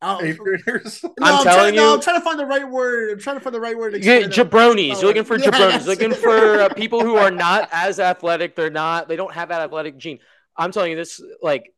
Out, 0.03 0.23
Eighth 0.23 0.37
graders. 0.39 1.03
no, 1.03 1.11
I'm 1.23 1.43
trying, 1.43 1.57
telling 1.57 1.75
no, 1.77 1.89
you- 1.89 1.95
I'm 1.95 2.01
trying 2.03 2.21
to 2.21 2.25
find 2.25 2.39
the 2.39 2.45
right 2.45 2.69
word. 2.69 3.12
I'm 3.12 3.19
trying 3.21 3.37
to 3.37 3.41
find 3.41 3.55
the 3.55 3.61
right 3.61 3.79
word. 3.79 3.93
to 3.95 4.01
Yeah, 4.03 4.23
jabronis. 4.23 4.97
Oh, 4.97 4.99
You're 4.99 5.07
looking 5.09 5.25
for 5.25 5.39
yeah, 5.39 5.47
jabronis. 5.51 5.87
Looking 5.87 6.12
for 6.12 6.61
uh, 6.61 6.69
people 6.75 7.01
who 7.03 7.17
are 7.17 7.31
not 7.31 7.71
as 7.73 7.99
athletic. 7.99 8.55
They're 8.55 8.69
not. 8.69 9.09
They 9.09 9.17
don't 9.17 9.33
have 9.33 9.49
that 9.49 9.62
athletic 9.62 9.97
gene. 9.97 10.19
I'm 10.59 10.73
telling 10.73 10.91
you 10.91 10.97
this, 10.97 11.23
like 11.41 11.73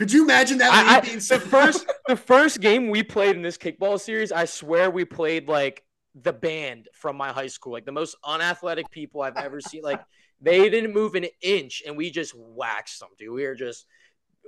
Could 0.00 0.10
you 0.10 0.24
imagine 0.24 0.56
that 0.58 0.72
I, 0.72 0.96
I- 0.96 1.00
the 1.00 1.38
first 1.50 1.86
the 2.08 2.16
first 2.16 2.62
game 2.62 2.88
we 2.88 3.02
played 3.02 3.36
in 3.36 3.42
this 3.42 3.58
kickball 3.58 4.00
series, 4.00 4.32
I 4.32 4.46
swear 4.46 4.90
we 4.90 5.04
played 5.04 5.46
like 5.46 5.84
the 6.14 6.32
band 6.32 6.88
from 6.94 7.18
my 7.18 7.32
high 7.32 7.48
school, 7.48 7.72
like 7.72 7.84
the 7.84 7.92
most 7.92 8.16
unathletic 8.24 8.90
people 8.90 9.20
I've 9.20 9.36
ever 9.36 9.60
seen. 9.60 9.82
Like 9.82 10.00
they 10.40 10.70
didn't 10.70 10.94
move 10.94 11.16
an 11.16 11.26
inch, 11.42 11.82
and 11.86 11.98
we 11.98 12.10
just 12.10 12.34
waxed 12.34 13.00
them, 13.00 13.10
dude. 13.18 13.34
We 13.34 13.44
were 13.44 13.54
just 13.54 13.84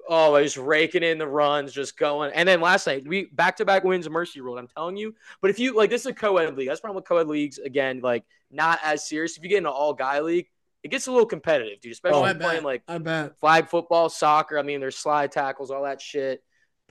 oh, 0.08 0.42
raking 0.56 1.02
in 1.02 1.18
the 1.18 1.28
runs, 1.28 1.74
just 1.74 1.98
going. 1.98 2.32
And 2.34 2.48
then 2.48 2.62
last 2.62 2.86
night 2.86 3.06
we 3.06 3.26
back 3.26 3.58
to 3.58 3.66
back 3.66 3.84
wins, 3.84 4.08
mercy 4.08 4.40
ruled. 4.40 4.58
I'm 4.58 4.68
telling 4.68 4.96
you. 4.96 5.14
But 5.42 5.50
if 5.50 5.58
you 5.58 5.76
like, 5.76 5.90
this 5.90 6.00
is 6.00 6.06
a 6.06 6.14
co-ed 6.14 6.56
league. 6.56 6.68
That's 6.68 6.80
the 6.80 6.84
problem 6.86 6.96
with 6.96 7.04
co-ed 7.04 7.28
leagues. 7.28 7.58
Again, 7.58 8.00
like 8.02 8.24
not 8.50 8.78
as 8.82 9.06
serious. 9.06 9.36
If 9.36 9.42
you 9.42 9.50
get 9.50 9.58
into 9.58 9.70
all 9.70 9.92
guy 9.92 10.20
league, 10.20 10.46
it 10.82 10.90
gets 10.90 11.06
a 11.06 11.12
little 11.12 11.26
competitive, 11.26 11.80
dude. 11.80 11.92
Especially 11.92 12.30
Oh, 12.30 12.34
playing 12.34 12.38
bet. 12.38 12.64
like 12.64 12.82
I 12.88 12.98
bet. 12.98 13.38
flag 13.40 13.68
football, 13.68 14.08
soccer. 14.08 14.58
I 14.58 14.62
mean, 14.62 14.80
there's 14.80 14.96
slide 14.96 15.32
tackles, 15.32 15.70
all 15.70 15.84
that 15.84 16.00
shit. 16.00 16.42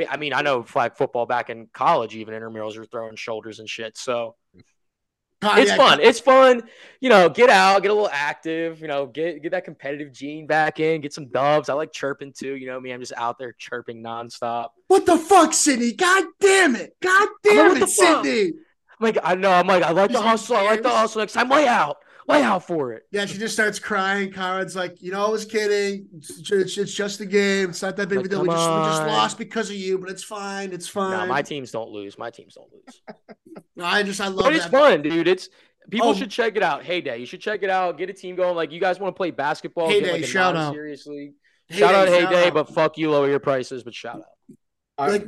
I 0.10 0.18
mean, 0.18 0.34
I 0.34 0.42
know 0.42 0.64
flag 0.64 0.96
football 0.96 1.26
back 1.26 1.50
in 1.50 1.68
college, 1.74 2.16
even 2.16 2.34
intramurals 2.34 2.78
are 2.78 2.86
throwing 2.86 3.16
shoulders 3.16 3.60
and 3.60 3.70
shit. 3.70 3.98
So 3.98 4.36
God, 5.42 5.58
it's 5.58 5.72
yeah, 5.72 5.78
fun. 5.78 6.00
It's 6.00 6.20
fun. 6.20 6.64
You 7.00 7.10
know, 7.10 7.28
get 7.28 7.50
out, 7.50 7.82
get 7.82 7.90
a 7.90 7.94
little 7.94 8.10
active. 8.12 8.80
You 8.80 8.88
know, 8.88 9.08
get 9.08 9.42
get 9.42 9.52
that 9.52 9.66
competitive 9.66 10.14
gene 10.14 10.46
back 10.46 10.80
in. 10.80 11.02
Get 11.02 11.14
some 11.14 11.30
doves. 11.30 11.68
I 11.68 11.74
like 11.74 11.92
chirping 11.92 12.34
too. 12.34 12.56
You 12.56 12.68
know 12.68 12.80
me. 12.80 12.92
I'm 12.92 13.00
just 13.00 13.14
out 13.18 13.40
there 13.40 13.54
chirping 13.58 14.04
nonstop. 14.04 14.70
What 14.88 15.08
the 15.08 15.18
fuck, 15.18 15.54
Sydney? 15.54 15.94
God 15.94 16.26
damn 16.40 16.76
it. 16.76 16.96
God 17.02 17.22
like, 17.22 17.30
damn 17.44 17.70
what 17.70 17.82
it? 17.82 17.90
Sydney. 17.90 18.54
I'm 19.00 19.06
like, 19.06 19.18
I 19.24 19.34
know. 19.34 19.52
I'm 19.52 19.66
like, 19.66 19.82
I 19.82 19.92
like 19.92 20.12
the 20.12 20.22
hustle. 20.22 20.58
I 20.58 20.62
like 20.64 20.84
the 20.84 20.90
hustle. 20.90 21.22
Next 21.22 21.34
time, 21.34 21.50
lay 21.50 21.68
out, 21.68 21.98
lay 22.32 22.44
out 22.44 22.66
for 22.68 22.94
it. 22.94 23.04
Yeah, 23.12 23.26
she 23.26 23.38
just 23.38 23.54
starts 23.54 23.80
crying. 23.80 24.32
Conrad's 24.32 24.76
like, 24.76 25.02
you 25.02 25.12
know, 25.12 25.26
I 25.26 25.30
was 25.30 25.46
kidding. 25.46 26.08
It's, 26.18 26.52
it's, 26.52 26.78
it's 26.78 26.94
just 26.94 27.20
a 27.22 27.26
game. 27.26 27.70
It's 27.70 27.82
not 27.82 27.96
that 27.98 28.10
big 28.10 28.20
of 28.20 28.26
a 28.26 28.28
deal. 28.28 28.42
We 28.42 28.48
come 28.48 28.58
just, 28.58 28.70
we 28.70 28.86
just 28.88 29.04
lost 29.08 29.38
because 29.38 29.70
of 29.70 29.76
you, 29.76 29.98
but 29.98 30.10
it's 30.10 30.24
fine. 30.24 30.72
It's 30.74 30.88
fine. 30.88 31.12
No, 31.18 31.26
my 31.26 31.42
teams 31.42 31.72
don't 31.72 31.90
lose. 31.90 32.18
My 32.18 32.30
teams 32.30 32.56
don't 32.56 32.72
lose. 32.72 33.02
No, 33.76 33.86
I 33.86 34.04
just, 34.04 34.22
I 34.22 34.28
love 34.28 34.46
But 34.46 34.54
it's 34.56 34.66
that. 34.66 34.72
fun, 34.72 35.02
dude. 35.02 35.28
It's 35.28 35.50
people 35.90 36.10
Oh. 36.10 36.14
should 36.14 36.30
check 36.30 36.56
it 36.56 36.64
out. 36.64 36.84
Heyday, 36.84 37.18
you 37.20 37.26
should 37.26 37.42
check 37.42 37.64
it 37.64 37.70
out. 37.70 37.98
Get 37.98 38.10
a 38.10 38.14
team 38.14 38.36
going. 38.36 38.56
Like 38.56 38.72
you 38.72 38.80
guys 38.80 39.00
want 39.00 39.16
to 39.16 39.18
play 39.18 39.32
basketball? 39.32 39.88
get, 39.90 40.04
Heyday, 40.04 40.12
like, 40.22 40.26
shout 40.26 40.56
out. 40.56 40.66
non-serious 40.66 41.06
league. 41.08 41.34
Heyday, 41.68 41.80
shout 41.80 41.96
out 41.96 42.08
shout 42.10 42.30
Heyday, 42.34 42.48
out. 42.48 42.54
but 42.54 42.70
fuck 42.70 42.98
you, 42.98 43.10
lower 43.12 43.30
your 43.30 43.40
prices. 43.40 43.84
But 43.84 43.94
shout 43.96 44.18
out. 44.18 44.58
I, 44.98 45.08
Like, 45.08 45.26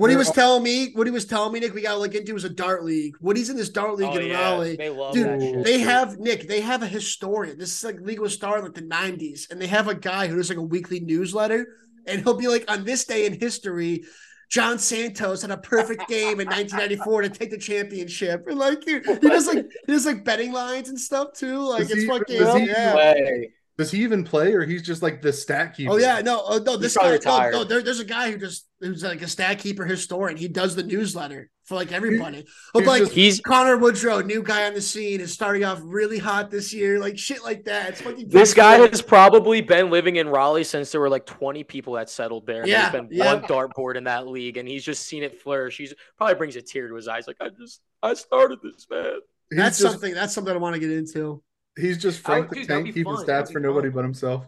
what 0.00 0.08
he 0.10 0.14
They're 0.14 0.18
was 0.18 0.28
all- 0.28 0.34
telling 0.34 0.62
me, 0.62 0.92
what 0.94 1.06
he 1.06 1.10
was 1.10 1.24
telling 1.26 1.52
me, 1.52 1.60
Nick, 1.60 1.74
we 1.74 1.82
got 1.82 1.92
to 1.92 1.98
look 1.98 2.14
into 2.14 2.32
was 2.32 2.44
a 2.44 2.48
dart 2.48 2.84
league. 2.84 3.14
What 3.20 3.36
he's 3.36 3.50
in 3.50 3.56
this 3.56 3.68
dart 3.68 3.96
league 3.96 4.08
Oh, 4.10 4.16
in 4.18 4.28
yeah, 4.28 4.40
Raleigh. 4.52 4.76
they 4.76 4.88
love 4.88 5.14
Dude, 5.14 5.26
that 5.26 5.40
shit. 5.40 5.64
They 5.64 5.76
dude. 5.78 5.86
have 5.86 6.18
Nick. 6.18 6.48
They 6.48 6.60
have 6.62 6.82
a 6.82 6.86
historian. 6.86 7.58
This 7.58 7.72
is 7.76 7.84
like 7.84 8.00
league 8.00 8.20
was 8.20 8.32
started 8.34 8.60
in 8.60 8.64
like 8.64 8.74
the 8.74 8.82
'90s, 8.82 9.50
and 9.50 9.60
they 9.60 9.66
have 9.66 9.88
a 9.88 9.94
guy 9.94 10.26
who 10.26 10.36
does 10.36 10.48
like 10.48 10.58
a 10.58 10.62
weekly 10.62 11.00
newsletter, 11.00 11.66
and 12.06 12.22
he'll 12.22 12.34
be 12.34 12.48
like, 12.48 12.70
on 12.70 12.84
this 12.84 13.04
day 13.04 13.26
in 13.26 13.38
history, 13.38 14.04
John 14.48 14.78
Santos 14.78 15.42
had 15.42 15.50
a 15.52 15.58
perfect 15.58 16.08
game 16.08 16.40
in 16.40 16.48
1994 16.48 17.22
to 17.22 17.28
take 17.28 17.50
the 17.50 17.58
championship, 17.58 18.46
and 18.48 18.58
like 18.58 18.82
he, 18.84 18.94
he 19.00 19.28
does 19.28 19.46
like 19.46 19.66
he 19.86 19.92
does 19.92 20.06
like 20.06 20.24
betting 20.24 20.52
lines 20.52 20.88
and 20.88 20.98
stuff 20.98 21.34
too. 21.34 21.58
Like 21.58 21.80
Does 21.82 21.90
it's 21.92 22.00
he- 22.02 22.08
fucking 22.08 22.38
does 22.38 22.58
he- 22.58 22.66
yeah. 22.66 22.94
Way. 22.96 23.52
Does 23.80 23.90
he 23.90 24.02
even 24.02 24.24
play, 24.24 24.52
or 24.52 24.66
he's 24.66 24.82
just 24.82 25.00
like 25.00 25.22
the 25.22 25.32
stat 25.32 25.74
keeper? 25.74 25.92
Oh 25.92 25.96
yeah, 25.96 26.20
no, 26.20 26.42
oh, 26.44 26.58
no. 26.58 26.76
This 26.76 26.98
guy, 26.98 27.16
no, 27.24 27.50
no 27.50 27.64
there, 27.64 27.80
there's 27.80 27.98
a 27.98 28.04
guy 28.04 28.30
who 28.30 28.36
just 28.36 28.68
who's 28.78 29.02
like 29.02 29.22
a 29.22 29.26
stat 29.26 29.58
keeper 29.58 29.86
historian. 29.86 30.36
He 30.36 30.48
does 30.48 30.76
the 30.76 30.82
newsletter 30.82 31.48
for 31.64 31.76
like 31.76 31.90
everybody. 31.90 32.44
But 32.74 32.80
he's 32.80 32.86
like 32.86 33.02
just- 33.04 33.12
He's 33.14 33.40
Connor 33.40 33.78
Woodrow, 33.78 34.20
new 34.20 34.42
guy 34.42 34.66
on 34.66 34.74
the 34.74 34.82
scene, 34.82 35.22
is 35.22 35.32
starting 35.32 35.64
off 35.64 35.80
really 35.82 36.18
hot 36.18 36.50
this 36.50 36.74
year, 36.74 36.98
like 36.98 37.18
shit 37.18 37.42
like 37.42 37.64
that. 37.64 37.88
It's 37.88 38.02
fucking 38.02 38.28
this 38.28 38.52
guy 38.52 38.76
cool. 38.76 38.88
has 38.88 39.00
probably 39.00 39.62
been 39.62 39.88
living 39.88 40.16
in 40.16 40.28
Raleigh 40.28 40.64
since 40.64 40.92
there 40.92 41.00
were 41.00 41.08
like 41.08 41.24
20 41.24 41.64
people 41.64 41.94
that 41.94 42.10
settled 42.10 42.46
there. 42.46 42.66
Yeah, 42.66 42.90
there's 42.90 43.06
been 43.06 43.08
yeah. 43.10 43.32
one 43.32 43.42
dartboard 43.44 43.96
in 43.96 44.04
that 44.04 44.28
league, 44.28 44.58
and 44.58 44.68
he's 44.68 44.84
just 44.84 45.06
seen 45.06 45.22
it 45.22 45.40
flourish. 45.40 45.78
He's 45.78 45.94
probably 46.18 46.34
brings 46.34 46.54
a 46.56 46.60
tear 46.60 46.86
to 46.86 46.94
his 46.96 47.08
eyes. 47.08 47.26
Like 47.26 47.38
I 47.40 47.48
just 47.48 47.80
I 48.02 48.12
started 48.12 48.58
this, 48.62 48.86
man. 48.90 49.20
He's 49.48 49.58
That's 49.58 49.78
just, 49.78 49.90
something. 49.90 50.12
That's 50.12 50.34
something 50.34 50.52
I 50.52 50.58
want 50.58 50.74
to 50.74 50.80
get 50.80 50.90
into. 50.90 51.42
He's 51.80 51.98
just 51.98 52.20
I- 52.20 52.22
Frank 52.22 52.48
the 52.50 52.56
dude, 52.56 52.68
Tank 52.68 52.86
keeping 52.86 53.04
fun. 53.04 53.24
stats 53.24 53.52
for 53.52 53.60
be 53.60 53.66
nobody 53.66 53.88
but 53.88 54.02
himself. 54.04 54.46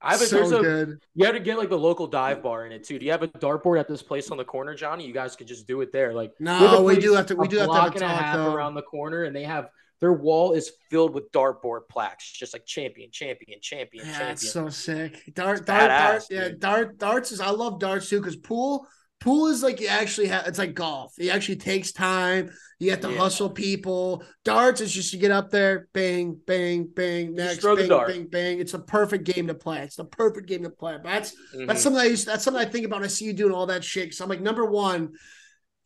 I 0.00 0.12
have 0.12 0.20
a, 0.20 0.26
so 0.26 0.36
there's 0.36 0.52
a, 0.52 0.60
good. 0.60 0.98
You 1.14 1.24
have 1.24 1.34
to 1.34 1.40
get 1.40 1.56
like 1.56 1.70
the 1.70 1.78
local 1.78 2.06
dive 2.06 2.42
bar 2.42 2.66
in 2.66 2.72
it 2.72 2.84
too. 2.84 2.98
Do 2.98 3.06
you 3.06 3.12
have 3.12 3.22
a 3.22 3.28
dartboard 3.28 3.80
at 3.80 3.88
this 3.88 4.02
place 4.02 4.30
on 4.30 4.36
the 4.36 4.44
corner, 4.44 4.74
Johnny? 4.74 5.06
You 5.06 5.14
guys 5.14 5.34
could 5.34 5.46
just 5.46 5.66
do 5.66 5.80
it 5.80 5.92
there. 5.92 6.12
Like 6.12 6.32
No, 6.38 6.58
there's 6.60 6.72
a 6.74 6.82
we 6.82 6.96
do 6.98 7.14
have 7.14 7.26
to- 7.26 7.36
we 7.36 7.48
do 7.48 7.56
have 7.58 7.68
to 7.68 7.72
have 7.72 7.82
block 7.84 7.92
a 7.92 8.04
and 8.04 8.04
a 8.04 8.08
talk, 8.14 8.20
half 8.24 8.36
though. 8.36 8.54
around 8.54 8.74
the 8.74 8.82
corner, 8.82 9.24
and 9.24 9.34
they 9.34 9.44
have 9.44 9.68
their 10.00 10.12
wall 10.12 10.52
is 10.52 10.72
filled 10.90 11.14
with 11.14 11.32
dartboard 11.32 11.88
plaques, 11.88 12.30
just 12.30 12.52
like 12.52 12.66
champion, 12.66 13.10
champion, 13.10 13.58
champion, 13.62 14.04
Yeah, 14.04 14.12
champion. 14.12 14.32
it's 14.32 14.50
so 14.52 14.68
sick. 14.68 15.22
Dart, 15.32 15.58
It's 15.60 15.66
dart, 15.66 15.90
badass, 15.90 15.90
dart. 15.90 16.24
Yeah, 16.30 16.48
dart, 16.58 16.98
darts 16.98 17.32
is. 17.32 17.40
I 17.40 17.48
love 17.50 17.78
darts 17.80 18.10
too 18.10 18.18
because 18.18 18.36
pool, 18.36 18.86
pool 19.24 19.46
is 19.46 19.62
like 19.62 19.80
you 19.80 19.88
actually 19.88 20.26
have. 20.26 20.46
It's 20.46 20.58
like 20.58 20.74
golf. 20.74 21.14
It 21.18 21.30
actually 21.30 21.56
takes 21.56 21.92
time. 21.92 22.50
You 22.78 22.90
have 22.90 23.00
to 23.00 23.10
Yeah. 23.10 23.16
hustle 23.18 23.48
people. 23.48 24.22
Darts 24.44 24.82
is 24.82 24.92
just 24.92 25.12
you 25.14 25.18
get 25.18 25.30
up 25.30 25.50
there, 25.50 25.88
bang, 25.94 26.38
bang, 26.46 26.86
bang. 26.86 27.34
Next, 27.34 27.62
bang, 27.62 27.88
bang, 27.88 28.26
bang. 28.26 28.60
It's 28.60 28.74
a 28.74 28.78
perfect 28.78 29.24
game 29.24 29.46
to 29.46 29.54
play. 29.54 29.78
It's 29.80 29.96
the 29.96 30.04
perfect 30.04 30.46
game 30.46 30.64
to 30.64 30.70
play. 30.70 30.98
But 31.02 31.04
that's 31.10 31.34
Mhm. 31.56 31.66
that's 31.66 31.82
something 31.82 32.00
I 32.00 32.04
used. 32.04 32.26
That's 32.26 32.44
something 32.44 32.60
I 32.64 32.70
think 32.70 32.84
about. 32.84 33.02
I 33.02 33.06
see 33.06 33.24
you 33.24 33.32
doing 33.32 33.52
all 33.54 33.66
that 33.66 33.82
shit. 33.82 34.12
So 34.14 34.24
I'm 34.24 34.28
like, 34.30 34.42
number 34.42 34.66
one, 34.66 35.12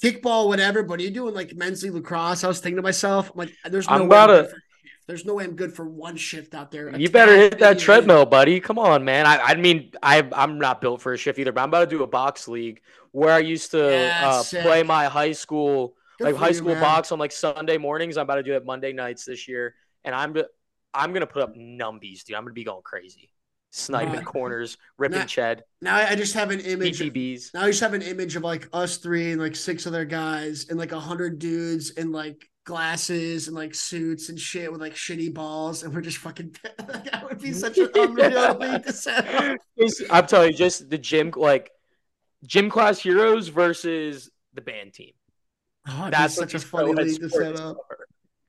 kickball, 0.02 0.48
whatever. 0.48 0.82
But 0.82 0.98
are 0.98 1.04
you 1.04 1.10
doing 1.10 1.34
like 1.34 1.54
men's 1.54 1.82
league 1.84 1.94
lacrosse? 1.94 2.42
I 2.42 2.48
was 2.48 2.58
thinking 2.58 2.76
to 2.76 2.82
myself, 2.82 3.30
I'm 3.30 3.38
like, 3.38 3.52
there's 3.70 3.88
no 3.88 3.94
I'm 3.94 4.00
way 4.02 4.06
about 4.06 4.26
to-. 4.28 4.50
There's 5.08 5.24
no 5.24 5.34
way 5.34 5.44
I'm 5.44 5.56
good 5.56 5.72
for 5.72 5.88
one 5.88 6.16
shift 6.16 6.54
out 6.54 6.70
there. 6.70 6.94
You 6.96 7.08
better 7.08 7.34
hit 7.34 7.58
that 7.60 7.78
treadmill, 7.78 8.26
buddy. 8.26 8.60
Come 8.60 8.78
on, 8.78 9.04
man. 9.06 9.26
I, 9.26 9.38
I 9.38 9.54
mean, 9.54 9.90
I, 10.02 10.28
I'm 10.32 10.58
not 10.58 10.82
built 10.82 11.00
for 11.00 11.14
a 11.14 11.16
shift 11.16 11.38
either, 11.38 11.50
but 11.50 11.62
I'm 11.62 11.70
about 11.70 11.88
to 11.90 11.96
do 11.96 12.02
a 12.02 12.06
box 12.06 12.46
league 12.46 12.82
where 13.12 13.32
I 13.32 13.38
used 13.38 13.70
to 13.70 13.78
Yeah, 13.90 14.28
uh, 14.28 14.42
play 14.62 14.82
my 14.82 15.06
high 15.06 15.32
school, 15.32 15.94
Good 16.18 16.24
like 16.26 16.36
high 16.36 16.48
you, 16.48 16.54
school 16.54 16.74
man. 16.74 16.82
box 16.82 17.10
on 17.10 17.18
like 17.18 17.32
Sunday 17.32 17.78
mornings. 17.78 18.18
I'm 18.18 18.24
about 18.24 18.34
to 18.36 18.42
do 18.42 18.52
it 18.54 18.66
Monday 18.66 18.92
nights 18.92 19.24
this 19.24 19.48
year, 19.48 19.74
and 20.04 20.14
I'm 20.14 20.36
I'm 20.92 21.12
gonna 21.14 21.26
put 21.26 21.42
up 21.42 21.56
numbies, 21.56 22.24
dude. 22.24 22.36
I'm 22.36 22.42
gonna 22.42 22.52
be 22.52 22.64
going 22.64 22.82
crazy, 22.82 23.30
sniping 23.70 24.24
corners, 24.24 24.76
ripping 24.98 25.20
Not- 25.20 25.28
ched, 25.28 25.60
Now 25.80 25.96
I 25.96 26.16
just 26.16 26.34
have 26.34 26.50
an 26.50 26.60
image. 26.60 27.00
PTBs. 27.00 27.54
Now 27.54 27.62
I 27.62 27.66
just 27.68 27.80
have 27.80 27.94
an 27.94 28.02
image 28.02 28.36
of 28.36 28.42
like 28.42 28.68
us 28.74 28.98
three 28.98 29.32
and 29.32 29.40
like 29.40 29.56
six 29.56 29.86
other 29.86 30.04
guys 30.04 30.66
and 30.68 30.78
like 30.78 30.92
a 30.92 31.00
hundred 31.00 31.38
dudes 31.38 31.92
and 31.92 32.12
like 32.12 32.46
glasses 32.68 33.48
and 33.48 33.56
like 33.56 33.74
suits 33.74 34.28
and 34.28 34.38
shit 34.38 34.70
with 34.70 34.80
like 34.80 34.94
shitty 34.94 35.32
balls, 35.32 35.82
and 35.82 35.94
we're 35.94 36.02
just 36.02 36.18
fucking. 36.18 36.54
that 36.76 37.24
would 37.26 37.40
be 37.40 37.52
such 37.64 37.78
an 37.78 37.88
unreal 37.94 38.54
thing 38.54 38.82
to 38.82 38.92
set 38.92 39.34
up. 39.34 39.56
I'm 40.10 40.26
telling 40.26 40.50
you, 40.50 40.56
just 40.56 40.90
the 40.90 40.98
gym, 40.98 41.32
like 41.34 41.70
gym 42.44 42.68
class 42.68 42.98
heroes 42.98 43.48
versus 43.48 44.30
the 44.52 44.60
band 44.60 44.92
team. 44.92 45.12
Oh, 45.88 46.10
That's 46.10 46.34
such 46.34 46.52
a 46.52 46.58
funny 46.58 46.92
co-ed 46.92 47.06
league 47.06 47.20
to 47.20 47.30
set 47.30 47.58
up. 47.58 47.78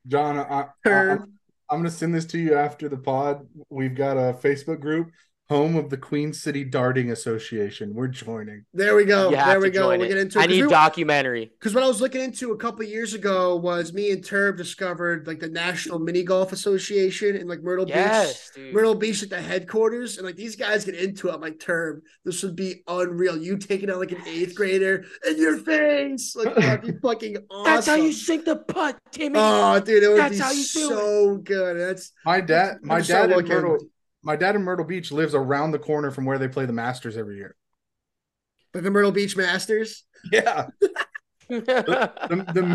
John, 0.06 0.38
I, 0.38 0.68
I, 0.86 0.90
I'm, 0.90 1.34
I'm 1.70 1.80
going 1.80 1.84
to 1.86 1.90
send 1.90 2.14
this 2.14 2.26
to 2.28 2.38
you 2.38 2.56
after 2.56 2.90
the 2.90 2.98
pod. 2.98 3.48
We've 3.70 3.96
got 3.96 4.18
a 4.18 4.34
Facebook 4.34 4.82
group, 4.82 5.12
home 5.50 5.76
of 5.76 5.90
the 5.90 5.98
Queen 5.98 6.32
City 6.32 6.64
Darting 6.64 7.10
Association. 7.12 7.92
We're 7.96 8.08
joining. 8.08 8.66
There 8.74 8.96
we 8.96 9.06
go. 9.06 9.32
You 9.32 9.36
have 9.36 9.48
There 9.48 9.56
to 9.56 9.62
we 9.62 9.70
go. 9.72 9.80
join 9.90 10.00
We'll 10.00 10.08
get 10.08 10.18
into 10.20 10.38
It. 10.38 10.42
I 10.42 10.44
it. 10.44 10.48
'Cause 10.48 10.56
need 10.56 10.64
we- 10.66 10.70
documentary. 10.70 11.52
Because 11.60 11.74
what 11.74 11.84
I 11.84 11.88
was 11.88 12.02
looking 12.02 12.22
into 12.22 12.52
a 12.52 12.58
couple 12.58 12.86
years 12.86 13.16
ago 13.16 13.56
was 13.56 13.92
me 13.92 14.12
and 14.12 14.24
Turb 14.24 14.58
discovered 14.58 15.26
like 15.26 15.40
the 15.40 15.50
National 15.50 15.98
Mini 15.98 16.22
Golf 16.24 16.52
Association 16.52 17.36
in 17.36 17.48
like 17.48 17.64
Myrtle 17.64 17.86
Beach. 17.86 17.96
Yes, 17.96 18.52
dude. 18.56 18.74
Myrtle 18.74 18.94
Beach 18.94 19.24
at 19.24 19.32
the 19.32 19.42
headquarters, 19.42 20.18
and 20.18 20.26
like 20.28 20.36
these 20.36 20.56
guys 20.56 20.86
get 20.86 20.94
into 20.96 21.30
it. 21.30 21.34
I'm 21.34 21.42
like, 21.42 21.60
Term, 21.60 22.04
this 22.24 22.44
would 22.44 22.56
be 22.56 22.84
unreal. 22.88 23.36
You 23.36 23.58
taking 23.58 23.90
out 23.90 23.98
like 23.98 24.12
an 24.12 24.22
eighth 24.28 24.54
grader 24.54 25.04
in 25.28 25.38
your 25.40 25.58
face, 25.58 26.36
like 26.36 26.54
that'd 26.56 26.82
be 26.86 27.00
fucking 27.02 27.38
awesome. 27.50 27.64
That's 27.74 27.88
how 27.88 27.96
you 27.96 28.12
sink 28.14 28.46
the 28.46 28.58
putt, 28.58 28.98
Timmy. 29.12 29.40
Oh, 29.42 29.80
dude, 29.80 30.04
it 30.04 30.10
would 30.10 30.20
That's 30.20 30.38
be 30.38 30.44
how 30.44 30.52
you 30.52 30.58
do 30.58 30.64
so 30.64 31.38
good. 31.44 31.78
That's 31.80 32.12
My 32.24 32.40
dad, 32.40 32.78
my 32.84 32.98
I'm 32.98 33.04
so 33.04 33.14
dad 33.14 33.32
in 33.32 33.38
looking. 33.38 33.52
Myrtle, 33.54 33.78
my 34.24 34.36
dad 34.36 34.56
in 34.56 34.64
Myrtle 34.64 34.86
Beach 34.86 35.12
lives 35.12 35.34
around 35.36 35.72
the 35.72 35.80
corner 35.80 36.12
from 36.12 36.26
where 36.26 36.38
they 36.38 36.48
play 36.48 36.66
the 36.66 36.74
Masters 36.74 37.18
every 37.18 37.38
year. 37.38 37.56
like 38.74 38.84
the 38.84 38.92
Myrtle 38.92 39.12
Beach 39.12 39.36
Masters. 39.38 40.04
Yeah, 40.32 40.68
the, 41.50 41.62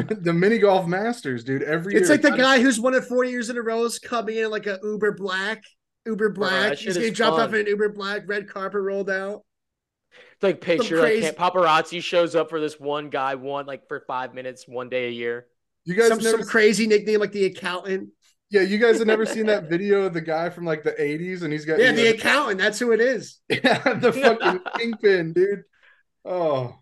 the, 0.09 0.19
the 0.21 0.33
mini 0.33 0.59
golf 0.59 0.87
Masters, 0.87 1.45
dude. 1.45 1.63
Every 1.63 1.95
It's 1.95 2.09
year. 2.09 2.19
like 2.19 2.23
the 2.23 2.37
guy 2.37 2.61
who's 2.61 2.81
won 2.81 2.95
it 2.95 3.05
four 3.05 3.25
years 3.25 3.51
in 3.51 3.57
a 3.59 3.63
row 3.63 3.85
is 3.85 3.99
coming 3.99 4.39
in 4.39 4.51
like 4.51 4.67
a 4.67 4.79
Uber 4.83 5.13
Black. 5.13 5.63
Uber 6.07 6.31
Black. 6.31 6.71
that 6.71 6.79
He's 6.79 6.95
shit 6.95 6.95
getting 6.95 7.13
dropped 7.13 7.37
fun. 7.37 7.49
off 7.49 7.55
in 7.55 7.61
an 7.61 7.67
Uber 7.67 7.91
Black, 7.91 8.23
red 8.27 8.49
carpet 8.49 8.81
rolled 8.83 9.11
out. 9.11 9.43
It's 10.35 10.43
like 10.43 10.61
picture 10.61 11.01
like 11.01 11.37
paparazzi 11.37 12.03
shows 12.03 12.35
up 12.35 12.51
for 12.51 12.61
this 12.61 12.79
one 12.79 13.09
guy 13.11 13.35
one 13.37 13.67
like 13.67 13.89
for 13.89 14.05
five 14.07 14.35
minutes 14.35 14.65
one 14.67 14.89
day 14.89 15.07
a 15.09 15.11
year. 15.11 15.47
You 15.85 15.95
guys 15.95 16.09
Some, 16.09 16.19
never, 16.19 16.39
some 16.39 16.47
crazy 16.47 16.87
nickname 16.87 17.21
like 17.21 17.33
the 17.33 17.45
accountant. 17.47 18.11
Yeah, 18.51 18.63
you 18.63 18.79
guys 18.79 18.99
have 18.99 19.07
never 19.07 19.27
seen 19.27 19.47
that 19.47 19.69
video 19.69 20.03
of 20.03 20.15
the 20.15 20.21
guy 20.21 20.51
from 20.51 20.65
like 20.65 20.83
the 20.83 20.93
'80s, 20.93 21.43
and 21.43 21.53
he's 21.53 21.65
got 21.65 21.79
Yeah, 21.79 21.93
the 21.93 22.05
know, 22.05 22.11
accountant. 22.11 22.61
That's 22.61 22.79
who 22.79 22.93
it 22.93 23.01
is. 23.01 23.41
yeah, 23.49 23.95
the 23.95 24.13
fucking 24.13 24.61
kingpin, 24.79 25.33
dude. 25.33 25.63
Oh, 26.25 26.77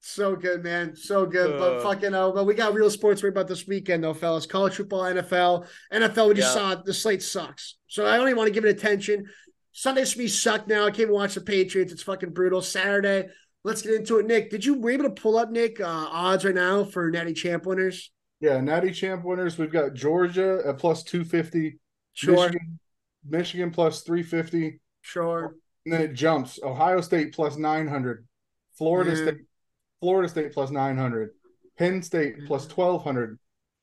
So 0.00 0.34
good, 0.36 0.64
man. 0.64 0.96
So 0.96 1.26
good. 1.26 1.54
Uh. 1.54 1.58
but 1.58 1.82
fucking 1.82 2.14
uh, 2.14 2.30
but 2.32 2.44
we 2.44 2.54
got 2.54 2.74
real 2.74 2.90
sports 2.90 3.22
right 3.22 3.30
about 3.30 3.48
this 3.48 3.66
weekend 3.66 4.04
though, 4.04 4.14
fellas. 4.14 4.46
College 4.46 4.74
football, 4.76 5.02
NFL. 5.02 5.66
NFL, 5.92 6.28
we 6.28 6.34
just 6.34 6.54
Yeah. 6.56 6.74
saw 6.74 6.82
the 6.82 6.94
slate 6.94 7.22
sucks. 7.22 7.76
So 7.88 8.06
I 8.06 8.16
don't 8.16 8.28
even 8.28 8.36
want 8.36 8.48
to 8.48 8.54
give 8.54 8.64
it 8.64 8.76
attention. 8.76 9.26
Sundays 9.72 10.12
for 10.12 10.18
me 10.18 10.28
suck 10.28 10.68
now. 10.68 10.82
I 10.84 10.90
can't 10.90 11.00
even 11.00 11.14
watch 11.14 11.34
the 11.34 11.40
Patriots. 11.40 11.92
It's 11.92 12.02
fucking 12.02 12.30
brutal. 12.34 12.60
Saturday, 12.60 13.28
let's 13.64 13.80
get 13.82 13.94
into 13.94 14.18
it. 14.18 14.26
Nick, 14.26 14.50
did 14.50 14.64
you 14.64 14.74
were 14.78 14.90
you 14.90 14.98
able 14.98 15.14
to 15.14 15.22
pull 15.22 15.38
up 15.38 15.50
Nick 15.50 15.80
uh, 15.80 15.86
odds 15.86 16.44
right 16.44 16.54
now 16.54 16.84
for 16.84 17.10
Natty 17.10 17.32
Champ 17.32 17.64
winners? 17.64 18.11
Yeah, 18.42 18.60
Natty 18.60 18.90
Champ 18.90 19.24
winners. 19.24 19.56
We've 19.56 19.70
got 19.70 19.94
Georgia 19.94 20.60
at 20.66 20.76
plus 20.76 21.04
two 21.04 21.24
fifty. 21.24 21.78
Sure, 22.12 22.34
Michigan, 22.34 22.78
Michigan 23.24 23.70
plus 23.70 24.02
three 24.02 24.24
fifty, 24.24 24.80
sure. 25.00 25.54
and 25.86 25.94
then 25.94 26.00
it 26.00 26.12
jumps. 26.14 26.58
Ohio 26.60 27.00
State 27.00 27.32
plus 27.32 27.56
nine 27.56 27.86
hundred. 27.86 28.26
Florida 28.76 29.10
Yeah. 29.12 29.22
State, 29.22 29.40
Florida 30.00 30.28
State 30.28 30.52
plus 30.52 30.70
nine 30.72 30.98
hundred. 30.98 31.30
Penn 31.78 32.02
State 32.02 32.46
plus 32.46 32.66
twelve 32.66 33.04
hundred. 33.04 33.38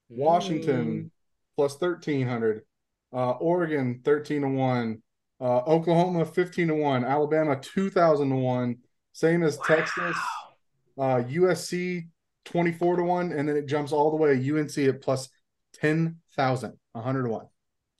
Washington 0.09 1.09
plus 1.55 1.77
thirteen 1.77 2.27
hundred. 2.27 2.63
Uh, 3.13 3.31
Oregon 3.31 4.01
thirteen 4.03 4.41
to 4.41 4.49
one. 4.49 5.01
Uh, 5.39 5.59
Oklahoma 5.59 6.25
fifteen 6.25 6.67
to 6.67 6.75
one. 6.75 7.05
Alabama 7.05 7.57
two 7.61 7.89
thousand 7.89 8.29
to 8.29 8.35
one. 8.35 8.75
Same 9.13 9.41
as 9.41 9.57
Texas. 9.59 10.17
Uh, 10.97 11.23
USC 11.29 12.07
twenty 12.45 12.71
four 12.71 12.95
to 12.95 13.03
one, 13.03 13.31
and 13.31 13.47
then 13.47 13.55
it 13.57 13.67
jumps 13.67 13.91
all 13.91 14.11
the 14.11 14.17
way 14.17 14.31
UNC 14.33 14.77
at 14.77 15.01
plus 15.01 15.29
ten 15.73 16.17
thousand, 16.35 16.77
hundred 16.95 17.23
100 17.23 17.23
to 17.23 17.29
one. 17.29 17.45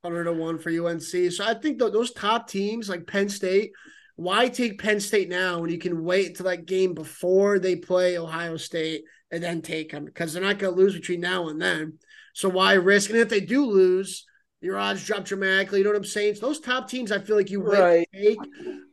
101 0.02 0.60
for 0.60 0.70
UNC. 0.70 1.32
So 1.32 1.46
I 1.46 1.54
think 1.54 1.80
th- 1.80 1.92
those 1.92 2.14
top 2.14 2.48
teams 2.48 2.88
like 2.88 3.06
Penn 3.06 3.28
State, 3.28 3.72
why 4.16 4.48
take 4.48 4.80
Penn 4.82 5.00
State 5.00 5.30
now 5.30 5.60
when 5.60 5.70
you 5.70 5.78
can 5.78 6.04
wait 6.04 6.28
until 6.28 6.46
that 6.46 6.66
game 6.66 6.94
before 6.94 7.60
they 7.60 7.76
play 7.76 8.18
Ohio 8.18 8.56
State 8.56 9.04
and 9.30 9.44
then 9.44 9.62
take 9.62 9.92
them? 9.92 10.06
Because 10.06 10.32
they're 10.32 10.42
not 10.42 10.58
going 10.58 10.74
to 10.74 10.80
lose 10.80 10.94
between 10.94 11.20
now 11.20 11.50
and 11.50 11.62
then. 11.62 12.00
So 12.34 12.48
why 12.48 12.74
risk? 12.74 13.10
And 13.10 13.20
if 13.20 13.28
they 13.28 13.42
do 13.42 13.66
lose, 13.66 14.26
your 14.62 14.78
odds 14.78 15.06
drop 15.06 15.26
dramatically. 15.26 15.80
You 15.80 15.84
know 15.84 15.90
what 15.92 15.98
I'm 15.98 16.04
saying? 16.06 16.36
So 16.36 16.48
those 16.48 16.62
top 16.62 16.90
teams, 16.90 17.12
I 17.12 17.20
feel 17.20 17.36
like 17.36 17.50
you 17.50 17.60
wait 17.62 17.80
Right. 17.80 18.08
to 18.14 18.22
take. 18.22 18.40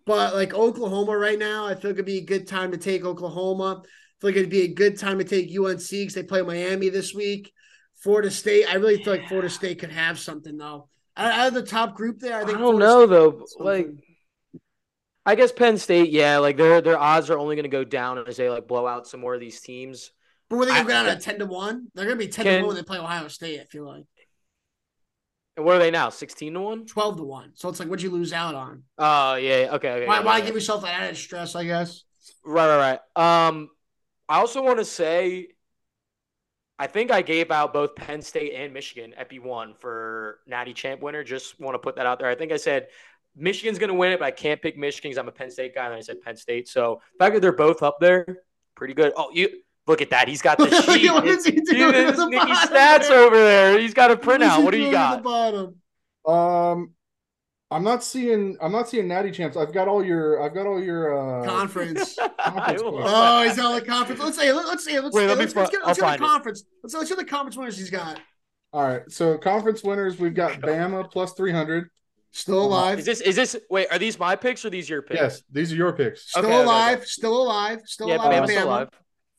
But 0.06 0.34
like 0.34 0.54
Oklahoma 0.54 1.16
right 1.16 1.38
now, 1.38 1.66
I 1.66 1.74
feel 1.74 1.90
like 1.90 1.96
it'd 1.96 2.06
be 2.06 2.18
a 2.18 2.24
good 2.24 2.46
time 2.48 2.72
to 2.72 2.78
take 2.78 3.04
Oklahoma. 3.04 3.82
Feel 4.20 4.30
like 4.30 4.36
it'd 4.36 4.50
be 4.50 4.62
a 4.62 4.68
good 4.68 4.98
time 4.98 5.18
to 5.18 5.24
take 5.24 5.50
UNC 5.56 5.88
because 5.90 6.14
they 6.14 6.22
play 6.22 6.42
Miami 6.42 6.88
this 6.88 7.14
week. 7.14 7.52
Florida 7.96 8.30
State, 8.30 8.66
I 8.66 8.74
really 8.74 9.02
feel 9.02 9.12
like 9.14 9.28
Florida 9.28 9.50
State 9.50 9.78
could 9.78 9.90
have 9.92 10.18
something 10.18 10.56
though. 10.56 10.88
Out 11.16 11.48
of 11.48 11.54
the 11.54 11.62
top 11.62 11.94
group 11.94 12.18
there, 12.20 12.36
I 12.36 12.40
I 12.42 12.44
don't 12.44 12.56
Florida 12.58 12.78
know 12.78 13.06
State 13.06 13.10
though. 13.58 13.64
Like. 13.64 13.88
I 15.28 15.34
guess 15.34 15.50
Penn 15.50 15.76
State, 15.76 16.10
yeah, 16.10 16.38
like 16.38 16.56
their 16.56 16.80
their 16.80 16.98
odds 16.98 17.30
are 17.30 17.38
only 17.38 17.56
going 17.56 17.64
to 17.64 17.68
go 17.68 17.82
down 17.84 18.18
as 18.28 18.36
they 18.36 18.48
like 18.48 18.68
blow 18.68 18.86
out 18.86 19.08
some 19.08 19.20
more 19.20 19.34
of 19.34 19.40
these 19.40 19.60
teams. 19.60 20.12
but 20.48 20.56
were 20.56 20.66
they 20.66 20.70
gonna 20.70 20.80
I- 20.80 20.84
go 20.84 20.90
down 20.90 21.06
at 21.08 21.20
ten 21.20 21.38
to 21.40 21.46
one? 21.46 21.88
They're 21.94 22.04
gonna 22.06 22.16
be 22.16 22.28
ten 22.28 22.44
to 22.46 22.58
one 22.58 22.66
when 22.68 22.76
they 22.76 22.82
play 22.84 22.98
Ohio 22.98 23.26
State. 23.28 23.60
I 23.60 23.64
feel 23.64 23.86
like 23.86 24.04
And 25.56 25.66
what 25.66 25.74
are 25.74 25.78
they 25.80 25.90
now? 25.90 26.10
Sixteen 26.10 26.54
to 26.54 26.60
one? 26.60 26.86
twelve 26.86 27.16
to 27.16 27.24
one. 27.24 27.50
So 27.54 27.68
it's 27.68 27.80
like, 27.80 27.88
what'd 27.88 28.04
you 28.04 28.10
lose 28.10 28.32
out 28.32 28.54
on? 28.54 28.84
Oh 28.98 29.34
yeah, 29.34 29.62
yeah, 29.62 29.74
okay, 29.74 29.90
okay. 29.94 30.06
Why, 30.06 30.18
yeah, 30.18 30.24
why 30.24 30.38
yeah. 30.38 30.44
give 30.44 30.54
yourself 30.54 30.82
that 30.82 31.00
added 31.00 31.16
stress? 31.16 31.56
I 31.56 31.64
guess. 31.64 32.04
Right, 32.44 32.68
right, 32.76 33.00
right. 33.16 33.46
Um, 33.48 33.68
I 34.28 34.38
also 34.38 34.62
want 34.62 34.78
to 34.78 34.84
say, 34.84 35.48
I 36.78 36.86
think 36.86 37.10
I 37.10 37.22
gave 37.22 37.50
out 37.50 37.72
both 37.72 37.94
Penn 37.94 38.20
State 38.22 38.52
and 38.54 38.74
Michigan 38.74 39.14
Epi 39.16 39.38
one 39.38 39.74
for 39.74 40.40
Natty 40.46 40.74
Champ 40.74 41.00
winner. 41.00 41.24
Just 41.24 41.58
want 41.60 41.74
to 41.74 41.78
put 41.78 41.96
that 41.96 42.06
out 42.06 42.18
there. 42.18 42.28
I 42.28 42.34
think 42.34 42.52
I 42.52 42.56
said 42.56 42.88
Michigan's 43.36 43.78
going 43.78 43.88
to 43.88 43.94
win 43.94 44.12
it, 44.12 44.18
but 44.18 44.26
I 44.26 44.30
can't 44.30 44.60
pick 44.60 44.76
Michigan 44.76 45.10
because 45.10 45.18
I'm 45.18 45.28
a 45.28 45.32
Penn 45.32 45.50
State 45.50 45.74
guy, 45.74 45.86
and 45.86 45.94
I 45.94 46.00
said 46.00 46.20
Penn 46.20 46.36
State. 46.36 46.68
So 46.68 47.00
the 47.18 47.24
fact 47.24 47.34
that 47.34 47.40
they're 47.40 47.52
both 47.52 47.82
up 47.82 47.98
there, 48.00 48.26
pretty 48.74 48.94
good. 48.94 49.12
Oh, 49.16 49.30
you 49.32 49.48
look 49.86 50.02
at 50.02 50.10
that. 50.10 50.28
He's 50.28 50.42
got 50.42 50.58
the 50.58 50.68
sheet. 50.82 51.10
What 51.10 51.26
is 51.26 51.44
he 51.44 51.52
Dude, 51.52 51.66
doing 51.66 51.94
at 51.94 52.16
the 52.16 52.26
Nicky 52.28 52.52
stats 52.52 53.10
over 53.10 53.36
there. 53.36 53.78
He's 53.78 53.94
got 53.94 54.10
a 54.10 54.16
printout. 54.16 54.58
is 54.58 54.64
What 54.64 54.72
do 54.72 54.78
you 54.78 54.88
at 54.88 54.92
got? 54.92 55.16
The 55.16 55.22
bottom. 55.22 55.80
Um, 56.26 56.90
I'm 57.70 57.82
not 57.82 58.04
seeing. 58.04 58.56
I'm 58.60 58.70
not 58.70 58.88
seeing 58.88 59.08
Natty 59.08 59.32
champs. 59.32 59.56
I've 59.56 59.72
got 59.72 59.88
all 59.88 60.04
your. 60.04 60.40
I've 60.42 60.54
got 60.54 60.66
all 60.66 60.80
your. 60.82 61.42
Uh, 61.42 61.44
Conference. 61.44 62.16
I 62.38 62.72
love 62.76 62.94
Oh, 62.94 63.42
that. 63.42 63.48
he's 63.48 63.58
on 63.58 63.74
the 63.74 63.84
conference. 63.84 64.20
Let's 64.20 64.38
say, 64.38 64.52
let's 64.52 64.84
say, 64.84 65.00
let's 65.00 65.14
Wait, 65.14 65.22
say, 65.22 65.26
let 65.28 65.38
me 65.38 65.44
let's, 65.44 65.56
let's 65.56 65.70
get, 65.70 65.84
let's 65.84 65.98
get 65.98 66.04
the 66.04 66.08
find 66.12 66.22
it. 66.22 66.24
conference. 66.24 66.64
Let's 66.84 66.94
let's 66.94 67.08
hear 67.08 67.16
the 67.16 67.24
conference 67.24 67.56
winners 67.56 67.76
he's 67.76 67.90
got. 67.90 68.20
all 68.72 68.86
right. 68.86 69.02
So 69.10 69.36
conference 69.38 69.82
winners, 69.82 70.16
we've 70.18 70.34
got 70.34 70.52
Bama 70.60 71.10
plus 71.10 71.32
three 71.32 71.50
hundred. 71.50 71.88
Still 72.30 72.62
alive. 72.66 73.00
Is 73.00 73.04
this 73.04 73.20
is 73.20 73.34
this 73.34 73.56
wait? 73.68 73.88
Are 73.90 73.98
these 73.98 74.16
my 74.18 74.36
picks 74.36 74.64
or 74.64 74.70
these 74.70 74.88
your 74.88 75.02
picks? 75.02 75.20
Yes, 75.20 75.42
these 75.50 75.72
are 75.72 75.76
your 75.76 75.92
picks. 75.92 76.28
Still 76.30 76.44
Okay, 76.44 76.54
okay, 76.54 76.62
alive. 76.62 77.04
Still 77.06 77.42
alive. 77.42 77.80
Still 77.86 78.08
Yeah, 78.08 78.16
alive. 78.18 78.32
Bama's 78.44 78.50
Bama. 78.50 78.52
still 78.52 78.68
alive. 78.68 78.88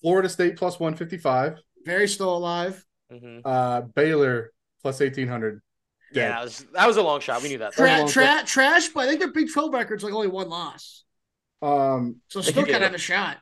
Florida 0.02 0.28
State 0.30 0.58
plus 0.58 0.80
one 0.82 0.96
fifty 0.96 1.18
five. 1.18 1.60
Very 1.86 2.08
still 2.10 2.36
alive. 2.36 2.84
hmm 3.10 3.40
Uh, 3.46 3.82
Baylor 3.82 4.52
plus 4.82 5.00
eighteen 5.00 5.28
hundred. 5.30 5.62
Yeah, 6.14 6.30
that 6.30 6.44
was, 6.44 6.66
that 6.74 6.88
was 6.88 6.98
a 6.98 7.02
long 7.02 7.20
shot. 7.20 7.42
We 7.42 7.50
knew 7.50 7.58
that. 7.58 7.74
Tra- 7.74 7.98
long 8.00 8.08
tra- 8.08 8.44
trash, 8.46 8.88
but 8.90 9.04
I 9.04 9.08
think 9.08 9.20
their 9.20 9.32
Big 9.32 9.52
12 9.52 9.74
record's 9.74 10.04
like 10.04 10.14
only 10.14 10.28
one 10.30 10.50
loss. 10.50 11.04
Um, 11.62 12.22
So 12.30 12.42
still 12.42 12.66
Yeah. 12.66 12.74
kind 12.74 12.84
of 12.84 12.92
have 12.92 12.94
a 12.96 12.98
shot. 12.98 13.38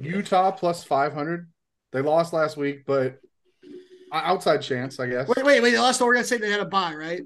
Utah 0.00 0.50
plus 0.50 0.82
five 0.84 1.12
hundred. 1.14 1.48
They 1.92 2.02
lost 2.02 2.32
last 2.32 2.56
week, 2.56 2.84
but 2.86 3.20
uh, 4.12 4.16
outside 4.24 4.58
chance, 4.62 4.98
I 4.98 5.06
guess. 5.06 5.28
Wait, 5.28 5.44
wait, 5.44 5.62
wait. 5.62 5.70
They 5.70 5.78
lost 5.78 5.98
to 5.98 6.04
Oregon 6.04 6.24
State. 6.24 6.40
They 6.40 6.50
had 6.50 6.60
a 6.60 6.64
bye, 6.66 6.94
right? 6.94 7.22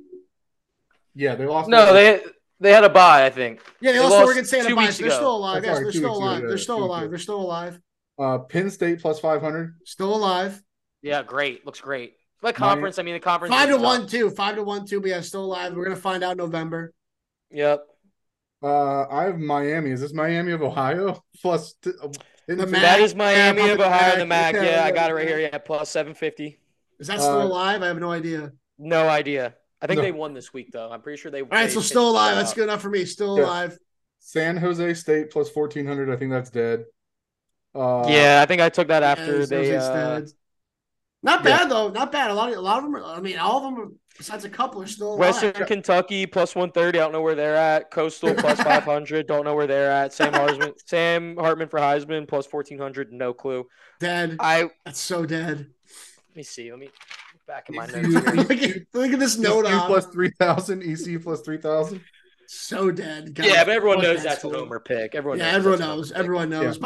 Yeah, 1.14 1.34
they 1.36 1.46
lost. 1.46 1.68
No, 1.70 1.92
they 1.94 2.22
they 2.60 2.70
had 2.70 2.84
a 2.84 2.90
bye. 2.90 3.24
I 3.24 3.30
think. 3.30 3.60
Yeah, 3.80 3.92
they, 3.92 3.98
They 3.98 4.04
lost, 4.04 4.12
to 4.12 4.16
lost 4.18 4.26
Oregon 4.26 4.44
State. 4.44 4.56
Had 4.58 4.66
a 4.66 4.68
two 4.68 4.76
bye. 4.76 4.82
weeks 4.82 4.96
So 4.96 5.02
they're 5.02 5.10
ago. 5.10 5.16
still 5.16 5.36
alive. 5.36 5.62
That's 5.62 5.66
Yes, 5.66 5.78
they're 5.82 5.92
still 5.92 6.02
weeks 6.02 6.16
ago, 6.18 6.24
alive. 6.24 6.40
They're 6.42 6.58
still 6.58 6.84
alive. 6.84 7.10
They're 7.10 7.18
still 7.18 7.40
alive. 7.40 7.80
Uh, 8.18 8.38
Penn 8.40 8.70
State 8.70 9.00
plus 9.00 9.18
five 9.18 9.40
hundred. 9.40 9.74
Still 9.84 10.14
alive. 10.14 10.62
Yeah, 11.02 11.22
great. 11.22 11.64
Looks 11.64 11.80
great. 11.80 12.14
Like 12.43 12.59
Miami- 12.59 12.72
conference. 12.74 12.99
I 12.99 13.03
mean, 13.03 13.14
the 13.14 13.20
conference. 13.20 13.55
Five 13.55 13.68
to 13.68 13.74
tough. 13.74 13.82
one, 13.82 14.07
too. 14.07 14.30
Five 14.30 14.57
to 14.57 14.62
one, 14.62 14.86
too. 14.86 15.01
But 15.01 15.11
yeah, 15.11 15.20
still 15.20 15.45
alive. 15.45 15.74
We're 15.74 15.84
gonna 15.84 15.97
find 15.97 16.22
out 16.24 16.32
in 16.32 16.38
November. 16.38 16.93
Yep. 17.51 17.84
Uh, 18.62 19.07
I 19.09 19.24
have 19.24 19.38
Miami. 19.38 19.91
Is 19.91 20.01
this 20.01 20.12
Miami 20.12 20.53
of 20.53 20.62
Ohio 20.62 21.22
plus? 21.43 21.74
T- 21.82 21.91
uh, 22.03 22.09
The 22.47 22.66
Mac- 22.66 22.82
That 22.82 23.01
is 23.01 23.14
Miami 23.14 23.62
Yeah, 23.66 23.72
of 23.72 23.80
Ohio, 23.80 24.12
in 24.14 24.18
the 24.20 24.26
Mac. 24.26 24.55
MAC. 24.55 24.62
Yeah, 24.62 24.68
Yeah, 24.70 24.76
yeah, 24.76 24.84
I 24.84 24.91
got 24.91 25.11
it 25.11 25.14
right 25.14 25.26
here. 25.28 25.38
Yeah, 25.38 25.57
plus 25.59 25.88
seven 25.91 26.14
fifty. 26.14 26.59
Is 26.99 27.07
that 27.07 27.18
still 27.20 27.41
Uh, 27.41 27.45
alive? 27.47 27.82
I 27.82 27.86
have 27.86 27.99
no 27.99 28.11
idea. 28.11 28.53
No 28.78 29.09
idea. 29.09 29.55
I 29.82 29.86
think 29.86 29.99
No. 29.99 30.03
they 30.03 30.12
won 30.12 30.34
this 30.34 30.53
week 30.53 30.72
though. 30.72 30.91
I'm 30.91 31.01
pretty 31.01 31.18
sure 31.18 31.30
they. 31.30 31.41
All 31.41 31.49
right, 31.51 31.66
they 31.66 31.72
so 31.72 31.80
still 31.80 32.11
alive. 32.11 32.36
That's 32.36 32.53
good 32.53 32.64
enough 32.64 32.82
for 32.82 32.91
me. 32.91 33.05
Still 33.07 33.38
Yeah. 33.38 33.45
alive. 33.45 33.78
San 34.18 34.57
Jose 34.59 34.93
State 34.95 35.30
plus 35.30 35.49
fourteen 35.49 35.86
hundred. 35.86 36.11
I 36.11 36.16
think 36.16 36.30
that's 36.30 36.51
dead. 36.51 36.84
Uh, 37.74 38.05
Yeah, 38.09 38.41
I 38.43 38.47
think 38.47 38.61
I 38.61 38.68
took 38.68 38.88
that 38.88 39.03
after 39.03 39.38
those 39.38 39.49
they. 39.49 39.74
Uh, 39.76 40.22
stats. 41.22 41.24
Not 41.24 41.44
yeah. 41.44 41.56
bad 41.58 41.70
though. 41.70 41.88
Not 41.90 42.12
bad. 42.12 42.30
A 42.30 42.34
lot 42.34 42.50
of 42.52 42.58
a 42.58 42.60
lot 42.60 42.78
of 42.78 42.84
them. 42.84 42.96
Are, 42.96 43.04
I 43.04 43.20
mean, 43.20 43.38
all 43.38 43.58
of 43.58 43.62
them, 43.74 43.82
are, 43.82 43.88
besides 44.18 44.44
a 44.44 44.50
couple, 44.50 44.82
are 44.82 44.86
still 44.86 45.08
alive. 45.14 45.18
Western 45.20 45.52
Kentucky 45.66 46.26
plus 46.26 46.54
130. 46.54 46.98
I 46.98 47.02
don't 47.02 47.12
know 47.12 47.22
where 47.22 47.34
they're 47.34 47.56
at. 47.56 47.90
Coastal 47.90 48.34
plus 48.34 48.60
500. 48.62 49.26
Don't 49.26 49.44
know 49.44 49.54
where 49.54 49.66
they're 49.66 49.90
at. 49.90 50.12
Sam 50.12 50.32
Hartman, 50.32 50.72
Sam 50.86 51.36
Hartman 51.36 51.68
for 51.68 51.78
Heisman 51.78 52.26
plus 52.28 52.46
1400. 52.50 53.12
No 53.12 53.32
clue. 53.32 53.66
dead. 53.98 54.36
I 54.40 54.70
That's 54.84 55.00
so 55.00 55.26
dead. 55.26 55.58
Let 56.28 56.36
me 56.36 56.42
see. 56.42 56.70
Let 56.70 56.78
me 56.78 56.86
look 56.86 57.46
back 57.46 57.68
in 57.68 57.74
my 57.76 57.84
ECU 57.84 58.02
notes. 58.02 58.26
look, 58.36 58.50
at, 58.62 58.76
look 58.94 59.12
at 59.12 59.18
this 59.18 59.36
note 59.38 59.66
ECU 59.66 59.76
on. 59.76 59.86
plus 59.88 60.06
three 60.06 60.30
thousand. 60.38 60.82
EC 60.82 61.20
plus 61.22 61.40
three 61.42 61.58
thousand. 61.58 62.00
So 62.46 62.90
dead. 62.90 63.34
God, 63.34 63.46
Yeah, 63.46 63.62
but 63.64 63.74
everyone 63.74 63.98
fuck 63.98 64.04
knows 64.04 64.16
that 64.18 64.28
that's 64.30 64.36
a 64.44 64.48
school. 64.48 64.54
homer 64.58 64.80
pick. 64.80 65.14
Everyone 65.14 65.38
Yeah, 65.38 65.52
knows 65.56 65.56
everyone 65.58 65.78
that's 65.78 65.90
a 65.90 65.94
knows. 65.94 66.10
homer 66.10 66.18
pick. 66.18 66.24
Everyone 66.24 66.50
knows. 66.50 66.78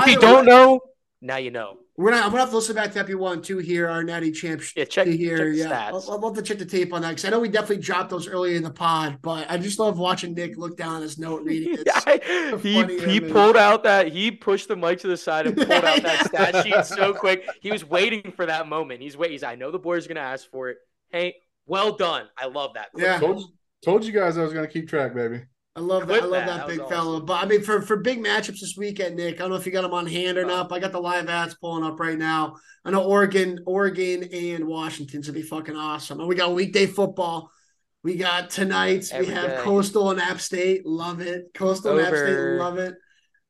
But 0.00 0.08
If 0.08 0.14
you 0.14 0.20
don't 0.20 0.46
way- 0.46 0.52
know, 0.52 0.80
now 1.20 1.36
you 1.36 1.50
know. 1.50 1.78
we're 1.96 2.12
not. 2.12 2.24
I'm 2.24 2.30
gonna 2.30 2.42
have 2.42 2.50
to 2.50 2.56
listen 2.56 2.76
back 2.76 2.92
to 2.92 3.00
Epi 3.00 3.14
one 3.16 3.42
two 3.42 3.58
here. 3.58 3.88
Our 3.88 4.04
natty 4.04 4.30
champ. 4.30 4.62
Yeah, 4.76 4.84
check, 4.84 5.06
to 5.06 5.10
check 5.10 5.18
here. 5.18 5.50
the 5.50 5.56
yeah, 5.56 5.88
I'll. 5.88 6.04
I'll 6.08 6.20
love 6.20 6.36
to 6.36 6.42
check 6.42 6.58
the 6.58 6.64
tape 6.64 6.92
on 6.92 7.02
that 7.02 7.08
because 7.08 7.24
I 7.24 7.30
know 7.30 7.40
we 7.40 7.48
definitely 7.48 7.82
dropped 7.82 8.10
those 8.10 8.28
earlier 8.28 8.56
in 8.56 8.62
the 8.62 8.70
pod. 8.70 9.18
But 9.20 9.50
I 9.50 9.58
just 9.58 9.80
love 9.80 9.98
watching 9.98 10.34
Nick 10.34 10.56
look 10.56 10.76
down 10.76 10.96
at 10.96 11.02
his 11.02 11.18
note 11.18 11.42
reading 11.42 11.74
it. 11.74 11.88
Yeah, 12.08 12.56
he 12.58 12.98
he 13.04 13.20
pulled 13.20 13.56
out 13.56 13.82
that 13.82 14.08
he 14.08 14.30
pushed 14.30 14.68
the 14.68 14.76
mic 14.76 15.00
to 15.00 15.08
the 15.08 15.16
side 15.16 15.46
and 15.46 15.56
pulled 15.56 15.70
out 15.70 16.02
that 16.02 16.26
stat 16.26 16.64
sheet 16.64 16.84
so 16.86 17.12
quick. 17.12 17.44
He 17.60 17.72
was 17.72 17.84
waiting 17.84 18.32
for 18.36 18.46
that 18.46 18.68
moment. 18.68 19.02
He's 19.02 19.16
waiting. 19.16 19.32
He's, 19.32 19.42
I 19.42 19.56
know 19.56 19.70
the 19.70 19.78
boys 19.78 20.06
are 20.06 20.08
gonna 20.08 20.20
ask 20.20 20.48
for 20.50 20.70
it. 20.70 20.78
Hey, 21.10 21.34
well 21.66 21.96
done. 21.96 22.26
I 22.36 22.46
love 22.46 22.74
that. 22.74 22.92
Quick 22.92 23.04
Yeah. 23.04 23.18
Told, 23.18 23.44
told 23.84 24.04
you 24.04 24.12
guys 24.12 24.38
I 24.38 24.42
was 24.42 24.52
gonna 24.52 24.68
keep 24.68 24.88
track, 24.88 25.14
baby. 25.14 25.42
I 25.76 25.80
love 25.80 26.08
that. 26.08 26.22
I 26.22 26.26
love 26.26 26.46
that. 26.46 26.46
that, 26.46 26.66
big 26.66 26.80
awesome. 26.80 26.90
fella. 26.90 27.20
But 27.20 27.44
I 27.44 27.46
mean, 27.46 27.62
for 27.62 27.80
for 27.82 27.96
big 27.96 28.18
matchups 28.18 28.60
this 28.60 28.74
weekend, 28.76 29.16
Nick, 29.16 29.36
I 29.36 29.38
don't 29.38 29.50
know 29.50 29.56
if 29.56 29.64
you 29.64 29.72
got 29.72 29.82
them 29.82 29.94
on 29.94 30.06
hand 30.06 30.36
or 30.36 30.44
uh, 30.44 30.48
not. 30.48 30.68
But 30.68 30.76
I 30.76 30.78
got 30.80 30.92
the 30.92 31.00
live 31.00 31.28
ads 31.28 31.54
pulling 31.54 31.84
up 31.84 32.00
right 32.00 32.18
now. 32.18 32.56
I 32.84 32.90
know 32.90 33.04
Oregon, 33.04 33.60
Oregon, 33.66 34.24
and 34.24 34.66
Washington's 34.66 35.28
gonna 35.28 35.38
be 35.38 35.42
fucking 35.42 35.76
awesome. 35.76 36.18
And 36.18 36.28
we 36.28 36.34
got 36.34 36.54
weekday 36.54 36.86
football. 36.86 37.50
We 38.02 38.16
got 38.16 38.50
tonight. 38.50 39.10
We 39.18 39.26
have 39.26 39.50
day. 39.50 39.60
Coastal 39.60 40.10
and 40.10 40.20
App 40.20 40.40
State. 40.40 40.86
Love 40.86 41.20
it. 41.20 41.52
Coastal 41.54 41.98
and 41.98 42.06
App 42.06 42.14
State. 42.14 42.38
Love 42.56 42.78
it. 42.78 42.94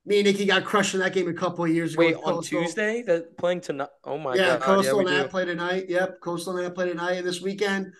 Me 0.04 0.20
and 0.20 0.26
Nicky 0.26 0.46
got 0.46 0.64
crushed 0.64 0.94
in 0.94 1.00
that 1.00 1.12
game 1.12 1.28
a 1.28 1.34
couple 1.34 1.64
of 1.64 1.70
years 1.70 1.92
ago. 1.92 2.00
Wait, 2.00 2.16
on 2.16 2.42
Tuesday 2.42 3.02
that 3.02 3.36
playing 3.36 3.60
tonight. 3.60 3.90
Oh 4.04 4.16
my 4.16 4.34
yeah, 4.34 4.56
god. 4.56 4.60
Coastal 4.62 4.84
yeah, 4.84 4.90
Coastal 4.90 4.98
and 5.00 5.24
App 5.24 5.30
play 5.30 5.44
tonight. 5.44 5.84
Yep, 5.88 6.20
Coastal 6.20 6.56
and 6.56 6.66
App 6.66 6.74
play 6.74 6.88
tonight. 6.88 7.12
And 7.18 7.26
this 7.26 7.42
weekend, 7.42 7.92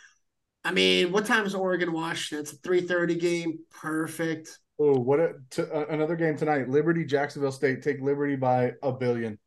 I 0.64 0.72
mean, 0.72 1.12
what 1.12 1.24
time 1.26 1.46
is 1.46 1.54
Oregon 1.54 1.92
Washington? 1.92 2.42
It's 2.42 2.52
a 2.52 2.56
three 2.56 2.80
thirty 2.80 3.14
game. 3.14 3.58
Perfect. 3.70 4.58
Oh, 4.80 4.98
what 4.98 5.18
a, 5.18 5.34
t- 5.50 5.62
uh, 5.62 5.86
another 5.86 6.14
game 6.14 6.36
tonight. 6.36 6.68
Liberty, 6.68 7.04
Jacksonville 7.04 7.50
State 7.52 7.82
take 7.82 8.00
Liberty 8.00 8.36
by 8.36 8.72
a 8.82 8.92
billion. 8.92 9.38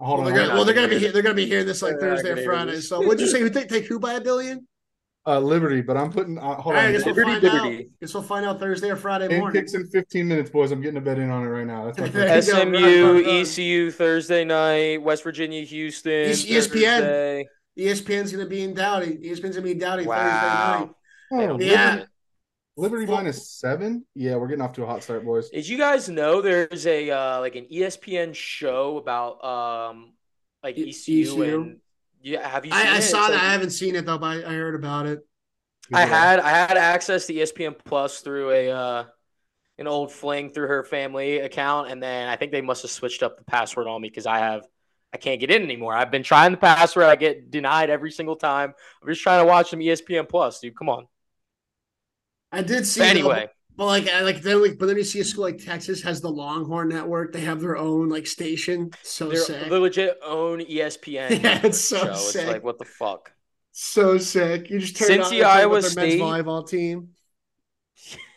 Hold 0.00 0.20
Well, 0.20 0.28
on. 0.28 0.34
they're 0.34 0.42
gonna, 0.46 0.54
well, 0.54 0.64
they're 0.64 0.74
gonna 0.74 0.88
be 0.88 0.98
here. 0.98 1.12
They're 1.12 1.22
gonna 1.22 1.34
be 1.34 1.46
hearing 1.46 1.66
this 1.66 1.82
like 1.82 1.98
They're 2.00 2.16
Thursday 2.16 2.30
or 2.30 2.44
Friday. 2.44 2.80
So, 2.80 3.00
what'd 3.00 3.20
you 3.20 3.26
say? 3.26 3.40
Who 3.40 3.50
take 3.50 3.68
take 3.68 3.86
who 3.86 3.98
by 3.98 4.14
a 4.14 4.20
billion? 4.20 4.66
Uh, 5.26 5.38
Liberty, 5.38 5.82
but 5.82 5.98
I'm 5.98 6.10
putting. 6.10 6.38
Uh, 6.38 6.54
hold 6.54 6.74
right, 6.76 6.84
I 6.84 6.86
on. 6.86 6.92
guess 6.92 7.04
we'll 7.04 7.14
Liberty, 7.14 7.32
find 7.40 7.44
out. 7.44 7.64
Liberty. 7.64 7.90
Guess 8.00 8.14
we'll 8.14 8.22
find 8.22 8.46
out 8.46 8.58
Thursday 8.58 8.88
or 8.90 8.96
Friday 8.96 9.28
morning. 9.28 9.52
Pancakes 9.52 9.74
in 9.74 9.86
15 9.86 10.26
minutes, 10.26 10.48
boys. 10.48 10.70
I'm 10.72 10.80
getting 10.80 10.96
a 10.96 11.02
bet 11.02 11.18
in 11.18 11.28
on 11.30 11.42
it 11.44 11.48
right 11.48 11.66
now. 11.66 11.84
That's 11.84 11.98
my 11.98 12.08
There 12.08 12.26
go, 12.26 12.40
SMU, 12.40 12.54
run, 12.62 12.72
run, 12.72 13.24
run. 13.24 13.24
ECU 13.42 13.90
Thursday 13.90 14.44
night, 14.46 15.02
West 15.02 15.22
Virginia, 15.22 15.62
Houston. 15.62 16.10
It's 16.12 16.42
ESPN. 16.46 17.44
Thursday. 17.88 18.14
ESPN's 18.16 18.32
going 18.32 18.44
to 18.44 18.50
be 18.50 18.62
in 18.62 18.74
Dowdy. 18.74 19.16
ESPN's 19.16 19.40
going 19.40 19.52
to 19.54 19.62
be 19.62 19.72
in 19.72 19.78
Dowdy 19.78 20.06
Wow. 20.06 20.94
Thursday 21.30 21.40
night. 21.46 21.50
Oh, 21.50 21.60
Yeah. 21.60 22.04
Liberty, 22.76 23.02
Liberty 23.06 23.06
minus 23.12 23.50
seven. 23.50 24.06
Yeah, 24.14 24.36
we're 24.36 24.46
getting 24.48 24.62
off 24.62 24.72
to 24.74 24.84
a 24.84 24.86
hot 24.86 25.02
start, 25.02 25.24
boys. 25.24 25.50
Did 25.50 25.68
you 25.68 25.76
guys 25.76 26.08
know 26.08 26.40
there's 26.40 26.86
a 26.86 27.10
uh, 27.10 27.40
like 27.40 27.54
an 27.56 27.66
ESPN 27.70 28.34
show 28.34 28.96
about 28.96 29.44
um 29.44 30.12
like 30.62 30.78
ECU, 30.78 31.22
ECU? 31.22 31.42
and 31.62 31.76
yeah, 32.22 32.46
have 32.48 32.64
you 32.64 32.70
seen 32.72 32.80
I, 32.86 32.94
I 32.94 32.98
it? 32.98 33.02
saw 33.02 33.18
It's 33.18 33.28
that. 33.28 33.34
like- 33.34 33.42
I 33.42 33.52
haven't 33.52 33.70
seen 33.70 33.96
it 33.96 34.06
though, 34.06 34.18
but 34.18 34.44
I, 34.44 34.50
I 34.50 34.54
heard 34.54 34.74
about 34.74 35.06
it. 35.06 35.20
I 35.92 36.06
had 36.06 36.38
I 36.40 36.50
had 36.50 36.76
access 36.78 37.26
to 37.26 37.34
ESPN 37.34 37.76
Plus 37.84 38.20
through 38.20 38.50
a 38.52 38.70
uh, 38.70 39.04
an 39.78 39.86
old 39.88 40.12
fling 40.12 40.50
through 40.50 40.68
her 40.68 40.84
family 40.84 41.38
account, 41.40 41.90
and 41.90 42.02
then 42.02 42.28
I 42.28 42.36
think 42.36 42.52
they 42.52 42.60
must 42.62 42.82
have 42.82 42.90
switched 42.92 43.22
up 43.22 43.36
the 43.36 43.44
password 43.44 43.88
on 43.88 44.00
me 44.00 44.08
because 44.08 44.26
I 44.26 44.38
have 44.38 44.62
I 45.12 45.18
can't 45.18 45.40
get 45.40 45.50
in 45.50 45.62
anymore. 45.62 45.94
I've 45.94 46.10
been 46.10 46.22
trying 46.22 46.52
the 46.52 46.58
password, 46.58 47.06
I 47.06 47.16
get 47.16 47.50
denied 47.50 47.90
every 47.90 48.12
single 48.12 48.36
time. 48.36 48.74
I'm 49.02 49.08
just 49.08 49.22
trying 49.22 49.44
to 49.44 49.46
watch 49.48 49.70
some 49.70 49.80
ESPN 49.80 50.28
Plus, 50.28 50.60
dude. 50.60 50.76
Come 50.76 50.88
on. 50.88 51.06
I 52.52 52.62
did 52.62 52.86
see. 52.86 53.00
But 53.00 53.08
anyway, 53.08 53.48
but 53.76 53.86
like, 53.86 54.08
I 54.08 54.20
like 54.22 54.42
then 54.42 54.62
like, 54.62 54.78
but 54.78 54.86
then 54.86 54.96
you 54.96 55.04
see 55.04 55.20
a 55.20 55.24
school 55.24 55.44
like 55.44 55.58
Texas 55.58 56.02
has 56.02 56.20
the 56.20 56.30
Longhorn 56.30 56.88
Network. 56.88 57.32
They 57.32 57.40
have 57.40 57.60
their 57.60 57.76
own 57.76 58.08
like 58.08 58.26
station. 58.26 58.92
So 59.02 59.28
they're 59.28 59.36
sick. 59.36 59.68
the 59.68 59.80
legit 59.80 60.18
own 60.24 60.60
ESPN. 60.60 61.30
Yeah, 61.42 61.60
it's 61.64 61.80
so 61.80 62.06
show. 62.06 62.14
sick. 62.14 62.42
It's 62.42 62.50
like 62.52 62.64
what 62.64 62.78
the 62.78 62.84
fuck. 62.84 63.32
So 63.72 64.18
sick. 64.18 64.70
You 64.70 64.78
just 64.78 64.96
turn 64.96 65.08
Cincy, 65.08 65.38
it 65.38 65.42
on, 65.42 65.50
Iowa 65.50 65.68
with 65.70 65.82
their 65.82 65.90
men's 65.92 66.14
State. 66.14 66.20
volleyball 66.20 66.68
team. 66.68 67.10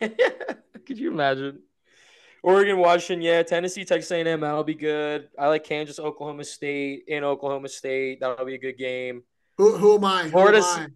Could 0.00 0.98
you 0.98 1.10
imagine? 1.10 1.62
Oregon, 2.44 2.76
Washington, 2.76 3.22
yeah. 3.22 3.42
Tennessee, 3.42 3.86
Texas 3.86 4.10
A&M, 4.10 4.40
that'll 4.40 4.64
be 4.64 4.74
good. 4.74 5.28
I 5.38 5.48
like 5.48 5.64
Kansas, 5.64 5.98
Oklahoma 5.98 6.44
State 6.44 7.04
in 7.08 7.24
Oklahoma 7.24 7.70
State. 7.70 8.20
That'll 8.20 8.44
be 8.44 8.54
a 8.54 8.58
good 8.58 8.76
game. 8.76 9.22
Who 9.56 9.78
who 9.78 9.94
am 9.96 10.04
I? 10.04 10.24
Who 10.24 10.30
Florida 10.30 10.58
am 10.58 10.62
S- 10.64 10.76
I? 10.76 10.86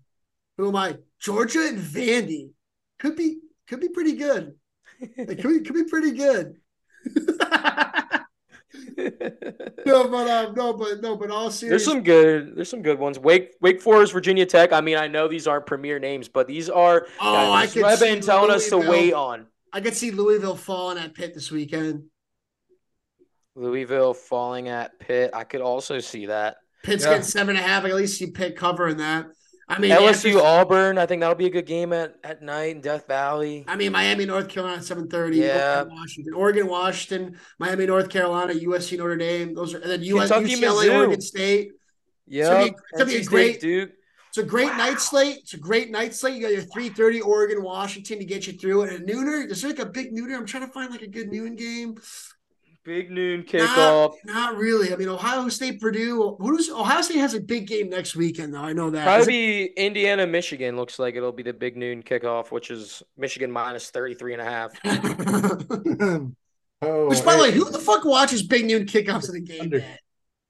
Who 0.59 0.69
am 0.69 0.77
I? 0.77 0.99
Georgia 1.19 1.67
and 1.69 1.79
Vandy 1.79 2.51
could 2.99 3.17
be 3.17 3.39
could 3.67 3.81
be 3.81 3.89
pretty 3.89 4.17
good. 4.17 4.57
It 5.01 5.41
could 5.41 5.49
be 5.49 5.61
could 5.61 5.75
be 5.75 5.85
pretty 5.85 6.11
good. 6.11 6.57
no, 9.87 10.09
but 10.09 10.29
um, 10.29 10.55
no, 10.55 10.75
but 10.75 11.01
no, 11.01 11.17
but 11.17 11.31
all 11.31 11.51
serious. 11.51 11.71
there's 11.71 11.85
some 11.85 12.03
good. 12.03 12.57
There's 12.57 12.69
some 12.69 12.83
good 12.83 12.99
ones. 12.99 13.19
Wake 13.19 13.55
Wake 13.63 13.81
Forest, 13.81 14.13
Virginia 14.13 14.45
Tech. 14.45 14.75
I 14.75 14.83
mean, 14.83 14.99
I 14.99 15.07
know 15.07 15.29
these 15.29 15.47
aren't 15.47 15.65
premier 15.65 15.99
names, 15.99 16.29
but 16.29 16.47
these 16.47 16.69
are. 16.69 17.07
Oh, 17.21 17.33
guys, 17.33 17.49
I 17.49 17.61
this 17.63 17.71
is 17.71 17.75
could 17.75 17.83
what 17.85 17.93
I've 17.93 18.01
been 18.01 18.21
telling 18.21 18.51
us 18.51 18.69
to 18.69 18.77
wait 18.77 19.15
on. 19.15 19.47
I 19.73 19.81
could 19.81 19.95
see 19.95 20.11
Louisville 20.11 20.57
falling 20.57 20.99
at 20.99 21.15
Pitt 21.15 21.35
this 21.35 21.51
weekend. 21.51 22.05
Louisville 23.55 24.15
falling 24.15 24.69
at 24.69 24.99
Pitt. 25.01 25.31
I 25.35 25.45
could 25.45 25.61
also 25.61 25.99
see 25.99 26.27
that. 26.27 26.57
Pitt's 26.85 27.05
Yeah. 27.05 27.11
getting 27.11 27.25
seven 27.25 27.57
and 27.57 27.65
a 27.65 27.69
half. 27.69 27.85
I 27.85 27.89
at 27.89 27.95
least 27.97 28.19
see 28.19 28.31
Pitt 28.31 28.57
covering 28.57 28.99
that. 28.99 29.27
I 29.71 29.79
mean, 29.79 29.91
LSU, 29.91 30.37
after- 30.37 30.47
Auburn. 30.47 30.97
I 30.97 31.05
think 31.05 31.21
that'll 31.21 31.35
be 31.35 31.45
a 31.47 31.51
good 31.51 31.67
game 31.67 31.93
at, 31.93 32.15
at 32.25 32.41
night 32.41 32.77
in 32.77 32.81
Death 32.81 33.07
Valley. 33.07 33.65
I 33.69 33.77
mean, 33.77 33.93
Miami, 33.93 34.25
North 34.25 34.49
Carolina, 34.49 34.81
seven 34.83 35.09
thirty. 35.09 35.39
Yeah. 35.39 35.81
Oregon, 35.81 35.95
Washington, 35.95 36.35
Oregon, 36.35 36.67
Washington, 36.69 37.39
Miami, 37.59 37.85
North 37.87 38.09
Carolina, 38.09 38.55
USC, 38.55 38.97
Notre 38.97 39.17
Dame. 39.17 39.55
Those 39.55 39.75
are 39.75 39.79
and 39.79 39.91
then 39.91 40.03
US, 40.05 40.31
Kentucky, 40.31 40.55
UCLA, 40.55 40.87
Mizzou. 40.89 40.97
Oregon 40.97 41.21
State. 41.21 41.73
Yeah, 42.27 42.45
gonna 42.49 42.65
be- 42.65 42.71
it's 42.71 42.93
gonna 42.93 43.05
be 43.11 43.17
a 43.17 43.25
great- 43.25 43.61
Duke. 43.61 43.91
It's 44.29 44.39
a 44.39 44.43
great 44.43 44.69
Wow. 44.71 44.77
night 44.77 45.01
slate. 45.01 45.39
It's 45.39 45.55
a 45.55 45.59
great 45.59 45.91
night 45.91 46.15
slate. 46.15 46.35
You 46.35 46.43
got 46.43 46.53
your 46.53 46.63
three 46.63 46.89
thirty 46.91 47.21
Oregon, 47.21 47.63
Washington 47.63 48.19
to 48.19 48.25
get 48.25 48.47
you 48.47 48.53
through 48.55 48.83
it. 48.83 48.93
And 48.93 49.09
a 49.09 49.13
nooner, 49.13 49.51
is 49.51 49.63
there 49.63 49.71
like 49.71 49.79
a 49.81 49.87
big 49.87 50.13
nooner? 50.13 50.37
I'm 50.37 50.47
trying 50.47 50.67
to 50.67 50.73
find 50.73 50.91
like 50.91 51.03
a 51.03 51.07
good 51.07 51.29
noon 51.31 51.57
game. 51.57 51.97
Big 52.85 53.11
noon 53.11 53.41
Nah. 53.41 53.47
kickoff. 53.47 54.15
Not 54.25 54.57
really. 54.57 54.93
I 54.93 54.97
mean, 54.97 55.09
Ohio 55.09 55.47
State, 55.51 55.79
Purdue. 55.81 56.37
Who's 56.41 56.71
Ohio 56.71 57.03
State 57.03 57.19
has 57.19 57.35
a 57.35 57.41
big 57.41 57.67
game 57.67 57.91
next 57.91 58.17
weekend 58.17 58.55
though. 58.55 58.61
I 58.61 58.73
know 58.73 58.89
that. 58.91 59.05
Probably 59.05 59.65
it- 59.65 59.73
Indiana, 59.77 60.27
Michigan. 60.27 60.77
Looks 60.77 60.99
like 60.99 61.15
it'll 61.15 61.33
be 61.33 61.43
the 61.43 61.53
big 61.53 61.77
noon 61.77 62.03
kickoff, 62.03 62.51
which 62.51 62.71
is 62.71 63.03
Michigan 63.17 63.51
minus 63.51 63.91
33 63.91 64.35
and 64.35 64.43
a 64.43 64.45
half. 64.45 64.73
oh, 66.83 67.09
Which, 67.09 67.25
by 67.25 67.37
the 67.37 67.43
way, 67.43 67.51
who 67.53 67.69
the 67.71 67.79
fuck 67.79 68.05
watches 68.05 68.43
big 68.43 68.65
noon 68.67 68.87
kickoffs 68.87 69.29
of 69.29 69.35
the 69.35 69.41
game 69.41 69.63
Under. 69.63 69.81
day? 69.81 69.99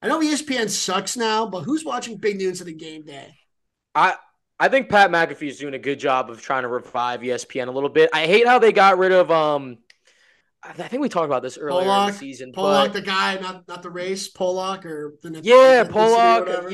I 0.00 0.06
know 0.08 0.20
ESPN 0.20 0.68
sucks 0.70 1.16
now, 1.16 1.46
but 1.46 1.62
who's 1.62 1.84
watching 1.84 2.18
big 2.18 2.38
noons 2.38 2.60
of 2.60 2.66
the 2.66 2.74
game 2.74 3.02
day? 3.04 3.34
I 3.98 4.16
I 4.60 4.68
think 4.68 4.88
Pat 4.88 5.10
McAfee 5.10 5.48
is 5.48 5.58
doing 5.58 5.74
a 5.74 5.78
good 5.78 5.98
job 5.98 6.30
of 6.30 6.40
trying 6.40 6.62
to 6.62 6.68
revive 6.68 7.20
ESPN 7.20 7.68
a 7.68 7.70
little 7.70 7.88
bit. 7.88 8.10
I 8.12 8.26
hate 8.26 8.46
how 8.46 8.58
they 8.58 8.72
got 8.72 8.98
rid 8.98 9.12
of 9.12 9.30
um. 9.30 9.78
I 10.62 10.70
I 10.70 10.72
think 10.72 11.02
we 11.02 11.08
talked 11.08 11.26
about 11.26 11.42
this 11.42 11.56
earlier 11.58 11.82
in 11.82 11.86
Pollock, 11.88 12.12
the 12.12 12.18
season, 12.18 12.52
Pollock, 12.52 12.86
but 12.88 12.92
the 12.92 13.02
guy, 13.02 13.38
not 13.38 13.68
not 13.68 13.82
the 13.82 13.90
race, 13.90 14.28
Pollock 14.28 14.84
or 14.86 15.14
the 15.22 15.40
yeah, 15.42 15.82
the 15.84 15.90
Pollock. 15.92 16.46
whatever. 16.46 16.70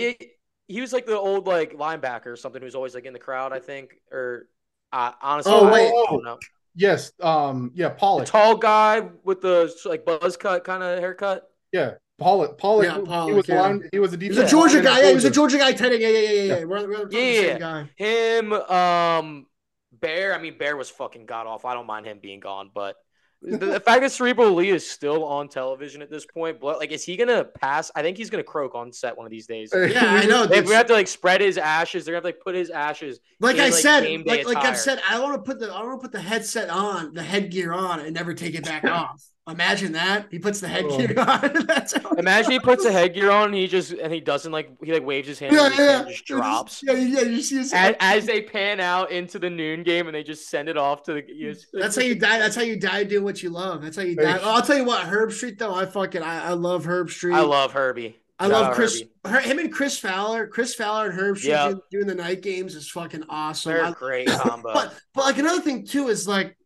He 0.66 0.80
was 0.80 0.92
like 0.94 1.04
the 1.04 1.18
old 1.18 1.46
like 1.46 1.74
linebacker 1.74 2.26
or 2.28 2.36
something 2.36 2.62
who's 2.62 2.74
always 2.74 2.94
like 2.94 3.04
in 3.04 3.12
the 3.12 3.18
crowd. 3.18 3.52
I 3.52 3.58
think, 3.58 3.94
or 4.10 4.48
uh, 4.92 5.12
honestly, 5.20 5.52
Oh, 5.52 5.66
I 5.66 5.72
wait. 5.72 5.92
know. 6.24 6.38
yes, 6.74 7.12
um, 7.20 7.70
yeah, 7.74 7.90
The 7.90 7.94
Pollock, 7.96 8.26
tall 8.26 8.56
guy 8.56 9.00
with 9.24 9.42
the 9.42 9.70
like 9.84 10.06
buzz 10.06 10.38
cut 10.38 10.64
kind 10.64 10.82
of 10.82 10.98
haircut. 11.00 11.50
yeah, 11.72 11.94
Pollock, 12.18 12.58
Pollock. 12.58 12.84
Yeah, 12.86 13.26
he 13.26 13.32
was 13.32 13.48
yeah. 13.48 13.60
line, 13.60 13.88
he 13.92 13.98
was 13.98 14.12
a 14.14 14.16
He 14.16 14.28
defensive 14.28 14.44
was 14.44 14.52
a 14.52 14.56
Georgia 14.56 14.82
guy. 14.82 14.98
at 14.98 15.02
Yeah, 15.02 15.08
he 15.08 15.14
was 15.14 15.24
a 15.24 15.30
Georgia. 15.30 15.58
Georgia 15.58 15.58
guy. 15.58 15.72
Tight. 15.72 16.00
Yeah, 16.00 16.08
yeah, 16.08 16.18
yeah, 16.18 16.30
yeah. 16.30 16.42
Yeah. 16.42 16.58
yeah. 16.58 16.64
We're, 16.64 16.88
we're 16.88 16.98
Yeah, 17.00 17.06
the 17.10 17.34
same 17.34 17.46
yeah. 17.46 17.58
guy. 17.58 17.90
Him, 17.96 18.52
um, 18.52 19.46
Bear. 19.92 20.34
I 20.34 20.38
mean, 20.40 20.58
Bear 20.58 20.76
was 20.76 20.90
fucking 20.90 21.26
god 21.26 21.46
off. 21.46 21.64
I 21.64 21.74
don't 21.74 21.86
mind 21.86 22.06
him 22.06 22.18
being 22.22 22.40
gone, 22.40 22.70
but 22.74 22.96
the, 23.42 23.58
the 23.58 23.80
fact 23.80 24.00
that 24.02 24.10
Cerebral 24.12 24.52
Lee 24.54 24.70
is 24.70 24.88
still 24.88 25.24
on 25.24 25.48
television 25.48 26.02
at 26.02 26.10
this 26.10 26.24
point, 26.24 26.60
but 26.60 26.78
like, 26.78 26.92
is 26.92 27.04
he 27.04 27.16
gonna 27.16 27.44
pass? 27.44 27.90
I 27.94 28.02
think 28.02 28.16
he's 28.16 28.30
gonna 28.30 28.42
croak 28.42 28.74
on 28.74 28.92
set 28.92 29.16
one 29.16 29.26
of 29.26 29.30
these 29.30 29.46
days. 29.46 29.72
Yeah, 29.74 30.04
I 30.04 30.24
know. 30.26 30.46
They 30.46 30.60
dude. 30.60 30.68
we 30.68 30.74
have 30.74 30.86
to 30.86 30.92
like 30.94 31.08
spread 31.08 31.40
his 31.40 31.58
ashes. 31.58 32.04
They're 32.04 32.12
gonna 32.12 32.26
have 32.26 32.34
to 32.34 32.38
like 32.38 32.44
put 32.44 32.54
his 32.54 32.70
ashes. 32.70 33.20
Like 33.40 33.56
in, 33.56 33.62
I 33.62 33.64
like, 33.68 33.74
said, 33.74 34.00
game 34.02 34.22
like, 34.26 34.46
like 34.46 34.56
I've 34.58 34.78
said, 34.78 35.00
I 35.08 35.14
don't 35.14 35.22
want 35.24 35.44
to 35.44 35.50
put 35.50 35.58
the 35.60 35.66
I 35.72 35.78
don't 35.78 35.88
want 35.88 36.00
to 36.00 36.08
put 36.08 36.12
the 36.12 36.20
headset 36.20 36.70
on, 36.70 37.12
the 37.12 37.22
headgear 37.22 37.72
on, 37.72 38.00
and 38.00 38.14
never 38.14 38.34
take 38.34 38.54
it 38.54 38.64
back 38.64 38.84
off. 38.90 39.22
Imagine 39.47 39.92
that 39.92 40.26
he 40.30 40.38
puts 40.38 40.59
the 40.61 40.68
headgear 40.68 41.14
on. 41.20 41.66
That's 41.66 41.92
Imagine 42.16 42.53
he 42.53 42.59
puts 42.59 42.86
a 42.86 42.90
headgear 42.92 43.30
on 43.30 43.47
and 43.49 43.55
he 43.55 43.66
just 43.66 43.92
and 43.92 44.11
he 44.11 44.18
doesn't 44.20 44.51
like 44.53 44.70
he 44.82 44.90
like 44.92 45.05
waves 45.05 45.28
his 45.28 45.38
hand 45.38 45.55
Yeah, 45.55 45.66
and 45.66 45.74
his 45.74 45.86
yeah, 45.86 46.05
just 46.09 46.24
drops. 46.24 46.82
Yeah, 46.82 46.92
yeah. 46.95 47.20
You 47.20 47.42
see, 47.42 47.59
his 47.59 47.72
As, 47.74 47.95
as 48.01 48.24
they 48.24 48.40
pan 48.40 48.80
out 48.80 49.11
into 49.11 49.38
the 49.38 49.51
noon 49.51 49.82
game 49.82 50.07
and 50.07 50.14
they 50.14 50.22
just 50.22 50.49
send 50.49 50.70
it 50.70 50.78
off 50.78 51.03
to 51.03 51.12
the. 51.12 51.57
That's 51.74 51.95
how 51.97 52.01
you 52.03 52.14
die. 52.14 52.38
That's 52.38 52.57
how 52.57 52.62
you 52.62 52.80
die 52.80 53.05
doing 53.05 53.22
what 53.24 53.42
you 53.42 53.51
love. 53.51 53.82
That's 53.82 53.97
how 53.97 54.03
you 54.03 54.16
die. 54.16 54.38
Oh, 54.42 54.55
I'll 54.55 54.62
tell 54.62 54.78
you 54.78 54.84
what, 54.84 55.07
Herbstreit 55.07 55.59
though, 55.59 55.74
I 55.74 55.85
fucking 55.85 56.23
I, 56.23 56.47
I 56.47 56.52
love 56.55 56.86
Herbstreit. 56.86 57.35
I 57.35 57.40
love 57.43 57.73
Herbie. 57.73 58.18
I 58.39 58.48
Shout 58.48 58.52
love 58.62 58.74
Chris. 58.74 59.02
Her, 59.27 59.40
him 59.40 59.59
and 59.59 59.70
Chris 59.73 59.98
Fowler. 59.98 60.47
Chris 60.48 60.74
Fowler 60.74 61.10
and 61.10 61.20
Herbstreit 61.20 61.44
Yeah. 61.44 61.64
doing, 61.68 61.81
doing 61.93 62.06
the 62.06 62.14
night 62.16 62.40
games 62.43 62.74
is 62.74 62.90
fucking 62.90 63.24
awesome. 63.28 63.73
They're 63.74 63.85
I- 63.85 63.90
a 63.90 63.93
great 63.93 64.27
combo. 64.31 64.73
but 64.73 64.94
but 65.14 65.24
like 65.27 65.39
another 65.39 65.60
thing 65.60 65.85
too 65.86 66.09
is 66.09 66.27
like 66.27 66.56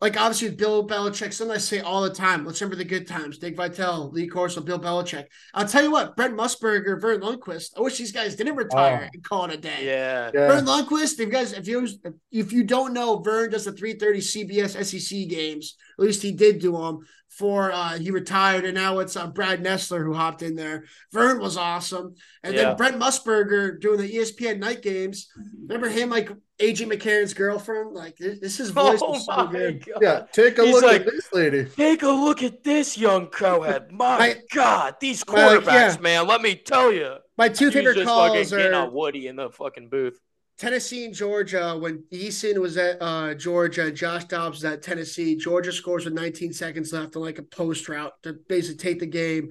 like 0.00 0.20
obviously 0.20 0.48
with 0.50 0.58
Bill 0.58 0.86
Belichick, 0.86 1.32
something 1.32 1.54
I 1.54 1.58
say 1.58 1.80
all 1.80 2.02
the 2.02 2.10
time. 2.10 2.44
Let's 2.44 2.60
remember 2.60 2.76
the 2.76 2.84
good 2.84 3.06
times. 3.06 3.38
Dick 3.38 3.56
Vitale, 3.56 4.10
Lee 4.10 4.26
Corso, 4.28 4.60
Bill 4.60 4.78
Belichick. 4.78 5.24
I'll 5.54 5.66
tell 5.66 5.82
you 5.82 5.90
what, 5.90 6.16
Brent 6.16 6.36
Musburger, 6.36 7.00
Verne 7.00 7.20
Lundquist. 7.20 7.70
I 7.76 7.80
wish 7.80 7.96
these 7.96 8.12
guys 8.12 8.36
didn't 8.36 8.56
retire 8.56 9.00
Oh. 9.04 9.08
and 9.12 9.24
call 9.24 9.46
it 9.46 9.54
a 9.54 9.56
day. 9.56 9.86
yeah. 9.86 10.30
Yeah. 10.34 10.48
Verne 10.48 10.66
Lundquist, 10.66 11.14
if 11.14 11.20
you 11.20 11.26
guys, 11.26 11.52
if 11.54 11.66
you 11.66 11.88
if 12.30 12.52
you 12.52 12.64
don't 12.64 12.92
know, 12.92 13.18
Verne 13.20 13.50
does 13.50 13.64
the 13.64 13.72
330 13.72 14.20
CBS 14.20 14.76
SEC 14.84 15.28
games. 15.28 15.76
At 15.98 16.04
least 16.04 16.22
he 16.22 16.32
did 16.32 16.58
do 16.58 16.72
them 16.72 16.98
for 17.36 17.70
uh 17.70 17.98
he 17.98 18.10
retired, 18.10 18.64
and 18.64 18.74
now 18.74 18.98
it's 19.00 19.16
uh, 19.16 19.26
Brad 19.26 19.62
Nessler 19.62 20.02
who 20.04 20.14
hopped 20.14 20.42
in 20.42 20.56
there. 20.56 20.84
Verne 21.12 21.38
was 21.38 21.56
awesome, 21.56 22.14
and 22.42 22.54
Yeah. 22.54 22.62
then 22.62 22.76
Brent 22.76 22.96
Musburger 22.98 23.78
doing 23.80 24.00
the 24.00 24.10
ESPN 24.16 24.58
night 24.58 24.82
games. 24.82 25.28
Remember 25.62 25.88
him 25.88 26.08
like 26.10 26.30
AJ 26.58 26.90
McCarron's 26.90 27.34
girlfriend? 27.34 27.92
Like 27.94 28.16
this, 28.16 28.40
this 28.40 28.56
his 28.56 28.70
voice 28.70 29.00
Oh 29.02 29.10
was 29.10 29.26
so 29.26 29.46
good. 29.48 29.84
god. 29.84 29.98
Yeah, 30.02 30.22
take 30.32 30.58
a 30.58 30.64
He's 30.64 30.74
look 30.74 30.84
like- 30.84 31.02
at 31.02 31.06
this 31.12 31.28
lady. 31.34 31.66
Take 31.66 32.02
a 32.02 32.08
look 32.08 32.42
at 32.42 32.64
this 32.64 32.96
young 32.96 33.26
co-head. 33.26 33.92
My 33.92 34.18
My- 34.18 34.36
God, 34.54 34.96
these 35.00 35.22
my, 35.26 35.34
like, 35.34 35.60
quarterbacks, 35.64 35.96
yeah. 35.96 36.00
man. 36.00 36.26
Let 36.26 36.40
me 36.40 36.54
tell 36.54 36.90
you. 36.92 37.16
My 37.36 37.50
two 37.50 37.64
He 37.64 37.66
was 37.66 37.74
favorite 37.74 37.94
just 37.96 38.06
fucking 38.08 38.34
calls 38.44 38.52
are 38.54 38.72
on 38.74 38.94
Woody 38.94 39.26
in 39.26 39.36
the 39.36 39.50
fucking 39.50 39.90
booth. 39.90 40.18
Tennessee 40.58 41.04
and 41.04 41.14
Georgia, 41.14 41.76
when 41.78 42.04
Eason 42.12 42.58
was 42.58 42.78
at 42.78 42.96
uh, 43.02 43.34
Georgia, 43.34 43.90
Josh 43.90 44.24
Dobbs 44.24 44.58
was 44.58 44.64
at 44.64 44.82
Tennessee. 44.82 45.36
Georgia 45.36 45.70
scores 45.70 46.06
with 46.06 46.14
19 46.14 46.52
seconds 46.54 46.92
left 46.92 47.14
on 47.14 47.22
like 47.22 47.38
a 47.38 47.42
post 47.42 47.88
route 47.88 48.12
to 48.22 48.34
basically 48.48 48.78
take 48.78 49.00
the 49.00 49.06
game. 49.06 49.50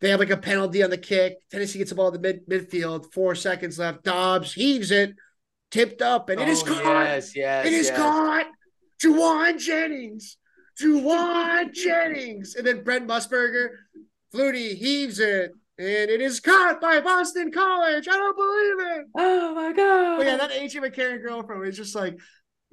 They 0.00 0.08
have 0.10 0.20
like 0.20 0.30
a 0.30 0.36
penalty 0.38 0.82
on 0.82 0.90
the 0.90 0.96
kick. 0.96 1.34
Tennessee 1.50 1.78
gets 1.78 1.90
the 1.90 1.96
ball 1.96 2.08
in 2.14 2.20
the 2.20 2.20
mid 2.20 2.48
midfield. 2.48 3.12
Four 3.12 3.34
seconds 3.34 3.78
left. 3.78 4.04
Dobbs 4.04 4.54
heaves 4.54 4.90
it, 4.90 5.14
tipped 5.70 6.00
up, 6.00 6.30
and 6.30 6.40
it 6.40 6.48
is 6.48 6.62
Oh, 6.62 6.66
caught. 6.66 7.04
Yes, 7.06 7.36
yes. 7.36 7.66
it 7.66 7.72
is 7.72 7.88
yes. 7.88 7.96
caught. 7.98 8.46
Jauan 9.02 9.58
Jennings. 9.58 10.38
Jauan 10.80 11.72
Jennings. 11.74 12.54
And 12.54 12.66
then 12.66 12.84
Brent 12.84 13.06
Musburger, 13.08 13.70
Flutie 14.32 14.74
heaves 14.76 15.18
it. 15.18 15.52
And 15.78 16.10
it 16.10 16.20
is 16.20 16.40
caught 16.40 16.80
by 16.80 17.00
Boston 17.00 17.52
College. 17.52 18.08
I 18.08 18.12
don't 18.12 18.36
believe 18.36 18.98
it. 18.98 19.06
Oh 19.16 19.54
my 19.54 19.72
god! 19.72 20.16
But 20.18 20.26
yeah, 20.26 20.36
that 20.36 20.50
AJ 20.50 20.82
McCarron 20.82 21.22
girlfriend 21.22 21.62
was 21.62 21.76
just 21.76 21.94
like, 21.94 22.18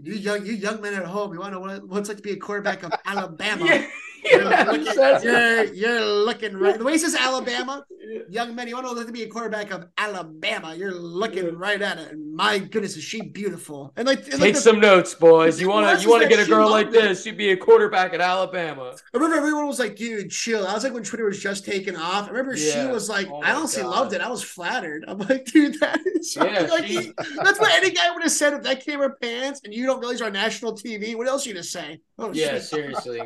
you 0.02 0.14
young, 0.14 0.46
you 0.46 0.54
young 0.54 0.82
men 0.82 0.94
at 0.94 1.06
home, 1.06 1.34
you 1.34 1.40
want 1.40 1.54
to 1.54 1.60
know 1.60 1.86
what 1.86 2.00
it's 2.00 2.10
like 2.10 2.18
to 2.18 2.24
be 2.24 2.32
a 2.32 2.38
quarterback 2.38 2.84
of 2.84 2.92
Alabama. 3.06 3.66
yeah, 3.66 3.88
You're, 4.32 4.44
looking, 4.46 4.84
that's- 4.86 5.24
you're, 5.24 5.64
you're 5.74 6.06
looking 6.06 6.58
right. 6.58 6.78
The 6.78 6.84
way 6.84 6.94
he 6.94 6.98
says 6.98 7.16
Alabama, 7.16 7.86
young 8.30 8.56
men, 8.56 8.68
you 8.68 8.74
want 8.76 8.86
to 8.88 8.92
know 8.94 8.98
what 8.98 9.06
to 9.08 9.14
be 9.14 9.24
a 9.24 9.28
quarterback 9.28 9.72
of 9.72 9.88
Alabama. 9.98 10.74
You're 10.76 10.94
looking 10.94 11.56
right 11.58 11.82
at 11.82 11.98
it. 12.00 12.12
And 12.12 12.36
my 12.36 12.60
goodness, 12.60 12.98
is 12.98 13.04
she 13.04 13.22
beautiful? 13.22 13.94
And 13.96 14.08
like, 14.08 14.24
and 14.24 14.34
like 14.34 14.42
Take 14.42 14.56
the- 14.56 14.62
some 14.62 14.80
notes, 14.80 15.14
boys. 15.14 15.60
You 15.62 15.70
want 15.70 15.98
to 16.00 16.04
you 16.04 16.10
want 16.10 16.24
to 16.24 16.30
get 16.30 16.40
a 16.46 16.50
girl 16.50 16.70
like 16.70 16.88
it. 16.88 16.94
this? 16.94 17.26
You'd 17.26 17.38
be 17.38 17.52
a 17.52 17.58
quarterback 17.58 18.14
at 18.14 18.22
Alabama. 18.22 18.96
I 19.14 19.18
remember 19.18 19.36
everyone 19.38 19.68
was 19.68 19.80
like, 19.80 19.96
dude, 19.96 20.32
chill. 20.32 20.66
I 20.68 20.74
was 20.74 20.84
like 20.84 20.94
when 20.94 21.04
Twitter 21.04 21.26
was 21.26 21.40
just 21.40 21.66
taking 21.66 21.96
off. 21.96 22.26
I 22.28 22.32
remember 22.32 22.58
she 22.58 22.86
was 22.88 23.10
like, 23.10 23.28
Oh 23.30 23.42
I 23.42 23.54
honestly 23.54 23.84
God. 23.84 23.90
loved 23.92 24.14
it. 24.14 24.22
I 24.22 24.30
was 24.30 24.44
flattered. 24.44 25.06
I'm 25.08 25.20
like, 25.20 25.46
dude, 25.46 25.80
that 25.80 26.00
is 26.06 26.36
Yeah, 26.36 26.62
like 26.72 26.86
she- 26.88 27.12
that's 27.44 27.60
what 27.60 27.72
any 27.78 27.92
guy 27.92 28.12
would 28.12 28.24
have 28.24 28.32
said 28.32 28.54
if 28.54 28.64
that 28.64 28.84
camera 28.86 29.12
pans 29.22 29.62
and 29.64 29.74
you 29.74 29.86
don't 29.86 30.00
realize 30.00 30.20
you're 30.20 30.28
on 30.28 30.34
national 30.34 30.74
TV. 30.74 31.16
What 31.16 31.28
else 31.28 31.46
are 31.46 31.50
you 31.50 31.56
gonna 31.56 31.64
say? 31.64 32.02
Oh 32.18 32.32
Yeah, 32.34 32.54
shit. 32.54 32.64
seriously. 32.64 33.22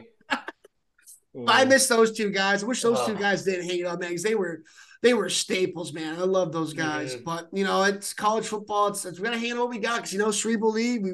I 1.47 1.65
miss 1.65 1.87
those 1.87 2.11
two 2.17 2.31
guys. 2.31 2.63
I 2.63 2.67
wish 2.67 2.81
those 2.81 3.05
two 3.05 3.15
guys 3.15 3.43
didn't 3.43 3.69
hang 3.69 3.85
out, 3.85 3.99
man, 3.99 4.09
because 4.09 4.23
they 4.23 4.35
were 4.35 4.63
they 5.01 5.13
were 5.13 5.29
staples, 5.29 5.93
man. 5.93 6.15
I 6.19 6.23
love 6.23 6.51
those 6.51 6.73
guys. 6.73 7.15
Mhm. 7.15 7.23
But 7.23 7.47
you 7.53 7.63
know, 7.63 7.83
it's 7.83 8.13
college 8.13 8.47
football. 8.47 8.87
It's, 8.87 9.05
it's 9.05 9.19
we 9.19 9.25
gotta 9.25 9.37
handle 9.37 9.65
what 9.65 9.69
we 9.69 9.77
got 9.79 9.97
because 9.97 10.11
you 10.13 10.19
know, 10.19 10.31
Cerebral 10.31 10.71
Lee, 10.71 10.99
we 10.99 11.13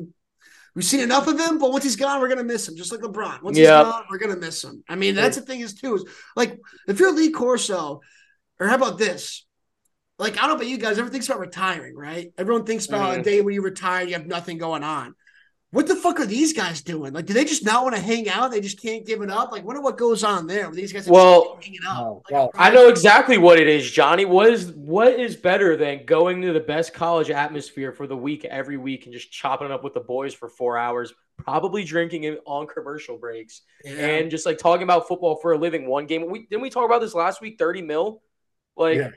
we've 0.74 0.86
seen 0.86 1.02
enough 1.02 1.28
of 1.28 1.40
him, 1.40 1.58
but 1.60 1.72
once 1.72 1.84
he's 1.84 1.96
gone, 1.96 2.22
we're 2.22 2.30
gonna 2.30 2.44
miss 2.44 2.68
him, 2.68 2.76
just 2.76 2.92
like 2.92 3.02
LeBron. 3.02 3.44
Once 3.44 3.58
Yeah. 3.58 3.84
he's 3.84 3.92
gone, 3.94 4.04
we're 4.10 4.18
gonna 4.18 4.38
miss 4.38 4.64
him. 4.64 4.84
I 4.90 4.96
mean, 4.96 5.16
that's 5.16 5.36
the 5.38 5.44
thing 5.44 5.60
is 5.60 5.74
too, 5.74 5.96
is 5.96 6.06
like 6.36 6.60
if 6.88 7.00
you're 7.00 7.12
Lee 7.12 7.32
Corso, 7.32 8.00
or 8.60 8.68
how 8.68 8.76
about 8.76 8.98
this? 8.98 9.46
Like, 10.18 10.38
I 10.38 10.42
don't 10.42 10.52
know 10.52 10.56
about 10.56 10.68
you 10.68 10.78
guys, 10.78 10.92
everyone 10.92 11.12
thinks 11.12 11.28
about 11.28 11.42
retiring, 11.42 11.94
right? 11.94 12.32
Everyone 12.38 12.64
thinks 12.66 12.86
about 12.88 13.16
a 13.18 13.20
Mhm. 13.20 13.24
day 13.26 13.42
when 13.42 13.54
you 13.54 13.62
retire, 13.62 14.06
you 14.06 14.14
have 14.14 14.26
nothing 14.26 14.58
going 14.58 14.82
on. 14.82 15.14
What 15.72 15.88
the 15.88 15.96
fuck 15.96 16.22
are 16.22 16.26
these 16.26 16.54
guys 16.54 16.82
doing? 16.82 17.12
Like, 17.12 17.26
do 17.26 17.34
they 17.34 17.44
just 17.44 17.66
not 17.66 17.84
want 17.84 17.96
to 17.96 18.02
hang 18.02 18.30
out? 18.30 18.52
They 18.52 18.62
just 18.62 18.82
can't 18.82 19.06
give 19.06 19.22
it 19.22 19.30
up. 19.30 19.52
Like, 19.52 19.66
wonder 19.66 19.82
what 19.82 19.98
goes 19.98 20.24
on 20.24 20.48
there. 20.48 20.68
When 20.68 20.76
these 20.76 20.94
guys 20.94 21.06
are 21.08 21.12
Well, 21.12 21.60
hanging 21.62 21.80
out. 21.86 22.22
Like, 22.26 22.32
well, 22.32 22.52
I 22.56 22.70
know 22.70 22.88
exactly 22.88 23.38
what 23.38 23.60
it 23.60 23.68
is, 23.68 23.92
Johnny. 23.92 24.24
What 24.24 24.50
is 24.50 24.72
what 24.72 25.20
is 25.20 25.36
better 25.36 25.76
than 25.76 26.06
going 26.06 26.42
to 26.44 26.54
the 26.54 26.62
best 26.62 26.94
college 26.94 27.30
atmosphere 27.30 27.92
for 27.92 28.08
the 28.08 28.16
week 28.16 28.46
every 28.46 28.78
week 28.78 29.06
and 29.06 29.14
just 29.14 29.32
chopping 29.32 29.66
it 29.66 29.72
up 29.72 29.84
with 29.84 29.94
the 29.94 30.00
boys 30.00 30.34
for 30.34 30.48
four 30.48 30.78
hours, 30.78 31.14
probably 31.38 31.84
drinking 31.84 32.24
it 32.24 32.40
on 32.46 32.68
commercial 32.68 33.18
breaks, 33.18 33.62
Yeah. 33.84 33.92
and 33.96 34.32
just 34.32 34.46
like 34.46 34.58
talking 34.58 34.84
about 34.84 35.10
football 35.10 35.36
for 35.36 35.52
a 35.52 35.58
living. 35.58 35.88
One 35.88 36.06
game. 36.06 36.30
We 36.30 36.46
didn't 36.46 36.62
we 36.62 36.70
talk 36.70 36.86
about 36.86 37.02
this 37.02 37.14
last 37.14 37.42
week? 37.42 37.58
Thirty 37.60 37.82
mil. 37.82 38.22
Like 38.78 38.98
Yeah. 38.98 39.10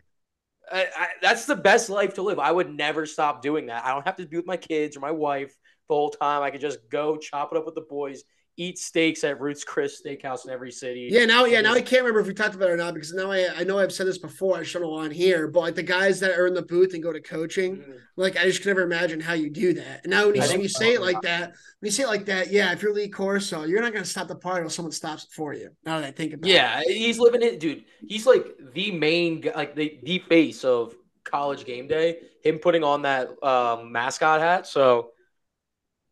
I, 0.72 0.80
I, 0.96 1.06
that's 1.22 1.46
the 1.46 1.56
best 1.56 1.88
life 1.88 2.14
to 2.14 2.22
live. 2.22 2.38
I 2.38 2.50
would 2.50 2.68
never 2.68 3.06
stop 3.06 3.42
doing 3.42 3.66
that. 3.66 3.84
I 3.84 3.90
don't 3.94 4.04
have 4.04 4.16
to 4.16 4.26
be 4.26 4.36
with 4.36 4.44
my 4.46 4.56
kids 4.56 4.96
or 4.96 5.00
my 5.00 5.12
wife 5.12 5.56
the 5.88 5.94
whole 5.94 6.10
time. 6.10 6.42
I 6.42 6.50
could 6.50 6.60
just 6.60 6.78
go 6.90 7.16
chop 7.16 7.52
it 7.52 7.58
up 7.58 7.64
with 7.66 7.74
the 7.74 7.80
boys, 7.82 8.22
eat 8.56 8.76
steaks 8.78 9.22
at 9.24 9.40
Ruth's 9.40 9.62
Chris 9.64 10.02
Steakhouse 10.04 10.44
in 10.44 10.50
every 10.50 10.72
city. 10.72 11.08
Yeah, 11.10 11.24
now, 11.26 11.44
yeah, 11.44 11.60
now 11.60 11.74
I 11.74 11.80
can't 11.80 12.02
remember 12.02 12.20
if 12.20 12.26
we 12.26 12.34
talked 12.34 12.54
about 12.56 12.68
it 12.68 12.72
or 12.72 12.76
not 12.76 12.92
because 12.92 13.12
now 13.14 13.30
I, 13.30 13.48
I 13.56 13.64
know 13.64 13.78
I've 13.78 13.92
said 13.92 14.06
this 14.06 14.18
before. 14.18 14.56
I 14.56 14.60
just 14.62 14.72
don't 14.74 14.82
on 14.82 15.10
here, 15.12 15.46
but 15.48 15.60
like 15.60 15.74
the 15.76 15.82
guys 15.84 16.18
that 16.20 16.36
are 16.36 16.46
in 16.48 16.54
the 16.54 16.62
booth 16.62 16.92
and 16.94 17.02
go 17.02 17.12
to 17.12 17.20
coaching, 17.20 17.76
Mhm. 17.76 17.98
like 18.16 18.36
I 18.36 18.44
just 18.44 18.62
can 18.62 18.70
never 18.70 18.82
imagine 18.82 19.20
how 19.20 19.34
you 19.34 19.48
do 19.48 19.74
that. 19.74 20.00
And 20.02 20.10
now 20.10 20.26
when 20.26 20.34
you, 20.34 20.42
when 20.42 20.60
you 20.60 20.68
so. 20.68 20.80
say 20.80 20.94
it 20.94 21.00
like 21.00 21.20
that, 21.22 21.50
when 21.78 21.86
you 21.86 21.90
say 21.92 22.02
it 22.02 22.08
like 22.08 22.26
that, 22.26 22.50
yeah, 22.50 22.72
if 22.72 22.82
you're 22.82 22.92
Lee 22.92 23.08
Corso, 23.08 23.62
you're 23.64 23.80
not 23.80 23.92
going 23.92 24.04
to 24.04 24.10
stop 24.10 24.26
the 24.26 24.34
party 24.34 24.58
until 24.62 24.70
someone 24.70 24.92
stops 24.92 25.24
it 25.24 25.30
for 25.30 25.54
you. 25.54 25.70
Now 25.84 26.00
that 26.00 26.08
I 26.08 26.10
think 26.10 26.34
about 26.34 26.50
it. 26.50 26.54
Yeah, 26.54 26.82
he's 26.84 27.18
living 27.20 27.42
it, 27.42 27.60
dude. 27.60 27.84
He's 28.08 28.26
like 28.26 28.44
the 28.74 28.90
main, 28.90 29.48
like 29.54 29.76
the 29.76 30.00
the 30.02 30.18
face 30.28 30.64
of 30.64 30.94
college 31.22 31.64
game 31.64 31.86
day. 31.86 32.18
Him 32.42 32.58
putting 32.58 32.82
on 32.82 33.02
that 33.02 33.28
um, 33.44 33.92
mascot 33.92 34.40
hat. 34.40 34.66
So, 34.66 35.10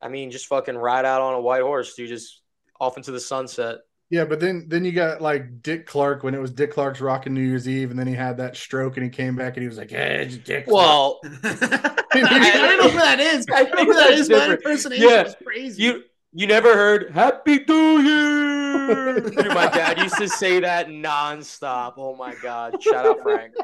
I 0.03 0.09
mean, 0.09 0.31
just 0.31 0.47
fucking 0.47 0.77
ride 0.77 1.05
out 1.05 1.21
on 1.23 1.35
a 1.35 1.41
white 1.41 1.63
horse, 1.63 1.95
dude. 1.95 2.09
Just 2.09 2.43
off 2.81 2.97
into 2.97 3.11
the 3.13 3.21
sunset. 3.21 3.79
Yeah, 4.11 4.25
but 4.25 4.39
then 4.39 4.67
then 4.69 4.85
you 4.85 4.93
got 4.93 5.21
like 5.21 5.63
Dick 5.63 5.85
Clark 5.87 6.23
when 6.23 6.33
it 6.35 6.41
was 6.41 6.53
Dick 6.53 6.73
Clark's 6.73 7.01
rocking 7.01 7.35
New 7.35 7.41
Year's 7.41 7.69
Eve, 7.69 7.91
and 7.91 7.99
then 7.99 8.07
he 8.07 8.15
had 8.15 8.37
that 8.37 8.57
stroke 8.57 8.97
and 8.97 9.03
he 9.05 9.11
came 9.11 9.35
back 9.35 9.55
and 9.57 9.63
he 9.63 9.69
was 9.69 9.79
like, 9.79 9.91
"Hey, 9.91 10.23
it's 10.27 10.37
Dick." 10.37 10.67
Clark." 10.67 10.77
Well, 10.77 11.21
I 11.43 12.53
don't 12.55 12.79
know 12.79 12.89
who 12.91 12.99
that 12.99 13.19
is. 13.19 13.47
I 13.53 13.65
don't 13.65 13.75
know 13.75 13.85
who 13.85 13.95
That's 13.95 14.21
is. 14.21 14.31
My 14.31 14.51
impersonation 14.53 15.09
Yeah. 15.09 15.25
is 15.25 15.35
crazy. 15.45 15.83
you 15.83 16.03
you 16.33 16.47
never 16.47 16.75
heard 16.75 17.11
"Happy 17.15 17.65
New 17.67 17.99
Year"? 18.01 19.21
dude, 19.21 19.49
my 19.49 19.67
dad 19.71 19.99
used 19.99 20.17
to 20.19 20.29
say 20.29 20.61
that 20.61 20.87
nonstop. 20.89 21.95
Oh 21.97 22.15
my 22.15 22.35
god! 22.43 22.81
Shout 22.83 23.07
out 23.07 23.21
Frank. 23.23 23.55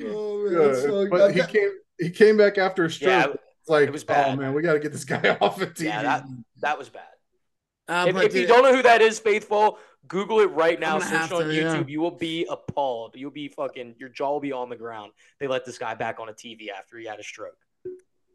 oh, 0.00 0.44
man, 0.50 0.54
that's 0.68 0.80
Yeah, 0.82 0.86
so- 0.88 1.08
but 1.10 1.32
he 1.34 1.42
came 1.46 1.70
he 2.00 2.10
came 2.10 2.36
back 2.36 2.58
after 2.58 2.84
a 2.86 2.90
stroke. 2.90 3.08
Yeah, 3.08 3.26
it's 3.34 3.42
like, 3.68 3.86
it 3.88 3.92
was 3.92 4.04
bad. 4.04 4.32
oh 4.32 4.36
man, 4.40 4.54
we 4.54 4.62
got 4.62 4.74
to 4.74 4.78
get 4.80 4.92
this 4.92 5.04
guy 5.04 5.36
off 5.40 5.60
of 5.60 5.74
TV. 5.74 5.84
yeah, 5.84 6.02
that 6.02 6.24
that 6.60 6.78
was 6.78 6.88
bad. 6.88 7.02
Uh, 7.88 8.06
if, 8.08 8.16
if 8.16 8.34
you 8.34 8.46
don't 8.46 8.62
know 8.62 8.74
who 8.74 8.82
that 8.82 9.02
is, 9.02 9.18
faithful, 9.18 9.78
Google 10.06 10.40
it 10.40 10.50
right 10.52 10.78
now. 10.78 10.98
gonna 10.98 11.10
Search 11.28 11.32
on 11.32 11.44
to, 11.44 11.54
yeah. 11.54 11.62
YouTube. 11.76 11.88
You 11.90 12.00
will 12.00 12.12
be 12.16 12.46
appalled. 12.48 13.14
You'll 13.16 13.30
be 13.32 13.48
fucking. 13.48 13.96
Your 13.98 14.08
jaw 14.08 14.32
will 14.32 14.40
be 14.40 14.52
on 14.52 14.68
the 14.70 14.76
ground. 14.76 15.12
They 15.40 15.48
let 15.48 15.64
this 15.64 15.78
guy 15.78 15.94
back 15.94 16.20
on 16.20 16.28
a 16.28 16.32
TV 16.32 16.68
after 16.76 16.96
he 16.98 17.06
had 17.06 17.18
a 17.18 17.22
stroke. 17.24 17.56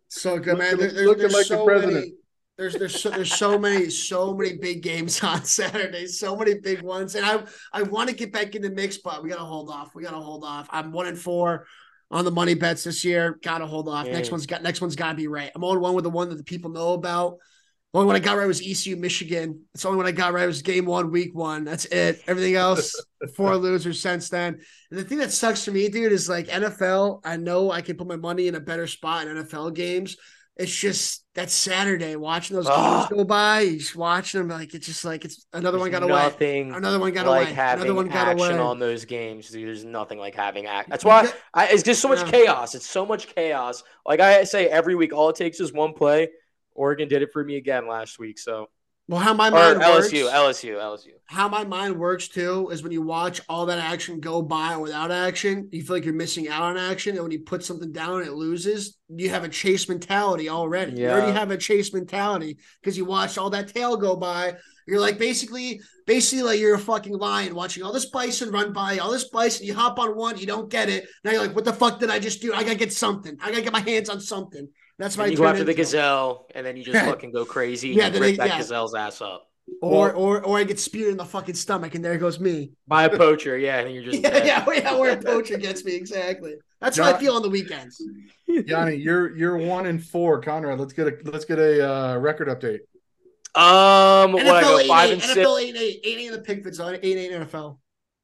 So 0.10 0.38
good, 0.40 0.58
man. 0.58 0.72
Looking- 0.72 0.80
There, 0.88 0.92
there- 0.94 1.06
looking 1.08 1.22
there's 1.22 1.34
like 1.34 1.48
the 1.48 1.56
so 1.58 1.66
president. 1.66 1.94
many. 1.96 2.14
There's 2.58 2.74
there's 2.74 3.00
so, 3.00 3.10
there's 3.12 3.32
so 3.34 3.60
many 3.60 3.88
so 3.92 4.34
many 4.34 4.58
big 4.58 4.82
games 4.82 5.24
on 5.24 5.44
Saturday. 5.46 6.08
So 6.08 6.36
many 6.36 6.56
big 6.56 6.82
ones, 6.82 7.14
and 7.16 7.24
I 7.26 7.44
I 7.72 7.84
want 7.84 8.10
to 8.10 8.16
get 8.16 8.34
back 8.34 8.56
in 8.56 8.64
the 8.64 8.70
mix, 8.72 8.98
but 8.98 9.22
we 9.24 9.30
gotta 9.30 9.44
hold 9.44 9.70
off. 9.70 9.94
We 9.94 10.02
gotta 10.04 10.18
hold 10.20 10.44
off. 10.44 10.68
I'm 10.72 10.92
one 10.92 11.06
and 11.06 11.18
four 11.20 11.68
on 12.10 12.26
the 12.26 12.32
money 12.32 12.54
bets 12.54 12.84
this 12.84 13.04
year. 13.04 13.40
Gotta 13.44 13.66
hold 13.66 13.90
off. 13.90 14.08
Next 14.08 14.32
one's 14.32 14.46
got 14.46 14.64
next 14.64 14.82
one's 14.82 14.96
gotta 14.96 15.16
be 15.16 15.28
right. 15.28 15.52
I'm 15.54 15.64
on 15.64 15.80
one 15.80 15.94
with 15.94 16.04
the 16.04 16.10
one 16.10 16.30
that 16.30 16.36
the 16.36 16.44
people 16.44 16.72
know 16.72 16.94
about. 16.94 17.38
The 17.94 18.00
only 18.00 18.08
one 18.08 18.16
I 18.18 18.20
got 18.20 18.38
right 18.38 18.48
was 18.48 18.62
ECU 18.62 18.98
Michigan. 18.98 19.64
It's 19.74 19.84
the 19.84 19.90
only 19.90 19.98
one 19.98 20.08
I 20.08 20.12
got 20.12 20.34
right 20.34 20.46
was 20.46 20.62
game 20.62 20.86
one, 20.86 21.10
week 21.10 21.34
one. 21.34 21.64
That's 21.64 21.86
it. 21.86 22.22
Everything 22.28 22.56
else, 22.56 22.94
four 23.36 23.56
losers 23.56 24.02
since 24.02 24.30
then. 24.30 24.60
And 24.92 25.00
the 25.00 25.04
thing 25.06 25.20
that 25.20 25.32
sucks 25.32 25.64
for 25.64 25.72
me, 25.72 25.88
dude, 25.88 26.12
is 26.12 26.28
like 26.28 26.48
NFL. 26.48 27.22
I 27.24 27.38
know 27.38 27.72
I 27.72 27.82
can 27.82 27.96
put 27.96 28.08
my 28.08 28.18
money 28.18 28.48
in 28.48 28.56
a 28.56 28.60
better 28.60 28.88
spot 28.88 29.28
in 29.28 29.38
NFL 29.38 29.74
games. 29.74 30.18
It's 30.60 30.76
just 30.76 31.24
that 31.36 31.52
Saturday 31.52 32.16
watching 32.16 32.56
those 32.56 32.66
Ah. 32.68 33.08
games 33.08 33.18
go 33.20 33.24
by. 33.24 33.62
You 33.62 33.78
just 33.78 33.96
watching 33.96 34.40
them 34.42 34.50
like 34.50 34.74
it's 34.74 34.88
just 34.88 35.06
like 35.06 35.24
it's 35.24 35.46
another 35.54 35.78
one 35.78 35.92
There's 35.92 36.02
got 36.02 36.10
away. 36.10 36.22
Nothing 36.24 36.74
Another 36.74 37.00
one 37.00 37.14
got 37.14 37.28
like 37.28 37.48
away. 37.48 37.54
having 37.54 37.84
Another 37.86 37.96
one 37.96 38.08
got 38.08 38.28
action 38.30 38.54
away. 38.56 38.60
on 38.60 38.80
those 38.80 39.06
games, 39.06 39.50
dude. 39.50 39.68
There's 39.68 39.86
nothing 39.86 40.18
like 40.18 40.34
having. 40.34 40.64
That's 40.66 41.06
why 41.06 41.32
I, 41.54 41.68
it's 41.68 41.84
just 41.84 42.02
so 42.02 42.08
much 42.08 42.20
Yeah. 42.22 42.32
chaos. 42.32 42.74
It's 42.74 42.90
so 42.90 43.06
much 43.06 43.28
chaos. 43.36 43.84
Like 44.06 44.20
I 44.20 44.46
say 44.46 44.68
every 44.68 44.96
week, 44.96 45.14
all 45.14 45.30
it 45.30 45.36
takes 45.36 45.60
is 45.60 45.72
one 45.72 45.94
play. 45.94 46.30
Oregon 46.74 47.08
did 47.08 47.22
it 47.22 47.30
for 47.32 47.44
me 47.44 47.58
again 47.58 47.88
last 47.88 48.18
week. 48.18 48.40
So 48.40 48.70
Well, 49.10 49.22
how 49.22 49.34
my 49.34 49.48
or 49.48 49.52
mind 49.52 49.80
works, 49.80 50.12
LSU, 50.12 50.30
LSU, 50.30 50.76
LSU. 50.76 51.12
how 51.28 51.48
my 51.48 51.64
mind 51.64 51.98
works 51.98 52.28
too 52.28 52.70
is 52.72 52.84
when 52.84 52.92
you 52.92 53.02
watch 53.02 53.40
all 53.48 53.66
that 53.68 53.80
action 53.80 54.20
go 54.20 54.42
by 54.42 54.76
without 54.76 55.12
action, 55.12 55.70
you 55.72 55.82
feel 55.82 55.96
like 55.96 56.04
you're 56.04 56.14
missing 56.14 56.50
out 56.50 56.64
on 56.64 56.78
action. 56.78 57.14
And 57.14 57.24
when 57.24 57.32
you 57.32 57.40
put 57.40 57.64
something 57.64 57.94
down 57.94 58.20
and 58.20 58.28
it 58.28 58.34
loses, 58.34 58.98
you 59.08 59.30
have 59.30 59.46
a 59.46 59.50
chase 59.50 59.88
mentality 59.88 60.50
already. 60.50 60.94
Yeah. 60.94 61.08
You 61.08 61.10
already 61.14 61.32
have 61.32 61.52
a 61.52 61.58
chase 61.58 61.94
mentality 61.94 62.58
because 62.82 62.98
you 62.98 63.06
watched 63.06 63.38
all 63.38 63.50
that 63.52 63.70
tail 63.74 63.96
go 63.96 64.18
by. 64.18 64.58
You're 64.86 65.00
like 65.00 65.18
basically, 65.18 65.80
basically 66.06 66.44
like 66.44 66.60
you're 66.60 66.76
a 66.76 66.80
fucking 66.80 67.18
lion 67.18 67.56
watching 67.56 67.84
all 67.84 67.94
this 67.94 68.10
bison 68.10 68.52
run 68.52 68.74
by, 68.74 68.98
all 68.98 69.12
this 69.12 69.30
bison. 69.30 69.66
You 69.66 69.74
hop 69.74 70.00
on 70.00 70.18
one, 70.18 70.38
you 70.38 70.48
don't 70.48 70.70
get 70.70 70.90
it. 70.90 71.08
Now 71.24 71.32
you're 71.32 71.42
like, 71.42 71.56
what 71.56 71.64
the 71.64 71.74
fuck 71.74 72.00
did 72.00 72.10
I 72.10 72.20
just 72.20 72.42
do? 72.42 72.54
I 72.54 72.64
gotta 72.64 72.76
get 72.76 72.92
something. 72.92 73.38
I 73.42 73.52
gotta 73.52 73.64
get 73.64 73.74
my 73.74 73.80
hands 73.80 74.10
on 74.10 74.20
something. 74.20 74.68
That's 75.00 75.16
what 75.18 75.24
And 75.26 75.32
you 75.34 75.38
go 75.38 75.44
turn 75.44 75.52
after 75.54 75.64
the 75.64 75.74
gazelle, 75.74 76.48
and 76.56 76.66
then 76.66 76.76
you 76.78 76.84
just 76.84 77.06
fucking 77.06 77.32
go 77.32 77.46
crazy. 77.46 77.90
Yeah, 77.90 78.06
and 78.08 78.16
then 78.16 78.22
rip 78.22 78.32
they- 78.32 78.38
that 78.38 78.48
yeah. 78.50 78.60
gazelle's 78.60 78.96
ass 78.96 79.22
up 79.22 79.48
Or, 79.82 80.12
or, 80.14 80.42
or 80.44 80.58
I 80.58 80.64
get 80.64 80.80
speared 80.80 81.12
in 81.12 81.18
the 81.18 81.26
fucking 81.26 81.56
stomach, 81.56 81.94
and 81.96 82.04
there 82.04 82.18
goes 82.18 82.40
me. 82.40 82.72
by 82.88 83.04
a 83.06 83.10
poacher. 83.18 83.58
Yeah, 83.58 83.80
and 83.80 83.94
you're 83.94 84.04
just 84.04 84.22
Yeah, 84.24 84.30
dead. 84.32 84.46
yeah, 84.48 84.66
yeah, 84.74 84.96
where 84.98 85.12
a 85.12 85.18
poacher 85.22 85.58
gets 85.58 85.84
me 85.86 85.94
exactly. 85.96 86.56
That's 86.82 86.98
how 86.98 87.14
I 87.14 87.18
feel 87.20 87.34
on 87.36 87.42
the 87.42 87.50
weekends. 87.50 88.02
Yanni, 88.48 88.96
you're 88.96 89.36
you're 89.36 89.58
one 89.58 89.88
and 89.88 90.04
four. 90.04 90.40
Conrad, 90.42 90.80
let's 90.80 90.94
get 90.94 91.08
a 91.08 91.18
let's 91.26 91.44
get 91.46 91.58
a 91.60 91.88
uh, 91.92 92.18
record 92.18 92.48
update. 92.50 92.80
Um, 93.56 94.34
what 94.34 94.46
I 94.48 94.62
NFL 94.62 94.64
go 94.64 94.80
eight 94.80 94.88
five 94.88 95.10
eight, 95.10 95.14
and 95.14 95.22
six. 95.24 95.38
NFL 95.38 95.62
eight 95.62 95.76
eight, 95.76 96.00
eight 96.04 96.18
eight 96.20 96.26
in 96.28 96.32
the 96.34 96.40
Pickford 96.42 96.76
zone, 96.76 97.00
eight 97.02 97.18
eight 97.18 97.32
NFL. 97.32 97.80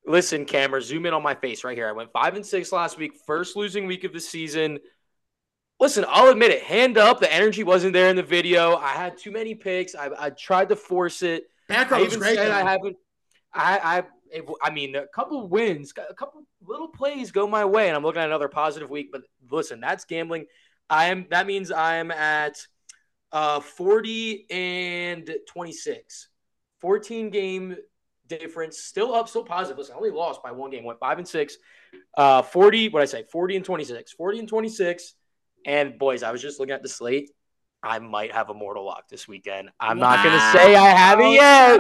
Listen, 0.06 0.46
camera, 0.46 0.82
zoom 0.82 1.06
in 1.08 1.14
on 1.14 1.24
my 1.24 1.34
face 1.34 1.64
right 1.64 1.76
here. 1.78 1.88
I 1.88 1.94
went 1.94 2.12
five 2.12 2.36
and 2.36 2.46
six 2.46 2.72
last 2.72 2.98
week, 3.00 3.14
first 3.26 3.56
losing 3.56 3.88
week 3.88 4.04
of 4.04 4.14
the 4.14 4.20
season. 4.20 4.78
Listen, 5.84 6.06
I'll 6.08 6.30
admit 6.30 6.50
it. 6.52 6.64
Hand 6.64 6.98
up, 6.98 7.20
the 7.20 7.30
energy 7.30 7.62
wasn't 7.62 7.92
there 7.92 8.08
in 8.08 8.16
the 8.16 8.24
video. 8.24 8.78
I 8.78 8.92
had 8.92 9.18
too 9.18 9.32
many 9.32 9.54
picks. 9.54 9.96
I, 9.96 10.12
I 10.18 10.30
tried 10.30 10.70
to 10.70 10.78
force 10.78 11.22
it. 11.22 11.44
I 11.70 11.74
Background 11.74 12.06
was 12.06 12.14
even 12.14 12.22
great. 12.22 12.36
said 12.36 12.48
though. 12.48 12.56
I 12.56 12.72
haven't. 12.72 12.98
I 13.54 14.04
I 14.32 14.42
I 14.62 14.70
mean, 14.70 14.96
a 14.96 15.08
couple 15.08 15.46
wins, 15.50 15.92
a 16.10 16.14
couple 16.14 16.46
little 16.66 16.88
plays 16.88 17.34
go 17.34 17.48
my 17.48 17.66
way, 17.66 17.90
and 17.90 17.98
I'm 17.98 18.04
looking 18.04 18.22
at 18.22 18.30
another 18.30 18.48
positive 18.48 18.90
week. 18.90 19.10
But 19.12 19.24
listen, 19.52 19.82
that's 19.82 20.06
gambling. 20.06 20.46
I 20.90 21.08
am. 21.08 21.28
That 21.32 21.48
means 21.48 21.70
I'm 21.70 22.12
at 22.12 22.66
uh 23.34 23.60
40 23.60 24.46
and 24.52 25.30
26, 25.50 26.30
14 26.80 27.30
game 27.30 27.76
difference. 28.28 28.80
Still 28.80 29.14
up, 29.14 29.28
still 29.28 29.44
positive. 29.44 29.80
Listen, 29.80 29.96
I 29.96 29.98
only 29.98 30.12
lost 30.12 30.42
by 30.42 30.54
one 30.54 30.72
game. 30.72 30.86
Went 30.86 31.02
five 31.02 31.18
and 31.18 31.28
six. 31.28 31.58
Uh, 32.16 32.42
40, 32.42 32.88
what 32.88 33.02
I 33.02 33.06
say? 33.06 33.24
40 33.30 33.58
and 33.58 33.66
26. 33.66 34.14
40 34.14 34.40
and 34.40 34.48
26. 34.48 35.16
And 35.66 35.98
boys, 35.98 36.24
I 36.24 36.32
was 36.32 36.42
just 36.42 36.60
looking 36.60 36.74
at 36.74 36.84
the 36.84 36.90
slate. 36.90 37.30
I 37.86 38.00
might 38.00 38.32
have 38.32 38.50
a 38.50 38.54
mortal 38.54 38.86
lock 38.86 39.10
this 39.10 39.28
weekend. 39.28 39.70
I'm 39.78 40.00
wow. 40.00 40.16
not 40.16 40.24
going 40.24 40.36
to 40.36 40.58
say 40.58 40.74
I 40.74 40.88
have 40.88 41.20
it 41.20 41.24
oh, 41.24 41.32
yet, 41.34 41.78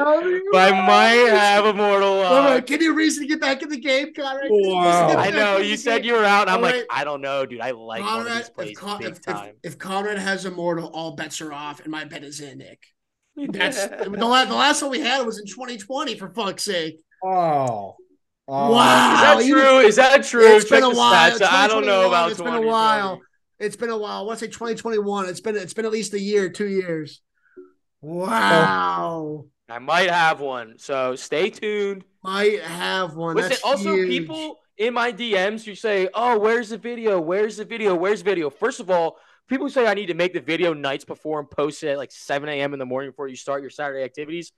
but 0.52 0.74
I 0.74 0.86
might 0.86 1.30
have 1.34 1.64
a 1.64 1.74
mortal 1.74 2.18
lock. 2.18 2.46
Right, 2.46 2.66
give 2.66 2.82
you 2.82 2.92
a 2.92 2.96
reason 2.96 3.24
to 3.24 3.30
get 3.30 3.40
back 3.40 3.62
in 3.64 3.70
the 3.70 3.80
game, 3.80 4.14
Conrad. 4.14 4.48
Wow. 4.50 5.08
I 5.18 5.30
know. 5.30 5.58
You 5.60 5.78
said 5.78 6.04
you 6.04 6.16
were 6.16 6.26
out. 6.26 6.50
I'm 6.50 6.62
like, 6.62 6.86
I 6.90 7.06
don't 7.06 7.22
know, 7.22 7.46
dude. 7.46 7.62
I 7.62 7.72
like 7.72 8.02
Conrad, 8.02 8.18
one 8.18 8.28
of 8.28 8.38
these 8.38 8.50
plays 8.50 8.70
if, 8.72 8.78
Con- 8.78 9.00
big 9.00 9.12
if, 9.14 9.22
time. 9.22 9.56
If, 9.64 9.74
if, 9.74 9.80
Conrad 9.80 10.18
has 10.18 10.44
a 10.44 10.52
mortal, 10.52 10.88
all 10.88 11.16
bets 11.16 11.40
are 11.40 11.54
off, 11.54 11.80
and 11.80 11.90
my 11.90 12.04
bet 12.04 12.26
is 12.26 12.42
in, 12.42 12.58
Nick. 12.58 12.84
That's 13.38 13.88
the, 13.88 14.10
last, 14.10 14.50
the 14.50 14.56
last 14.56 14.82
one 14.82 14.92
we 14.92 15.00
had 15.00 15.26
was 15.26 15.40
in 15.40 15.46
2020, 15.46 16.18
for 16.18 16.30
fuck's 16.34 16.64
sake. 16.64 17.00
Oh. 17.24 17.96
Oh. 18.50 18.72
Wow. 18.74 19.38
Is 19.40 19.48
that 19.48 19.54
true? 19.54 19.78
Is 19.80 19.96
that 19.96 20.24
true? 20.26 20.56
It's 20.58 20.66
Check 20.66 20.82
been 20.82 20.92
a 20.92 20.94
while. 20.94 21.38
I 21.46 21.68
don't 21.70 21.86
know 21.86 22.08
about 22.08 22.32
It's 22.32 22.42
been 22.42 22.54
a 22.54 22.62
while. 22.62 23.22
It's 23.60 23.76
been 23.76 23.90
a 23.90 23.98
while. 23.98 24.26
Let's 24.26 24.42
say 24.42 24.48
2021. 24.48 25.30
It's 25.30 25.40
been 25.40 25.56
it's 25.56 25.74
been 25.74 25.86
at 25.86 25.92
least 25.92 26.14
a 26.14 26.20
year, 26.20 26.50
two 26.50 26.68
years. 26.68 27.22
Wow. 28.02 29.46
I 29.70 29.80
might 29.80 30.10
have 30.10 30.40
one. 30.40 30.78
So 30.78 31.16
stay 31.16 31.50
tuned. 31.50 32.04
Might 32.24 32.62
have 32.62 33.16
one. 33.16 33.36
Listen, 33.36 33.52
That's 33.52 33.64
also 33.64 33.96
huge. 33.96 34.10
people 34.10 34.60
in 34.78 34.94
my 34.94 35.12
DMs 35.12 35.66
you 35.66 35.76
say, 35.76 36.10
Oh, 36.14 36.38
where's 36.38 36.70
the 36.70 36.78
video? 36.78 37.20
Where's 37.20 37.58
the 37.58 37.66
video? 37.66 37.96
Where's 37.96 38.20
the 38.20 38.30
video? 38.30 38.50
First 38.50 38.80
of 38.80 38.90
all, 38.90 39.18
people 39.48 39.70
say 39.70 39.88
I 39.88 39.94
need 39.94 40.08
to 40.08 40.14
make 40.14 40.34
the 40.34 40.42
video 40.42 40.74
nights 40.74 41.06
before 41.06 41.40
and 41.40 41.50
post 41.50 41.84
it 41.84 41.90
at 41.90 41.98
like 41.98 42.12
7 42.12 42.48
a.m. 42.50 42.74
in 42.74 42.80
the 42.80 42.86
morning 42.86 43.12
before 43.12 43.28
you 43.28 43.36
start 43.36 43.62
your 43.62 43.70
Saturday 43.70 44.04
activities. 44.04 44.52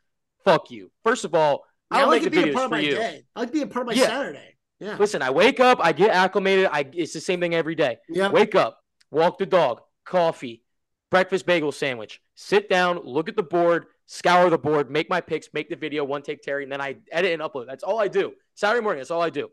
Fuck 0.43 0.71
you. 0.71 0.91
First 1.03 1.25
of 1.25 1.35
all, 1.35 1.65
I, 1.91 2.01
I 2.01 2.05
like 2.05 2.23
to 2.23 2.29
be 2.29 2.49
a 2.49 2.53
part 2.53 2.65
of 2.65 2.71
my 2.71 2.79
you. 2.79 2.95
day. 2.95 3.23
I 3.35 3.39
like 3.41 3.49
to 3.49 3.53
be 3.53 3.61
a 3.61 3.67
part 3.67 3.87
of 3.87 3.95
my 3.95 4.01
yeah. 4.01 4.07
Saturday. 4.07 4.55
Yeah. 4.79 4.97
Listen, 4.97 5.21
I 5.21 5.29
wake 5.29 5.59
up, 5.59 5.79
I 5.81 5.93
get 5.93 6.11
acclimated. 6.11 6.67
I 6.71 6.85
it's 6.93 7.13
the 7.13 7.21
same 7.21 7.39
thing 7.39 7.55
every 7.55 7.75
day. 7.75 7.97
Yeah. 8.09 8.29
Wake 8.29 8.55
up, 8.55 8.79
walk 9.15 9.37
the 9.37 9.45
dog, 9.45 9.81
coffee, 10.03 10.61
breakfast 11.09 11.45
bagel 11.45 11.71
sandwich, 11.71 12.21
sit 12.35 12.69
down, 12.69 12.99
look 13.03 13.29
at 13.29 13.35
the 13.35 13.43
board, 13.43 13.85
scour 14.05 14.49
the 14.49 14.57
board, 14.57 14.91
make 14.91 15.09
my 15.09 15.21
picks, 15.21 15.47
make 15.53 15.69
the 15.69 15.75
video, 15.75 16.03
one 16.03 16.21
take 16.21 16.41
Terry, 16.41 16.63
and 16.63 16.71
then 16.71 16.81
I 16.81 16.97
edit 17.11 17.31
and 17.31 17.41
upload. 17.41 17.65
That's 17.65 17.83
all 17.83 17.99
I 17.99 18.09
do. 18.09 18.33
Saturday 18.53 18.83
morning, 18.83 18.99
that's 18.99 19.11
all 19.11 19.21
I 19.21 19.29
do. 19.29 19.49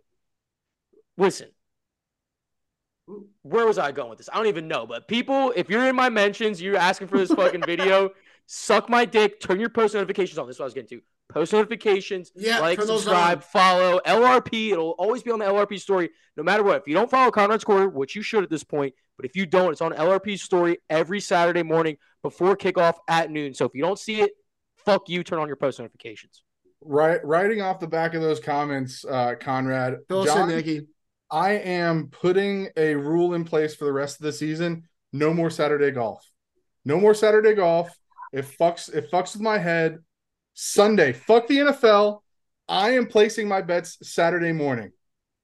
Listen, 1.16 1.48
where 3.42 3.66
was 3.66 3.78
I 3.78 3.92
going 3.92 4.10
with 4.10 4.18
this? 4.18 4.28
I 4.32 4.36
don't 4.36 4.48
even 4.48 4.66
know. 4.68 4.86
But 4.86 5.06
people, 5.06 5.52
if 5.54 5.70
you're 5.70 5.88
in 5.88 5.94
my 5.94 6.08
mentions, 6.08 6.60
you're 6.60 6.76
asking 6.76 7.08
for 7.08 7.18
this 7.18 7.32
fucking 7.32 7.62
video, 7.66 8.10
suck 8.46 8.88
my 8.88 9.04
dick, 9.04 9.40
turn 9.40 9.60
your 9.60 9.68
post 9.68 9.94
notifications 9.94 10.38
on. 10.38 10.46
This 10.46 10.56
is 10.56 10.60
what 10.60 10.64
I 10.64 10.66
was 10.66 10.74
getting 10.74 10.98
to. 10.98 11.02
Post 11.32 11.52
notifications, 11.52 12.30
yeah, 12.36 12.60
like, 12.60 12.80
subscribe, 12.80 13.42
follow, 13.42 14.00
LRP. 14.06 14.72
It'll 14.72 14.90
always 14.98 15.22
be 15.22 15.30
on 15.30 15.38
the 15.38 15.44
LRP 15.44 15.80
story, 15.80 16.10
no 16.36 16.42
matter 16.42 16.62
what. 16.62 16.76
If 16.76 16.86
you 16.86 16.94
don't 16.94 17.10
follow 17.10 17.30
Conrad's 17.30 17.64
Corner, 17.64 17.88
which 17.88 18.14
you 18.14 18.22
should 18.22 18.42
at 18.44 18.50
this 18.50 18.64
point, 18.64 18.94
but 19.16 19.26
if 19.26 19.36
you 19.36 19.46
don't, 19.46 19.72
it's 19.72 19.80
on 19.80 19.92
LRP 19.92 20.38
story 20.38 20.78
every 20.90 21.20
Saturday 21.20 21.62
morning 21.62 21.96
before 22.22 22.56
kickoff 22.56 22.94
at 23.08 23.30
noon. 23.30 23.54
So 23.54 23.64
if 23.64 23.72
you 23.74 23.82
don't 23.82 23.98
see 23.98 24.20
it, 24.20 24.32
fuck 24.84 25.08
you. 25.08 25.24
Turn 25.24 25.38
on 25.38 25.46
your 25.46 25.56
post 25.56 25.78
notifications. 25.78 26.42
Right, 26.80 27.24
writing 27.24 27.62
off 27.62 27.78
the 27.78 27.86
back 27.86 28.14
of 28.14 28.22
those 28.22 28.40
comments, 28.40 29.04
uh, 29.04 29.34
Conrad. 29.40 29.98
John, 30.10 30.48
Nicky. 30.48 30.86
I 31.30 31.52
am 31.52 32.08
putting 32.08 32.68
a 32.76 32.94
rule 32.94 33.34
in 33.34 33.44
place 33.44 33.74
for 33.74 33.84
the 33.86 33.92
rest 33.92 34.20
of 34.20 34.24
the 34.24 34.32
season. 34.32 34.84
No 35.12 35.32
more 35.32 35.48
Saturday 35.48 35.90
golf. 35.90 36.28
No 36.84 36.98
more 36.98 37.14
Saturday 37.14 37.54
golf. 37.54 37.96
It 38.32 38.44
fucks. 38.44 38.92
It 38.92 39.10
fucks 39.10 39.34
with 39.34 39.42
my 39.42 39.58
head. 39.58 39.98
Sunday. 40.54 41.12
Fuck 41.12 41.48
the 41.48 41.58
NFL. 41.58 42.20
I 42.68 42.90
am 42.90 43.06
placing 43.06 43.48
my 43.48 43.62
bets 43.62 43.98
Saturday 44.02 44.52
morning. 44.52 44.92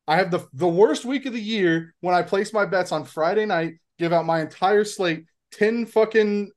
I 0.07 0.17
have 0.17 0.31
the 0.31 0.47
the 0.55 0.69
worst 0.69 1.05
week 1.05 1.27
of 1.27 1.35
the 1.35 1.41
year 1.41 1.95
when 2.01 2.15
I 2.15 2.23
place 2.23 2.53
my 2.53 2.65
bets 2.65 2.93
on 2.93 3.05
Friday 3.05 3.45
night, 3.45 3.75
give 3.99 4.13
out 4.13 4.25
my 4.25 4.41
entire 4.41 4.85
slate, 4.85 5.27
10 5.53 5.87
fucking 5.87 6.51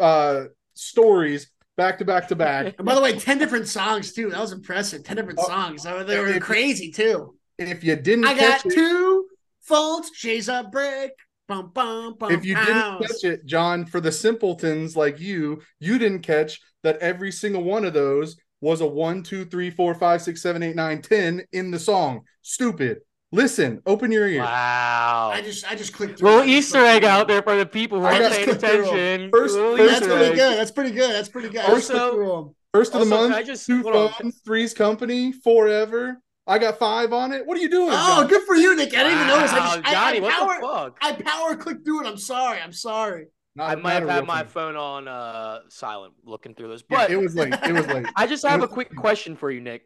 uh 0.00 0.44
stories 0.74 1.50
back 1.76 1.98
to 1.98 2.04
back 2.04 2.28
to 2.28 2.36
back. 2.36 2.74
And 2.78 2.86
by 2.86 2.94
the 2.94 3.02
way, 3.02 3.18
10 3.18 3.38
different 3.38 3.68
songs 3.68 4.12
too. 4.12 4.30
That 4.30 4.40
was 4.40 4.52
impressive. 4.52 5.04
10 5.04 5.16
different 5.16 5.38
oh, 5.42 5.46
songs. 5.46 5.82
They 5.82 6.18
were 6.18 6.28
if, 6.28 6.42
crazy 6.42 6.90
too. 6.90 7.34
If 7.58 7.84
you 7.84 7.96
didn't 7.96 8.24
I 8.24 8.34
got 8.34 8.62
two 8.62 9.26
faults, 9.60 10.10
chase 10.10 10.48
a 10.48 10.68
brick. 10.70 11.12
Bum, 11.46 11.70
bum, 11.74 12.16
bum, 12.18 12.32
if 12.32 12.44
you 12.44 12.54
didn't 12.54 13.00
catch 13.00 13.24
it, 13.24 13.44
John, 13.44 13.84
for 13.84 14.00
the 14.00 14.10
simpletons 14.10 14.96
like 14.96 15.20
you, 15.20 15.60
you 15.78 15.98
didn't 15.98 16.22
catch 16.22 16.58
that 16.82 16.96
every 16.98 17.30
single 17.30 17.62
one 17.62 17.84
of 17.84 17.92
those 17.92 18.36
was 18.62 18.80
a 18.80 18.86
one, 18.86 19.22
two, 19.22 19.44
three, 19.44 19.68
four, 19.68 19.94
five, 19.94 20.22
six, 20.22 20.40
seven, 20.40 20.62
eight, 20.62 20.74
nine, 20.74 21.02
ten 21.02 21.42
in 21.52 21.70
the 21.70 21.78
song. 21.78 22.22
Stupid. 22.40 23.00
Listen, 23.30 23.82
open 23.84 24.10
your 24.10 24.26
ears. 24.26 24.44
Wow. 24.44 25.32
I 25.34 25.42
just 25.42 25.70
I 25.70 25.74
just 25.74 25.92
clicked 25.92 26.18
through. 26.18 26.30
Little 26.30 26.44
Easter 26.44 26.78
egg 26.78 27.04
out 27.04 27.28
there 27.28 27.42
for 27.42 27.56
the 27.56 27.66
people 27.66 27.98
who 27.98 28.06
are 28.06 28.12
paying 28.12 28.48
attention. 28.48 29.30
First, 29.30 29.56
first 29.56 29.76
that's 29.90 30.06
pretty 30.06 30.24
egg. 30.24 30.34
good. 30.36 30.56
That's 30.56 30.70
pretty 30.70 30.92
good. 30.92 31.10
That's 31.10 31.28
pretty 31.28 31.48
good. 31.50 31.64
Also, 31.68 32.54
first 32.72 32.94
of 32.94 33.00
the 33.00 33.06
month, 33.06 33.34
I 33.34 33.42
just, 33.42 33.66
two 33.66 33.82
phones, 33.82 34.40
three's 34.44 34.72
company, 34.72 35.32
forever. 35.32 36.22
I 36.46 36.58
got 36.58 36.78
five 36.78 37.12
on 37.12 37.32
it. 37.32 37.46
What 37.46 37.56
are 37.56 37.60
you 37.60 37.70
doing? 37.70 37.88
Oh, 37.90 38.20
John? 38.20 38.28
good 38.28 38.42
for 38.42 38.54
you, 38.54 38.76
Nick. 38.76 38.94
I 38.94 39.02
didn't 39.04 39.18
wow, 39.18 39.24
even 39.24 39.26
notice. 39.28 39.52
I 39.52 39.58
just, 39.58 39.84
Johnny, 39.84 39.94
I, 39.94 40.10
I 40.16 40.20
what 40.20 40.32
power, 40.32 40.54
the 40.60 40.66
fuck? 40.66 40.98
I 41.00 41.12
power 41.12 41.56
clicked 41.56 41.84
through 41.84 42.04
it. 42.04 42.06
I'm 42.06 42.18
sorry. 42.18 42.60
I'm 42.60 42.72
sorry. 42.72 43.26
Not, 43.56 43.70
I 43.70 43.74
might 43.76 43.94
have 43.94 44.08
had 44.08 44.26
my 44.26 44.40
thing. 44.40 44.48
phone 44.48 44.76
on 44.76 45.06
uh, 45.06 45.60
silent 45.68 46.14
looking 46.24 46.54
through 46.54 46.68
this, 46.68 46.82
but 46.82 47.08
yeah, 47.08 47.16
it 47.16 47.20
was 47.20 47.36
late. 47.36 47.54
It 47.64 47.72
was 47.72 47.86
late. 47.86 48.04
I 48.16 48.26
just 48.26 48.44
have 48.44 48.62
a 48.62 48.68
quick 48.68 48.94
question 48.96 49.36
for 49.36 49.50
you, 49.50 49.60
Nick. 49.60 49.82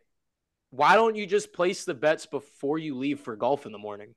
Why 0.71 0.95
don't 0.95 1.17
you 1.17 1.27
just 1.27 1.53
place 1.53 1.85
the 1.85 1.95
bets 1.95 2.27
before 2.27 2.79
you 2.79 2.97
leave 2.97 3.21
for 3.21 3.37
golf 3.37 3.67
in 3.67 3.73
the 3.73 3.79
morning? 3.79 4.15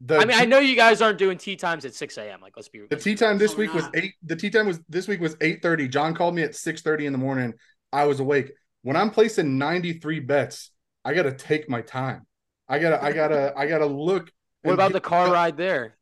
The 0.00 0.18
I 0.18 0.24
mean, 0.24 0.36
I 0.36 0.44
know 0.44 0.58
you 0.58 0.74
guys 0.74 1.00
aren't 1.00 1.18
doing 1.18 1.38
tee 1.38 1.54
times 1.54 1.84
at 1.84 1.94
six 1.94 2.18
a.m. 2.18 2.40
Like, 2.40 2.54
let's 2.56 2.68
be. 2.68 2.80
The 2.90 2.96
tee 2.96 3.14
time 3.14 3.38
this 3.38 3.56
week 3.56 3.72
was 3.72 3.88
eight. 3.94 4.14
The 4.24 4.36
tee 4.36 4.50
time 4.50 4.66
was 4.66 4.80
this 4.88 5.06
week 5.06 5.20
was 5.20 5.36
eight 5.40 5.62
thirty. 5.62 5.86
John 5.86 6.14
called 6.14 6.34
me 6.34 6.42
at 6.42 6.56
six 6.56 6.82
thirty 6.82 7.06
in 7.06 7.12
the 7.12 7.18
morning. 7.18 7.54
I 7.92 8.06
was 8.06 8.18
awake. 8.18 8.50
When 8.82 8.96
I'm 8.96 9.10
placing 9.10 9.58
ninety 9.58 9.94
three 9.94 10.18
bets, 10.18 10.70
I 11.04 11.14
gotta 11.14 11.32
take 11.32 11.68
my 11.68 11.82
time. 11.82 12.26
I 12.68 12.78
gotta, 12.78 13.02
I 13.02 13.12
gotta, 13.12 13.52
I 13.56 13.66
gotta 13.66 13.86
look. 13.86 14.30
What 14.62 14.72
about 14.72 14.92
the 14.92 15.00
car 15.00 15.30
ride 15.30 15.56
there? 15.56 15.96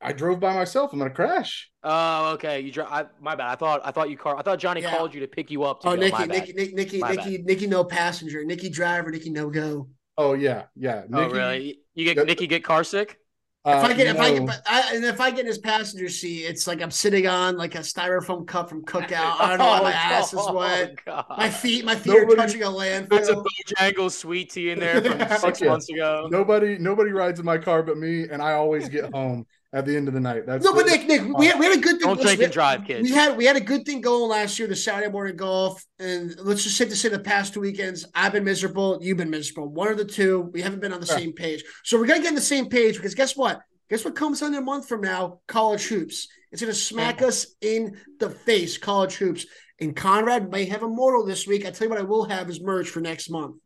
I 0.00 0.12
drove 0.12 0.40
by 0.40 0.54
myself. 0.54 0.92
I'm 0.92 0.98
gonna 0.98 1.10
crash. 1.10 1.70
Oh, 1.82 2.32
okay. 2.32 2.60
You 2.60 2.70
drive. 2.70 3.08
My 3.20 3.34
bad. 3.34 3.48
I 3.48 3.54
thought 3.54 3.80
I 3.84 3.90
thought 3.92 4.10
you 4.10 4.16
car. 4.16 4.36
I 4.36 4.42
thought 4.42 4.58
Johnny 4.58 4.82
yeah. 4.82 4.94
called 4.94 5.14
you 5.14 5.20
to 5.20 5.28
pick 5.28 5.50
you 5.50 5.62
up. 5.62 5.80
oh, 5.84 5.94
go. 5.94 6.00
Nikki, 6.00 6.26
Nikki, 6.26 6.52
Nikki, 6.52 6.74
Nikki, 6.74 7.02
Nikki, 7.02 7.38
Nikki, 7.38 7.66
no 7.66 7.84
passenger. 7.84 8.44
Nikki 8.44 8.68
driver. 8.68 9.10
Nikki 9.10 9.30
no 9.30 9.48
go. 9.48 9.88
Oh 10.18 10.34
yeah, 10.34 10.64
yeah. 10.74 11.04
Nikki, 11.08 11.24
oh 11.24 11.30
really? 11.30 11.78
You 11.94 12.14
get 12.14 12.26
Nikki 12.26 12.46
get 12.46 12.62
car 12.62 12.84
sick? 12.84 13.18
Uh, 13.66 13.78
if 13.78 13.84
I 13.84 13.92
get, 13.94 14.04
no. 14.04 14.10
if 14.12 14.20
I 14.20 14.38
get, 14.38 14.62
I, 14.64 14.94
and 14.94 15.04
if 15.04 15.20
I 15.20 15.30
get 15.32 15.40
in 15.40 15.46
his 15.46 15.58
passenger 15.58 16.08
seat, 16.08 16.44
it's 16.44 16.68
like 16.68 16.80
I'm 16.80 16.90
sitting 16.92 17.26
on 17.26 17.56
like 17.56 17.74
a 17.74 17.78
styrofoam 17.78 18.46
cup 18.46 18.68
from 18.68 18.84
Cookout. 18.84 19.40
I 19.40 19.48
don't 19.48 19.58
know. 19.58 19.78
oh, 19.80 19.82
my 19.82 19.92
ass 19.94 20.32
is 20.32 20.48
wet. 20.52 20.94
Oh, 21.08 21.22
my 21.36 21.50
feet, 21.50 21.84
my 21.84 21.96
feet 21.96 22.12
nobody, 22.12 22.34
are 22.34 22.36
touching 22.36 22.62
a 22.62 22.66
landfill. 22.66 23.08
There's 23.08 23.28
a 23.28 23.42
Bojangles 23.42 24.12
sweet 24.12 24.50
tea 24.50 24.70
in 24.70 24.78
there 24.78 25.02
from 25.02 25.38
six 25.40 25.60
yeah. 25.60 25.70
months 25.70 25.88
ago. 25.88 26.28
Nobody, 26.30 26.78
nobody 26.78 27.10
rides 27.10 27.40
in 27.40 27.44
my 27.44 27.58
car 27.58 27.82
but 27.82 27.98
me, 27.98 28.28
and 28.28 28.40
I 28.40 28.52
always 28.52 28.88
get 28.88 29.04
home 29.12 29.44
at 29.72 29.84
the 29.84 29.96
end 29.96 30.08
of 30.08 30.14
the 30.14 30.20
night. 30.20 30.46
That's 30.46 30.64
no, 30.64 30.72
but 30.72 30.86
Nick, 30.86 31.06
Nick, 31.06 31.22
we 31.36 31.46
had, 31.46 31.58
we 31.58 31.66
had 31.66 31.76
a 31.76 31.80
good 31.80 31.98
thing. 31.98 32.08
Don't 32.08 32.20
drink 32.20 32.40
and 32.40 32.52
drive, 32.52 32.84
kids. 32.84 33.08
We 33.08 33.14
had 33.14 33.36
we 33.36 33.44
had 33.44 33.56
a 33.56 33.60
good 33.60 33.84
thing 33.84 34.00
going 34.00 34.28
last 34.30 34.58
year, 34.58 34.68
the 34.68 34.76
Saturday 34.76 35.10
morning 35.10 35.36
golf, 35.36 35.84
and 35.98 36.34
let's 36.40 36.64
just 36.64 36.76
say 36.76 36.84
to 36.84 36.96
say 36.96 37.08
the 37.08 37.18
past 37.18 37.54
two 37.54 37.60
weekends, 37.60 38.06
I've 38.14 38.32
been 38.32 38.44
miserable, 38.44 38.98
you've 39.00 39.18
been 39.18 39.30
miserable. 39.30 39.68
One 39.68 39.88
of 39.88 39.98
the 39.98 40.04
two, 40.04 40.50
we 40.52 40.62
haven't 40.62 40.80
been 40.80 40.92
on 40.92 41.00
the 41.00 41.06
yeah. 41.06 41.16
same 41.16 41.32
page. 41.32 41.64
So 41.84 41.98
we're 41.98 42.06
gonna 42.06 42.20
get 42.20 42.28
on 42.28 42.34
the 42.34 42.40
same 42.40 42.68
page 42.68 42.96
because 42.96 43.14
guess 43.14 43.36
what? 43.36 43.60
Guess 43.90 44.04
what 44.04 44.16
comes 44.16 44.42
on 44.42 44.54
a 44.54 44.60
month 44.60 44.88
from 44.88 45.00
now? 45.00 45.40
College 45.46 45.86
hoops. 45.86 46.28
It's 46.52 46.62
gonna 46.62 46.74
smack 46.74 47.20
yeah. 47.20 47.28
us 47.28 47.46
in 47.60 47.96
the 48.18 48.30
face. 48.30 48.78
College 48.78 49.14
hoops. 49.14 49.46
And 49.78 49.94
Conrad 49.94 50.50
may 50.50 50.64
have 50.66 50.82
a 50.82 50.88
mortal 50.88 51.26
this 51.26 51.46
week. 51.46 51.66
I 51.66 51.70
tell 51.70 51.86
you 51.86 51.90
what, 51.90 52.00
I 52.00 52.04
will 52.04 52.24
have 52.24 52.48
is 52.48 52.62
merch 52.62 52.88
for 52.88 53.00
next 53.00 53.28
month. 53.28 53.56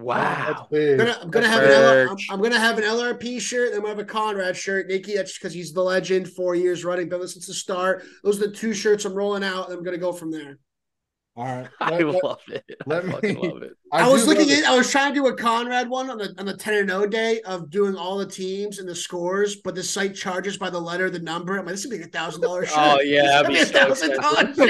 Wow. 0.00 0.66
I'm 0.72 0.96
gonna, 0.96 1.18
I'm 1.22 1.30
gonna 1.30 1.48
have 1.48 1.62
an 1.62 1.70
L, 1.70 2.10
I'm, 2.10 2.16
I'm, 2.30 2.42
gonna 2.42 2.58
have 2.58 2.78
an 2.78 2.84
LRP 2.84 3.40
shirt, 3.40 3.70
then 3.70 3.80
I'm 3.80 3.82
gonna 3.82 3.96
have 3.96 3.98
a 3.98 4.04
Conrad 4.04 4.56
shirt. 4.56 4.88
Nikki, 4.88 5.16
that's 5.16 5.38
because 5.38 5.52
he's 5.52 5.72
the 5.72 5.82
legend, 5.82 6.28
four 6.30 6.54
years 6.54 6.84
running, 6.84 7.08
been 7.08 7.26
since 7.28 7.46
the 7.46 7.54
start. 7.54 8.04
Those 8.24 8.40
are 8.40 8.46
the 8.46 8.52
two 8.52 8.72
shirts 8.72 9.04
I'm 9.04 9.14
rolling 9.14 9.44
out, 9.44 9.68
and 9.68 9.78
I'm 9.78 9.84
gonna 9.84 9.98
go 9.98 10.12
from 10.12 10.30
there. 10.30 10.58
All 11.36 11.44
right. 11.44 11.68
Let, 11.80 11.92
I 11.92 11.98
love 12.00 12.40
it. 12.48 12.64
Let 12.86 13.04
I 13.04 13.20
me, 13.20 13.36
love 13.36 13.62
it. 13.62 13.76
I, 13.92 14.02
I 14.02 14.08
was 14.08 14.26
looking 14.26 14.50
at 14.50 14.64
I 14.64 14.76
was 14.76 14.90
trying 14.90 15.14
to 15.14 15.14
do 15.14 15.28
a 15.28 15.36
Conrad 15.36 15.88
one 15.88 16.10
on 16.10 16.18
the 16.18 16.34
on 16.38 16.46
the 16.46 16.56
10 16.56 16.74
and 16.74 16.90
0 16.90 17.06
day 17.06 17.40
of 17.42 17.70
doing 17.70 17.94
all 17.96 18.18
the 18.18 18.26
teams 18.26 18.78
and 18.78 18.88
the 18.88 18.94
scores, 18.94 19.56
but 19.56 19.74
the 19.74 19.82
site 19.82 20.14
charges 20.14 20.58
by 20.58 20.70
the 20.70 20.80
letter, 20.80 21.08
the 21.08 21.20
number. 21.20 21.56
I'm 21.56 21.64
like, 21.64 21.74
this 21.74 21.86
would 21.86 21.96
be 21.96 22.02
a 22.02 22.08
thousand 22.08 22.42
dollars 22.42 22.68
oh, 22.72 22.74
shirt. 22.74 22.98
Oh 22.98 23.00
yeah, 23.00 23.42
be 23.42 23.58
a 23.58 23.64
thousand 23.64 24.16
dollars. 24.16 24.54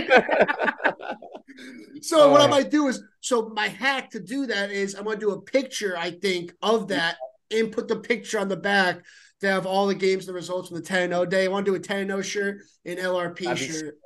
so 2.02 2.30
what 2.30 2.40
I 2.40 2.44
uh. 2.44 2.48
might 2.48 2.70
do 2.70 2.86
is 2.88 3.02
so 3.20 3.50
my 3.54 3.68
hack 3.68 4.10
to 4.10 4.20
do 4.20 4.46
that 4.46 4.70
is 4.70 4.94
I'm 4.94 5.04
gonna 5.04 5.16
do 5.16 5.32
a 5.32 5.40
picture, 5.40 5.96
I 5.96 6.10
think, 6.10 6.52
of 6.62 6.88
that 6.88 7.16
and 7.50 7.72
put 7.72 7.88
the 7.88 7.96
picture 7.96 8.38
on 8.38 8.48
the 8.48 8.56
back 8.56 9.00
to 9.40 9.48
have 9.48 9.66
all 9.66 9.86
the 9.86 9.94
games 9.94 10.26
and 10.26 10.34
the 10.34 10.34
results 10.34 10.68
from 10.68 10.76
the 10.76 10.84
10 10.84 11.10
0 11.10 11.24
day. 11.26 11.46
I 11.46 11.48
want 11.48 11.66
to 11.66 11.72
do 11.72 11.76
a 11.76 11.80
10 11.80 12.06
0 12.06 12.22
shirt 12.22 12.58
and 12.84 12.98
LRP 12.98 13.56
shirt. 13.56 13.98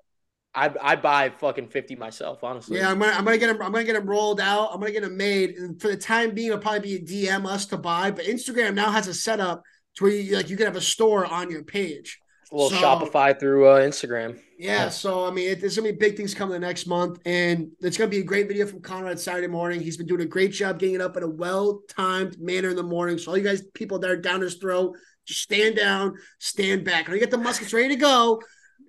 I 0.55 0.73
I 0.81 0.97
buy 0.97 1.31
fucking 1.31 1.69
fifty 1.69 1.97
myself, 1.97 2.45
honestly. 2.45 2.79
Yeah, 2.79 2.91
I'm 2.91 2.99
gonna 2.99 3.13
I'm 3.13 3.25
gonna 3.25 3.39
get 3.39 3.49
them 3.49 3.61
I'm 3.63 3.73
gonna 3.73 3.85
get 3.85 3.95
them 3.95 4.07
rolled 4.07 4.41
out. 4.41 4.71
I'm 4.73 4.81
gonna 4.81 4.93
get 4.93 5.03
them 5.03 5.17
made, 5.17 5.57
and 5.57 5.81
for 5.81 5.89
the 5.89 5.97
time 5.97 6.35
being, 6.35 6.49
it'll 6.49 6.61
probably 6.61 6.99
be 6.99 7.27
a 7.27 7.35
DM 7.35 7.47
us 7.47 7.67
to 7.67 7.77
buy. 7.77 8.11
But 8.11 8.27
Instagram 8.27 8.75
now 8.75 8.91
has 8.91 9.09
a 9.09 9.15
setup 9.15 9.63
to 9.97 10.05
where 10.05 10.13
you 10.13 10.37
like 10.37 10.49
you 10.51 10.57
can 10.57 10.67
have 10.67 10.77
a 10.77 10.81
store 10.81 11.25
on 11.27 11.51
your 11.51 11.65
page. 11.65 12.21
a 12.53 12.55
little 12.55 12.71
So- 12.71 12.77
Shopify 12.77 13.39
through 13.39 13.67
uh, 13.67 13.81
Instagram. 13.81 14.39
Yeah, 14.57 14.89
so 14.89 15.27
I 15.27 15.33
mean, 15.33 15.51
it, 15.51 15.61
there's 15.61 15.77
gonna 15.77 15.91
be 15.91 15.99
big 15.99 16.17
things 16.17 16.33
coming 16.33 16.53
the 16.53 16.65
next 16.65 16.87
month, 16.87 17.19
and 17.27 17.73
it's 17.81 17.99
gonna 17.99 18.09
be 18.09 18.21
a 18.21 18.25
great 18.25 18.47
video 18.47 18.67
from 18.67 18.81
Conrad 18.81 19.19
Saturday 19.19 19.49
morning. 19.49 19.81
He's 19.81 19.97
been 19.97 20.07
doing 20.07 20.21
a 20.21 20.27
great 20.27 20.53
job 20.53 20.79
getting 20.79 20.95
it 20.95 21.01
up 21.01 21.17
in 21.17 21.25
a 21.25 21.29
well-timed 21.29 22.41
manner 22.41 22.71
in 22.71 22.77
the 22.77 22.83
morning. 22.85 23.19
So 23.19 23.33
all 23.33 23.37
you 23.37 23.43
guys, 23.43 23.63
people 23.75 23.99
that 23.99 24.11
are 24.11 24.17
down 24.17 24.41
his 24.41 24.55
throat, 24.55 24.97
just 25.27 25.41
stand 25.41 25.75
down, 25.75 26.15
stand 26.39 26.85
back. 26.85 27.09
When 27.09 27.15
you 27.17 27.21
get 27.21 27.33
the 27.33 27.39
muskets 27.39 27.73
ready 27.73 27.89
to 27.89 27.97
go, 27.97 28.41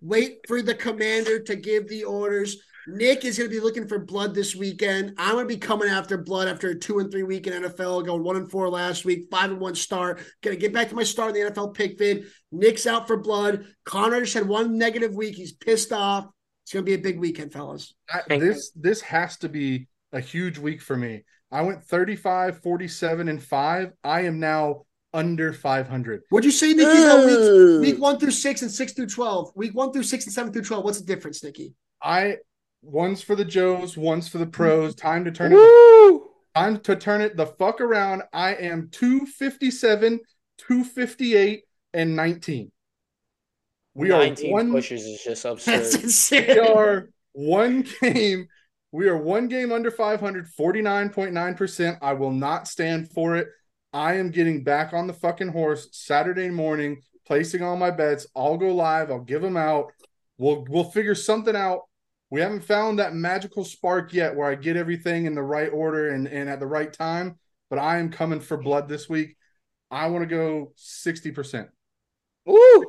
wait 0.06 0.38
for 0.48 0.62
the 0.62 0.76
commander 0.76 1.40
to 1.40 1.56
give 1.56 1.88
the 1.88 2.04
orders. 2.04 2.58
Nick 2.88 3.26
is 3.26 3.38
going 3.40 3.50
to 3.50 3.56
be 3.56 3.60
looking 3.60 3.88
for 3.88 3.98
blood 3.98 4.36
this 4.36 4.56
weekend. 4.56 5.16
I'm 5.18 5.34
going 5.34 5.48
to 5.48 5.54
be 5.54 5.60
coming 5.60 5.90
after 5.90 6.20
blood 6.20 6.48
after 6.48 6.70
a 6.70 6.76
two 6.80 7.00
and 7.00 7.12
three 7.12 7.24
week 7.24 7.48
in 7.48 7.64
NFL, 7.64 8.06
going 8.06 8.24
one 8.24 8.36
and 8.36 8.50
four 8.50 8.70
last 8.70 9.06
week, 9.06 9.26
five 9.32 9.50
and 9.50 9.60
one 9.60 9.74
start. 9.74 10.20
Going 10.44 10.56
to 10.56 10.62
get 10.62 10.72
back 10.72 10.90
to 10.90 10.96
my 10.96 11.04
start 11.04 11.36
in 11.36 11.44
the 11.46 11.52
NFL 11.52 11.74
pick 11.74 11.98
vid. 11.98 12.26
Nick's 12.52 12.86
out 12.86 13.08
for 13.08 13.18
blood. 13.18 13.66
Connor 13.86 14.22
just 14.22 14.36
had 14.36 14.48
one 14.48 14.78
negative 14.78 15.16
week. 15.16 15.36
He's 15.36 15.54
pissed 15.54 15.92
off. 15.92 16.28
It's 16.64 16.74
going 16.74 16.86
to 16.86 16.90
be 16.90 16.94
a 16.94 17.00
big 17.00 17.20
weekend, 17.20 17.52
fellas. 17.54 17.96
I- 18.12 18.38
this 18.38 18.72
this 18.76 19.02
has 19.02 19.38
to 19.38 19.50
be 19.50 19.88
a 20.14 20.20
huge 20.20 20.60
week 20.60 20.82
for 20.82 20.96
me. 20.96 21.24
I 21.52 21.62
went 21.64 21.84
35, 21.84 22.62
47, 22.62 23.28
and 23.30 23.42
5. 23.42 23.94
I 24.04 24.22
am 24.22 24.40
now 24.40 24.86
under 25.16 25.54
500. 25.54 26.24
What'd 26.30 26.46
you 26.46 26.52
say, 26.52 26.74
Nicky, 26.74 27.04
about 27.04 27.26
week, 27.26 27.82
week 27.82 28.02
one 28.02 28.20
through 28.20 28.32
six 28.32 28.62
and 28.62 28.70
six 28.70 28.94
through 28.94 29.08
12? 29.08 29.54
Week 29.56 29.74
one 29.74 29.92
through 29.92 30.04
six 30.04 30.26
and 30.26 30.34
seven 30.34 30.52
through 30.52 30.64
12. 30.64 30.84
What's 30.84 31.00
the 31.00 31.06
difference, 31.06 31.44
Nicky? 31.44 31.74
I 32.04 32.38
one's 32.82 33.22
for 33.22 33.36
the 33.36 33.46
Joes, 33.46 33.98
one's 33.98 34.28
for 34.28 34.38
the 34.38 34.46
pros. 34.46 34.94
Time 34.94 35.26
to 35.26 35.32
turn 35.32 35.54
it 35.54 35.56
Woo! 35.56 36.30
time 36.56 36.80
to 36.82 36.96
turn 36.96 37.22
it 37.22 37.36
the 37.38 37.48
fuck 37.48 37.82
around. 37.82 38.24
I 38.34 38.56
am 38.56 38.90
257, 38.92 40.20
258, 40.58 41.64
and 41.94 42.16
19. 42.16 42.72
We 43.96 44.12
are 44.12 44.20
19 44.20 44.52
one 44.52 44.72
pushes 44.72 45.04
is 45.06 45.24
just 45.24 45.44
That's 45.66 45.96
absurd. 45.96 46.48
we 46.48 46.60
are 46.60 47.10
one 47.32 47.86
game. 48.02 48.48
We 48.92 49.08
are 49.10 49.18
one 49.18 49.48
game 49.48 49.72
under 49.72 49.92
500, 49.92 50.48
49.9%. 50.58 51.98
I 52.02 52.14
will 52.14 52.32
not 52.32 52.68
stand 52.68 53.12
for 53.12 53.36
it. 53.36 53.48
I 53.96 54.16
am 54.16 54.30
getting 54.30 54.62
back 54.62 54.92
on 54.92 55.08
the 55.08 55.14
fucking 55.14 55.48
horse 55.48 55.88
Saturday 55.94 56.50
morning, 56.50 57.02
placing 57.26 57.64
all 57.64 57.78
my 57.78 57.92
bets. 57.92 58.28
I'll 58.36 58.58
go 58.58 58.76
live. 58.76 59.10
I'll 59.10 59.22
give 59.22 59.42
them 59.42 59.56
out. 59.56 59.94
We'll 60.38 60.66
we'll 60.68 60.92
figure 60.92 61.16
something 61.16 61.56
out. 61.56 61.84
We 62.30 62.42
haven't 62.42 62.66
found 62.66 63.00
that 63.00 63.14
magical 63.16 63.64
spark 63.64 64.12
yet 64.12 64.36
where 64.36 64.52
I 64.52 64.56
get 64.56 64.76
everything 64.76 65.28
in 65.28 65.34
the 65.34 65.42
right 65.42 65.72
order 65.72 66.10
and, 66.10 66.28
and 66.28 66.50
at 66.50 66.60
the 66.60 66.68
right 66.68 66.92
time. 66.92 67.40
But 67.70 67.80
I 67.80 68.00
am 68.00 68.12
coming 68.12 68.42
for 68.42 68.58
blood 68.58 68.90
this 68.90 69.08
week. 69.08 69.38
I 69.90 70.08
want 70.08 70.24
to 70.24 70.36
go 70.36 70.74
60%, 70.78 71.70
Woo! 72.46 72.84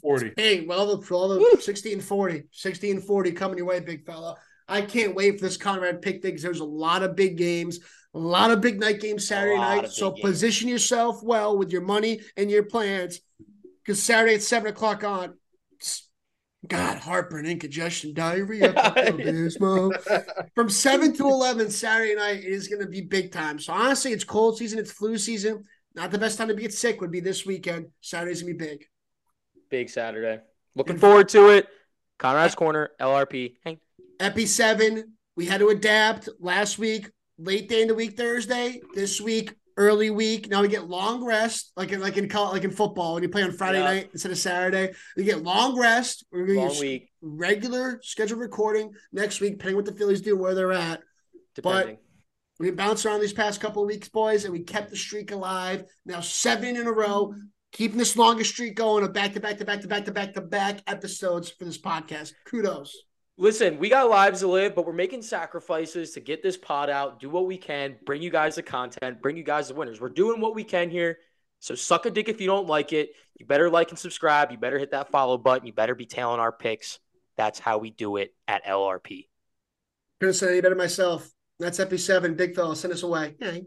40. 0.00 0.34
Hey, 0.36 0.64
well, 0.64 0.96
the, 0.96 1.06
well, 1.10 1.28
the 1.28 1.60
60 1.60 1.92
and 1.92 2.04
40, 2.04 2.44
60 2.52 2.90
and 2.92 3.02
40 3.02 3.32
coming 3.32 3.58
your 3.58 3.66
way, 3.66 3.80
big 3.80 4.06
fella. 4.06 4.36
I 4.68 4.82
can't 4.82 5.14
wait 5.14 5.38
for 5.38 5.46
this 5.46 5.56
Conrad 5.56 6.02
pick 6.02 6.22
thing 6.22 6.32
because 6.32 6.42
there's 6.42 6.60
a 6.60 6.64
lot 6.64 7.02
of 7.02 7.16
big 7.16 7.36
games, 7.36 7.80
a 8.14 8.18
lot 8.18 8.50
of 8.50 8.60
big 8.60 8.78
night 8.80 9.00
games 9.00 9.26
Saturday 9.26 9.56
night. 9.56 9.90
So 9.90 10.10
games. 10.10 10.20
position 10.22 10.68
yourself 10.68 11.22
well 11.22 11.56
with 11.56 11.72
your 11.72 11.82
money 11.82 12.20
and 12.36 12.50
your 12.50 12.64
plans 12.64 13.20
because 13.82 14.02
Saturday 14.02 14.34
at 14.34 14.42
7 14.42 14.70
o'clock 14.70 15.04
on. 15.04 15.34
God, 16.68 16.98
heartburn, 16.98 17.44
indigestion, 17.44 18.14
diarrhea, 18.14 18.72
From 20.54 20.70
7 20.70 21.12
to 21.14 21.24
11 21.24 21.70
Saturday 21.70 22.14
night 22.14 22.38
it 22.38 22.44
is 22.44 22.68
going 22.68 22.82
to 22.82 22.88
be 22.88 23.00
big 23.00 23.32
time. 23.32 23.58
So 23.58 23.72
honestly, 23.72 24.12
it's 24.12 24.22
cold 24.22 24.58
season, 24.58 24.78
it's 24.78 24.92
flu 24.92 25.18
season. 25.18 25.64
Not 25.94 26.12
the 26.12 26.18
best 26.18 26.38
time 26.38 26.48
to 26.48 26.54
get 26.54 26.72
sick 26.72 27.00
would 27.00 27.10
be 27.10 27.20
this 27.20 27.44
weekend. 27.44 27.86
Saturday's 28.00 28.42
going 28.42 28.56
to 28.56 28.64
be 28.64 28.70
big. 28.70 28.84
Big 29.70 29.90
Saturday. 29.90 30.40
Looking 30.74 30.98
forward 30.98 31.28
to 31.30 31.48
it. 31.48 31.66
Conrad's 32.18 32.54
Corner, 32.54 32.90
LRP. 33.00 33.56
Hey. 33.64 33.80
Epi 34.20 34.46
seven, 34.46 35.14
we 35.36 35.46
had 35.46 35.60
to 35.60 35.68
adapt 35.68 36.28
last 36.38 36.78
week, 36.78 37.10
late 37.38 37.68
day 37.68 37.82
in 37.82 37.88
the 37.88 37.94
week 37.94 38.16
Thursday. 38.16 38.80
This 38.94 39.20
week, 39.20 39.54
early 39.76 40.10
week. 40.10 40.48
Now 40.48 40.62
we 40.62 40.68
get 40.68 40.88
long 40.88 41.24
rest, 41.24 41.72
like 41.76 41.92
in 41.92 42.00
like 42.00 42.16
in 42.16 42.28
like 42.28 42.64
in 42.64 42.70
football 42.70 43.14
when 43.14 43.22
you 43.22 43.28
play 43.28 43.42
on 43.42 43.52
Friday 43.52 43.78
Yeah. 43.78 43.84
night 43.84 44.10
instead 44.12 44.32
of 44.32 44.38
Saturday. 44.38 44.92
We 45.16 45.24
get 45.24 45.42
long 45.42 45.78
rest. 45.78 46.24
We're 46.30 46.46
gonna 46.46 46.68
Long 46.68 46.80
week, 46.80 47.10
regular 47.20 48.00
scheduled 48.02 48.40
recording 48.40 48.92
next 49.12 49.40
week, 49.40 49.52
depending 49.54 49.76
what 49.76 49.86
the 49.86 49.94
Phillies 49.94 50.20
do, 50.20 50.36
where 50.36 50.54
they're 50.54 50.72
at. 50.72 51.00
depending. 51.54 51.98
We 52.58 52.70
bounced 52.70 53.04
around 53.04 53.20
these 53.20 53.32
past 53.32 53.60
couple 53.60 53.82
of 53.82 53.88
weeks, 53.88 54.08
boys, 54.08 54.44
and 54.44 54.52
we 54.52 54.60
kept 54.60 54.90
the 54.90 54.96
streak 54.96 55.32
alive. 55.32 55.84
Now 56.06 56.20
seven 56.20 56.76
in 56.76 56.86
a 56.86 56.92
row, 56.92 57.34
keeping 57.72 57.98
this 57.98 58.16
longest 58.16 58.52
streak 58.52 58.76
going 58.76 59.02
of 59.04 59.12
back 59.12 59.32
to 59.34 59.40
back 59.40 59.58
to 59.58 59.64
back 59.64 59.80
to 59.80 59.88
back 59.88 60.04
to 60.04 60.12
back 60.12 60.32
to 60.34 60.40
back 60.40 60.80
episodes 60.86 61.50
for 61.50 61.64
this 61.64 61.78
podcast. 61.78 62.32
Kudos. 62.46 62.94
Listen, 63.38 63.78
we 63.78 63.88
got 63.88 64.10
lives 64.10 64.40
to 64.40 64.46
live, 64.46 64.74
but 64.74 64.86
we're 64.86 64.92
making 64.92 65.22
sacrifices 65.22 66.12
to 66.12 66.20
get 66.20 66.42
this 66.42 66.56
pod 66.58 66.90
out, 66.90 67.18
do 67.18 67.30
what 67.30 67.46
we 67.46 67.56
can, 67.56 67.96
bring 68.04 68.20
you 68.20 68.30
guys 68.30 68.56
the 68.56 68.62
content, 68.62 69.22
bring 69.22 69.36
you 69.36 69.42
guys 69.42 69.68
the 69.68 69.74
winners. 69.74 70.00
We're 70.00 70.10
doing 70.10 70.40
what 70.40 70.54
we 70.54 70.64
can 70.64 70.90
here. 70.90 71.18
So 71.58 71.74
suck 71.74 72.04
a 72.06 72.10
dick 72.10 72.28
if 72.28 72.40
you 72.40 72.46
don't 72.46 72.66
like 72.66 72.92
it. 72.92 73.10
You 73.38 73.46
better 73.46 73.70
like 73.70 73.90
and 73.90 73.98
subscribe. 73.98 74.50
You 74.50 74.58
better 74.58 74.78
hit 74.78 74.90
that 74.90 75.10
follow 75.10 75.38
button. 75.38 75.66
You 75.66 75.72
better 75.72 75.94
be 75.94 76.06
tailing 76.06 76.40
our 76.40 76.52
picks. 76.52 76.98
That's 77.36 77.58
how 77.58 77.78
we 77.78 77.90
do 77.90 78.16
it 78.18 78.34
at 78.46 78.64
LRP. 78.66 79.28
Couldn't 80.20 80.34
say 80.34 80.48
any 80.52 80.60
better 80.60 80.74
myself. 80.74 81.30
That's 81.58 81.80
Epi 81.80 81.98
seven. 81.98 82.34
Big 82.34 82.54
fella, 82.54 82.76
send 82.76 82.92
us 82.92 83.02
away. 83.02 83.36
Hey. 83.40 83.64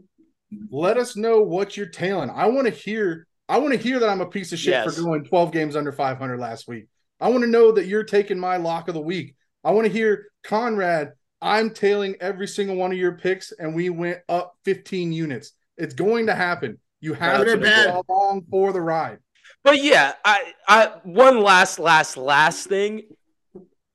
let 0.70 0.96
us 0.96 1.16
know 1.16 1.40
what 1.40 1.76
you're 1.76 1.86
tailing. 1.86 2.30
I 2.30 2.46
want 2.46 2.66
to 2.66 2.72
hear. 2.72 3.26
I 3.48 3.58
want 3.58 3.72
to 3.72 3.78
hear 3.78 3.98
that 3.98 4.08
I'm 4.08 4.20
a 4.20 4.26
piece 4.26 4.52
of 4.52 4.58
shit 4.58 4.72
Yes. 4.72 4.94
for 4.96 5.02
going 5.02 5.24
12 5.24 5.52
games 5.52 5.76
under 5.76 5.92
500 5.92 6.38
last 6.38 6.66
week. 6.68 6.86
I 7.20 7.28
want 7.30 7.42
to 7.42 7.50
know 7.50 7.72
that 7.72 7.86
you're 7.86 8.04
taking 8.04 8.38
my 8.38 8.56
lock 8.56 8.88
of 8.88 8.94
the 8.94 9.00
week. 9.00 9.34
I 9.66 9.72
want 9.72 9.88
to 9.88 9.92
hear 9.92 10.28
Conrad. 10.44 11.14
I'm 11.42 11.70
tailing 11.70 12.14
every 12.20 12.46
single 12.46 12.76
one 12.76 12.92
of 12.92 12.98
your 12.98 13.12
picks, 13.18 13.50
and 13.50 13.74
we 13.74 13.90
went 13.90 14.20
up 14.28 14.56
15 14.64 15.12
units. 15.12 15.52
It's 15.76 15.92
going 15.92 16.26
to 16.26 16.34
happen. 16.36 16.78
You 17.00 17.14
have 17.14 17.44
Good 17.44 17.56
to 17.58 17.64
bad? 17.64 17.86
go 17.92 18.04
along 18.08 18.46
for 18.48 18.72
the 18.72 18.80
ride. 18.80 19.18
But 19.64 19.82
yeah, 19.82 20.12
I, 20.24 20.52
I 20.68 20.92
one 21.02 21.40
last, 21.42 21.80
last, 21.80 22.16
last 22.16 22.68
thing. 22.68 23.02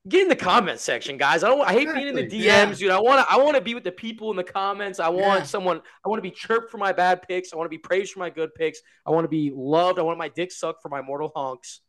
Get 0.09 0.23
in 0.23 0.27
the 0.27 0.35
comment 0.35 0.79
section, 0.79 1.15
guys. 1.17 1.41
I 1.43 1.47
don't. 1.47 1.61
I 1.61 1.71
hate 1.71 1.93
being 1.93 2.07
in 2.09 2.15
the 2.15 2.23
DMs, 2.27 2.33
Exactly. 2.71 2.75
dude. 2.79 2.91
I 2.91 2.99
want 2.99 3.25
to. 3.25 3.33
I 3.33 3.37
want 3.37 3.55
to 3.55 3.61
be 3.61 3.73
with 3.73 3.83
the 3.85 3.91
people 3.93 4.29
in 4.31 4.35
the 4.35 4.43
comments. 4.43 4.99
I 4.99 5.07
want 5.09 5.41
Yeah. 5.41 5.43
someone. 5.43 5.79
I 6.05 6.09
want 6.09 6.17
to 6.17 6.27
be 6.27 6.35
chirped 6.35 6.69
for 6.71 6.79
my 6.79 6.91
bad 6.91 7.21
picks. 7.25 7.53
I 7.53 7.55
want 7.55 7.65
to 7.67 7.69
be 7.69 7.77
praised 7.77 8.11
for 8.11 8.19
my 8.19 8.29
good 8.29 8.53
picks. 8.55 8.79
I 9.05 9.11
want 9.11 9.23
to 9.23 9.29
be 9.29 9.51
loved. 9.55 9.99
I 9.99 10.01
want 10.01 10.17
my 10.17 10.27
dick 10.27 10.51
sucked 10.51 10.81
for 10.81 10.89
my 10.89 11.01
mortal 11.01 11.31
hunks. 11.35 11.81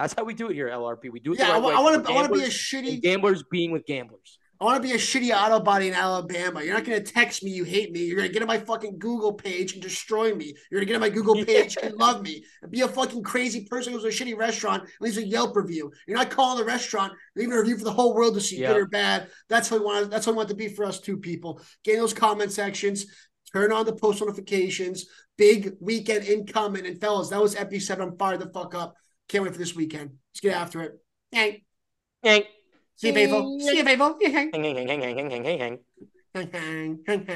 That's 0.00 0.14
how 0.16 0.24
we 0.24 0.34
do 0.34 0.48
it 0.48 0.54
here 0.54 0.68
LRP. 0.68 1.10
We 1.12 1.20
do 1.20 1.32
it 1.32 1.38
the 1.38 1.44
Yeah, 1.44 1.50
I, 1.50 1.52
right 1.54 1.62
way. 1.62 1.74
want 1.74 2.04
to. 2.06 2.10
I 2.10 2.14
want 2.14 2.28
to 2.32 2.38
be 2.38 2.44
a 2.44 2.48
shitty. 2.48 3.02
gamblers 3.02 3.42
being 3.50 3.70
with 3.70 3.84
gamblers. 3.86 4.38
I 4.60 4.64
want 4.64 4.82
to 4.82 4.86
be 4.86 4.94
a 4.94 4.98
shitty 4.98 5.34
auto 5.34 5.58
body 5.58 5.88
in 5.88 5.94
Alabama. 5.94 6.62
You're 6.62 6.74
not 6.74 6.84
going 6.84 7.02
to 7.02 7.12
text 7.12 7.42
me 7.42 7.50
you 7.50 7.64
hate 7.64 7.92
me. 7.92 8.00
You're 8.00 8.16
going 8.16 8.28
to 8.28 8.32
get 8.32 8.42
on 8.42 8.48
my 8.48 8.58
fucking 8.58 8.98
Google 8.98 9.32
page 9.32 9.72
and 9.72 9.80
destroy 9.82 10.34
me. 10.34 10.52
You're 10.70 10.80
going 10.80 10.86
to 10.86 10.86
get 10.86 10.94
on 10.96 11.00
my 11.00 11.08
Google 11.08 11.42
page 11.46 11.78
and 11.82 11.94
love 11.94 12.20
me. 12.22 12.44
And 12.60 12.70
be 12.70 12.82
a 12.82 12.88
fucking 12.88 13.22
crazy 13.22 13.64
person 13.70 13.92
who 13.94 13.98
goes 14.02 14.14
to 14.18 14.22
a 14.24 14.26
shitty 14.26 14.36
restaurant 14.36 14.82
and 14.82 14.90
leaves 15.00 15.16
a 15.16 15.26
Yelp 15.26 15.56
review. 15.56 15.90
You're 16.06 16.18
not 16.18 16.28
calling 16.30 16.58
the 16.58 16.64
restaurant, 16.66 17.14
leaving 17.36 17.54
a 17.54 17.58
review 17.58 17.78
for 17.78 17.84
the 17.84 17.92
whole 17.92 18.14
world 18.14 18.34
to 18.34 18.40
see 18.42 18.60
Yeah. 18.60 18.68
good 18.68 18.76
or 18.82 18.86
bad. 18.86 19.28
That's 19.48 19.70
what 19.70 19.80
we 19.80 19.86
want. 19.86 20.10
That's 20.10 20.26
what 20.26 20.34
we 20.34 20.36
want 20.38 20.50
to 20.50 20.54
be 20.54 20.68
for 20.68 20.84
us 20.84 21.00
two 21.00 21.16
people. 21.16 21.62
Get 21.82 21.94
in 21.94 22.00
those 22.00 22.12
comment 22.12 22.52
sections. 22.52 23.06
Turn 23.54 23.72
on 23.72 23.86
the 23.86 23.94
post 23.94 24.20
notifications. 24.20 25.06
Big 25.38 25.72
weekend 25.80 26.24
incoming. 26.26 26.84
And 26.84 27.00
fellas, 27.00 27.30
that 27.30 27.40
was 27.40 27.56
Epi 27.56 27.80
7. 27.80 28.06
I'm 28.10 28.18
fired 28.18 28.40
the 28.40 28.50
fuck 28.52 28.74
up. 28.74 28.94
Can't 29.30 29.44
wait 29.44 29.52
for 29.52 29.58
this 29.60 29.76
weekend. 29.76 30.10
Let's 30.32 30.40
get 30.40 30.56
after 30.56 30.82
it. 30.82 30.98
Yank. 31.30 31.62
Yank. 32.24 32.46
See 32.96 33.08
you, 33.08 33.14
faithful. 33.14 33.60
See 33.60 33.76
you, 33.76 33.84
faithful. 33.84 34.18
Hang, 34.20 34.50
hang, 34.52 34.64
hang, 34.64 34.88
hang, 34.88 35.00
hang, 35.00 35.30
hang, 35.30 35.44
hang, 35.44 35.58
hang. 35.58 37.28